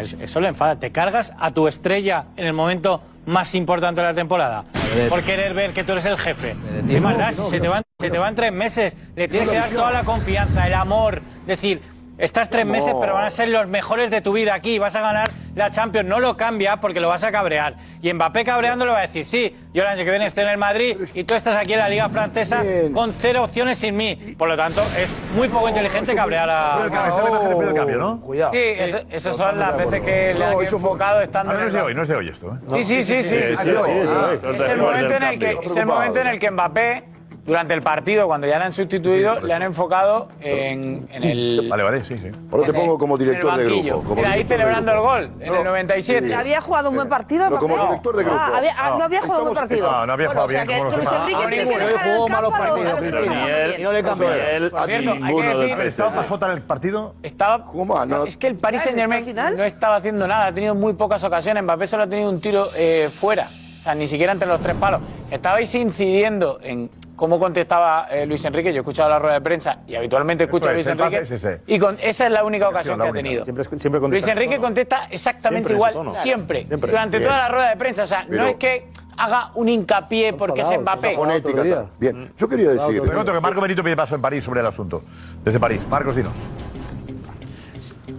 eso, 0.00 0.16
eso 0.20 0.40
le 0.40 0.48
enfada. 0.48 0.78
Te 0.78 0.92
cargas 0.92 1.32
a 1.38 1.50
tu 1.50 1.68
estrella 1.68 2.26
en 2.36 2.46
el 2.46 2.52
momento 2.52 3.00
más 3.26 3.54
importante 3.54 4.00
de 4.00 4.06
la 4.06 4.14
temporada. 4.14 4.64
Por 5.08 5.22
querer 5.22 5.54
ver 5.54 5.72
que 5.72 5.84
tú 5.84 5.92
eres 5.92 6.06
el 6.06 6.18
jefe. 6.18 6.56
¿Qué 6.88 7.00
más 7.00 7.16
da? 7.18 7.32
Si 7.32 7.42
se 7.42 7.60
te, 7.60 7.68
van, 7.68 7.82
se 7.98 8.10
te 8.10 8.18
van 8.18 8.34
tres 8.34 8.52
meses, 8.52 8.96
le 9.16 9.28
tienes 9.28 9.48
que 9.48 9.56
dar 9.56 9.70
toda 9.70 9.92
la 9.92 10.04
confianza, 10.04 10.66
el 10.66 10.74
amor. 10.74 11.22
Decir, 11.46 11.80
estás 12.18 12.50
tres 12.50 12.66
meses, 12.66 12.94
pero 13.00 13.14
van 13.14 13.24
a 13.24 13.30
ser 13.30 13.48
los 13.48 13.68
mejores 13.68 14.10
de 14.10 14.20
tu 14.20 14.32
vida 14.32 14.54
aquí. 14.54 14.78
Vas 14.78 14.96
a 14.96 15.00
ganar 15.00 15.30
la 15.54 15.70
Champions. 15.70 16.08
No 16.08 16.20
lo 16.20 16.36
cambia 16.36 16.76
porque 16.78 17.00
lo 17.00 17.08
vas 17.08 17.24
a 17.24 17.32
cabrear. 17.32 17.76
Y 18.02 18.12
Mbappé 18.12 18.44
cabreando 18.44 18.84
le 18.84 18.92
va 18.92 18.98
a 18.98 19.02
decir, 19.02 19.24
sí, 19.24 19.56
yo 19.72 19.82
el 19.82 19.88
año 19.88 20.04
que 20.04 20.10
viene 20.10 20.26
estoy 20.26 20.44
en 20.44 20.50
el 20.50 20.58
Madrid 20.58 20.96
y 21.14 21.24
tú 21.24 21.34
estás 21.34 21.56
aquí 21.56 21.72
en 21.72 21.78
la 21.80 21.88
Liga 21.88 22.08
Francesa 22.08 22.62
con 22.92 23.12
cero 23.12 23.44
opciones 23.44 23.78
sin 23.78 23.96
mí. 23.96 24.34
Por 24.38 24.48
lo 24.48 24.56
tanto, 24.56 24.82
es 24.98 25.14
muy 25.34 25.48
poco 25.48 25.68
inteligente 25.68 26.14
cabrear 26.14 26.48
a... 26.50 26.72
Pero 26.76 26.84
el 26.84 26.90
cambio, 26.90 27.68
el 27.68 27.74
cambio, 27.74 27.98
¿no? 27.98 28.20
Cuidado. 28.20 28.52
Sí, 28.52 28.58
eso- 28.62 29.00
esas 29.10 29.36
son 29.36 29.58
las 29.58 29.76
veces 29.76 30.00
que 30.02 30.34
le 30.34 30.44
han 30.44 30.52
enfocado 30.60 31.20
estando 31.20 31.52
en 31.54 31.60
no 31.66 31.70
de 31.70 31.80
hoy, 31.80 31.94
no 31.94 32.04
de 32.04 32.14
hoy 32.14 32.28
esto. 32.28 32.54
¿eh? 32.54 32.82
Sí, 32.84 33.02
sí, 33.02 33.02
sí, 33.02 33.22
sí, 33.22 33.36
es 33.36 34.66
el 35.76 35.86
momento 35.86 36.20
en 36.20 36.26
el 36.26 36.38
que 36.38 36.50
Mbappé, 36.50 37.04
durante 37.44 37.74
el 37.74 37.82
partido, 37.82 38.26
cuando 38.26 38.46
ya 38.46 38.58
le 38.58 38.64
han 38.64 38.72
sustituido, 38.72 39.40
le 39.40 39.52
han 39.52 39.62
enfocado 39.62 40.28
en, 40.40 41.06
en 41.12 41.24
el. 41.24 41.66
Vale, 41.68 41.82
vale, 41.82 42.02
sí, 42.04 42.16
sí. 42.18 42.30
Ahora 42.50 42.66
te 42.66 42.72
pongo 42.72 42.98
como 42.98 43.18
director 43.18 43.56
de 43.56 43.64
grupo. 43.64 44.02
como 44.02 44.14
Mira, 44.14 44.30
ahí 44.30 44.42
director 44.44 44.56
de 44.58 44.64
celebrando 44.64 44.92
el 44.92 44.98
gol, 45.00 45.30
en 45.40 45.54
el 45.54 45.64
97. 45.64 46.34
¿Había 46.34 46.60
jugado 46.60 46.88
un 46.90 46.96
buen 46.96 47.08
partido? 47.08 47.50
No, 47.50 47.58
como 47.58 47.74
Mbappé? 47.74 47.88
director 47.90 48.16
de 48.16 48.24
grupo. 48.24 48.38
Ah, 48.40 48.52
había- 48.56 48.74
ah, 48.78 48.94
no 48.98 49.04
había 49.04 49.20
jugado 49.20 49.38
un 49.40 49.44
buen 49.48 49.54
partido. 49.56 49.90
No, 49.90 50.06
no 50.06 50.12
había 50.14 50.28
jugado 50.28 50.46
Bueno, 50.46 50.62
o 50.62 50.66
sea, 50.66 50.74
bien, 50.74 50.88
como 50.88 50.96
Luis. 50.96 51.08
Enrique 51.44 51.94
Ah, 51.96 52.00
jugó 52.14 52.28
malos 52.28 52.50
partidos, 52.50 53.00
ni 53.02 53.10
juegan 53.10 53.32
él- 53.32 53.68
bien. 53.68 53.80
y 53.80 53.82
no 53.84 53.92
le 53.92 54.02
cambió. 54.02 54.28
Ninguno 55.14 55.58
del 55.58 55.70
PSG. 55.70 55.86
¿Estaba 55.86 56.14
pasota 56.14 56.46
en 56.46 56.52
el 56.52 56.62
partido? 56.62 57.14
Estaba. 57.22 57.64
¿Cómo? 57.66 57.98
Ah, 57.98 58.06
no. 58.06 58.24
Es 58.24 58.36
que 58.36 58.46
el 58.46 58.56
Paris 58.56 58.80
Ah, 58.80 58.84
Saint 58.84 58.98
Germain 58.98 59.20
¿al 59.20 59.24
final? 59.26 59.56
no 59.56 59.64
estaba 59.64 59.96
haciendo 59.96 60.26
nada, 60.26 60.46
ha 60.46 60.52
tenido 60.54 60.74
muy 60.74 60.94
pocas 60.94 61.22
ocasiones. 61.24 61.62
Mbappé 61.62 61.86
solo 61.86 62.04
ha 62.04 62.06
tenido 62.06 62.30
un 62.30 62.40
tiro 62.40 62.66
eh, 62.76 63.10
fuera, 63.20 63.48
sea, 63.84 63.94
ni 63.94 64.06
siquiera 64.06 64.32
entre 64.32 64.48
los 64.48 64.60
tres 64.60 64.74
palos. 64.76 65.00
Estabais 65.30 65.74
incidiendo 65.74 66.58
en 66.62 66.90
cómo 67.16 67.38
contestaba 67.38 68.08
eh, 68.10 68.26
Luis 68.26 68.44
Enrique. 68.44 68.72
Yo 68.72 68.78
he 68.78 68.80
escuchado 68.80 69.08
la 69.10 69.18
rueda 69.18 69.34
de 69.34 69.40
prensa 69.40 69.78
y 69.86 69.94
habitualmente 69.94 70.44
escucho 70.44 70.68
a 70.68 70.72
Luis 70.72 70.86
Enrique. 70.86 71.20
pase 71.20 71.34
es 71.34 71.44
ese. 71.44 71.60
Y 71.66 71.78
con, 71.78 71.96
esa 72.00 72.26
es 72.26 72.32
la 72.32 72.44
única 72.44 72.68
ocasión 72.68 73.00
que 73.00 73.08
ha 73.08 73.12
tenido. 73.12 73.44
Siempre, 73.44 73.78
siempre 73.78 74.00
Luis 74.00 74.26
Enrique 74.26 74.58
contesta 74.58 75.06
exactamente 75.10 75.68
Siempre 75.68 75.74
igual, 75.74 75.92
tono. 75.92 76.14
siempre, 76.14 76.66
Siempre. 76.66 76.90
durante 76.90 77.18
Bien. 77.18 77.28
toda 77.28 77.42
la 77.42 77.48
rueda 77.48 77.70
de 77.70 77.76
prensa. 77.76 78.02
O 78.02 78.06
sea, 78.06 78.24
no 78.28 78.44
es 78.46 78.56
que 78.56 78.88
haga 79.16 79.50
un 79.54 79.68
hincapié 79.68 80.32
porque 80.32 80.62
es 80.62 80.80
Mbappé. 80.80 81.14
Fonética, 81.14 81.62
tal. 81.62 81.88
Bien, 81.98 82.32
yo 82.36 82.48
quería 82.48 82.70
decir. 82.70 83.02
Te 83.02 83.10
cuento 83.12 83.32
que 83.32 83.40
Marco 83.40 83.60
Benito 83.60 83.84
pide 83.84 83.96
paso 83.96 84.14
en 84.14 84.22
París 84.22 84.42
sobre 84.42 84.60
el 84.60 84.66
asunto. 84.66 85.02
Desde 85.44 85.60
París. 85.60 85.86
Marcos, 85.88 86.16
dinos. 86.16 86.34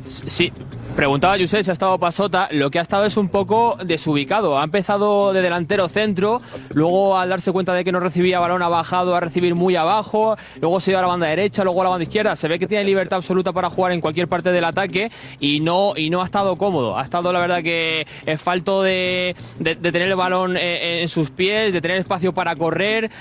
Sí, 0.08 0.54
preguntaba 0.96 1.38
José 1.38 1.64
si 1.64 1.70
ha 1.70 1.74
estado 1.74 1.98
Pasota. 2.00 2.48
Lo 2.52 2.70
que 2.72 2.80
ha 2.80 2.82
estado 2.82 3.06
es 3.06 3.18
un 3.18 3.28
poco 3.30 3.78
desubicado. 3.84 4.60
Ha 4.60 4.64
empezado 4.64 5.34
de 5.34 5.42
delantero 5.42 5.88
centro, 5.88 6.42
luego 6.74 7.18
al 7.18 7.30
darse 7.30 7.52
cuenta 7.52 7.74
de 7.74 7.84
que 7.84 7.92
no 7.92 8.00
recibía 8.00 8.40
balón 8.40 8.62
ha 8.62 8.70
bajado 8.70 9.16
a 9.16 9.20
recibir 9.20 9.56
muy 9.56 9.76
abajo, 9.76 10.38
luego 10.62 10.80
se 10.80 10.96
ha 10.96 11.00
a 11.00 11.02
la 11.02 11.08
banda 11.08 11.28
derecha, 11.28 11.64
luego 11.64 11.82
a 11.82 11.84
la 11.86 11.90
banda 11.92 12.04
izquierda. 12.04 12.36
Se 12.36 12.48
ve 12.48 12.60
que 12.60 12.68
tiene 12.68 12.84
libertad 12.86 13.18
absoluta 13.18 13.52
para 13.52 13.70
jugar 13.70 13.92
en 13.92 14.02
cualquier 14.02 14.28
parte 14.28 14.52
del 14.52 14.64
ataque 14.64 15.12
y 15.40 15.60
no, 15.60 15.94
y 15.96 16.10
no 16.10 16.22
ha 16.22 16.26
estado 16.26 16.56
cómodo. 16.58 16.98
Ha 16.98 17.04
estado, 17.04 17.32
la 17.34 17.40
verdad, 17.40 17.62
que 17.62 18.08
es 18.26 18.42
falto 18.42 18.82
de, 18.82 19.36
de- 19.60 19.76
de 19.76 19.92
tener 19.92 20.08
el 20.10 20.16
balón 20.16 20.56
eh, 20.58 21.02
en 21.02 21.10
sus 21.10 21.30
pies, 21.30 21.74
de 21.74 21.82
tener 21.82 21.98
espacio 21.98 22.34
para 22.34 22.56
correr. 22.56 23.12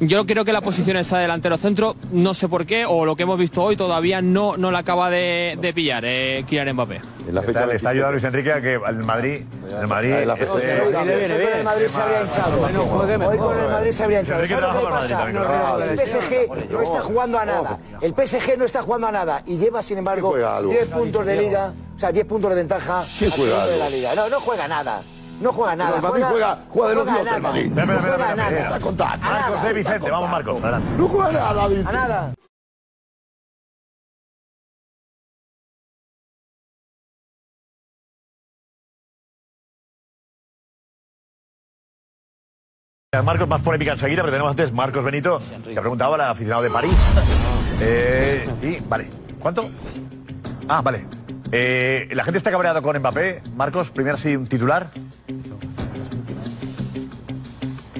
Yo 0.00 0.24
creo 0.26 0.44
que 0.44 0.52
la 0.52 0.60
posición 0.60 0.96
esa 0.96 1.16
de 1.16 1.22
delantero 1.22 1.56
centro, 1.58 1.96
no 2.12 2.34
sé 2.34 2.48
por 2.48 2.66
qué, 2.66 2.84
o 2.86 3.04
lo 3.04 3.16
que 3.16 3.22
hemos 3.24 3.38
visto 3.38 3.62
hoy 3.62 3.76
todavía 3.76 4.20
no, 4.22 4.56
no 4.56 4.70
la 4.70 4.80
acaba 4.80 5.10
de, 5.10 5.56
de 5.60 5.72
pillar 5.72 6.04
eh, 6.06 6.44
Kylian 6.48 6.72
Mbappé. 6.74 7.00
En 7.28 7.34
la 7.34 7.40
fecha 7.42 7.60
Está- 7.60 7.66
le 7.66 7.76
está 7.76 7.88
ayudando 7.90 8.12
Luis 8.12 8.24
Enrique 8.24 8.52
a 8.52 8.60
que 8.60 8.74
el 8.74 8.96
Madrid. 9.04 9.42
El 9.80 9.86
Madrid. 9.86 10.12
El 10.12 10.26
Madrid 11.64 11.86
se 11.88 12.00
habría 12.00 12.22
hinchado. 12.22 12.60
Hoy 13.28 13.38
con 13.38 13.58
el 13.58 13.68
Madrid 13.68 13.92
se 13.92 14.02
habría 14.04 14.20
hinchado. 14.20 14.40
Enrique 14.42 14.54
¿Sabes 14.60 14.74
lo 14.74 14.80
que 14.80 15.36
trabaja 15.36 15.70
para 15.78 15.84
el 15.92 15.98
PSG 16.06 16.70
no 16.70 16.82
está 16.82 17.02
jugando 17.02 17.38
a 17.38 17.44
nada. 17.44 17.78
El 18.00 18.14
PSG 18.14 18.58
no 18.58 18.64
está 18.64 18.82
jugando 18.82 19.06
a 19.06 19.12
nada 19.12 19.42
y 19.46 19.56
lleva, 19.56 19.82
sin 19.82 19.98
embargo, 19.98 20.30
juega 20.30 20.56
algo? 20.56 20.70
10 20.72 20.86
puntos 20.88 21.26
de 21.26 21.36
liga, 21.36 21.72
o 21.96 21.98
sea, 21.98 22.12
10 22.12 22.26
puntos 22.26 22.50
de 22.50 22.56
ventaja 22.56 23.04
¿Quién 23.18 23.30
al 23.32 23.36
juega 23.38 23.52
segundo 23.54 23.70
de 23.72 23.78
la 23.78 23.88
liga. 23.90 24.14
No, 24.14 24.28
no 24.28 24.40
juega 24.40 24.68
nada. 24.68 25.02
No 25.42 25.52
juega 25.52 25.76
nada. 25.76 25.96
el 25.96 26.02
Madrid 26.02 26.24
juega- 26.28 26.58
juega 26.70 26.88
de 26.88 26.94
los 26.94 27.06
dioses, 27.06 27.32
el. 27.32 27.42
Madrid. 27.42 27.78
Espera, 27.78 27.96
espera. 27.96 29.16
Marcos 29.18 29.62
de 29.62 29.72
Vicente. 29.72 30.10
Vamos, 30.10 30.30
Marcos. 30.30 30.62
Adelante. 30.62 30.88
No 30.96 31.08
juega 31.08 31.32
nada, 31.32 31.68
dice. 31.68 31.88
A 31.88 31.92
nada. 31.92 32.34
Marcos, 43.24 43.46
más 43.46 43.60
polémica 43.60 43.92
enseguida, 43.92 44.22
pero 44.22 44.32
tenemos 44.32 44.50
antes 44.50 44.72
Marcos 44.72 45.04
Benito, 45.04 45.42
que 45.64 45.76
ha 45.78 45.82
preguntado 45.82 46.14
al 46.14 46.22
aficionado 46.22 46.62
de 46.62 46.70
París. 46.70 47.10
Eh, 47.78 48.48
y, 48.62 48.80
vale, 48.88 49.10
¿cuánto? 49.38 49.68
Ah, 50.66 50.80
vale. 50.80 51.06
Eh, 51.50 52.08
la 52.12 52.24
gente 52.24 52.38
está 52.38 52.50
cabreada 52.50 52.80
con 52.80 52.96
Mbappé. 52.98 53.42
Marcos, 53.54 53.90
primero 53.90 54.16
sí 54.16 54.34
un 54.34 54.46
titular. 54.46 54.86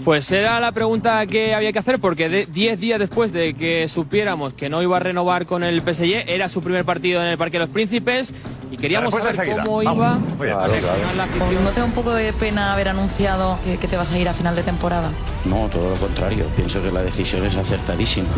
Pues 0.04 0.30
era 0.32 0.58
la 0.58 0.72
pregunta 0.72 1.24
que 1.26 1.54
había 1.54 1.72
que 1.72 1.78
hacer 1.78 2.00
porque 2.00 2.28
de- 2.28 2.46
10 2.46 2.80
días 2.80 2.98
después 2.98 3.32
de 3.32 3.54
que 3.54 3.88
supiéramos 3.88 4.52
que 4.52 4.68
no 4.68 4.82
iba 4.82 4.96
a 4.96 5.00
renovar 5.00 5.46
con 5.46 5.62
el 5.62 5.80
PSG, 5.80 6.24
era 6.28 6.48
su 6.48 6.60
primer 6.62 6.84
partido 6.84 7.20
en 7.22 7.28
el 7.28 7.38
Parque 7.38 7.58
de 7.58 7.66
los 7.66 7.68
Príncipes 7.68 8.32
y 8.72 8.76
queríamos 8.76 9.14
saber 9.14 9.36
cómo 9.64 9.82
Vamos. 9.84 9.94
iba 9.94 10.18
bien. 10.40 10.56
a. 10.56 11.60
¿No 11.62 11.70
te 11.70 11.80
da 11.80 11.84
un 11.86 11.92
poco 11.92 12.12
de 12.12 12.32
pena 12.32 12.72
haber 12.72 12.88
anunciado 12.88 13.58
que, 13.64 13.78
que 13.78 13.86
te 13.86 13.96
vas 13.96 14.10
a 14.12 14.18
ir 14.18 14.28
a 14.28 14.34
final 14.34 14.56
de 14.56 14.62
temporada? 14.64 15.10
No, 15.44 15.68
todo 15.68 15.90
lo 15.90 15.96
contrario. 15.96 16.46
Pienso 16.56 16.82
que 16.82 16.90
la 16.90 17.02
decisión 17.02 17.44
es 17.46 17.54
acertadísima. 17.54 18.28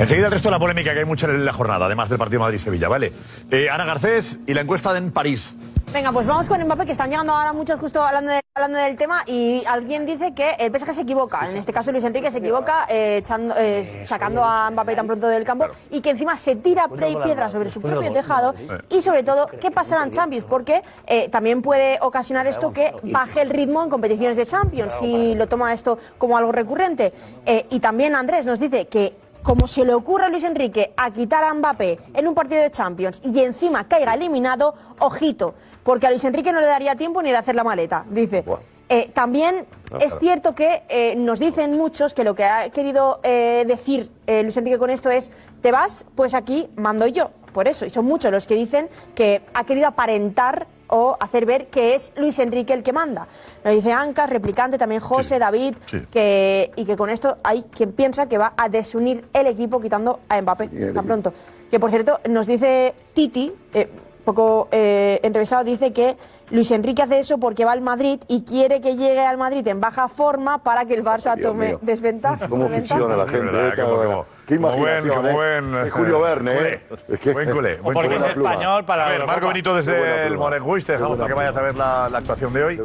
Enseguida 0.00 0.26
el 0.26 0.32
resto 0.32 0.48
de 0.48 0.52
la 0.52 0.58
polémica 0.58 0.92
que 0.94 1.00
hay 1.00 1.04
mucha 1.04 1.26
en 1.26 1.44
la 1.44 1.52
jornada, 1.52 1.86
además 1.86 2.08
del 2.08 2.18
partido 2.18 2.40
Madrid-Sevilla, 2.40 2.88
¿vale? 2.88 3.12
Eh, 3.50 3.68
Ana 3.68 3.84
Garcés 3.84 4.38
y 4.46 4.54
la 4.54 4.62
encuesta 4.62 4.96
en 4.96 5.10
París. 5.12 5.54
Venga, 5.92 6.12
pues 6.12 6.24
vamos 6.26 6.46
con 6.46 6.62
Mbappé, 6.62 6.86
que 6.86 6.92
están 6.92 7.10
llegando 7.10 7.32
ahora 7.34 7.52
muchos 7.52 7.78
justo 7.80 8.00
hablando, 8.00 8.30
de- 8.30 8.40
hablando 8.54 8.78
del 8.78 8.96
tema 8.96 9.24
y 9.26 9.62
alguien 9.66 10.06
dice 10.06 10.32
que 10.34 10.50
el 10.60 10.70
PSG 10.70 10.94
se 10.94 11.00
equivoca. 11.02 11.50
En 11.50 11.56
este 11.56 11.72
caso 11.72 11.90
Luis 11.90 12.04
Enrique 12.04 12.30
se 12.30 12.38
equivoca 12.38 12.86
eh, 12.88 13.16
echando, 13.18 13.54
eh, 13.58 14.02
sacando 14.04 14.44
a 14.44 14.70
Mbappé 14.70 14.94
tan 14.94 15.06
pronto 15.08 15.26
del 15.26 15.42
campo 15.44 15.66
y 15.90 16.00
que 16.00 16.10
encima 16.10 16.36
se 16.36 16.54
tira 16.56 16.86
pre- 16.86 17.16
piedra 17.24 17.48
sobre 17.50 17.70
su 17.70 17.80
propio 17.82 18.12
tejado 18.12 18.54
y 18.88 19.02
sobre 19.02 19.24
todo 19.24 19.48
qué 19.60 19.70
pasará 19.72 20.04
en 20.04 20.12
Champions, 20.12 20.46
porque 20.48 20.80
eh, 21.08 21.28
también 21.28 21.60
puede 21.60 21.98
ocasionar 22.00 22.46
esto 22.46 22.72
que 22.72 22.94
baje 23.02 23.42
el 23.42 23.50
ritmo 23.50 23.82
en 23.82 23.90
competiciones 23.90 24.36
de 24.36 24.46
Champions 24.46 24.94
si 24.94 25.34
lo 25.34 25.48
toma 25.48 25.72
esto 25.74 25.98
como 26.18 26.36
algo 26.38 26.52
recurrente. 26.52 27.12
Eh, 27.44 27.66
y 27.70 27.80
también 27.80 28.14
Andrés 28.14 28.46
nos 28.46 28.60
dice 28.60 28.86
que 28.86 29.12
como 29.42 29.66
se 29.66 29.84
le 29.84 29.94
ocurre 29.94 30.26
a 30.26 30.28
Luis 30.28 30.44
Enrique 30.44 30.92
a 30.96 31.10
quitar 31.10 31.44
a 31.44 31.54
Mbappé 31.54 31.98
en 32.14 32.28
un 32.28 32.34
partido 32.34 32.62
de 32.62 32.70
Champions 32.70 33.20
y 33.24 33.40
encima 33.40 33.88
caiga 33.88 34.14
eliminado, 34.14 34.74
ojito, 34.98 35.54
porque 35.82 36.06
a 36.06 36.10
Luis 36.10 36.24
Enrique 36.24 36.52
no 36.52 36.60
le 36.60 36.66
daría 36.66 36.96
tiempo 36.96 37.22
ni 37.22 37.30
de 37.30 37.36
hacer 37.36 37.54
la 37.54 37.64
maleta, 37.64 38.04
dice. 38.10 38.44
Eh, 38.88 39.08
también 39.14 39.66
es 40.00 40.06
claro. 40.06 40.20
cierto 40.20 40.54
que 40.54 40.82
eh, 40.88 41.14
nos 41.16 41.38
dicen 41.38 41.76
muchos 41.76 42.12
que 42.12 42.24
lo 42.24 42.34
que 42.34 42.44
ha 42.44 42.70
querido 42.70 43.20
eh, 43.22 43.64
decir 43.66 44.10
Luis 44.26 44.56
Enrique 44.56 44.78
con 44.78 44.90
esto 44.90 45.10
es, 45.10 45.32
te 45.60 45.70
vas, 45.70 46.06
pues 46.14 46.34
aquí 46.34 46.68
mando 46.76 47.06
yo, 47.06 47.30
por 47.52 47.68
eso. 47.68 47.86
Y 47.86 47.90
son 47.90 48.04
muchos 48.04 48.32
los 48.32 48.46
que 48.46 48.54
dicen 48.54 48.88
que 49.14 49.42
ha 49.54 49.64
querido 49.64 49.86
aparentar 49.86 50.66
o 50.90 51.16
hacer 51.18 51.46
ver 51.46 51.66
que 51.68 51.94
es 51.94 52.12
Luis 52.16 52.38
Enrique 52.38 52.72
el 52.72 52.82
que 52.82 52.92
manda. 52.92 53.26
Lo 53.64 53.70
dice 53.70 53.92
Ancas, 53.92 54.30
replicante, 54.30 54.78
también 54.78 55.00
José, 55.00 55.38
David, 55.38 55.74
sí. 55.86 56.02
que, 56.10 56.70
y 56.76 56.84
que 56.84 56.96
con 56.96 57.10
esto 57.10 57.38
hay 57.42 57.62
quien 57.74 57.92
piensa 57.92 58.28
que 58.28 58.38
va 58.38 58.52
a 58.56 58.68
desunir 58.68 59.24
el 59.32 59.46
equipo 59.46 59.80
quitando 59.80 60.20
a 60.28 60.40
Mbappé 60.40 60.92
tan 60.92 61.06
pronto. 61.06 61.32
Que 61.70 61.78
por 61.78 61.90
cierto, 61.90 62.20
nos 62.28 62.46
dice 62.46 62.94
Titi, 63.14 63.52
eh, 63.74 63.88
poco 64.34 64.68
eh, 64.70 65.18
entrevistado, 65.22 65.64
dice 65.64 65.92
que 65.92 66.16
Luis 66.50 66.70
Enrique 66.72 67.02
hace 67.02 67.18
eso 67.20 67.38
porque 67.38 67.64
va 67.64 67.72
al 67.72 67.80
Madrid 67.80 68.20
y 68.28 68.42
quiere 68.42 68.80
que 68.80 68.96
llegue 68.96 69.24
al 69.24 69.36
Madrid 69.36 69.66
en 69.68 69.80
baja 69.80 70.08
forma 70.08 70.58
para 70.62 70.84
que 70.84 70.94
el 70.94 71.04
Barça 71.04 71.34
Dios 71.36 71.48
tome 71.48 71.66
mío. 71.68 71.78
desventaja. 71.82 72.48
¿Cómo 72.48 72.68
ficciona 72.68 73.16
la 73.16 73.26
gente? 73.26 73.46
verdad, 73.46 73.68
eh, 73.68 73.82
como- 73.82 73.96
cada- 73.96 74.06
como- 74.06 74.26
Qué 74.46 74.56
como 74.56 74.76
buen- 74.76 75.08
como 75.08 75.28
eh. 75.28 75.32
buen, 75.32 75.74
Es 75.86 75.92
Julio 75.92 76.20
Verne, 76.20 76.56
culé. 76.56 76.74
¿eh? 76.74 76.82
Es 77.12 77.20
que- 77.20 77.32
Buen 77.32 77.50
culé, 77.50 77.76
buen 77.76 77.94
Porque 77.94 78.16
es 78.16 78.22
español 78.24 78.84
para 78.84 79.06
A 79.06 79.10
ver. 79.10 79.26
Marco 79.26 79.48
Benito 79.48 79.74
desde 79.76 80.22
el 80.22 80.28
pluma. 80.28 80.44
Morenguis, 80.46 80.84
te 80.86 80.92
dejamos 80.92 81.16
Qué 81.16 81.20
para 81.22 81.28
que 81.28 81.34
vayas 81.34 81.56
a 81.56 81.62
ver 81.62 81.76
la, 81.76 82.08
la 82.10 82.18
actuación 82.18 82.52
de 82.52 82.64
hoy. 82.64 82.80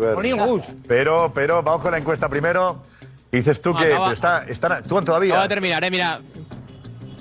Pero, 0.88 1.32
pero 1.34 1.64
vamos 1.64 1.82
con 1.82 1.92
la 1.92 1.98
encuesta 1.98 2.30
primero. 2.30 2.78
Dices 3.32 3.62
tú 3.62 3.74
que 3.76 3.86
Acaba- 3.86 4.06
pero 4.06 4.14
está, 4.14 4.44
están, 4.48 4.72
actúan 4.74 5.04
todavía. 5.04 5.34
Acaba 5.34 5.44
de 5.48 5.50
terminar, 5.56 5.84
eh, 5.84 5.92
mira. 5.92 6.20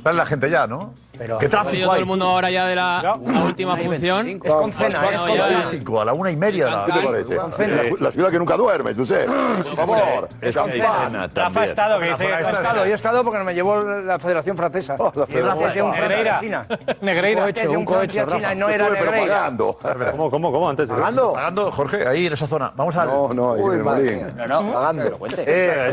Sale 0.03 0.17
la 0.19 0.27
gente 0.27 0.51
ya, 0.51 0.67
¿no? 0.67 0.93
¿Qué 1.19 1.47
Ha 1.47 1.49
tráfico 1.51 1.85
todo 1.87 1.97
el 1.97 2.07
mundo 2.07 2.27
ahora 2.27 2.51
ya 2.51 2.67
de 2.67 2.75
la, 2.77 3.01
la 3.03 3.43
última 3.45 3.77
función. 3.77 4.29
Es 4.29 4.53
con 4.53 4.73
cena, 4.73 4.99
es 5.11 5.23
con. 5.23 5.35
Tráfico, 5.37 6.01
a 6.01 6.05
la 6.05 6.13
una 6.13 6.31
y 6.31 6.37
media. 6.37 6.67
la- 6.69 6.85
¿Qué 6.87 6.93
te 6.93 7.07
parece? 7.07 7.35
La, 7.37 7.97
la 8.01 8.13
ciudad 8.13 8.31
que 8.31 8.39
nunca 8.39 8.57
duerme, 8.57 8.95
tú 8.95 9.05
sé. 9.05 9.25
Por 9.27 9.77
favor. 9.77 10.29
Es 10.41 10.55
Rafa 10.55 11.61
ha 11.61 11.65
estado, 11.65 11.99
que 12.01 12.07
dice 12.07 12.29
Yo 12.29 12.35
he 12.35 12.41
estado, 12.41 12.85
yo 12.87 12.91
he 12.93 12.95
estado 12.95 13.25
porque 13.25 13.39
me 13.41 13.55
llevó 13.55 13.77
la 13.81 14.19
Federación 14.19 14.57
Francesa. 14.57 14.97
Oh, 14.99 15.13
la 15.15 15.27
Federación. 15.27 15.87
a 15.87 15.91
un 15.91 15.91
Negreira. 16.01 16.41
China. 16.41 16.67
Negreira. 17.01 17.43
Gracias 17.47 17.67
a 17.67 17.71
un 17.71 17.85
y 17.85 18.57
no 18.57 18.69
era 18.69 18.89
pero 18.89 19.05
Negreira. 19.11 19.35
pagando. 19.37 19.79
¿Cómo, 20.11 20.31
cómo, 20.31 20.53
cómo? 20.53 20.69
Antes 20.69 20.89
¿Pagando? 20.89 21.33
Pagando, 21.33 21.71
Jorge, 21.71 22.07
ahí 22.07 22.27
en 22.27 22.33
esa 22.33 22.47
zona. 22.47 22.73
Vamos 22.75 22.97
al. 22.97 23.09
No, 23.09 23.33
no, 23.35 23.53
Uy, 23.53 23.79
mía. 23.79 24.33
No, 24.37 24.47
no, 24.47 24.73
Pagando. 24.73 25.19
Eh, 25.39 25.91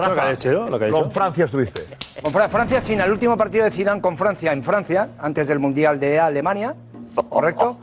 ¿Lo 0.69 0.80
que 0.80 0.85
ha. 0.85 0.89
Con 0.91 1.11
Francia 1.11 1.45
estuviste. 1.45 1.81
Con 2.22 2.31
Fra- 2.34 2.49
Francia-China, 2.49 3.06
el 3.06 3.11
último 3.11 3.35
partido 3.38 3.64
de 3.65 3.72
Zidane 3.72 4.02
con 4.02 4.18
Francia 4.18 4.52
en 4.53 4.64
Francia, 4.64 5.10
antes 5.19 5.47
del 5.47 5.59
Mundial 5.59 5.99
de 5.99 6.19
Alemania, 6.19 6.75
¿correcto? 7.29 7.77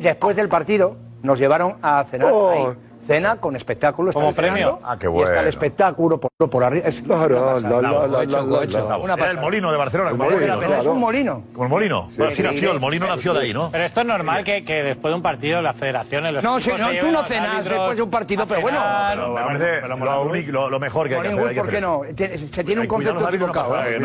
Después 0.00 0.36
del 0.36 0.48
partido 0.48 0.96
nos 1.22 1.38
llevaron 1.38 1.74
a 1.82 2.04
cenar 2.04 2.32
ahí. 2.50 2.66
Cena 3.06 3.36
con 3.36 3.56
espectáculo. 3.56 4.12
Como 4.12 4.28
el 4.30 4.34
premio. 4.34 4.78
Ah, 4.84 4.96
qué 4.98 5.06
Y 5.06 5.10
está 5.10 5.24
bueno. 5.26 5.40
el 5.40 5.48
espectáculo 5.48 6.20
por, 6.20 6.30
por 6.50 6.64
arriba. 6.64 6.86
Es 6.88 7.00
una 7.00 7.12
Claro, 7.22 7.60
la, 7.60 7.80
la, 7.80 7.80
la, 7.82 8.06
la, 8.26 9.14
Era 9.14 9.30
el 9.30 9.38
molino 9.38 9.70
de 9.72 9.76
Barcelona. 9.78 10.10
como 10.10 10.24
molino, 10.30 10.56
¿no? 10.56 10.74
es 10.74 10.86
un 10.86 10.98
molino. 10.98 11.42
Como 11.52 11.64
el 11.64 11.70
molino. 11.70 12.10
Bueno, 12.16 12.32
así 12.32 12.42
nació, 12.42 12.72
el 12.72 12.80
molino 12.80 13.06
nació 13.06 13.34
de 13.34 13.40
ahí, 13.40 13.52
¿no? 13.52 13.70
Pero 13.70 13.84
esto 13.84 14.00
es 14.00 14.06
normal 14.06 14.44
que, 14.44 14.64
que 14.64 14.82
después 14.82 15.10
de 15.12 15.16
un 15.16 15.22
partido 15.22 15.60
las 15.62 15.76
federaciones, 15.76 16.32
los 16.32 16.44
No, 16.44 16.60
sí, 16.60 16.70
no, 16.78 16.88
tú 17.00 17.10
no 17.10 17.24
cenas 17.24 17.64
después 17.64 17.96
de 17.96 18.02
un 18.02 18.10
partido, 18.10 18.46
pero 18.46 18.60
bueno. 18.60 18.78
cenar. 18.78 19.16
Pero 19.16 19.34
me 19.34 19.40
parece 19.42 19.88
lo, 19.88 20.22
único- 20.22 20.52
lo- 20.52 20.70
lo 20.70 20.80
mejor 20.80 21.08
que 21.08 21.16
hay 21.16 21.22
que 21.22 21.28
hacer. 21.28 21.56
¿por 21.56 21.70
qué 21.70 21.80
no? 21.80 22.02
Tiene- 22.14 22.38
Se 22.38 22.64
tiene 22.64 22.80
un 22.82 22.86
concepto 22.86 23.28
equivocado. 23.28 23.82
¿eh? 23.84 23.98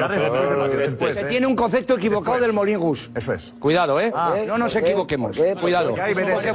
Se 1.13 1.21
¿eh? 1.21 1.25
tiene 1.25 1.47
un 1.47 1.55
concepto 1.55 1.95
equivocado 1.95 2.39
del 2.39 2.53
Molingus. 2.53 3.09
Eso 3.15 3.33
es. 3.33 3.53
Cuidado, 3.59 3.99
¿eh? 4.01 4.11
Ah. 4.15 4.33
no 4.47 4.57
nos 4.57 4.73
¿Por 4.73 4.81
qué? 4.81 4.89
equivoquemos. 4.89 5.37
Cuidado. 5.61 5.95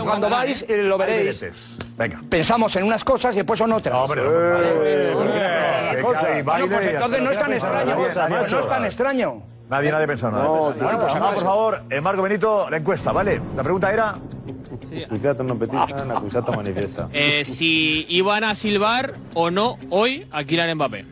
Cuando 0.05 0.29
vais 0.29 0.65
eh, 0.69 0.83
lo 0.83 0.99
veréis. 0.99 1.79
Venga. 1.97 2.21
Pensamos 2.33 2.75
en 2.77 2.85
unas 2.85 3.05
cosas 3.05 3.35
y 3.35 3.41
después 3.41 3.59
son 3.59 3.73
otras. 3.73 3.95
No, 3.95 4.09
pero 4.09 4.25
no, 4.25 5.19
Bueno, 6.45 6.67
pues 6.67 6.87
entonces 6.87 7.23
no 7.23 7.31
es 7.31 7.39
tan 7.39 7.53
extraño. 7.53 7.97
No 8.31 8.59
es 8.59 8.69
tan 8.69 8.85
extraño. 8.87 9.43
Nadie, 9.69 9.93
nadie 9.93 10.07
pensó 10.07 10.31
nada. 10.31 10.45
No, 10.45 10.73
bueno, 10.73 10.99
pues 10.99 11.13
vamos, 11.13 11.35
por 11.35 11.45
favor, 11.45 11.83
eh, 11.91 12.01
Marco 12.01 12.23
Benito, 12.23 12.71
la 12.71 12.79
encuesta, 12.79 13.13
¿vale? 13.13 13.39
La 13.55 13.63
pregunta 13.63 13.93
era. 13.93 14.17
Manifiesta. 16.57 17.09
Eh, 17.13 17.45
si 17.45 18.07
iban 18.09 18.45
a 18.45 18.55
silbar 18.55 19.13
o 19.35 19.51
no 19.51 19.77
hoy 19.91 20.27
a 20.33 20.43
Kylian 20.43 20.75
Mbappé. 20.77 21.05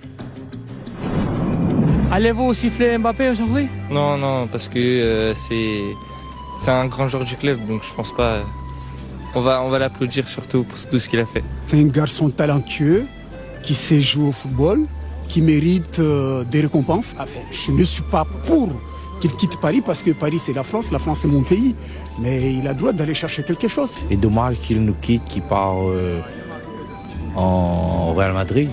Allez-vous 2.11 2.55
siffler 2.55 2.97
Mbappé 2.97 3.29
aujourd'hui 3.29 3.69
Non, 3.91 4.17
non, 4.17 4.49
parce 4.49 4.69
que 4.69 4.79
euh, 4.79 5.35
c'est 5.35 5.83
c'est 6.63 6.71
un 6.71 6.87
grand 6.87 7.09
joueur 7.09 7.25
du 7.25 7.37
club, 7.37 7.59
donc 7.69 7.83
je 7.85 7.95
pense 7.95 8.11
pas. 8.17 8.39
On 9.35 9.43
va, 9.43 9.63
on 9.63 9.69
va 9.69 9.79
l'applaudir 9.79 10.27
surtout 10.29 10.65
pour 10.65 10.79
tout 10.79 10.99
ce 10.99 11.09
qu'il 11.09 11.21
a 11.21 11.27
fait. 11.27 11.45
C'est 11.67 11.79
un 11.79 11.87
garçon 11.87 12.31
talentueux 12.31 13.07
qui 13.63 13.75
sait 13.75 14.01
jouer 14.01 14.29
au 14.29 14.33
football, 14.33 14.87
qui 15.29 15.41
mérite 15.41 15.99
euh, 16.01 16.45
des 16.45 16.63
récompenses. 16.63 17.15
Enfin, 17.19 17.41
je 17.51 17.71
ne 17.71 17.85
suis 17.85 18.03
pas 18.03 18.27
pour 18.47 18.69
qu'il 19.21 19.31
quitte 19.33 19.61
Paris 19.61 19.83
parce 19.83 20.03
que 20.03 20.11
Paris 20.11 20.39
c'est 20.39 20.55
la 20.55 20.63
France, 20.63 20.91
la 20.91 20.99
France 20.99 21.21
c'est 21.23 21.29
mon 21.29 21.43
pays, 21.43 21.75
mais 22.19 22.55
il 22.55 22.67
a 22.67 22.73
le 22.73 22.79
droit 22.79 22.93
d'aller 22.93 23.15
chercher 23.15 23.43
quelque 23.43 23.69
chose. 23.69 23.95
Et 24.11 24.17
dommage 24.17 24.57
qu'il 24.57 24.83
nous 24.83 24.95
quitte, 24.95 25.25
qu'il 25.27 25.43
part 25.43 25.77
euh, 25.83 26.21
en 27.37 28.15
Real 28.15 28.33
Madrid. 28.33 28.71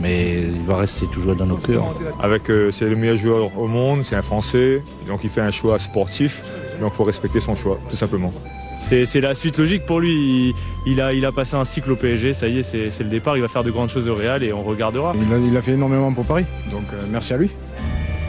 Mais 0.00 0.40
il 0.40 0.62
va 0.62 0.78
rester 0.78 1.06
toujours 1.06 1.36
dans 1.36 1.44
nos 1.46 1.56
cœurs. 1.56 1.84
Avec, 2.18 2.50
euh, 2.50 2.70
c'est 2.70 2.88
le 2.88 2.96
meilleur 2.96 3.16
joueur 3.16 3.58
au 3.58 3.66
monde, 3.66 4.04
c'est 4.04 4.16
un 4.16 4.22
Français, 4.22 4.82
donc 5.06 5.20
il 5.22 5.30
fait 5.30 5.42
un 5.42 5.50
choix 5.50 5.78
sportif, 5.78 6.42
donc 6.80 6.92
il 6.94 6.96
faut 6.96 7.04
respecter 7.04 7.40
son 7.40 7.54
choix, 7.54 7.78
tout 7.88 7.96
simplement. 7.96 8.32
C'est 8.80 9.20
la 9.20 9.34
suite 9.34 9.58
logique 9.58 9.84
pour 9.84 10.00
lui. 10.00 10.54
Il, 10.86 10.92
il 10.92 11.00
a, 11.00 11.12
il 11.12 11.24
a 11.24 11.32
passé 11.32 11.56
un 11.56 11.64
cycle 11.64 11.90
au 11.92 11.96
PSG, 11.96 12.34
ça 12.34 12.46
y 12.46 12.58
est, 12.58 12.62
c'est 12.62 13.02
le 13.02 13.08
départ. 13.10 13.36
Il 13.36 13.40
va 13.42 13.48
faire 13.48 13.64
de 13.64 13.70
grandes 13.70 13.90
choses 13.90 14.08
au 14.08 14.14
Real 14.14 14.42
et 14.44 14.52
on 14.52 14.62
regardera. 14.62 15.14
Il 15.20 15.32
a, 15.32 15.38
il 15.38 15.56
a 15.56 15.62
fait 15.62 15.72
énormément 15.72 16.12
pour 16.12 16.24
Paris, 16.24 16.44
donc 16.70 16.84
euh, 16.92 17.02
merci 17.10 17.34
à 17.34 17.36
lui. 17.36 17.50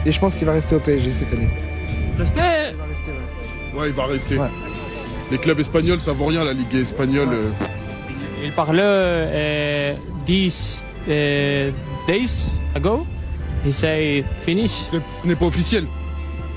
Et 0.04 0.10
je 0.12 0.18
pense 0.18 0.34
qu'il 0.34 0.46
va 0.46 0.52
rester 0.52 0.74
au 0.74 0.80
PSG 0.80 1.12
cette 1.12 1.32
année. 1.32 1.48
Restez 2.18 2.40
Ouais, 3.76 3.88
il 3.88 3.92
va 3.94 4.06
rester. 4.06 4.38
Les 5.30 5.38
clubs 5.38 5.60
espagnols, 5.60 6.00
ça 6.00 6.12
vaut 6.12 6.26
rien, 6.26 6.42
la 6.42 6.52
Ligue 6.52 6.74
espagnole. 6.74 7.28
euh. 7.32 7.50
Il 8.42 8.52
parlait 8.52 8.80
euh, 8.82 9.94
10 10.26 10.84
euh, 11.08 11.70
days 12.06 12.46
ago. 12.74 13.06
He 13.66 13.70
say 13.72 14.24
finish. 14.42 14.86
Ce 14.90 15.26
n'est 15.26 15.34
pas 15.36 15.46
officiel. 15.46 15.84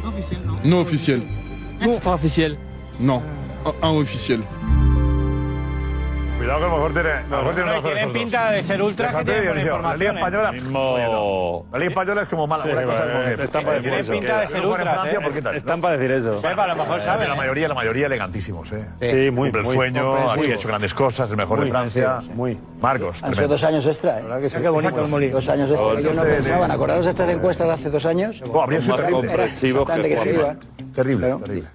Officiel, 0.07 0.39
non. 0.45 0.53
Non 0.63 0.81
officiel. 0.81 1.22
Extra 1.81 2.13
officiel. 2.15 2.55
Non. 2.99 3.22
Un, 3.65 3.73
un 3.81 3.97
officiel. 4.01 4.43
Cuidado 6.52 6.60
que 6.60 6.65
a 6.65 6.68
lo 6.68 6.76
mejor 6.76 6.94
tiene, 6.94 7.10
a 7.10 7.22
lo 7.22 7.38
mejor 7.38 7.53
tiene 7.56 7.69
No, 7.69 7.76
razón 7.76 7.91
tienen 7.94 8.14
pinta 8.14 8.52
de 8.52 8.64
ser 8.64 8.82
ultras 8.82 9.15
que 9.15 9.23
Déjate, 9.23 9.32
tienen 9.32 9.48
buena 9.48 9.64
Dionisio, 9.64 9.82
La 9.82 9.95
Liga 9.95 10.11
información, 10.11 10.18
Española. 10.18 10.49
¿eh? 10.49 10.61
Mismo... 10.61 11.65
La 11.72 11.78
Liga 11.80 11.90
Española 11.91 12.22
es 12.23 12.28
como 12.30 12.48
mala. 12.48 12.64
Sí, 12.64 12.69
una 12.72 12.84
cosa 12.84 12.98
bueno, 13.06 13.11
como 13.14 13.36
que- 13.38 13.44
están 13.44 13.64
para 13.64 13.76
decir 13.76 13.82
Tiene 13.91 13.99
eso. 14.02 14.11
pinta 14.11 14.40
de 14.40 14.45
Que 14.45 14.52
ser 14.52 14.65
ultras, 14.65 14.94
Francia, 14.94 15.11
¿eh? 15.19 15.23
¿por 15.23 15.34
qué 15.34 15.41
tal? 15.41 15.56
Están 15.56 15.82
para 15.82 15.98
decir 15.98 16.11
eso. 16.15 16.38
Sepa, 16.41 16.64
a 16.64 16.68
lo 16.68 16.76
mejor 16.76 16.98
Eh, 16.98 17.02
saben, 17.02 17.28
La 17.30 17.34
¿eh? 17.34 17.38
mayoría, 17.38 17.68
la 17.68 17.73
mayoría 17.73 18.06
elegantísimos, 18.07 18.72
¿eh? 18.73 18.86
Sí, 18.99 19.32
muy, 19.32 19.49
Cumple 19.52 19.61
el 19.69 19.76
sueño, 19.76 20.30
aquí 20.32 20.52
ha 20.52 20.56
hecho 20.56 20.68
grandes 20.68 20.94
cosas, 20.94 21.32
el 21.32 21.38
mejor 21.38 21.57
Muy, 21.60 21.65
de 21.68 21.72
Francia. 21.72 22.19
muy. 22.36 22.57
Marcos, 22.82 23.23
Han 23.23 23.34
sido 23.34 23.48
dos 23.48 23.64
años 23.64 23.86
extra, 23.88 24.19
¿eh? 24.19 24.23
que 24.41 24.49
sí. 24.49 24.57
Qué 24.61 24.69
bonito 24.69 25.02
el 25.02 25.07
Molino. 25.07 25.36
Dos 25.36 25.48
años 25.49 25.72
extra. 25.72 25.99
Ellos 25.99 26.15
no 26.15 26.23
pensaban. 26.23 26.69
¿Acordaros 26.72 27.06
de 27.06 27.11
estas 27.11 27.30
encuestas 27.30 27.68
de 27.68 27.73
hace 27.73 27.90
dos 27.90 28.06
años? 28.06 28.44
Habría 28.61 28.82
sido 28.82 28.95
terrible. 28.98 29.30
que. 29.32 30.56
Terrible, 30.95 31.36
terrible. 31.41 31.68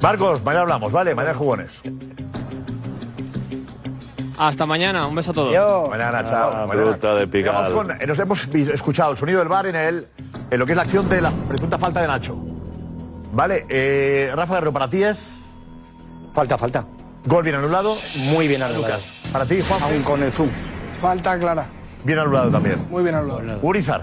Marcos, 0.00 0.42
mañana 0.42 0.62
hablamos, 0.62 0.90
¿vale? 0.92 1.14
Mañana 1.14 1.34
jugones. 1.34 1.82
Hasta 4.38 4.66
mañana, 4.66 5.06
un 5.06 5.14
beso 5.14 5.30
a 5.30 5.34
todos. 5.34 5.88
Mañana, 5.90 6.24
chao. 6.24 6.50
Ah, 6.54 6.66
Mañana. 6.66 6.90
fruta 6.92 7.14
de. 7.26 7.42
Vamos 7.44 7.68
con- 7.70 7.90
eh, 7.90 8.06
nos 8.06 8.18
hemos 8.18 8.46
escuchado 8.54 9.12
el 9.12 9.16
sonido 9.16 9.38
del 9.38 9.48
bar 9.48 9.66
en, 9.66 9.76
el, 9.76 10.06
en 10.50 10.58
lo 10.58 10.66
que 10.66 10.72
es 10.72 10.76
la 10.76 10.82
acción 10.82 11.08
de 11.08 11.20
la 11.20 11.30
presunta 11.48 11.78
falta 11.78 12.00
de 12.00 12.08
Nacho. 12.08 12.36
¿Vale? 13.32 13.66
Eh, 13.68 14.32
Rafa 14.34 14.54
Guerrero, 14.54 14.72
para 14.72 14.88
ti 14.88 15.02
es. 15.02 15.40
Falta, 16.32 16.58
falta. 16.58 16.84
Gol 17.26 17.42
bien 17.44 17.56
anulado. 17.56 17.96
Muy 18.30 18.48
bien 18.48 18.62
anulado. 18.62 18.84
Lucas, 18.86 19.12
para 19.32 19.46
ti, 19.46 19.60
Juan. 19.66 19.82
Aún 19.82 20.02
con 20.02 20.22
el 20.22 20.30
zoom. 20.32 20.48
Falta 21.00 21.38
clara. 21.38 21.66
Bien 22.04 22.18
anulado 22.18 22.50
también. 22.50 22.76
Muy 22.90 23.02
bien 23.02 23.14
hablado. 23.14 23.40
Urizar. 23.62 24.02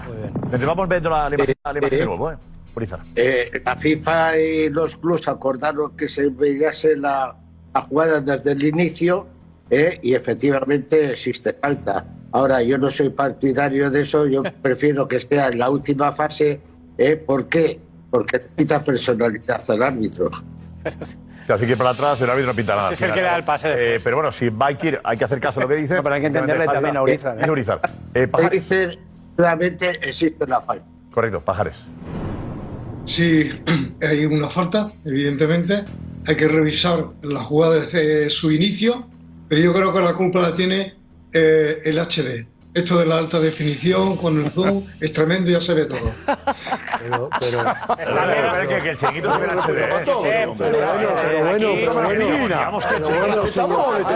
Desde 0.50 0.66
vamos 0.66 0.88
viendo 0.88 1.08
la, 1.10 1.28
la 1.28 1.34
imagen, 1.36 1.54
la 1.64 1.78
imagen 1.78 1.98
de 1.98 2.06
nuevo, 2.06 2.32
¿eh? 2.32 2.36
Urizar. 2.74 3.00
Eh, 3.16 3.62
la 3.64 3.76
FIFA 3.76 4.38
y 4.38 4.70
los 4.70 4.96
clubs 4.96 5.28
acordaron 5.28 5.96
que 5.96 6.08
se 6.08 6.28
veíase 6.30 6.96
la, 6.96 7.36
la 7.74 7.80
jugada 7.82 8.20
desde 8.20 8.52
el 8.52 8.64
inicio 8.64 9.26
eh, 9.70 9.98
y 10.02 10.14
efectivamente 10.14 11.10
existe 11.12 11.52
falta. 11.54 12.04
Ahora, 12.32 12.62
yo 12.62 12.78
no 12.78 12.88
soy 12.90 13.10
partidario 13.10 13.90
de 13.90 14.02
eso, 14.02 14.26
yo 14.26 14.42
prefiero 14.62 15.06
que 15.08 15.20
sea 15.20 15.48
en 15.48 15.58
la 15.58 15.70
última 15.70 16.12
fase. 16.12 16.60
Eh, 16.98 17.16
¿Por 17.16 17.48
qué? 17.48 17.80
Porque 18.10 18.40
quita 18.56 18.82
personalidad 18.82 19.62
al 19.70 19.82
árbitro. 19.82 20.30
Así 21.48 21.66
que 21.66 21.76
para 21.76 21.90
atrás 21.90 22.20
el 22.20 22.30
árbitro 22.30 22.52
no 22.52 22.56
pinta 22.56 22.76
nada. 22.76 22.92
Es 22.92 23.02
el 23.02 23.10
que 23.10 23.16
le 23.16 23.22
da 23.22 23.36
el 23.36 23.44
pase 23.44 23.94
Eh, 23.96 24.00
pero 24.02 24.16
bueno, 24.16 24.30
si 24.30 24.48
va 24.48 24.66
a 24.68 24.72
ir, 24.72 25.00
hay 25.02 25.16
que 25.16 25.24
hacer 25.24 25.40
caso 25.40 25.60
a 25.60 25.62
lo 25.64 25.68
que 25.68 25.76
dice. 25.76 25.94
No, 25.96 26.02
pero 26.02 26.14
hay 26.14 26.20
que 26.20 26.26
entenderle 26.28 26.64
Falta- 26.64 26.72
también 26.74 26.96
a 26.96 27.02
Urizar, 27.02 27.34
¿eh? 27.36 27.38
Dice 27.40 27.50
Urizar. 27.50 27.80
Eh, 28.14 28.26
Pajares. 28.28 28.62
Dice, 28.62 28.98
efectivamente 29.34 30.08
existe 30.08 30.46
la 30.46 30.60
falta. 30.60 30.84
Correcto, 31.12 31.40
Pajares. 31.40 31.84
Si 33.04 33.50
hay 34.02 34.24
una 34.26 34.48
falta, 34.48 34.86
evidentemente, 35.04 35.84
hay 36.26 36.36
que 36.36 36.48
revisar 36.48 37.06
la 37.22 37.40
jugada 37.42 37.80
desde 37.80 38.30
su 38.30 38.52
inicio, 38.52 39.08
pero 39.52 39.64
yo 39.64 39.74
creo 39.74 39.92
que 39.92 40.00
la 40.00 40.14
culpa 40.14 40.40
la 40.40 40.54
tiene 40.54 40.94
eh, 41.30 41.82
el 41.84 41.98
HD. 41.98 42.46
Esto 42.74 42.98
de 42.98 43.04
la 43.04 43.18
alta 43.18 43.38
definición 43.38 44.16
con 44.16 44.42
el 44.42 44.50
zoom 44.50 44.86
es 44.98 45.12
tremendo, 45.12 45.50
ya 45.50 45.60
se 45.60 45.74
ve 45.74 45.84
todo. 45.84 46.00
Pero, 47.04 47.30
pero, 47.96 48.68
que, 48.68 48.82
que 48.82 48.90
el 48.90 48.96
chiquito 48.96 49.30
se 49.30 49.38
ve 49.38 49.44
en 49.44 49.58
HD, 49.58 49.78
¿eh? 49.78 49.90
pero 50.02 50.20
bueno, 50.20 50.54
pero 50.58 52.02
bueno. 52.02 52.48
Digamos 52.48 52.86
que 52.86 52.94
el 52.94 53.02
chiquito 53.02 53.46
señor, 53.46 54.04
se 54.04 54.14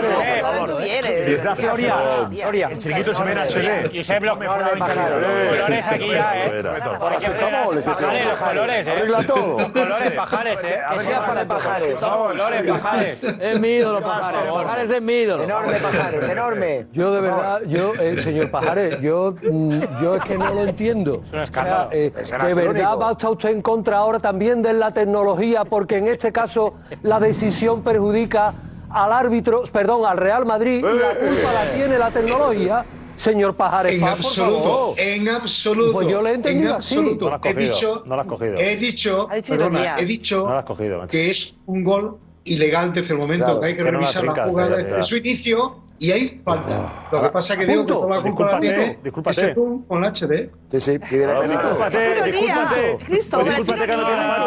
años, 1.69 2.41
Soria. 2.41 2.67
El 2.71 2.77
chiquito 2.79 3.13
se 3.13 3.23
ve 3.23 3.31
en 3.31 3.37
HD. 3.37 3.95
Josep, 3.95 4.23
los 4.23 4.37
colores 4.37 5.87
aquí 5.87 6.09
ya, 6.09 6.45
¿eh? 6.45 6.63
Los 6.63 8.39
colores, 8.39 8.87
¿eh? 8.87 8.91
Arregla 8.91 9.23
todo. 9.23 9.71
Colores, 9.71 10.11
pajares, 10.13 10.63
¿eh? 10.63 10.79
Que 10.93 10.99
sea 11.01 11.19
¿qué 11.19 11.27
para 11.27 11.47
pajares. 11.47 12.01
Colores, 12.01 12.71
pajares. 12.71 13.23
Es 13.23 13.59
mi 13.59 13.69
ídolo, 13.75 14.01
Pajares. 14.01 14.51
Pajares 14.51 14.89
es 14.89 15.01
mi 15.01 15.13
ídolo. 15.13 15.43
Enorme, 15.43 15.77
Pajares, 15.77 16.27
enorme. 16.29 16.87
Yo 16.91 17.13
de 17.13 17.21
verdad, 17.21 17.61
yo, 17.67 17.93
eh, 17.99 18.46
señor 18.47 18.51
Pajares, 18.51 19.01
yo, 19.01 19.35
mm, 19.43 19.79
yo 20.01 20.15
es 20.15 20.23
que 20.23 20.37
no 20.37 20.53
lo 20.53 20.63
entiendo. 20.63 21.23
un 21.31 21.39
escándalo. 21.39 21.87
O 21.87 21.89
sea, 21.91 21.99
eh, 21.99 22.11
de 22.47 22.53
verdad 22.53 22.97
va 22.97 23.09
a 23.09 23.11
estar 23.13 23.29
usted 23.31 23.49
en 23.49 23.61
contra 23.61 23.97
ahora 23.97 24.19
también 24.19 24.61
de 24.61 24.73
la 24.73 24.91
tecnología, 24.91 25.65
porque 25.65 25.97
en 25.97 26.07
este 26.07 26.31
caso 26.31 26.75
la 27.03 27.19
decisión 27.19 27.81
perjudica 27.83 28.53
al 28.89 29.11
árbitro, 29.11 29.63
perdón, 29.71 30.05
al 30.05 30.17
Real 30.17 30.45
Madrid 30.45 30.79
y 30.79 30.81
la 30.81 31.15
culpa 31.15 31.53
la 31.53 31.71
tiene 31.73 31.97
la 31.97 32.11
tecnología. 32.11 32.85
Señor 33.17 33.55
Pajares, 33.55 33.93
En 33.95 34.01
pa, 34.01 34.09
por 34.11 34.17
absoluto, 34.19 34.61
favor. 34.63 34.95
en 34.99 35.29
absoluto. 35.29 35.91
Pues 35.91 36.07
yo 36.07 36.21
le 36.21 36.29
he 36.29 36.33
en 36.33 36.35
entendido 36.37 36.75
así. 36.75 36.95
absoluto. 36.97 37.25
No 37.25 37.29
lo 37.31 37.35
has 37.35 37.41
he 37.45 37.53
cogido, 37.55 37.73
dicho, 37.73 38.03
no 38.05 38.15
lo 38.15 38.21
has 38.21 38.27
cogido. 38.27 38.55
He 38.57 38.75
dicho, 38.75 39.27
perdona, 39.27 39.55
ironía. 39.55 39.95
he 39.97 40.05
dicho 40.05 40.37
No 40.43 40.49
lo 40.53 40.57
has 40.59 40.65
cogido, 40.65 41.07
que 41.07 41.31
es 41.31 41.55
un 41.65 41.83
gol 41.83 42.17
ilegal 42.43 42.93
desde 42.93 43.13
el 43.13 43.19
momento 43.19 43.45
Claro, 43.45 43.59
que 43.59 43.65
hay 43.65 43.73
que 43.75 43.83
que 43.83 43.91
no 43.91 43.91
la 43.91 43.97
revisar 44.05 44.23
la 44.23 44.33
trincas, 44.33 44.49
jugada 44.49 44.77
desde 44.77 45.03
su 45.03 45.17
inicio 45.17 45.77
y 45.99 46.11
hay 46.11 46.41
falta. 46.45 46.89
Lo 47.11 47.21
que 47.23 47.29
pasa 47.29 47.53
es 47.53 47.59
que 47.59 47.65
a 47.65 47.67
digo 47.67 47.85
que 47.85 47.93
la 47.93 47.99
culpa 48.21 48.51
la 48.51 48.59
Discúlpate, 48.59 48.99
discúlpate. 49.03 49.55
con 49.87 50.03
HD. 50.05 50.51
Sí, 50.71 50.81
sí, 50.81 50.99
pide 50.99 51.25
Ah, 51.25 51.41
Discúlpate, 51.41 52.31
discúlpate. 52.31 52.97
Pues 53.07 53.09
discúlpate 53.09 53.85
que 53.87 53.97
no 53.97 54.05
tiene 54.05 54.27
mano. 54.27 54.45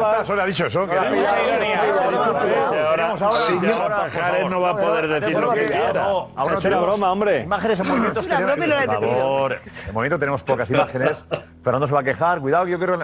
Está, 0.00 0.24
solo 0.24 0.42
ha 0.42 0.46
dicho 0.46 0.66
eso. 0.66 0.86
que- 0.88 0.96
Ahora, 0.96 1.10
ahora 3.72 3.96
Pajares 4.10 4.50
no 4.50 4.60
va 4.60 4.70
a 4.70 4.76
poder 4.76 5.08
decir 5.20 5.38
lo 5.38 5.50
que 5.52 5.66
quiera. 5.66 6.04
Ahora 6.04 6.52
era 6.52 6.60
tenemos 6.60 6.86
broma, 6.86 7.12
hombre. 7.12 7.42
Imágenes 7.42 7.80
en 7.80 7.88
movimientos. 7.88 8.26
Es 8.26 8.32
una 8.38 8.56
Por 8.56 9.06
favor, 9.16 9.56
en 9.88 9.94
movimiento 9.94 10.18
tenemos 10.18 10.42
pocas 10.44 10.70
imágenes. 10.70 11.24
Fernando 11.62 11.86
se 11.86 11.94
va 11.94 12.00
a 12.00 12.04
quejar. 12.04 12.40
Cuidado, 12.40 12.64
que 12.64 12.70
yo 12.72 12.78
creo 12.78 12.98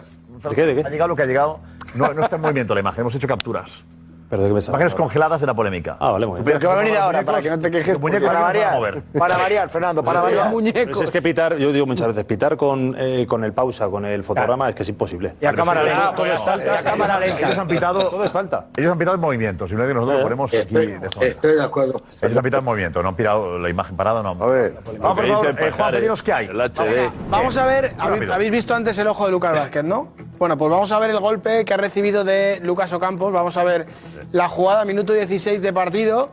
que 0.54 0.66
de 0.66 0.86
ha 0.86 0.90
llegado 0.90 1.08
lo 1.08 1.16
que 1.16 1.22
ha 1.22 1.26
llegado. 1.26 1.60
No, 1.94 2.12
no 2.12 2.22
está 2.22 2.36
en 2.36 2.42
movimiento 2.42 2.74
la 2.74 2.80
imagen. 2.80 3.00
Hemos 3.00 3.14
hecho 3.14 3.28
capturas. 3.28 3.84
Pero 4.28 4.42
de 4.42 4.48
qué 4.48 4.52
me 4.54 4.58
estás 4.58 4.70
Imágenes 4.72 4.92
hablando? 4.92 5.04
congeladas 5.04 5.40
de 5.40 5.46
la 5.46 5.54
polémica. 5.54 5.96
Ah, 6.00 6.10
vale, 6.12 6.26
muy 6.26 6.34
bien. 6.36 6.44
Pero 6.44 6.58
que 6.58 6.66
va 6.66 6.72
a 6.74 6.76
venir 6.78 6.96
ahora, 6.96 7.22
para 7.24 7.40
que 7.40 7.50
no 7.50 7.58
te 7.58 7.70
quejes. 7.70 7.98
muñecos 8.00 8.26
Para 8.26 8.40
variar, 8.40 8.74
mover. 8.74 9.02
para 9.16 9.36
variar, 9.38 9.68
Fernando, 9.68 10.02
para 10.04 10.20
variar. 10.20 10.50
Pues 10.52 11.00
es 11.04 11.10
que 11.10 11.22
pitar, 11.22 11.56
yo 11.56 11.72
digo 11.72 11.86
muchas 11.86 12.08
veces, 12.08 12.24
pitar 12.24 12.56
con, 12.56 12.94
eh, 12.98 13.24
con 13.28 13.44
el 13.44 13.52
pausa, 13.52 13.86
con 13.88 14.04
el 14.04 14.24
fotograma, 14.24 14.68
es 14.68 14.74
que 14.74 14.82
es 14.82 14.88
imposible. 14.88 15.34
Y 15.40 15.46
a 15.46 15.52
cámara 15.52 15.82
lenta. 15.82 16.14
Todo 16.14 16.26
es 16.26 16.42
falta. 16.42 16.66
Y 16.66 16.68
a 16.68 16.82
cámara 16.82 17.20
lenta. 17.20 17.40
Ellos 17.46 17.58
han 17.58 17.68
pitado. 17.68 18.08
Todo 18.08 18.24
es 18.24 18.30
falta. 18.30 18.66
Ellos 18.76 18.92
han 18.92 18.98
pitado 18.98 19.14
en 19.14 19.20
movimiento. 19.20 19.66
Simplemente 19.68 19.94
nosotros 19.94 20.18
lo 20.18 20.22
ponemos 20.24 20.54
aquí 20.54 20.74
de. 20.74 21.00
Estoy 21.20 21.54
de 21.54 21.62
acuerdo. 21.62 22.02
Ellos 22.20 22.36
han 22.36 22.42
pitado 22.42 22.58
en 22.60 22.64
movimiento. 22.64 23.02
No 23.02 23.08
han 23.10 23.16
pirado 23.16 23.58
la 23.58 23.68
imagen 23.68 23.96
parada, 23.96 24.22
no. 24.22 24.30
A 24.42 24.46
ver. 24.46 24.74
Vamos, 24.98 25.16
por 25.16 25.24
que 25.24 25.30
favor. 25.30 25.46
dicen 25.46 25.56
Eh, 25.66 25.70
Juan, 25.70 25.78
Pajares, 25.78 26.00
dinos 26.00 26.22
qué 26.22 26.32
hay. 26.32 26.46
el 26.46 26.60
HD. 26.60 27.10
Vamos 27.30 27.56
a 27.56 27.66
ver, 27.66 27.94
habéis 27.98 28.50
visto 28.50 28.74
antes 28.74 28.98
el 28.98 29.06
ojo 29.06 29.24
de 29.26 29.30
Lucas 29.32 29.56
Vázquez, 29.56 29.84
¿no? 29.84 30.08
Bueno, 30.38 30.58
pues 30.58 30.70
vamos 30.70 30.92
a 30.92 30.98
ver 30.98 31.10
el 31.10 31.18
golpe 31.20 31.64
que 31.64 31.72
ha 31.72 31.78
recibido 31.78 32.22
de 32.24 32.60
Lucas 32.62 32.92
Ocampos. 32.92 33.32
Vamos 33.32 33.56
a 33.56 33.64
ver 33.64 33.86
la 34.32 34.48
jugada, 34.48 34.84
minuto 34.84 35.12
16 35.12 35.62
de 35.62 35.72
partido. 35.72 36.30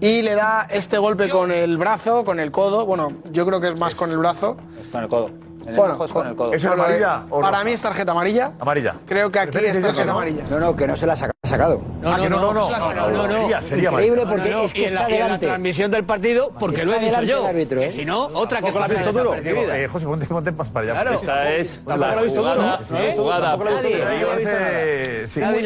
y 0.00 0.20
le 0.22 0.34
da 0.34 0.66
este 0.68 0.98
golpe 0.98 1.28
con 1.28 1.52
el 1.52 1.78
brazo, 1.78 2.24
con 2.24 2.40
el 2.40 2.50
codo. 2.50 2.86
Bueno, 2.86 3.12
yo 3.30 3.46
creo 3.46 3.60
que 3.60 3.68
es 3.68 3.76
más 3.76 3.94
con 3.94 4.10
el 4.10 4.18
brazo. 4.18 4.56
Es 4.80 4.88
con 4.88 5.02
el 5.02 5.08
codo. 5.08 5.30
El 5.66 5.76
Bueno, 5.76 6.04
es 6.04 6.12
con 6.12 6.26
el 6.26 6.34
codo. 6.34 6.52
¿Eso 6.52 6.68
es 6.68 6.74
amarilla 6.74 7.22
o 7.30 7.40
Para 7.40 7.52
roja? 7.58 7.64
mí 7.64 7.70
es 7.72 7.80
tarjeta 7.80 8.12
amarilla. 8.12 8.52
Amarilla. 8.58 8.94
Creo 9.06 9.30
que 9.30 9.38
aquí 9.38 9.58
es 9.58 9.80
tarjeta 9.80 10.10
amarilla. 10.12 10.44
No, 10.50 10.58
no, 10.60 10.76
que 10.76 10.86
no 10.86 10.96
se 10.96 11.06
la 11.06 11.12
ha 11.12 11.16
saca- 11.16 11.32
sacado. 11.44 11.80
Ah, 12.04 12.16
no, 12.18 12.28
no, 12.28 12.28
no, 12.28 12.40
no, 12.52 12.54
no, 12.54 13.26
no. 13.26 13.40
sería- 13.40 13.62
sería 13.62 13.90
Increíble 13.90 14.22
amarilla. 14.22 14.36
porque 14.36 14.50
No, 14.50 14.56
no, 14.58 14.62
es 14.64 14.72
que 14.72 14.84
está 14.86 15.04
en 15.04 15.10
la 15.10 15.16
delante. 15.24 15.46
transmisión 15.46 15.90
del 15.90 16.04
partido, 16.04 16.50
porque 16.58 16.76
Está 16.76 16.86
lo 16.86 16.94
he 16.94 17.00
dicho 17.00 17.20
delante 17.20 17.74
yo. 17.74 17.80
¿eh? 17.82 17.92
si 17.92 18.04
no, 18.04 18.24
otra 18.26 18.62
que 18.62 18.72
pasa 18.72 18.94
visto 18.94 19.12
duro. 19.12 19.30
desapercibida. 19.32 19.78
Eh, 19.78 19.88
José, 19.88 20.06
ponte, 20.06 20.26
ponte 20.26 20.52
más 20.52 20.68
para 20.68 20.92
allá. 20.92 21.02
Claro. 21.02 21.16
Esta 21.16 21.52
es 21.52 21.80
la 21.86 21.96
jugada, 22.28 22.80
¿no? 22.90 22.98
la 22.98 23.12
jugada. 23.12 23.56
Nadie, 23.56 24.02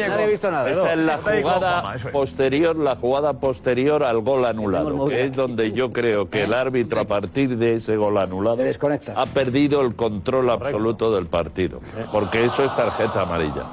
ha 0.05 0.25
visto 0.27 0.51
nada. 0.51 0.69
Esta 0.69 0.93
es 0.93 0.99
la 0.99 1.17
jugada 1.17 1.93
posterior, 2.11 2.75
la 2.75 2.95
jugada 2.95 3.33
posterior 3.33 4.03
al 4.03 4.21
gol 4.21 4.45
anulado, 4.45 5.05
que 5.07 5.25
es 5.25 5.33
donde 5.33 5.71
yo 5.71 5.91
creo 5.93 6.29
que 6.29 6.43
el 6.43 6.53
árbitro 6.53 7.01
a 7.01 7.05
partir 7.05 7.57
de 7.57 7.75
ese 7.75 7.95
gol 7.95 8.17
anulado 8.17 8.57
ha 9.15 9.25
perdido 9.25 9.81
el 9.87 9.95
control 9.95 10.49
absoluto 10.49 11.13
del 11.15 11.25
partido, 11.27 11.79
porque 12.11 12.45
eso 12.45 12.63
es 12.63 12.75
tarjeta 12.75 13.21
amarilla. 13.21 13.63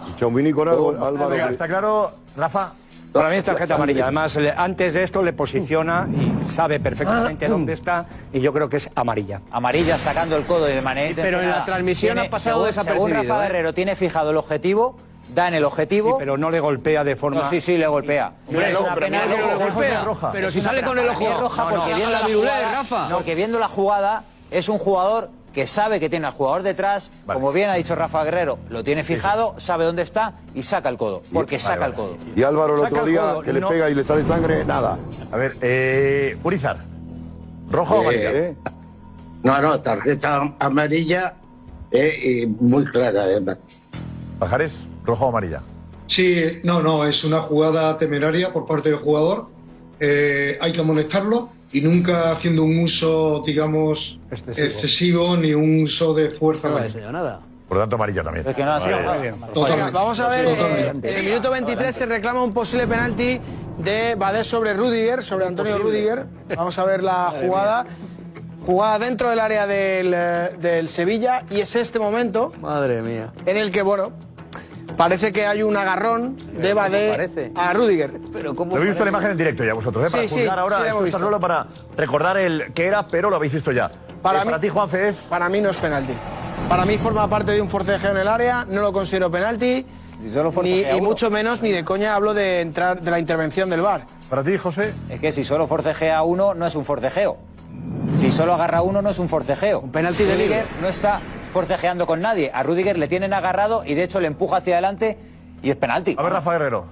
Venga, 1.28 1.50
¿Está 1.50 1.66
claro, 1.68 2.12
Rafa? 2.36 2.72
Para 3.12 3.28
mí 3.28 3.36
es 3.36 3.44
tarjeta 3.44 3.76
amarilla. 3.76 4.04
Además, 4.04 4.34
le- 4.36 4.50
antes 4.50 4.92
de 4.92 5.04
esto 5.04 5.22
le 5.22 5.32
posiciona 5.32 6.08
y 6.10 6.50
sabe 6.52 6.76
Ah. 6.76 6.80
perfectamente 6.82 7.46
dónde 7.46 7.72
está 7.74 8.06
y 8.32 8.40
yo 8.40 8.52
creo 8.52 8.68
que 8.68 8.78
es 8.78 8.90
amarilla. 8.96 9.40
Amarilla 9.52 9.98
sacando 9.98 10.36
el 10.36 10.44
codo 10.44 10.68
y 10.68 10.72
de 10.72 10.82
manera. 10.82 11.14
Pero 11.22 11.40
en 11.40 11.48
la 11.48 11.64
transmisión 11.64 12.18
ha 12.18 12.28
pasado 12.28 12.56
según, 12.56 12.66
desapercibido, 12.66 13.06
Según 13.06 13.28
Rafa 13.28 13.44
¿eh? 13.44 13.46
Guerrero 13.46 13.72
tiene 13.72 13.94
fijado 13.94 14.30
el 14.30 14.36
objetivo, 14.36 14.96
da 15.32 15.46
en 15.46 15.54
el 15.54 15.64
objetivo. 15.64 16.18
pero 16.18 16.36
no 16.36 16.50
le 16.50 16.58
golpea 16.58 17.04
de 17.04 17.14
forma. 17.14 17.42
No, 17.42 17.48
sí, 17.50 17.60
sí, 17.60 17.78
le 17.78 17.86
golpea. 17.86 18.32
Hombre, 18.48 18.68
Es 18.70 18.74
no, 18.74 18.80
una 18.80 18.94
pero 18.94 19.06
penal 19.06 19.28
mira 19.28 19.36
que 19.36 19.42
roja. 19.42 19.54
lo 19.54 19.60
golpea. 19.72 19.98
Es 20.00 20.04
roja. 20.04 20.32
Pero 20.32 20.50
si 20.50 20.58
una 20.58 20.68
sale 20.68 20.82
con 20.82 20.96
penal 20.96 21.04
el 21.04 21.10
ojo. 21.12 21.40
roja, 21.40 21.40
roja 21.40 21.62
No, 21.62 21.70
no, 21.70 21.76
porque 21.76 21.90
no, 21.92 21.96
viendo 21.96 22.12
la 22.12 22.20
la 22.20 22.26
virulé, 22.26 22.50
jugada, 22.50 22.72
Rafa. 22.72 23.08
no, 23.08 23.14
porque 23.16 23.34
viendo 23.36 23.58
la 23.60 23.68
jugada 23.68 24.24
es 24.50 24.68
un 24.68 24.78
jugador 24.78 25.30
que 25.54 25.68
sabe 25.68 26.00
que 26.00 26.10
tiene 26.10 26.26
al 26.26 26.32
jugador 26.32 26.64
detrás, 26.64 27.12
como 27.26 27.52
bien 27.52 27.70
ha 27.70 27.74
dicho 27.74 27.94
Rafa 27.94 28.24
Guerrero, 28.24 28.58
lo 28.68 28.82
tiene 28.82 29.04
fijado, 29.04 29.54
sabe 29.58 29.84
dónde 29.84 30.02
está 30.02 30.34
y 30.52 30.64
saca 30.64 30.88
el 30.88 30.96
codo, 30.96 31.22
porque 31.32 31.60
saca 31.60 31.86
el 31.86 31.94
codo. 31.94 32.16
Y 32.34 32.42
Álvaro 32.42 32.74
el 32.74 32.80
otro 32.92 33.04
el 33.04 33.12
día 33.12 33.20
codo, 33.20 33.42
que 33.42 33.52
le 33.52 33.60
pega 33.62 33.88
y 33.88 33.94
le 33.94 34.02
sale 34.02 34.24
sangre, 34.24 34.64
nada. 34.64 34.98
A 35.30 35.36
ver, 35.36 35.56
eh, 35.62 36.36
Urizar. 36.42 36.78
¿Roja 37.70 37.94
o 37.94 38.00
amarilla? 38.00 38.30
Eh, 38.32 38.56
No, 39.44 39.62
no, 39.62 39.80
tarjeta 39.80 40.54
amarilla 40.58 41.34
eh, 41.92 42.42
y 42.42 42.46
muy 42.46 42.84
clara 42.84 43.22
además. 43.22 43.58
Pajares, 44.40 44.88
¿roja 45.04 45.24
o 45.24 45.28
amarilla? 45.28 45.62
Sí, 46.08 46.60
no, 46.64 46.82
no, 46.82 47.04
es 47.04 47.22
una 47.22 47.40
jugada 47.40 47.96
temeraria 47.96 48.52
por 48.52 48.66
parte 48.66 48.90
del 48.90 48.98
jugador. 48.98 49.48
Eh, 50.00 50.58
hay 50.60 50.72
que 50.72 50.80
amonestarlo 50.80 51.48
y 51.74 51.80
nunca 51.80 52.30
haciendo 52.30 52.62
un 52.62 52.78
uso, 52.78 53.42
digamos, 53.44 54.20
excesivo, 54.30 55.36
ni 55.36 55.52
un 55.54 55.82
uso 55.82 56.14
de 56.14 56.30
fuerza. 56.30 56.68
No 56.68 56.76
ha 56.76 56.86
enseñado 56.86 57.12
nada. 57.12 57.40
Por 57.66 57.78
lo 57.78 57.82
tanto, 57.82 57.96
amarilla 57.96 58.22
también. 58.22 58.46
Es 58.46 58.54
que 58.54 58.64
no 58.64 58.74
ha 58.74 58.80
sido 58.80 59.02
Vale. 59.02 59.32
Venga, 59.54 59.90
vamos 59.90 60.20
a 60.20 60.28
ver, 60.28 60.46
eh, 60.46 60.92
en 61.02 61.18
el 61.18 61.24
minuto 61.24 61.50
23 61.50 61.94
se 61.94 62.06
reclama 62.06 62.44
un 62.44 62.52
posible 62.52 62.86
penalti 62.86 63.40
de 63.78 64.14
Badés 64.14 64.46
sobre 64.46 64.72
Rudiger, 64.74 65.24
sobre 65.24 65.46
Antonio 65.46 65.76
Rudiger. 65.78 66.26
Vamos 66.56 66.78
a 66.78 66.84
ver 66.84 67.02
la 67.02 67.32
jugada. 67.40 67.86
Jugada 68.64 68.98
dentro 68.98 69.28
del 69.28 69.40
área 69.40 69.66
del, 69.66 70.12
eh, 70.14 70.50
del 70.58 70.88
Sevilla 70.88 71.44
y 71.50 71.60
es 71.60 71.76
este 71.76 71.98
momento 71.98 72.50
Madre 72.62 73.02
mía. 73.02 73.30
en 73.44 73.58
el 73.58 73.70
que, 73.70 73.82
bueno, 73.82 74.12
parece 74.96 75.32
que 75.32 75.46
hay 75.46 75.62
un 75.62 75.76
agarrón 75.76 76.36
de 76.60 76.74
Badé 76.74 77.50
a 77.54 77.72
Rudiger. 77.72 78.12
Pero 78.32 78.52
Lo 78.52 78.62
habéis 78.76 78.88
visto 78.90 79.04
la 79.04 79.10
imagen 79.10 79.30
en 79.32 79.36
directo 79.36 79.64
ya 79.64 79.74
vosotros, 79.74 80.06
¿eh? 80.06 80.10
Para 80.10 80.22
Sí, 80.22 80.28
sí, 80.28 80.40
juzgar 80.40 80.58
ahora, 80.58 80.76
sí 80.76 80.82
la 80.82 80.88
esto 80.90 81.04
está 81.04 81.18
solo 81.18 81.40
para 81.40 81.66
recordar 81.96 82.36
el 82.36 82.72
que 82.72 82.86
era, 82.86 83.06
pero 83.08 83.30
lo 83.30 83.36
habéis 83.36 83.52
visto 83.54 83.72
ya. 83.72 83.90
Para 84.22 84.38
Eh, 84.38 84.42
mí- 84.42 84.46
para 84.46 84.60
ti, 84.60 84.68
Juanfe, 84.68 85.08
es... 85.08 85.16
Para 85.16 85.48
mí 85.48 85.60
no 85.60 85.70
es 85.70 85.76
penalti. 85.76 86.12
Para 86.68 86.84
mí 86.84 86.96
forma 86.98 87.28
parte 87.28 87.52
de 87.52 87.60
un 87.60 87.68
forcejeo 87.68 88.12
en 88.12 88.16
el 88.18 88.28
área, 88.28 88.64
no 88.68 88.80
lo 88.80 88.92
considero 88.92 89.30
penalti. 89.30 89.84
Ni, 90.62 90.80
y 90.80 91.00
mucho 91.02 91.30
menos 91.30 91.60
ni 91.60 91.70
de 91.72 91.84
coña 91.84 92.14
hablo 92.14 92.32
de 92.32 92.60
entrar 92.62 93.02
de 93.02 93.10
la 93.10 93.18
intervención 93.18 93.68
del 93.68 93.82
VAR. 93.82 94.06
Para 94.30 94.42
ti, 94.42 94.56
José. 94.56 94.94
Es 95.10 95.20
que 95.20 95.32
si 95.32 95.44
solo 95.44 95.66
forcejea 95.66 96.22
uno, 96.22 96.54
no 96.54 96.66
es 96.66 96.74
un 96.76 96.84
forcejeo. 96.86 97.36
Si 98.20 98.30
solo 98.30 98.54
agarra 98.54 98.80
uno, 98.80 99.02
no 99.02 99.10
es 99.10 99.18
un 99.18 99.28
forcejeo. 99.28 99.80
Un 99.80 99.90
penalti 99.92 100.22
de 100.24 100.36
libro. 100.36 100.56
no 100.80 100.88
está 100.88 101.20
forcejeando 101.54 102.04
con 102.04 102.20
nadie. 102.20 102.50
A 102.52 102.64
Rudiger 102.64 102.98
le 102.98 103.06
tienen 103.06 103.32
agarrado 103.32 103.84
y 103.86 103.94
de 103.94 104.02
hecho 104.02 104.20
le 104.20 104.26
empuja 104.26 104.56
hacia 104.56 104.74
adelante 104.74 105.16
y 105.62 105.70
es 105.70 105.76
penalti. 105.76 106.16
A 106.18 106.22
ver, 106.22 106.32
Rafa 106.32 106.50
Guerrero. 106.50 106.84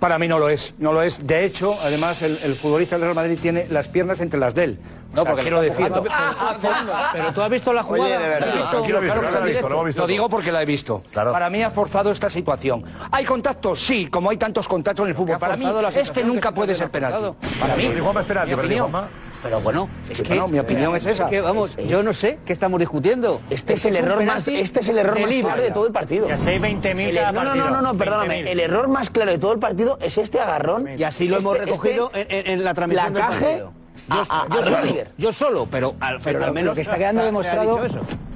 Para 0.00 0.18
mí 0.18 0.26
no 0.28 0.38
lo 0.38 0.48
es, 0.48 0.74
no 0.78 0.94
lo 0.94 1.02
es. 1.02 1.26
De 1.26 1.44
hecho, 1.44 1.76
además, 1.82 2.22
el, 2.22 2.38
el 2.42 2.54
futbolista 2.54 2.96
del 2.96 3.02
Real 3.02 3.14
Madrid 3.14 3.38
tiene 3.40 3.66
las 3.68 3.88
piernas 3.88 4.20
entre 4.20 4.40
las 4.40 4.54
de 4.54 4.64
él. 4.64 4.78
No, 5.14 5.24
porque 5.24 5.42
quiero 5.42 5.60
decir. 5.60 5.86
empujando. 5.86 6.04
Pero 7.12 7.32
tú 7.32 7.42
has 7.42 7.50
visto 7.50 7.72
la 7.72 7.82
jugada. 7.82 8.04
Oye, 8.04 8.18
de 8.18 8.28
verdad. 8.28 8.46
Lo 8.54 9.00
he 9.02 9.02
visto, 9.44 9.68
lo 9.68 9.74
hemos 9.74 9.84
visto 9.86 10.00
Lo 10.00 10.04
todo. 10.04 10.06
digo 10.06 10.28
porque 10.28 10.52
la 10.52 10.62
he 10.62 10.66
visto. 10.66 11.02
Claro. 11.12 11.32
Para 11.32 11.50
mí 11.50 11.62
ha 11.62 11.70
forzado 11.70 12.10
esta 12.10 12.30
situación. 12.30 12.84
¿Hay 13.10 13.24
contactos? 13.24 13.80
Sí, 13.80 14.08
como 14.08 14.30
hay 14.30 14.36
tantos 14.36 14.68
contactos 14.68 15.04
en 15.04 15.10
el 15.10 15.14
fútbol. 15.14 15.38
Para 15.38 15.56
mí, 15.56 15.64
la 15.64 15.88
este 15.88 16.24
nunca 16.24 16.52
puede 16.52 16.74
se 16.74 16.80
ser 16.80 16.90
penalti. 16.90 17.34
Para 17.60 17.76
mí. 17.76 17.90
Pero 19.42 19.60
bueno, 19.60 19.88
es 20.08 20.20
que. 20.22 20.40
Mi 20.48 20.58
opinión 20.58 20.96
es 20.96 21.06
esa. 21.06 21.24
Es 21.24 21.30
que, 21.30 21.40
vamos, 21.40 21.76
yo 21.76 22.02
no 22.02 22.12
sé 22.12 22.38
qué 22.44 22.52
estamos 22.52 22.80
discutiendo. 22.80 23.40
Este 23.50 23.74
es 23.74 23.84
el 23.84 23.96
error 23.96 24.22
más, 24.24 24.48
este 24.48 24.80
es 24.80 24.88
el 24.88 24.98
error 24.98 25.18
más 25.20 25.34
claro 25.34 25.62
de 25.62 25.70
todo 25.70 25.86
el 25.86 25.92
partido. 25.92 26.28
Y 26.28 26.32
así 26.32 26.50
hay 26.50 26.58
20.000 26.58 27.08
El- 27.08 27.16
cada 27.16 27.32
no, 27.32 27.44
no, 27.44 27.54
no, 27.54 27.70
no, 27.70 27.82
no, 27.82 27.96
perdóname. 27.96 28.42
20.000. 28.42 28.48
El 28.48 28.60
error 28.60 28.88
más 28.88 29.10
claro 29.10 29.30
de 29.30 29.38
todo 29.38 29.52
el 29.52 29.58
partido 29.58 29.98
es 30.00 30.18
este 30.18 30.40
agarrón. 30.40 30.98
Y 30.98 31.02
así 31.04 31.28
lo 31.28 31.38
hemos 31.38 31.54
Este- 31.56 31.66
recogido 31.66 32.10
este 32.14 32.52
en, 32.52 32.64
la 32.64 32.74
transmisión 32.74 33.12
placaje 33.12 33.44
partido. 33.44 33.72
Yo, 34.10 34.16
a- 34.28 34.42
a- 34.42 34.48
yo 34.48 34.60
a 34.60 34.64
solo, 34.64 34.92
yo 35.18 35.32
solo, 35.32 35.68
pero 35.70 35.94
al, 36.00 36.18
Pero 36.20 36.44
al 36.44 36.52
menos 36.52 36.70
lo 36.70 36.74
que 36.74 36.80
está 36.82 36.96
quedando 36.96 37.22
demostrado, 37.24 37.78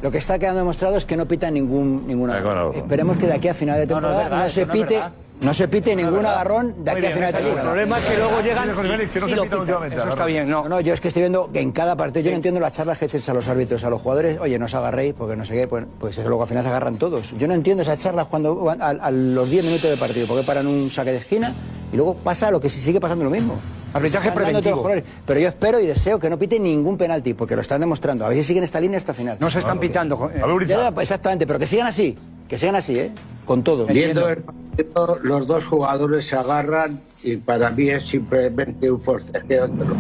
lo 0.03 0.11
que 0.11 0.19
está 0.19 0.39
quedando 0.39 0.59
demostrado 0.61 0.97
es 0.97 1.05
que 1.07 1.17
no 1.17 1.27
pita 1.27 1.51
ningún 1.51 2.07
ninguna. 2.07 2.41
Claro. 2.43 2.73
Esperemos 2.75 3.17
que 3.19 3.27
de 3.27 3.33
aquí 3.35 3.49
a 3.49 3.55
final 3.55 3.77
de 3.79 3.87
no, 3.87 3.95
temporada 3.95 4.25
no, 4.25 4.31
verdad, 4.31 4.49
se 4.49 4.67
no 4.67 4.73
pite, 4.73 5.01
no 5.41 5.55
se 5.55 5.69
pite 5.69 5.97
ningún 5.97 6.17
verdad. 6.17 6.33
agarrón 6.35 6.85
de 6.85 6.91
aquí 6.91 7.07
a 7.07 7.11
final 7.11 7.33
de 7.33 7.39
temporada. 7.39 7.61
El 7.61 7.67
problema 7.67 7.99
es 7.99 8.05
que 8.05 8.17
luego 8.19 8.41
llegan. 8.43 8.75
José 8.75 8.89
Félix, 8.89 9.13
que 9.13 9.21
no 9.21 9.27
y 9.27 9.31
se 9.31 9.37
pitan. 9.41 9.59
últimamente. 9.61 9.97
Eso 9.97 10.09
está 10.09 10.25
bien, 10.27 10.51
no. 10.51 10.69
No, 10.69 10.81
yo 10.81 10.93
es 10.95 11.01
que 11.01 11.09
estoy 11.09 11.23
viendo 11.23 11.51
que 11.53 11.61
en 11.61 11.73
cada 11.73 11.97
partido, 11.97 12.25
yo 12.25 12.31
no 12.33 12.37
entiendo 12.37 12.61
las 12.61 12.73
charlas 12.73 12.99
que 12.99 13.09
se 13.09 13.17
echan 13.17 13.35
a 13.35 13.39
los 13.39 13.49
árbitros, 13.49 13.83
a 13.85 13.89
los 13.91 14.01
jugadores, 14.03 14.39
oye, 14.41 14.59
no 14.59 14.67
os 14.67 14.75
agarréis 14.75 15.15
porque 15.15 15.37
no 15.37 15.45
sé 15.47 15.55
qué, 15.55 15.69
pues, 15.69 15.87
pues 15.99 16.19
eso 16.19 16.29
luego 16.29 16.43
al 16.43 16.49
final 16.49 16.65
se 16.65 16.69
agarran 16.69 16.97
todos. 16.97 17.33
Yo 17.39 17.49
no 17.49 17.55
entiendo 17.55 17.83
esas 17.83 17.99
charlas 17.99 18.27
cuando 18.27 18.57
van 18.57 18.83
a, 18.83 18.89
a 18.89 19.11
los 19.11 19.49
10 19.49 19.65
minutos 19.65 19.89
de 19.91 19.97
partido, 19.97 20.27
porque 20.27 20.43
paran 20.45 20.67
un 20.67 20.91
saque 20.91 21.13
de 21.13 21.17
esquina 21.19 21.55
y 21.93 21.97
luego 21.97 22.15
pasa 22.15 22.51
lo 22.51 22.61
que 22.61 22.69
sí 22.69 22.81
sigue 22.81 23.01
pasando 23.01 23.25
lo 23.25 23.31
mismo. 23.31 23.59
Arbitraje 23.93 24.33
preventivo. 24.33 24.89
Pero 25.27 25.41
yo 25.41 25.49
espero 25.49 25.81
y 25.81 25.87
deseo 25.87 26.19
que 26.19 26.31
no 26.31 26.39
pite 26.39 26.59
ningún 26.59 26.97
penalti, 26.97 27.35
porque 27.35 27.55
lo 27.55 27.63
están 27.63 27.81
demostrando. 27.81 28.25
A 28.25 28.29
ver 28.29 28.39
si 28.39 28.45
siguen 28.45 28.65
esta 28.65 28.81
línea 28.81 28.99
hasta 28.99 29.15
final. 29.15 29.37
No 29.41 29.51
se 29.51 29.59
están 29.59 29.79
pitando. 29.79 30.31
Ya, 30.67 30.89
exactamente, 31.01 31.47
pero 31.47 31.59
que 31.59 31.67
sigan 31.67 31.87
así, 31.87 32.17
que 32.49 32.59
sigan 32.59 32.77
así, 32.77 32.99
¿eh? 32.99 33.11
Con 33.45 33.63
todo. 33.63 33.87
Viendo 33.87 34.29
el 34.29 34.39
partido, 34.39 35.19
los 35.23 35.47
dos 35.47 35.65
jugadores 35.65 36.27
se 36.27 36.37
agarran 36.37 37.01
y 37.25 37.37
para 37.37 37.71
mí 37.71 37.89
es 37.89 38.05
simplemente 38.05 38.91
un 38.91 39.01
forcejeo 39.01 39.67
entre 39.67 39.89
los 39.89 39.97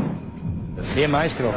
Bien, 0.96 1.10
maestro. 1.10 1.52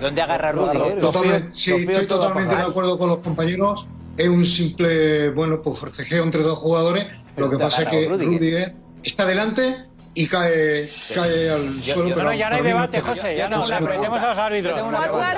¿Dónde 0.00 0.22
agarra 0.22 0.52
Rudiger? 0.52 1.00
Totalmente, 1.00 1.50
sí, 1.54 1.72
estoy 1.72 2.06
totalmente 2.06 2.56
de 2.56 2.62
acuerdo 2.62 2.98
con 2.98 3.08
los 3.08 3.18
compañeros. 3.18 3.86
Es 4.16 4.28
un 4.28 4.44
simple, 4.44 5.30
bueno, 5.30 5.62
pues 5.62 5.78
forcejeo 5.78 6.24
entre 6.24 6.42
dos 6.42 6.58
jugadores. 6.58 7.06
Lo 7.36 7.48
que 7.48 7.58
pasa 7.58 7.82
es 7.82 7.88
que. 7.88 8.08
Rudiger 8.08 8.74
está 9.02 9.26
delante 9.26 9.86
y 10.14 10.26
cae, 10.28 10.88
cae 11.14 11.50
al 11.50 11.82
suelo. 11.82 12.08
yo- 12.08 12.14
pero 12.14 12.22
no, 12.24 12.32
ya 12.34 12.48
no 12.50 12.56
hay 12.56 12.62
debate, 12.62 13.00
José, 13.00 13.36
ya 13.36 13.48
no, 13.48 13.66
le 13.66 13.74
aprendemos 13.74 14.22
a 14.22 14.28
los 14.28 14.38
árbitros. 14.38 14.78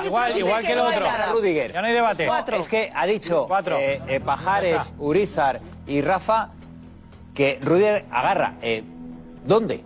Igual, 0.05 0.37
igual, 0.37 0.63
que 0.65 0.71
el 0.73 0.79
otro. 0.79 1.05
Rudiger. 1.33 1.73
Ya 1.73 1.81
no 1.81 1.87
hay 1.87 1.93
debate. 1.93 2.27
Es 2.59 2.67
que 2.67 2.91
ha 2.95 3.05
dicho 3.05 3.47
eh, 3.79 4.01
eh, 4.07 4.19
Pajares, 4.19 4.93
Urizar 4.99 5.59
y 5.87 6.01
Rafa 6.01 6.49
que 7.33 7.59
Rudiger 7.63 8.05
agarra. 8.11 8.53
Eh, 8.61 8.83
¿Dónde? 9.45 9.83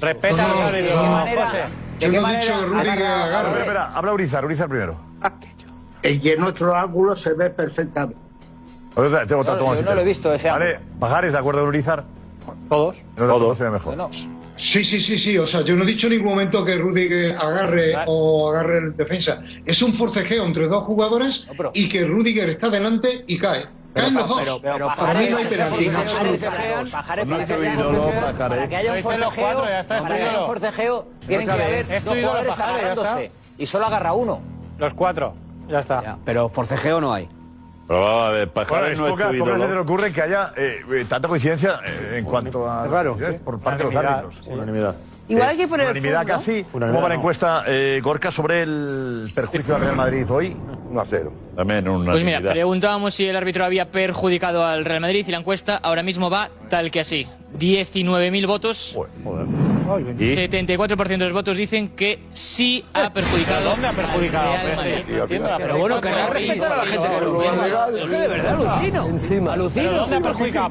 Respeta 0.00 0.44
a 0.44 0.48
los 0.48 0.60
árbitros. 0.60 0.98
¿De 0.98 1.02
qué 1.02 1.08
manera? 1.10 1.50
Yo 1.52 1.58
¿De 1.58 1.98
qué 1.98 2.08
no 2.08 2.18
he 2.18 2.20
manera 2.20 2.40
dicho 2.44 2.60
que 2.60 2.66
Rudiger 2.66 2.88
agarra- 2.90 3.24
agarre. 3.24 3.48
Espera, 3.48 3.60
espera, 3.62 3.86
habla 3.98 4.12
Urizar, 4.12 4.44
Urizar 4.44 4.68
primero. 4.68 5.00
Y 6.02 6.28
en 6.30 6.42
otro 6.42 6.74
ángulo 6.76 7.16
se 7.16 7.32
ve 7.34 7.50
perfectamente. 7.50 8.20
Yo 8.94 9.02
no 9.82 9.94
lo 9.94 10.00
he 10.00 10.04
visto 10.04 10.32
ese 10.32 10.50
Vale, 10.50 10.78
Pajares, 11.00 11.32
¿de 11.32 11.38
acuerdo 11.38 11.60
con 11.60 11.68
Urizar? 11.68 12.04
Todos. 12.68 12.96
Todos. 13.16 13.58
se 13.58 13.64
ve 13.64 13.70
mejor. 13.70 13.96
Sí, 14.56 14.84
sí, 14.84 15.00
sí, 15.00 15.18
sí. 15.18 15.36
O 15.38 15.46
sea, 15.46 15.60
yo 15.62 15.76
no 15.76 15.84
he 15.84 15.86
dicho 15.86 16.06
en 16.06 16.14
ningún 16.14 16.30
momento 16.30 16.64
que 16.64 16.76
Rudiger 16.76 17.36
agarre 17.36 17.92
o 18.06 18.50
agarre 18.50 18.78
el 18.78 18.96
defensa. 18.96 19.42
Es 19.66 19.82
un 19.82 19.92
forcejeo 19.92 20.44
entre 20.44 20.66
dos 20.66 20.84
jugadores 20.84 21.46
y 21.74 21.88
que 21.88 22.04
Rudiger 22.06 22.48
está 22.48 22.70
delante 22.70 23.24
y 23.26 23.36
cae. 23.38 23.66
Caen 23.94 24.12
los 24.14 24.28
dos. 24.28 24.40
pero- 24.40 24.60
pero 24.60 24.88
Para 24.88 25.14
mí 25.14 25.26
no 25.30 25.36
hay 25.38 25.44
penalti. 25.46 25.86
No 25.88 25.98
para 25.98 27.24
que 27.26 27.26
haya 27.36 27.42
un 27.82 27.96
forcejeo- 28.12 28.38
para 28.48 28.68
que 28.68 28.76
haya 28.76 28.90
un 28.90 28.96
Lo 28.96 28.96
dicen 28.96 29.20
los 29.20 29.34
forcejeo, 29.34 29.44
cuatro, 29.54 29.64
ya 29.70 29.80
está, 29.80 29.96
es 29.96 30.02
para 30.02 30.14
tu 30.14 30.18
que 30.18 30.22
haya 30.22 30.26
un 30.26 30.34
ídolo. 30.34 30.46
forcejeo, 30.46 31.08
tienen 31.26 31.46
que 31.46 31.52
Probaba 37.86 38.32
de 38.32 38.46
pajares 38.48 38.98
bueno, 38.98 39.16
no 39.16 39.22
pocas, 39.22 39.36
pocas 39.36 39.58
veces 39.60 39.76
ocurre 39.76 40.12
que 40.12 40.22
haya 40.22 40.52
eh, 40.56 40.80
eh, 40.92 41.04
tanta 41.08 41.28
coincidencia 41.28 41.80
eh, 41.86 42.18
en 42.18 42.24
cuanto 42.24 42.68
a... 42.68 42.84
Es 42.84 42.90
raro, 42.90 43.16
¿sí? 43.16 43.24
¿eh? 43.24 43.40
por 43.44 43.60
parte 43.60 43.84
de 43.84 43.84
los 43.84 43.94
árbitros. 43.94 44.42
Sí. 44.44 44.50
Unanimidad. 44.50 44.96
Igual 45.28 45.50
es 45.50 45.56
que 45.56 45.68
por 45.68 45.80
el 45.80 45.86
unanimidad 45.86 46.22
fútbol, 46.22 46.36
casi. 46.36 46.64
¿Cómo 46.64 47.02
va 47.02 47.08
la 47.08 47.14
encuesta, 47.14 47.64
eh, 47.66 48.00
Gorka, 48.02 48.30
sobre 48.30 48.62
el 48.62 49.28
perjuicio 49.34 49.74
del 49.74 49.82
Real 49.84 49.96
Madrid 49.96 50.26
hoy? 50.30 50.56
1 50.90 51.00
a 51.00 51.04
0. 51.04 51.32
También 51.56 51.88
una 51.88 52.12
Pues 52.12 52.24
mira, 52.24 52.40
preguntábamos 52.40 53.14
si 53.14 53.26
el 53.26 53.36
árbitro 53.36 53.64
había 53.64 53.90
perjudicado 53.90 54.64
al 54.64 54.84
Real 54.84 55.00
Madrid 55.00 55.24
y 55.26 55.30
la 55.30 55.38
encuesta 55.38 55.76
ahora 55.76 56.02
mismo 56.02 56.30
va 56.30 56.50
tal 56.68 56.90
que 56.90 57.00
así. 57.00 57.26
19.000 57.58 58.46
votos. 58.46 58.92
Bueno, 58.94 59.46
¿Y? 60.18 60.34
74% 60.34 61.06
de 61.06 61.18
los 61.18 61.32
votos 61.32 61.56
dicen 61.56 61.90
que 61.90 62.18
sí 62.32 62.84
ha 62.92 63.12
perjudicado. 63.12 63.70
¿Dónde 63.70 63.88
ha 63.88 63.92
perjudicado? 63.92 64.52
Pero 65.58 65.78
bueno, 65.78 66.00
que 66.00 66.08
a 66.08 66.28
la 66.76 66.86
gente 66.86 67.06
De 68.06 68.28
verdad, 68.28 68.58
Lucino. 69.56 69.92
¿Dónde 69.92 70.16
ha 70.16 70.20
perjudicado? 70.20 70.68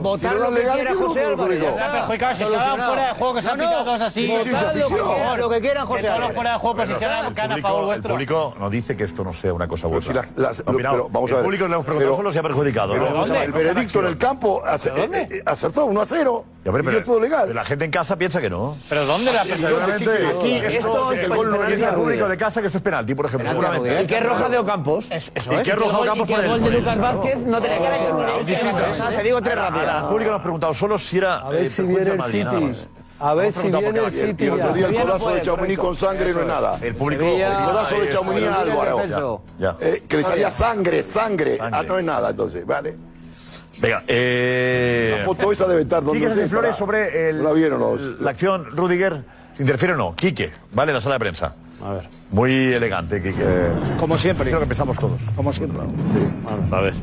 Votar 0.00 0.34
lo 0.36 0.54
que 0.54 0.62
quiera 0.62 0.94
José 0.94 1.24
Álvarez. 1.24 1.62
Está 1.62 2.06
ha 2.26 2.34
José 5.86 6.08
a. 6.08 7.94
El 7.94 8.02
público 8.02 8.54
no 8.58 8.70
dice 8.70 8.96
que 8.96 9.04
esto 9.04 9.24
no 9.24 9.32
sea 9.32 9.52
una 9.52 9.68
cosa 9.68 9.86
vamos 11.10 11.30
a 11.30 11.34
ver. 11.34 11.40
El 11.40 11.44
público 11.44 11.68
le 11.68 11.74
hemos 11.74 11.86
preguntado 11.86 12.32
se 12.32 12.38
ha 12.38 12.42
perjudicado. 12.42 12.94
El 12.94 13.52
veredicto 13.52 14.00
en 14.00 14.06
el 14.06 14.18
campo 14.18 14.62
acertó 14.64 15.84
a 16.02 16.06
0. 16.06 16.44
Legal. 17.20 17.49
Pero 17.50 17.58
la 17.58 17.64
gente 17.64 17.84
en 17.84 17.90
casa 17.90 18.16
piensa 18.16 18.40
que 18.40 18.48
no. 18.48 18.76
¿Pero 18.88 19.06
dónde 19.06 19.32
la 19.32 19.42
piensa? 19.42 19.66
Aquí, 19.66 20.54
esto 20.54 21.12
es 21.12 21.18
el 21.18 21.34
gol 21.34 21.50
no 21.50 21.64
es 21.66 21.82
público 21.82 22.28
de 22.28 22.36
casa, 22.36 22.60
que 22.60 22.68
esto 22.68 22.78
es 22.78 22.84
penalti, 22.84 23.12
por 23.16 23.26
ejemplo. 23.26 23.50
¿Y 23.84 24.06
qué 24.06 24.20
roja 24.20 24.48
de 24.48 24.58
Ocampos? 24.58 25.10
Eso 25.10 25.32
es. 25.34 25.46
¿Y 25.48 25.62
qué 25.64 25.72
roja 25.72 25.96
de 25.96 26.02
Ocampos 26.10 26.28
por 26.28 26.44
el 26.44 26.48
gol 26.48 26.62
de 26.62 26.70
Lucas 26.70 26.98
Vázquez? 27.00 27.38
No 27.38 27.60
tenía 27.60 27.78
que 27.78 27.86
haber 27.88 29.16
Te 29.16 29.22
digo 29.24 29.42
tres 29.42 29.56
rápidas. 29.56 29.88
Al 29.88 30.08
público 30.10 30.30
nos 30.30 30.42
preguntado 30.42 30.74
solo 30.74 30.96
si 30.96 31.18
era. 31.18 31.38
A 31.38 31.50
ver 31.50 31.62
eh, 31.62 31.68
si 31.68 31.82
viene 31.82 32.12
el 32.12 32.22
City. 32.22 32.56
¿eh? 32.56 32.74
A 33.18 33.34
ver 33.34 33.52
si 33.52 33.68
viene 33.68 33.98
el 33.98 34.12
City. 34.12 34.44
El 34.44 34.52
otro 34.52 34.72
día 34.72 34.86
el 34.86 34.94
codazo 34.94 35.30
de 35.30 35.42
Chamonix 35.42 35.78
con 35.80 35.96
sangre 35.96 36.32
no 36.32 36.42
es 36.42 36.46
nada. 36.46 36.78
El 36.80 36.94
público. 36.94 37.24
Sevilla, 37.24 37.48
el 37.48 37.64
codazo 37.64 38.00
de 38.00 38.08
Chamonix 38.10 38.46
a 38.46 38.60
Álvaro. 38.60 39.42
Eh, 39.80 40.04
que 40.08 40.16
le 40.18 40.22
salía 40.22 40.52
sangre, 40.52 41.02
sangre. 41.02 41.58
Ah, 41.60 41.64
sangre. 41.64 41.78
Ah, 41.80 41.82
no 41.82 41.98
es 41.98 42.04
nada 42.04 42.30
entonces, 42.30 42.64
¿vale? 42.64 43.10
Venga, 43.80 44.02
eh... 44.06 45.16
La 45.18 45.24
foto 45.24 45.52
esa 45.52 45.66
debe 45.66 45.82
estar 45.82 46.02
donde 46.04 46.48
Flores 46.48 46.76
sobre 46.76 47.30
el, 47.30 47.42
la, 47.42 47.52
vieron 47.52 47.80
los... 47.80 48.20
la 48.20 48.30
acción 48.30 48.64
Rudiger. 48.76 49.22
¿Interfiere 49.58 49.94
o 49.94 49.96
no? 49.96 50.16
Quique, 50.16 50.50
¿vale? 50.72 50.92
La 50.92 51.00
sala 51.00 51.16
de 51.16 51.20
prensa. 51.20 51.54
A 51.82 51.92
ver. 51.94 52.08
Muy 52.30 52.52
elegante, 52.72 53.22
Quique. 53.22 53.40
Eh, 53.42 53.70
como 53.98 54.18
siempre. 54.18 54.46
Creo 54.46 54.58
que 54.58 54.64
empezamos 54.64 54.98
todos. 54.98 55.20
Como 55.34 55.52
siempre. 55.52 55.80
Sí. 55.80 56.74
A 56.74 56.80
ver. 56.80 56.94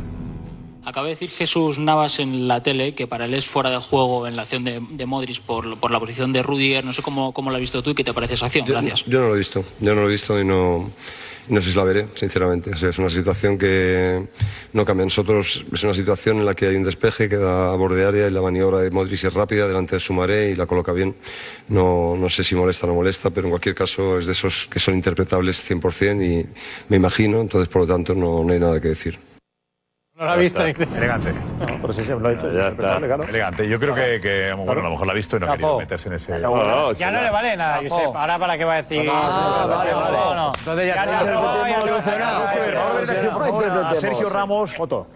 Acaba 0.86 1.08
de 1.08 1.14
decir 1.14 1.30
Jesús 1.32 1.80
Navas 1.80 2.20
en 2.20 2.48
la 2.48 2.64
tele 2.64 2.96
que 2.96 3.08
para 3.08 3.26
él 3.26 3.34
es 3.34 3.46
fuera 3.46 3.70
de 3.70 3.78
juego 3.78 4.26
en 4.26 4.36
la 4.36 4.44
acción 4.44 4.64
de, 4.64 4.82
de 4.90 5.06
Modric 5.06 5.42
por, 5.42 5.78
por, 5.80 5.92
la 5.92 6.00
posición 6.00 6.32
de 6.32 6.42
Rudiger. 6.44 6.86
No 6.86 6.94
sé 6.94 7.02
cómo, 7.02 7.34
cómo 7.34 7.52
la 7.52 7.58
has 7.58 7.62
visto 7.62 7.84
tú 7.84 7.90
y 7.90 7.96
qué 7.96 8.04
te 8.04 8.14
parece 8.14 8.36
esa 8.36 8.46
acción. 8.46 8.66
Gracias. 8.66 9.04
Yo, 9.04 9.12
yo 9.12 9.20
no 9.20 9.28
lo 9.28 9.36
he 9.36 9.38
visto. 9.40 9.66
Yo 9.82 9.94
no 9.94 10.02
lo 10.02 10.08
he 10.08 10.12
visto 10.12 10.40
y 10.40 10.46
no 10.46 10.90
no 11.50 11.62
sé 11.62 11.72
si 11.72 11.78
la 11.78 11.84
veré, 11.84 12.08
sinceramente. 12.16 12.72
Es 12.72 12.98
una 13.00 13.10
situación 13.10 13.58
que 13.58 14.28
no 14.74 14.86
cambia. 14.86 15.06
Nosotros 15.06 15.66
es 15.72 15.84
una 15.84 15.94
situación 15.94 16.38
en 16.38 16.46
la 16.46 16.54
que 16.54 16.68
hay 16.68 16.76
un 16.76 16.84
despeje 16.84 17.30
que 17.30 17.38
da 17.38 17.72
a 17.74 17.76
borde 17.76 18.28
y 18.28 18.32
la 18.32 18.42
maniobra 18.42 18.80
de 18.80 18.92
Modric 18.92 19.24
es 19.24 19.34
rápida 19.34 19.68
delante 19.68 19.96
de 19.96 20.00
Sumaré 20.00 20.52
y 20.52 20.56
la 20.56 20.66
coloca 20.66 20.92
bien. 20.92 21.16
No, 21.70 22.16
no 22.18 22.30
sé 22.30 22.44
si 22.44 22.56
molesta 22.56 22.86
o 22.86 22.90
no 22.90 22.96
molesta, 22.96 23.30
pero 23.30 23.48
en 23.48 23.52
cualquier 23.52 23.76
caso 23.76 24.20
es 24.20 24.26
de 24.26 24.32
esos 24.32 24.68
que 24.68 24.80
son 24.80 24.96
interpretables 24.96 25.70
100% 25.70 26.24
y 26.24 26.48
me 26.90 26.98
imagino, 26.98 27.42
entonces 27.42 27.70
por 27.70 27.84
lo 27.84 27.88
tanto 27.88 28.14
no 28.14 28.48
hay 28.50 28.60
nada 28.60 28.80
que 28.80 28.90
decir. 28.90 29.27
No 30.18 30.26
la 30.26 30.34
ha 30.34 30.36
visto. 30.36 30.66
Elegante. 30.66 31.32
No, 31.60 31.78
pero 31.80 31.94
sí, 31.94 32.04
sí, 32.04 32.10
lo 32.10 32.28
ha 32.28 32.32
dicho. 32.32 32.52
Ya 32.52 32.70
está. 32.70 32.98
Elegante. 32.98 33.70
Yo 33.70 33.80
creo 33.80 33.94
que, 33.94 34.52
bueno, 34.54 34.82
a 34.82 34.86
lo 34.86 34.90
mejor 34.90 35.06
lo 35.06 35.12
ha 35.12 35.16
visto 35.16 35.38
y 35.38 35.40
no 35.40 35.46
ha 35.46 35.52
querido 35.52 35.78
meterse 35.78 36.10
en 36.10 36.16
ese... 36.16 36.40
Ya 36.40 37.12
no 37.12 37.22
le 37.22 37.30
vale 37.30 37.56
nada, 37.56 37.82
Josep. 37.88 38.16
Ahora 38.16 38.40
para 38.40 38.58
qué 38.58 38.66
va 38.66 38.74
a 38.74 38.82
decir... 38.82 39.08
Ah, 39.12 39.68
vale, 39.70 39.94
vale. 39.94 40.18
Entonces 40.58 40.88
ya 40.88 41.04
está. 41.04 41.20
Sergio 43.96 44.30
Ramos, 44.30 44.76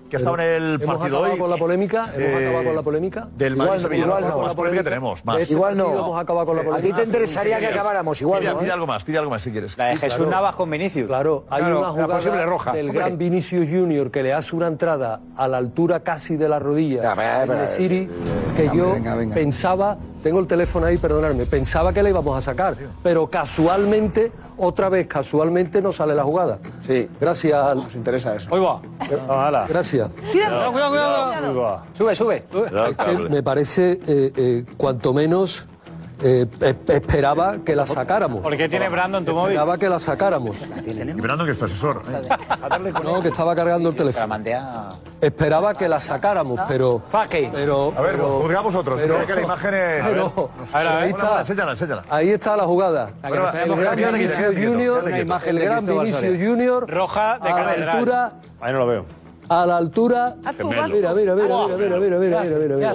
que 0.10 0.18
ha 0.18 0.20
estado 0.20 0.36
en 0.36 0.42
el 0.42 0.80
partido 0.80 1.22
hoy. 1.22 1.36
con 1.38 1.50
la 1.50 1.58
polémica? 1.58 2.06
¿Hemos 2.14 2.20
eh, 2.20 2.46
acabado 2.46 2.66
con 2.66 2.76
la 2.76 2.84
polémica? 2.84 3.28
Del 3.32 3.56
Madrid 3.56 3.82
Sevilla. 3.82 4.06
Más 4.06 4.54
polémica 4.54 4.84
tenemos, 4.84 5.26
más. 5.26 5.50
Igual 5.50 5.78
no. 5.78 6.16
A 6.16 6.80
ti 6.80 6.94
te 6.94 7.04
interesaría 7.04 7.58
que 7.58 7.66
acabáramos, 7.68 8.22
igual 8.22 8.44
no. 8.44 8.60
Pide 8.60 8.72
algo 8.72 8.86
más, 8.86 9.04
pide 9.04 9.18
algo 9.18 9.32
más 9.32 9.42
si 9.42 9.52
quieres. 9.52 9.76
La 9.80 9.86
de 9.86 9.98
Jesús 9.98 10.28
Navas 10.28 10.56
con 10.56 10.70
Vinicius. 10.70 11.08
Claro, 11.08 11.46
hay 11.50 11.64
una 11.64 11.90
jugada 11.90 12.74
del 12.74 12.92
gran 12.92 13.18
Vinicius 13.18 13.68
Junior 13.68 14.12
que 14.12 14.22
le 14.22 14.34
hace 14.34 14.56
una 14.56 14.68
entrada 14.68 14.91
a 14.94 15.48
la 15.48 15.58
altura 15.58 16.02
casi 16.02 16.38
de 16.38 16.50
las 16.50 16.62
rodillas 16.62 17.04
ya, 17.04 17.68
Siri 17.68 18.10
que 18.56 18.70
yo 18.76 18.96
pensaba, 19.34 19.98
tengo 20.24 20.40
el 20.40 20.48
teléfono 20.48 20.86
ahí, 20.86 20.98
perdonadme, 20.98 21.46
pensaba 21.46 21.94
que 21.94 22.04
la 22.04 22.10
íbamos 22.10 22.38
a 22.38 22.42
sacar, 22.42 22.76
pero 23.02 23.30
casualmente, 23.30 24.32
otra 24.58 24.90
vez 24.90 25.08
casualmente, 25.08 25.82
no 25.82 25.92
sale 25.92 26.14
la 26.14 26.24
jugada. 26.24 26.60
Sí. 26.82 27.10
Gracias. 27.20 27.54
Al... 27.54 27.78
Nos 27.78 27.96
interesa 27.96 28.36
eso. 28.36 28.50
Hoy 28.52 28.62
va. 28.62 28.82
Eh, 29.10 29.66
gracias. 29.68 30.10
Cuidado, 30.32 30.72
cuidado, 30.72 30.92
cuidado. 30.92 31.82
Sube, 31.94 32.16
sube. 32.16 32.46
Es 32.90 32.98
que 32.98 33.18
me 33.18 33.44
parece 33.44 34.00
eh, 34.08 34.32
eh, 34.36 34.66
cuanto 34.78 35.14
menos 35.14 35.68
esperaba 36.22 37.58
que 37.66 37.76
la 37.76 37.86
sacáramos. 37.86 38.42
¿Por 38.42 38.56
qué 38.56 38.70
tiene 38.70 38.90
Brando 38.90 39.18
en 39.18 39.26
tu 39.26 39.34
móvil? 39.34 39.54
Esperaba 39.54 39.78
que 39.78 39.90
la 39.90 40.00
sacáramos. 40.00 40.56
¿Y 40.86 40.94
que 40.94 41.52
es 41.52 41.58
tu 41.58 41.66
asesor? 41.66 42.02
No, 43.04 43.22
que 43.22 43.30
estaba 43.30 43.56
cargando 43.56 43.90
el 43.90 43.96
teléfono. 43.96 44.38
Esperaba 45.20 45.74
que 45.74 45.88
la 45.88 46.00
sacáramos, 46.00 46.60
pero... 46.68 47.02
pero 47.52 47.94
a 47.98 48.02
ver, 48.02 48.20
juzgamos 48.20 48.76
otros. 48.76 49.02
Que 49.02 49.36
la 49.36 49.42
imagen 49.42 49.74
es... 49.74 50.04
A 50.04 50.10
ver, 50.10 50.20
a 50.74 50.80
ver, 50.80 50.88
ahí 50.88 51.10
está. 51.10 51.44
Ahí 52.10 52.30
está 52.30 52.58
la 52.58 52.64
jugada. 52.64 53.10
El 53.24 53.76
gran 53.76 54.14
Vinicio 54.14 54.48
Junior, 54.48 55.04
el 55.46 55.60
gran 55.60 55.86
Junior... 55.88 56.90
Roja 56.90 57.40
de. 57.40 57.50
Ahí 58.62 58.74
no 58.74 58.80
lo 58.80 58.88
veo. 58.88 59.06
A 59.50 59.66
la 59.66 59.78
altura... 59.78 60.36
Mira, 60.64 60.88
mira, 60.88 61.14
mira, 61.14 61.36
mira, 61.36 61.36
mira, 61.36 61.98
mira, 61.98 62.20
mira, 62.20 62.40
mira, 62.42 62.76
mira. 62.78 62.94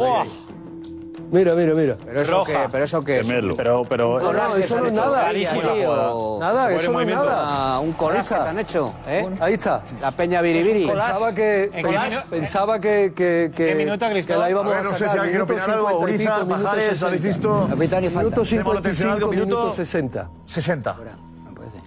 Mira, 1.31 1.55
mira, 1.55 1.74
mira. 1.74 1.97
¿Pero 2.05 2.20
eso 2.20 2.32
Roja. 2.32 2.62
qué? 2.62 2.69
¿Pero 2.70 2.85
eso 2.85 3.05
qué? 3.05 3.20
Es? 3.20 3.28
Pero, 3.57 3.85
pero... 3.85 4.20
No, 4.20 4.32
no, 4.32 4.57
eso 4.57 4.81
no 4.81 4.86
es 4.86 4.93
nada. 4.93 5.31
Tío. 5.31 6.39
Nada, 6.40 6.73
eso 6.73 6.93
no 6.93 7.01
es 7.01 7.09
nada. 7.09 7.81
Un 7.81 7.93
coraje 7.93 8.35
te 8.35 8.40
han 8.40 8.59
hecho, 8.59 8.94
¿eh? 9.07 9.28
Ahí 9.40 9.55
está. 9.55 9.82
La 10.01 10.11
peña 10.12 10.40
biribiri. 10.40 10.86
Pensaba 10.86 11.35
que... 11.35 11.70
Pens, 11.73 12.24
pensaba 12.31 12.81
que... 12.81 13.12
que, 13.15 13.51
que 13.55 13.66
¿Qué 13.66 13.74
minuto, 13.74 14.07
Que 14.27 14.36
la 14.36 14.51
íbamos 14.51 14.73
a, 14.73 14.77
ver, 14.77 14.85
no 14.85 14.93
sé 14.94 15.09
si 15.09 15.19
alguien 15.19 15.40
opinará 15.40 15.74
algo. 15.74 16.01
Urizar, 16.01 16.47
Pajares, 16.47 17.03
habéis 17.03 17.23
visto... 17.23 17.66
Capitán 17.69 18.05
y 18.05 18.09
Minuto 18.09 18.44
55, 18.44 19.28
minuto 19.28 19.73
60. 19.73 20.28
60. 20.47 20.97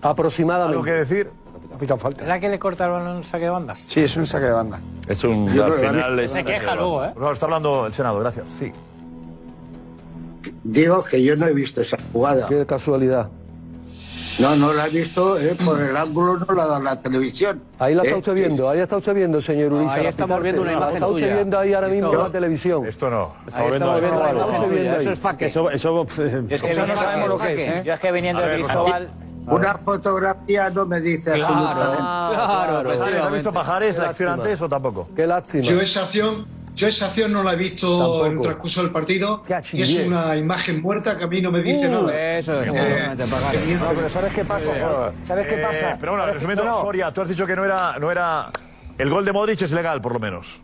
Aproximadamente. 0.02 0.74
¿Algo 0.74 0.84
que 0.84 0.92
decir? 0.92 1.32
Capitán 1.72 2.00
falta. 2.00 2.26
¿Era 2.26 2.40
que 2.40 2.50
le 2.50 2.60
cortaron 2.60 3.08
un 3.08 3.24
saque 3.24 3.46
de 3.46 3.50
banda? 3.50 3.74
Sí, 3.76 4.02
es 4.02 4.16
un 4.18 4.26
saque 4.26 4.46
de 4.46 4.52
banda. 4.52 4.80
Es 5.08 5.24
un... 5.24 5.50
Al 5.50 5.74
final... 5.74 6.30
Se 6.30 6.44
queja 6.44 6.76
luego, 6.76 7.06
¿eh? 7.06 7.14
No, 7.18 7.32
está 7.32 7.46
hablando 7.46 7.88
el 7.88 7.94
Senado, 7.94 8.20
gracias. 8.20 8.46
Sí. 8.50 8.72
Digo 10.72 11.04
que 11.04 11.24
yo 11.24 11.36
no 11.36 11.48
he 11.48 11.54
visto 11.54 11.82
esa 11.82 11.98
jugada. 12.14 12.48
Qué 12.48 12.64
casualidad. 12.66 13.30
No, 14.40 14.56
no 14.56 14.72
la 14.72 14.88
he 14.88 14.90
visto, 14.92 15.38
eh, 15.40 15.58
por 15.66 15.82
el 15.82 15.98
ángulo 15.98 16.38
no 16.38 16.54
la 16.54 16.66
da 16.66 16.80
la 16.80 17.02
televisión. 17.02 17.62
Ahí 17.80 17.96
la 17.96 18.04
está 18.04 18.16
eh, 18.16 18.20
usted 18.20 18.34
viendo, 18.36 18.70
ahí 18.70 18.80
está 18.80 18.98
usted 18.98 19.16
viendo, 19.16 19.42
señor 19.42 19.74
Ulises. 19.74 19.98
ahí 19.98 20.06
estamos 20.06 20.42
viendo 20.42 20.62
una 20.62 20.74
imagen. 20.74 20.90
La 20.92 20.94
está 20.94 21.08
usted 21.08 21.34
viendo 21.34 21.60
ahí 21.60 21.74
ahora 21.74 21.88
mismo 21.88 22.08
esto, 22.08 22.20
en 22.20 22.24
la 22.24 22.32
televisión. 22.32 22.86
Esto 22.86 23.10
no. 23.10 23.34
Ahí 23.52 23.72
estamos 23.74 24.00
viendo, 24.00 24.20
una 24.20 24.30
imagen. 24.30 25.02
Eso 25.02 25.12
es 25.12 25.20
faque. 25.20 25.46
Eso, 25.48 25.70
es 25.72 26.62
que 26.62 26.76
no 26.76 26.98
sabemos 26.98 27.30
lo 27.30 27.38
que 27.40 27.54
es. 27.54 27.60
¿eh? 27.60 27.84
Yo 27.84 27.94
es 27.94 28.00
que 28.00 28.12
viniendo 28.12 28.42
de 28.44 28.54
Cristóbal. 28.54 29.10
Una 29.48 29.80
fotografía 29.80 30.70
no 30.70 30.86
me 30.86 31.02
dice 31.02 31.34
claro, 31.34 31.56
absolutamente. 31.56 31.98
Claro, 31.98 32.84
claro. 32.84 33.24
¿Has 33.24 33.32
visto 33.34 33.52
pajares 33.52 33.98
la 33.98 34.10
acción 34.10 34.30
antes 34.30 34.62
o 34.62 34.70
tampoco? 34.70 35.10
Qué 35.16 35.26
lástima. 35.26 35.64
Yo 35.64 35.82
esa 35.82 36.04
acción 36.04 36.46
yo 36.80 36.88
esa 36.88 37.08
acción 37.08 37.34
no 37.34 37.44
la 37.44 37.54
he 37.54 37.56
visto 37.58 38.26
en 38.26 38.38
el 38.38 38.42
transcurso 38.42 38.82
del 38.82 38.92
partido 38.92 39.44
y 39.74 39.82
es 39.82 40.08
una 40.08 40.38
imagen 40.38 40.82
muerta 40.82 41.18
que 41.18 41.26
a 41.26 41.28
mí 41.28 41.42
no 41.42 41.52
me 41.52 41.62
dice 41.62 41.90
uh, 41.90 41.92
nada. 41.92 42.38
Eso 42.38 42.62
es, 42.62 42.70
eh, 42.70 43.16
eh, 43.18 43.78
No, 43.78 43.90
pero 43.94 44.08
¿sabes 44.08 44.34
qué 44.34 44.46
pasa? 44.46 44.78
Eh, 44.78 45.12
¿Sabes 45.26 45.48
qué 45.48 45.58
pasa? 45.58 45.92
Eh, 45.92 45.98
pero 46.00 46.14
bueno, 46.14 46.32
resumiendo. 46.32 46.74
Soria, 46.76 47.12
tú 47.12 47.20
has 47.20 47.28
dicho 47.28 47.46
que 47.46 47.54
no 47.54 47.66
era, 47.66 48.00
no 48.00 48.10
era... 48.10 48.50
El 48.98 49.10
gol 49.10 49.26
de 49.26 49.34
Modric 49.34 49.62
es 49.62 49.74
legal, 49.74 50.00
por 50.00 50.14
lo 50.14 50.22
menos. 50.22 50.62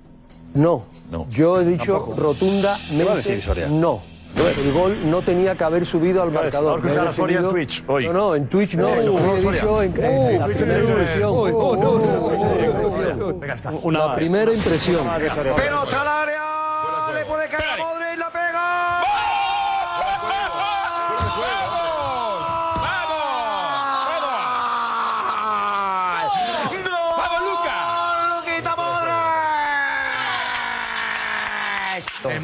No. 0.54 0.86
no. 1.12 1.28
Yo 1.30 1.60
he 1.60 1.66
dicho 1.66 1.98
Tampoco. 1.98 2.16
rotundamente 2.16 3.42
¿Qué 3.42 3.62
va 3.62 3.66
a 3.66 3.70
no. 3.70 4.02
El 4.38 4.74
gol 4.74 4.98
no 5.06 5.22
tenía 5.22 5.56
que 5.56 5.64
haber 5.64 5.86
subido 5.86 6.22
al 6.22 6.32
marcador. 6.32 6.72
Ahora 6.72 6.84
escuchar 6.84 7.08
a 7.08 7.14
Soria 7.14 7.40
en 7.40 7.50
Twitch 7.50 7.84
hoy. 7.88 8.06
No, 8.08 8.14
no, 8.14 8.36
en 8.36 8.48
Twitch 8.48 8.76
no. 8.76 8.94
en 8.94 9.94
Twitch 9.94 10.56
Venga, 13.40 13.54
está. 13.54 13.72
Una 13.84 14.16
primera 14.16 14.54
impresión. 14.54 15.02
Pelota 15.56 16.02
al 16.02 16.08
área. 16.08 16.35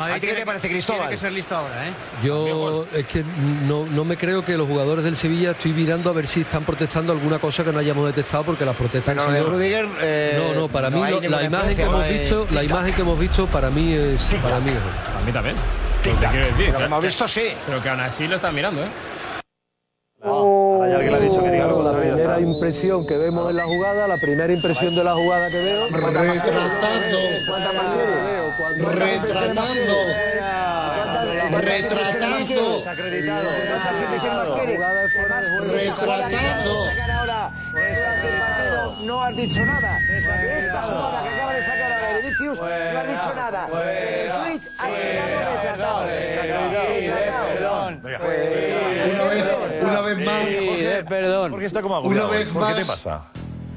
¿A 0.06 0.20
ti 0.20 0.28
qué 0.28 0.34
te 0.34 0.46
parece, 0.46 0.70
Cristóbal? 0.70 1.02
Tiene 1.02 1.16
que 1.16 1.18
ser 1.20 1.32
listo 1.32 1.56
ahora, 1.56 1.88
¿eh? 1.88 1.92
Yo 2.24 2.86
es 2.94 3.06
que 3.08 3.24
no, 3.68 3.86
no 3.86 4.04
me 4.06 4.18
creo 4.18 4.44
que 4.44 4.58
los 4.58 4.68
jugadores 4.68 5.04
del 5.04 5.16
Sevilla 5.18 5.52
estoy 5.52 5.74
mirando 5.74 6.10
a 6.10 6.14
ver 6.14 6.28
si 6.28 6.42
están 6.42 6.64
protestando 6.64 7.14
alguna 7.14 7.40
cosa 7.40 7.64
que 7.64 7.72
no 7.72 7.80
hayamos 7.80 8.06
detectado 8.08 8.44
porque 8.44 8.66
las 8.66 8.76
protestas 8.76 9.14
Pero 9.16 9.28
han 9.28 9.34
de 9.34 9.40
sido- 9.40 9.50
Rudiger, 9.52 9.88
eh, 10.02 10.52
no, 10.56 10.62
no, 10.62 10.68
para 10.68 10.90
no 10.90 11.02
mí 11.02 11.10
lo- 11.12 11.22
la 11.30 11.44
imagen 11.44 11.76
que 11.76 11.82
hemos 11.84 12.04
hay- 12.04 12.20
visto, 12.20 12.48
la 12.52 12.64
imagen 12.64 12.94
que 12.94 13.02
hemos 13.02 13.20
visto 13.20 13.48
para 13.48 13.70
mí 13.70 13.94
es 13.94 14.22
para 14.44 14.60
mí 14.60 14.72
es- 14.72 15.16
A 15.16 15.22
mí 15.26 15.32
también. 15.32 15.56
Lo 16.06 16.20
que 16.20 16.28
quiero 16.28 16.46
decir. 16.48 16.70
Lo 16.72 16.78
que 16.80 16.84
hemos 16.86 17.04
visto, 17.04 17.28
sí. 17.28 17.44
Pero 17.68 17.82
que 17.82 17.90
aún 17.90 18.00
así 18.00 18.28
lo 18.28 18.36
están 18.38 18.56
mirando, 18.56 18.82
¿eh? 18.84 18.88
Ahora 20.24 20.88
ya 20.90 20.96
alguien 20.98 21.14
le 21.14 21.18
ha 21.18 21.22
dicho 21.22 21.44
que 21.44 21.50
diga 21.52 21.66
algo 21.66 21.84
la 21.84 21.92
primera 22.00 22.18
impresión 22.42 23.06
que 23.06 23.18
vemos 23.18 23.50
en 23.50 23.58
la 23.58 23.66
jugada, 23.66 24.08
la 24.08 24.18
primera 24.18 24.52
impresión 24.54 24.96
de 24.96 25.04
la 25.04 25.14
jugada 25.14 25.50
que 25.50 25.58
veo. 25.58 25.88
Retratando. 25.90 27.20
Retratando. 28.92 29.96
Desacreditado. 32.56 33.50
No 39.06 39.22
has 39.24 39.36
dicho 39.36 39.66
nada. 39.66 39.98
De 40.08 40.18
esta 40.60 40.82
jugada 40.84 41.24
que 41.24 41.30
acaba 41.30 41.54
de 41.54 41.62
sacar 41.62 41.92
ahora 41.92 42.18
Vinicius, 42.22 42.60
no 42.60 42.66
has 42.66 43.08
dicho 43.08 43.34
nada. 43.36 43.68
En 43.72 44.32
el 44.32 44.60
Twitch 44.60 44.70
has 44.78 44.94
quedado 44.96 45.40
retratado. 45.56 46.02
Una 49.14 49.24
vez, 49.30 49.44
una 49.84 50.02
vez 50.02 50.18
más. 50.26 50.46
Perdón. 51.10 51.52
Porque 51.52 51.66
está 51.66 51.82
como 51.82 52.00
Una 52.02 52.26
vez 52.26 52.48
Jorge, 52.52 52.74
¿Qué 52.76 52.82
te 52.82 52.88
más. 52.88 52.98
pasa? 53.04 53.22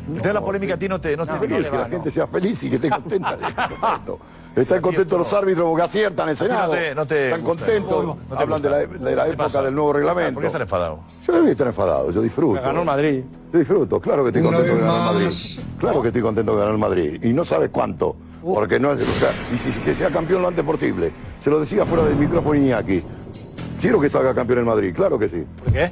Entonces 0.06 0.34
la 0.34 0.40
polémica 0.40 0.74
a 0.74 0.76
ti 0.78 0.88
no 0.88 1.00
te... 1.00 1.16
No, 1.16 1.26
te 1.26 1.38
que 1.46 1.60
la 1.60 1.88
gente 1.88 2.10
sea 2.10 2.26
feliz 2.26 2.62
y 2.64 2.68
que 2.70 2.76
esté 2.76 2.90
contenta. 2.90 3.38
Están 4.56 4.80
contentos 4.80 5.18
los 5.18 5.32
árbitros 5.32 5.66
porque 5.68 5.82
aciertan 5.82 6.28
el 6.28 6.34
no 6.34 6.44
Senado. 6.44 6.72
te- 6.72 6.94
no 6.94 7.06
te 7.06 7.24
Están 7.26 7.42
gusta. 7.42 7.64
contentos. 7.66 8.04
No 8.30 8.36
te 8.36 8.42
Hablan 8.42 8.62
de 8.62 8.70
la, 8.70 8.76
de 8.78 9.16
la 9.16 9.24
¿Qué 9.24 9.30
época 9.30 9.44
pasa? 9.44 9.62
del 9.62 9.74
nuevo 9.74 9.92
reglamento. 9.94 10.34
¿Por 10.34 10.42
qué 10.42 10.46
están 10.46 10.62
enfadados? 10.62 10.98
Yo 11.26 11.32
debí 11.32 11.50
estar 11.50 11.66
enfadado, 11.66 12.10
yo 12.12 12.22
disfruto. 12.22 12.62
ganó 12.62 12.80
el 12.80 12.86
Madrid. 12.86 13.24
Yo 13.52 13.58
disfruto, 13.58 14.00
claro 14.00 14.22
que 14.22 14.28
estoy 14.28 14.42
contento 14.42 14.72
vez 14.72 14.80
ganó 14.80 14.96
el 14.96 15.14
Madrid. 15.14 15.58
Claro 15.80 16.02
que 16.02 16.08
estoy 16.08 16.22
contento 16.22 16.52
que 16.52 16.58
ganó 16.58 16.70
el 16.72 16.78
Madrid. 16.78 17.24
Y 17.24 17.32
no 17.32 17.42
sabes 17.44 17.70
cuánto. 17.70 18.14
Porque 18.42 18.78
no 18.78 18.92
es. 18.92 19.00
O 19.02 19.12
sea, 19.18 19.30
y 19.54 19.58
si, 19.58 19.70
que 19.80 19.94
sea 19.94 20.10
campeón 20.10 20.42
lo 20.42 20.48
antes 20.48 20.64
posible. 20.64 21.10
Se 21.42 21.50
lo 21.50 21.58
decía 21.58 21.84
fuera 21.86 22.04
del 22.04 22.14
micrófono 22.16 22.54
Iñaki. 22.54 23.02
Quiero 23.80 24.00
que 24.00 24.08
salga 24.08 24.34
campeón 24.34 24.60
el 24.60 24.64
Madrid, 24.66 24.94
claro 24.94 25.18
que 25.18 25.28
sí. 25.28 25.44
¿Por 25.64 25.72
qué? 25.72 25.90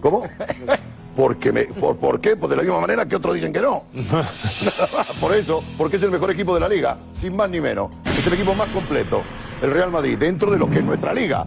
¿Cómo? 0.00 0.22
Porque 1.16 1.52
me, 1.52 1.64
por, 1.64 1.96
¿Por 1.96 2.20
qué? 2.20 2.36
Pues 2.36 2.48
de 2.50 2.56
la 2.56 2.62
misma 2.62 2.80
manera 2.80 3.06
que 3.06 3.16
otros 3.16 3.34
dicen 3.34 3.52
que 3.52 3.60
no. 3.60 3.84
Nada 3.92 4.22
más, 4.22 5.12
por 5.20 5.34
eso, 5.34 5.62
porque 5.76 5.96
es 5.96 6.02
el 6.02 6.10
mejor 6.10 6.30
equipo 6.30 6.54
de 6.54 6.60
la 6.60 6.68
liga, 6.68 6.96
sin 7.12 7.36
más 7.36 7.50
ni 7.50 7.60
menos. 7.60 7.90
Es 8.06 8.26
el 8.26 8.32
equipo 8.34 8.54
más 8.54 8.68
completo, 8.70 9.22
el 9.60 9.70
Real 9.70 9.90
Madrid, 9.90 10.16
dentro 10.18 10.50
de 10.50 10.58
lo 10.58 10.70
que 10.70 10.78
es 10.78 10.84
nuestra 10.84 11.12
liga. 11.12 11.46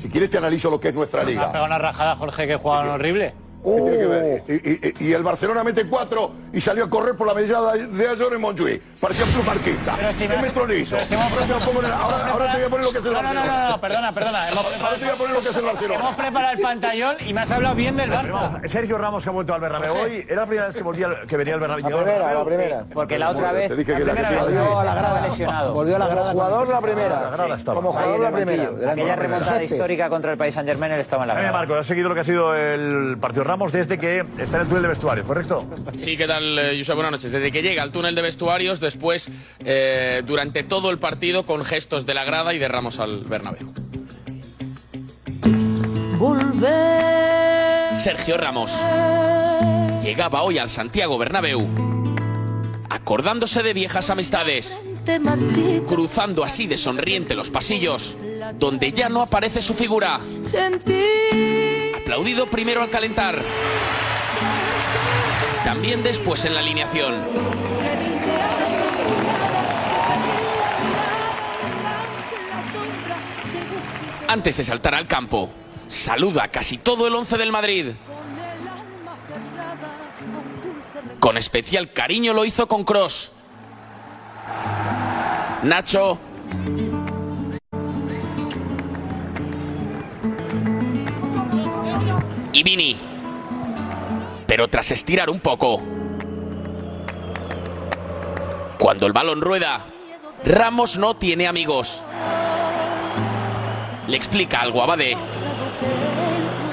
Si 0.00 0.10
quieres 0.10 0.30
te 0.30 0.36
analizo 0.36 0.70
lo 0.70 0.78
que 0.78 0.88
es 0.88 0.94
nuestra 0.94 1.22
¿Has 1.22 1.26
liga. 1.26 1.46
pegado 1.48 1.64
una 1.64 1.78
rajada, 1.78 2.16
Jorge, 2.16 2.46
que 2.46 2.56
jugaban 2.56 2.88
horrible? 2.90 3.32
¿Qué 3.66 3.80
tiene 3.82 3.98
que 3.98 4.06
ver? 4.06 4.42
Y, 4.48 5.04
y- 5.04 5.08
y 5.08 5.12
el 5.12 5.22
Barcelona 5.22 5.64
mete 5.64 5.86
cuatro 5.86 6.30
y 6.52 6.60
salió 6.60 6.84
a 6.84 6.90
correr 6.90 7.16
por 7.16 7.26
la 7.26 7.34
mediada 7.34 7.72
de 7.74 8.08
Ayor 8.08 8.32
en 8.34 8.40
Montjuic. 8.40 8.80
Parecía 9.00 9.24
un 9.24 9.44
marquista. 9.46 9.94
Pero 9.98 10.12
si 10.12 10.18
¿Qué 10.18 10.28
me 10.28 10.34
si 10.34 10.34
hemos 10.34 10.56
Ahora 10.56 11.46
te 11.46 11.52
voy 11.52 11.62
a 11.62 11.66
poner- 11.66 11.90
ahora- 11.92 12.26
ahora 12.30 12.52
te 12.52 12.56
voy 12.58 12.66
a 12.66 12.70
poner 12.70 12.86
lo 12.86 12.92
que 12.92 12.98
es 12.98 13.04
el 13.06 13.12
No, 13.12 13.22
no, 13.22 13.28
no, 13.34 13.40
Barcelona. 13.40 13.64
no, 13.66 13.70
no, 13.70 13.80
perdona, 13.80 14.12
perdona. 14.12 14.48
Hemos 14.48 14.66
Ahora 14.82 14.96
te 14.96 15.04
voy 15.04 15.14
a 15.14 15.16
poner 15.16 15.34
lo 15.36 15.40
que 15.42 15.48
es 15.48 15.56
el 15.56 15.64
Barcelona. 15.64 16.00
Hemos 16.00 16.14
preparado 16.16 16.52
el 16.54 16.58
pantallón 16.62 17.16
y 17.26 17.32
me 17.34 17.40
has 17.40 17.50
hablado 17.50 17.74
bien 17.74 17.96
del 17.96 18.10
Barça. 18.10 18.68
Sergio 18.68 18.98
Ramos 18.98 19.22
que 19.22 19.28
ha 19.28 19.32
vuelto 19.32 19.54
al 19.54 19.60
Bernabéu 19.60 19.94
hoy. 19.94 20.24
¿Era 20.28 20.42
la 20.42 20.46
primera 20.46 20.66
vez 20.68 20.76
que, 20.76 20.82
volvía, 20.82 21.08
que 21.28 21.36
venía 21.36 21.54
al 21.54 21.60
Bernabéu? 21.60 21.82
La 21.90 21.96
primera, 21.96 22.12
Bernabéu? 22.18 22.38
la 22.38 22.44
primera. 22.44 22.84
Porque 22.94 23.18
la 23.18 23.30
otra 23.30 23.52
vez, 23.52 23.70
la 23.70 23.76
primera 23.76 24.42
volvió 24.42 24.78
a 24.78 24.84
la 24.84 24.94
grada. 24.94 25.20
lesionado. 25.26 25.74
Volvió 25.74 25.96
a 25.96 25.98
la 25.98 26.06
grada. 26.06 26.32
Como 26.32 26.32
jugador 26.44 26.68
la 26.68 26.80
primera. 26.80 27.30
Como 27.64 27.92
jugador 27.92 28.20
la 28.20 28.30
primera. 28.30 28.92
Aquella 28.92 29.16
remontada 29.16 29.62
histórica 29.62 30.08
contra 30.08 30.30
el 30.32 30.38
país 30.38 30.54
Saint 30.54 30.68
Germain, 30.68 30.92
él 30.92 31.00
estaba 31.00 31.24
en 31.24 31.28
la 31.28 31.34
grada. 31.34 31.52
Marco, 31.52 31.74
has 31.74 31.86
seguido 31.86 32.08
lo 32.08 32.14
que 32.14 32.20
ha 32.20 32.24
sido 32.24 32.54
el 32.54 33.18
partido 33.20 33.42
Ramos 33.44 33.55
desde 33.72 33.98
que 33.98 34.24
está 34.38 34.56
en 34.56 34.62
el 34.62 34.68
túnel 34.68 34.82
de 34.82 34.88
vestuarios, 34.88 35.26
¿correcto? 35.26 35.66
Sí, 35.96 36.16
¿qué 36.16 36.26
tal, 36.26 36.58
eh, 36.58 36.76
Josep? 36.78 36.94
Buenas 36.94 37.12
noches. 37.12 37.32
Desde 37.32 37.50
que 37.50 37.62
llega 37.62 37.82
al 37.82 37.90
túnel 37.90 38.14
de 38.14 38.22
vestuarios, 38.22 38.80
después, 38.80 39.30
eh, 39.64 40.22
durante 40.26 40.62
todo 40.62 40.90
el 40.90 40.98
partido, 40.98 41.44
con 41.44 41.64
gestos 41.64 42.04
de 42.04 42.14
la 42.14 42.24
grada 42.24 42.52
y 42.54 42.58
de 42.58 42.68
Ramos 42.68 42.98
al 42.98 43.24
Bernabéu. 43.24 43.72
Sergio 47.94 48.36
Ramos 48.36 48.78
llegaba 50.02 50.42
hoy 50.42 50.58
al 50.58 50.68
Santiago 50.68 51.16
Bernabéu 51.18 51.66
acordándose 52.90 53.62
de 53.62 53.72
viejas 53.72 54.10
amistades, 54.10 54.80
cruzando 55.86 56.44
así 56.44 56.66
de 56.66 56.76
sonriente 56.76 57.34
los 57.34 57.50
pasillos, 57.50 58.16
donde 58.58 58.92
ya 58.92 59.08
no 59.08 59.22
aparece 59.22 59.62
su 59.62 59.74
figura. 59.74 60.20
Aplaudido 62.06 62.46
primero 62.46 62.82
al 62.82 62.88
calentar, 62.88 63.42
también 65.64 66.04
después 66.04 66.44
en 66.44 66.54
la 66.54 66.60
alineación. 66.60 67.16
Antes 74.28 74.56
de 74.56 74.62
saltar 74.62 74.94
al 74.94 75.08
campo, 75.08 75.50
saluda 75.88 76.44
a 76.44 76.48
casi 76.48 76.78
todo 76.78 77.08
el 77.08 77.14
once 77.16 77.36
del 77.36 77.50
Madrid. 77.50 77.86
Con 81.18 81.36
especial 81.36 81.92
cariño 81.92 82.32
lo 82.32 82.44
hizo 82.44 82.68
con 82.68 82.84
Cross. 82.84 83.32
Nacho. 85.64 86.20
Y 92.56 92.62
Vini. 92.62 92.96
Pero 94.46 94.68
tras 94.68 94.90
estirar 94.90 95.28
un 95.28 95.40
poco. 95.40 95.82
Cuando 98.78 99.06
el 99.06 99.12
balón 99.12 99.42
rueda, 99.42 99.80
Ramos 100.42 100.96
no 100.96 101.12
tiene 101.12 101.46
amigos. 101.48 102.02
Le 104.06 104.16
explica 104.16 104.60
algo 104.60 104.82
a 104.82 104.86
Bade. 104.86 105.18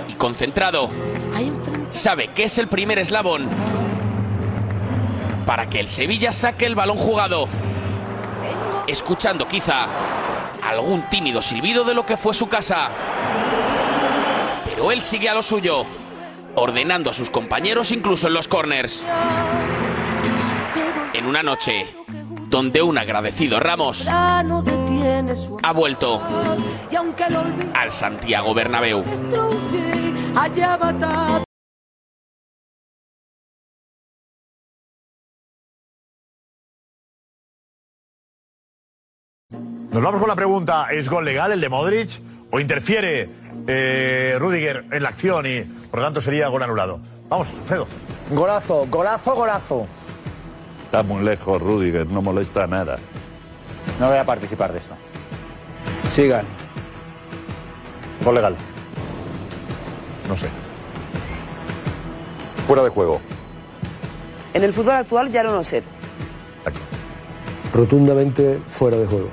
Y 0.07 0.13
concentrado, 0.13 0.89
sabe 1.89 2.29
que 2.29 2.45
es 2.45 2.57
el 2.59 2.69
primer 2.69 2.99
eslabón 2.99 3.49
para 5.45 5.69
que 5.69 5.81
el 5.81 5.89
Sevilla 5.89 6.31
saque 6.31 6.65
el 6.65 6.75
balón 6.75 6.95
jugado. 6.95 7.49
Escuchando 8.87 9.49
quizá 9.49 9.87
algún 10.63 11.09
tímido 11.09 11.41
silbido 11.41 11.83
de 11.83 11.93
lo 11.93 12.05
que 12.05 12.15
fue 12.15 12.33
su 12.33 12.47
casa. 12.47 12.89
Pero 14.83 14.91
él 14.91 15.01
sigue 15.01 15.29
a 15.29 15.33
lo 15.33 15.41
suyo, 15.41 15.85
ordenando 16.55 17.09
a 17.09 17.13
sus 17.13 17.29
compañeros 17.29 17.93
incluso 17.93 18.27
en 18.27 18.33
los 18.33 18.49
corners. 18.49 19.05
En 21.13 21.25
una 21.25 21.41
noche 21.41 21.87
donde 22.49 22.81
un 22.81 22.97
agradecido 22.97 23.61
Ramos 23.61 24.05
ha 24.09 24.43
vuelto 25.73 26.21
al 27.73 27.91
Santiago 27.93 28.53
Bernabéu. 28.53 29.05
Nos 39.91 40.03
vamos 40.03 40.19
con 40.19 40.27
la 40.27 40.35
pregunta, 40.35 40.87
¿es 40.91 41.09
gol 41.09 41.23
legal 41.23 41.53
el 41.53 41.61
de 41.61 41.69
Modric 41.69 42.19
o 42.51 42.59
interfiere 42.59 43.29
eh, 43.67 44.35
Rudiger 44.39 44.85
en 44.91 45.03
la 45.03 45.09
acción 45.09 45.45
y 45.45 45.61
por 45.61 45.99
lo 45.99 46.05
tanto 46.05 46.21
sería 46.21 46.47
gol 46.47 46.63
anulado? 46.63 46.99
Vamos, 47.29 47.47
Fredo. 47.65 47.87
Golazo, 48.31 48.87
golazo, 48.89 49.35
golazo. 49.35 49.87
Está 50.85 51.03
muy 51.03 51.23
lejos 51.23 51.61
Rudiger, 51.61 52.07
no 52.07 52.21
molesta 52.21 52.67
nada. 52.67 52.97
No 53.99 54.07
voy 54.07 54.17
a 54.17 54.25
participar 54.25 54.71
de 54.71 54.79
esto. 54.79 54.95
Sigan. 56.09 56.45
Gol 58.23 58.35
legal. 58.35 58.55
No 60.27 60.37
sé. 60.37 60.49
Fuera 62.67 62.83
de 62.83 62.89
juego. 62.89 63.19
En 64.53 64.63
el 64.63 64.71
fútbol 64.71 64.95
actual 64.95 65.31
ya 65.31 65.43
no 65.43 65.51
lo 65.51 65.63
sé. 65.63 65.83
Rotundamente 67.73 68.61
fuera 68.69 68.97
de 68.97 69.07
juego. 69.07 69.29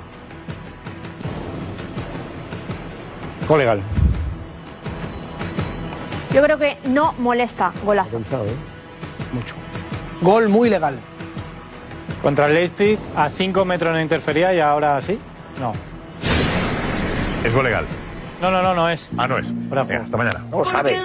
Gol 3.47 3.59
legal. 3.59 3.83
Yo 6.33 6.43
creo 6.43 6.59
que 6.59 6.79
no 6.85 7.13
molesta 7.19 7.73
golazo. 7.85 8.19
Mucho. 8.19 9.55
Gol 10.21 10.49
muy 10.49 10.71
legal. 10.71 11.01
Contra 12.23 12.47
el 12.47 12.55
Leipzig, 12.55 12.99
a 13.17 13.29
5 13.29 13.65
metros 13.65 13.95
no 13.95 14.01
interfería 14.01 14.55
y 14.55 14.61
ahora 14.61 15.01
sí. 15.01 15.19
No. 15.59 15.73
¿Es 17.45 17.55
gol 17.55 17.65
legal? 17.65 17.87
No, 18.41 18.51
no, 18.51 18.63
no, 18.63 18.75
no 18.75 18.89
es. 18.89 19.11
Ah, 19.17 19.27
no 19.27 19.39
es. 19.39 19.53
Venga, 19.69 20.03
hasta 20.05 20.17
mañana. 20.17 20.41
No 20.51 20.65
sabe. 20.65 20.97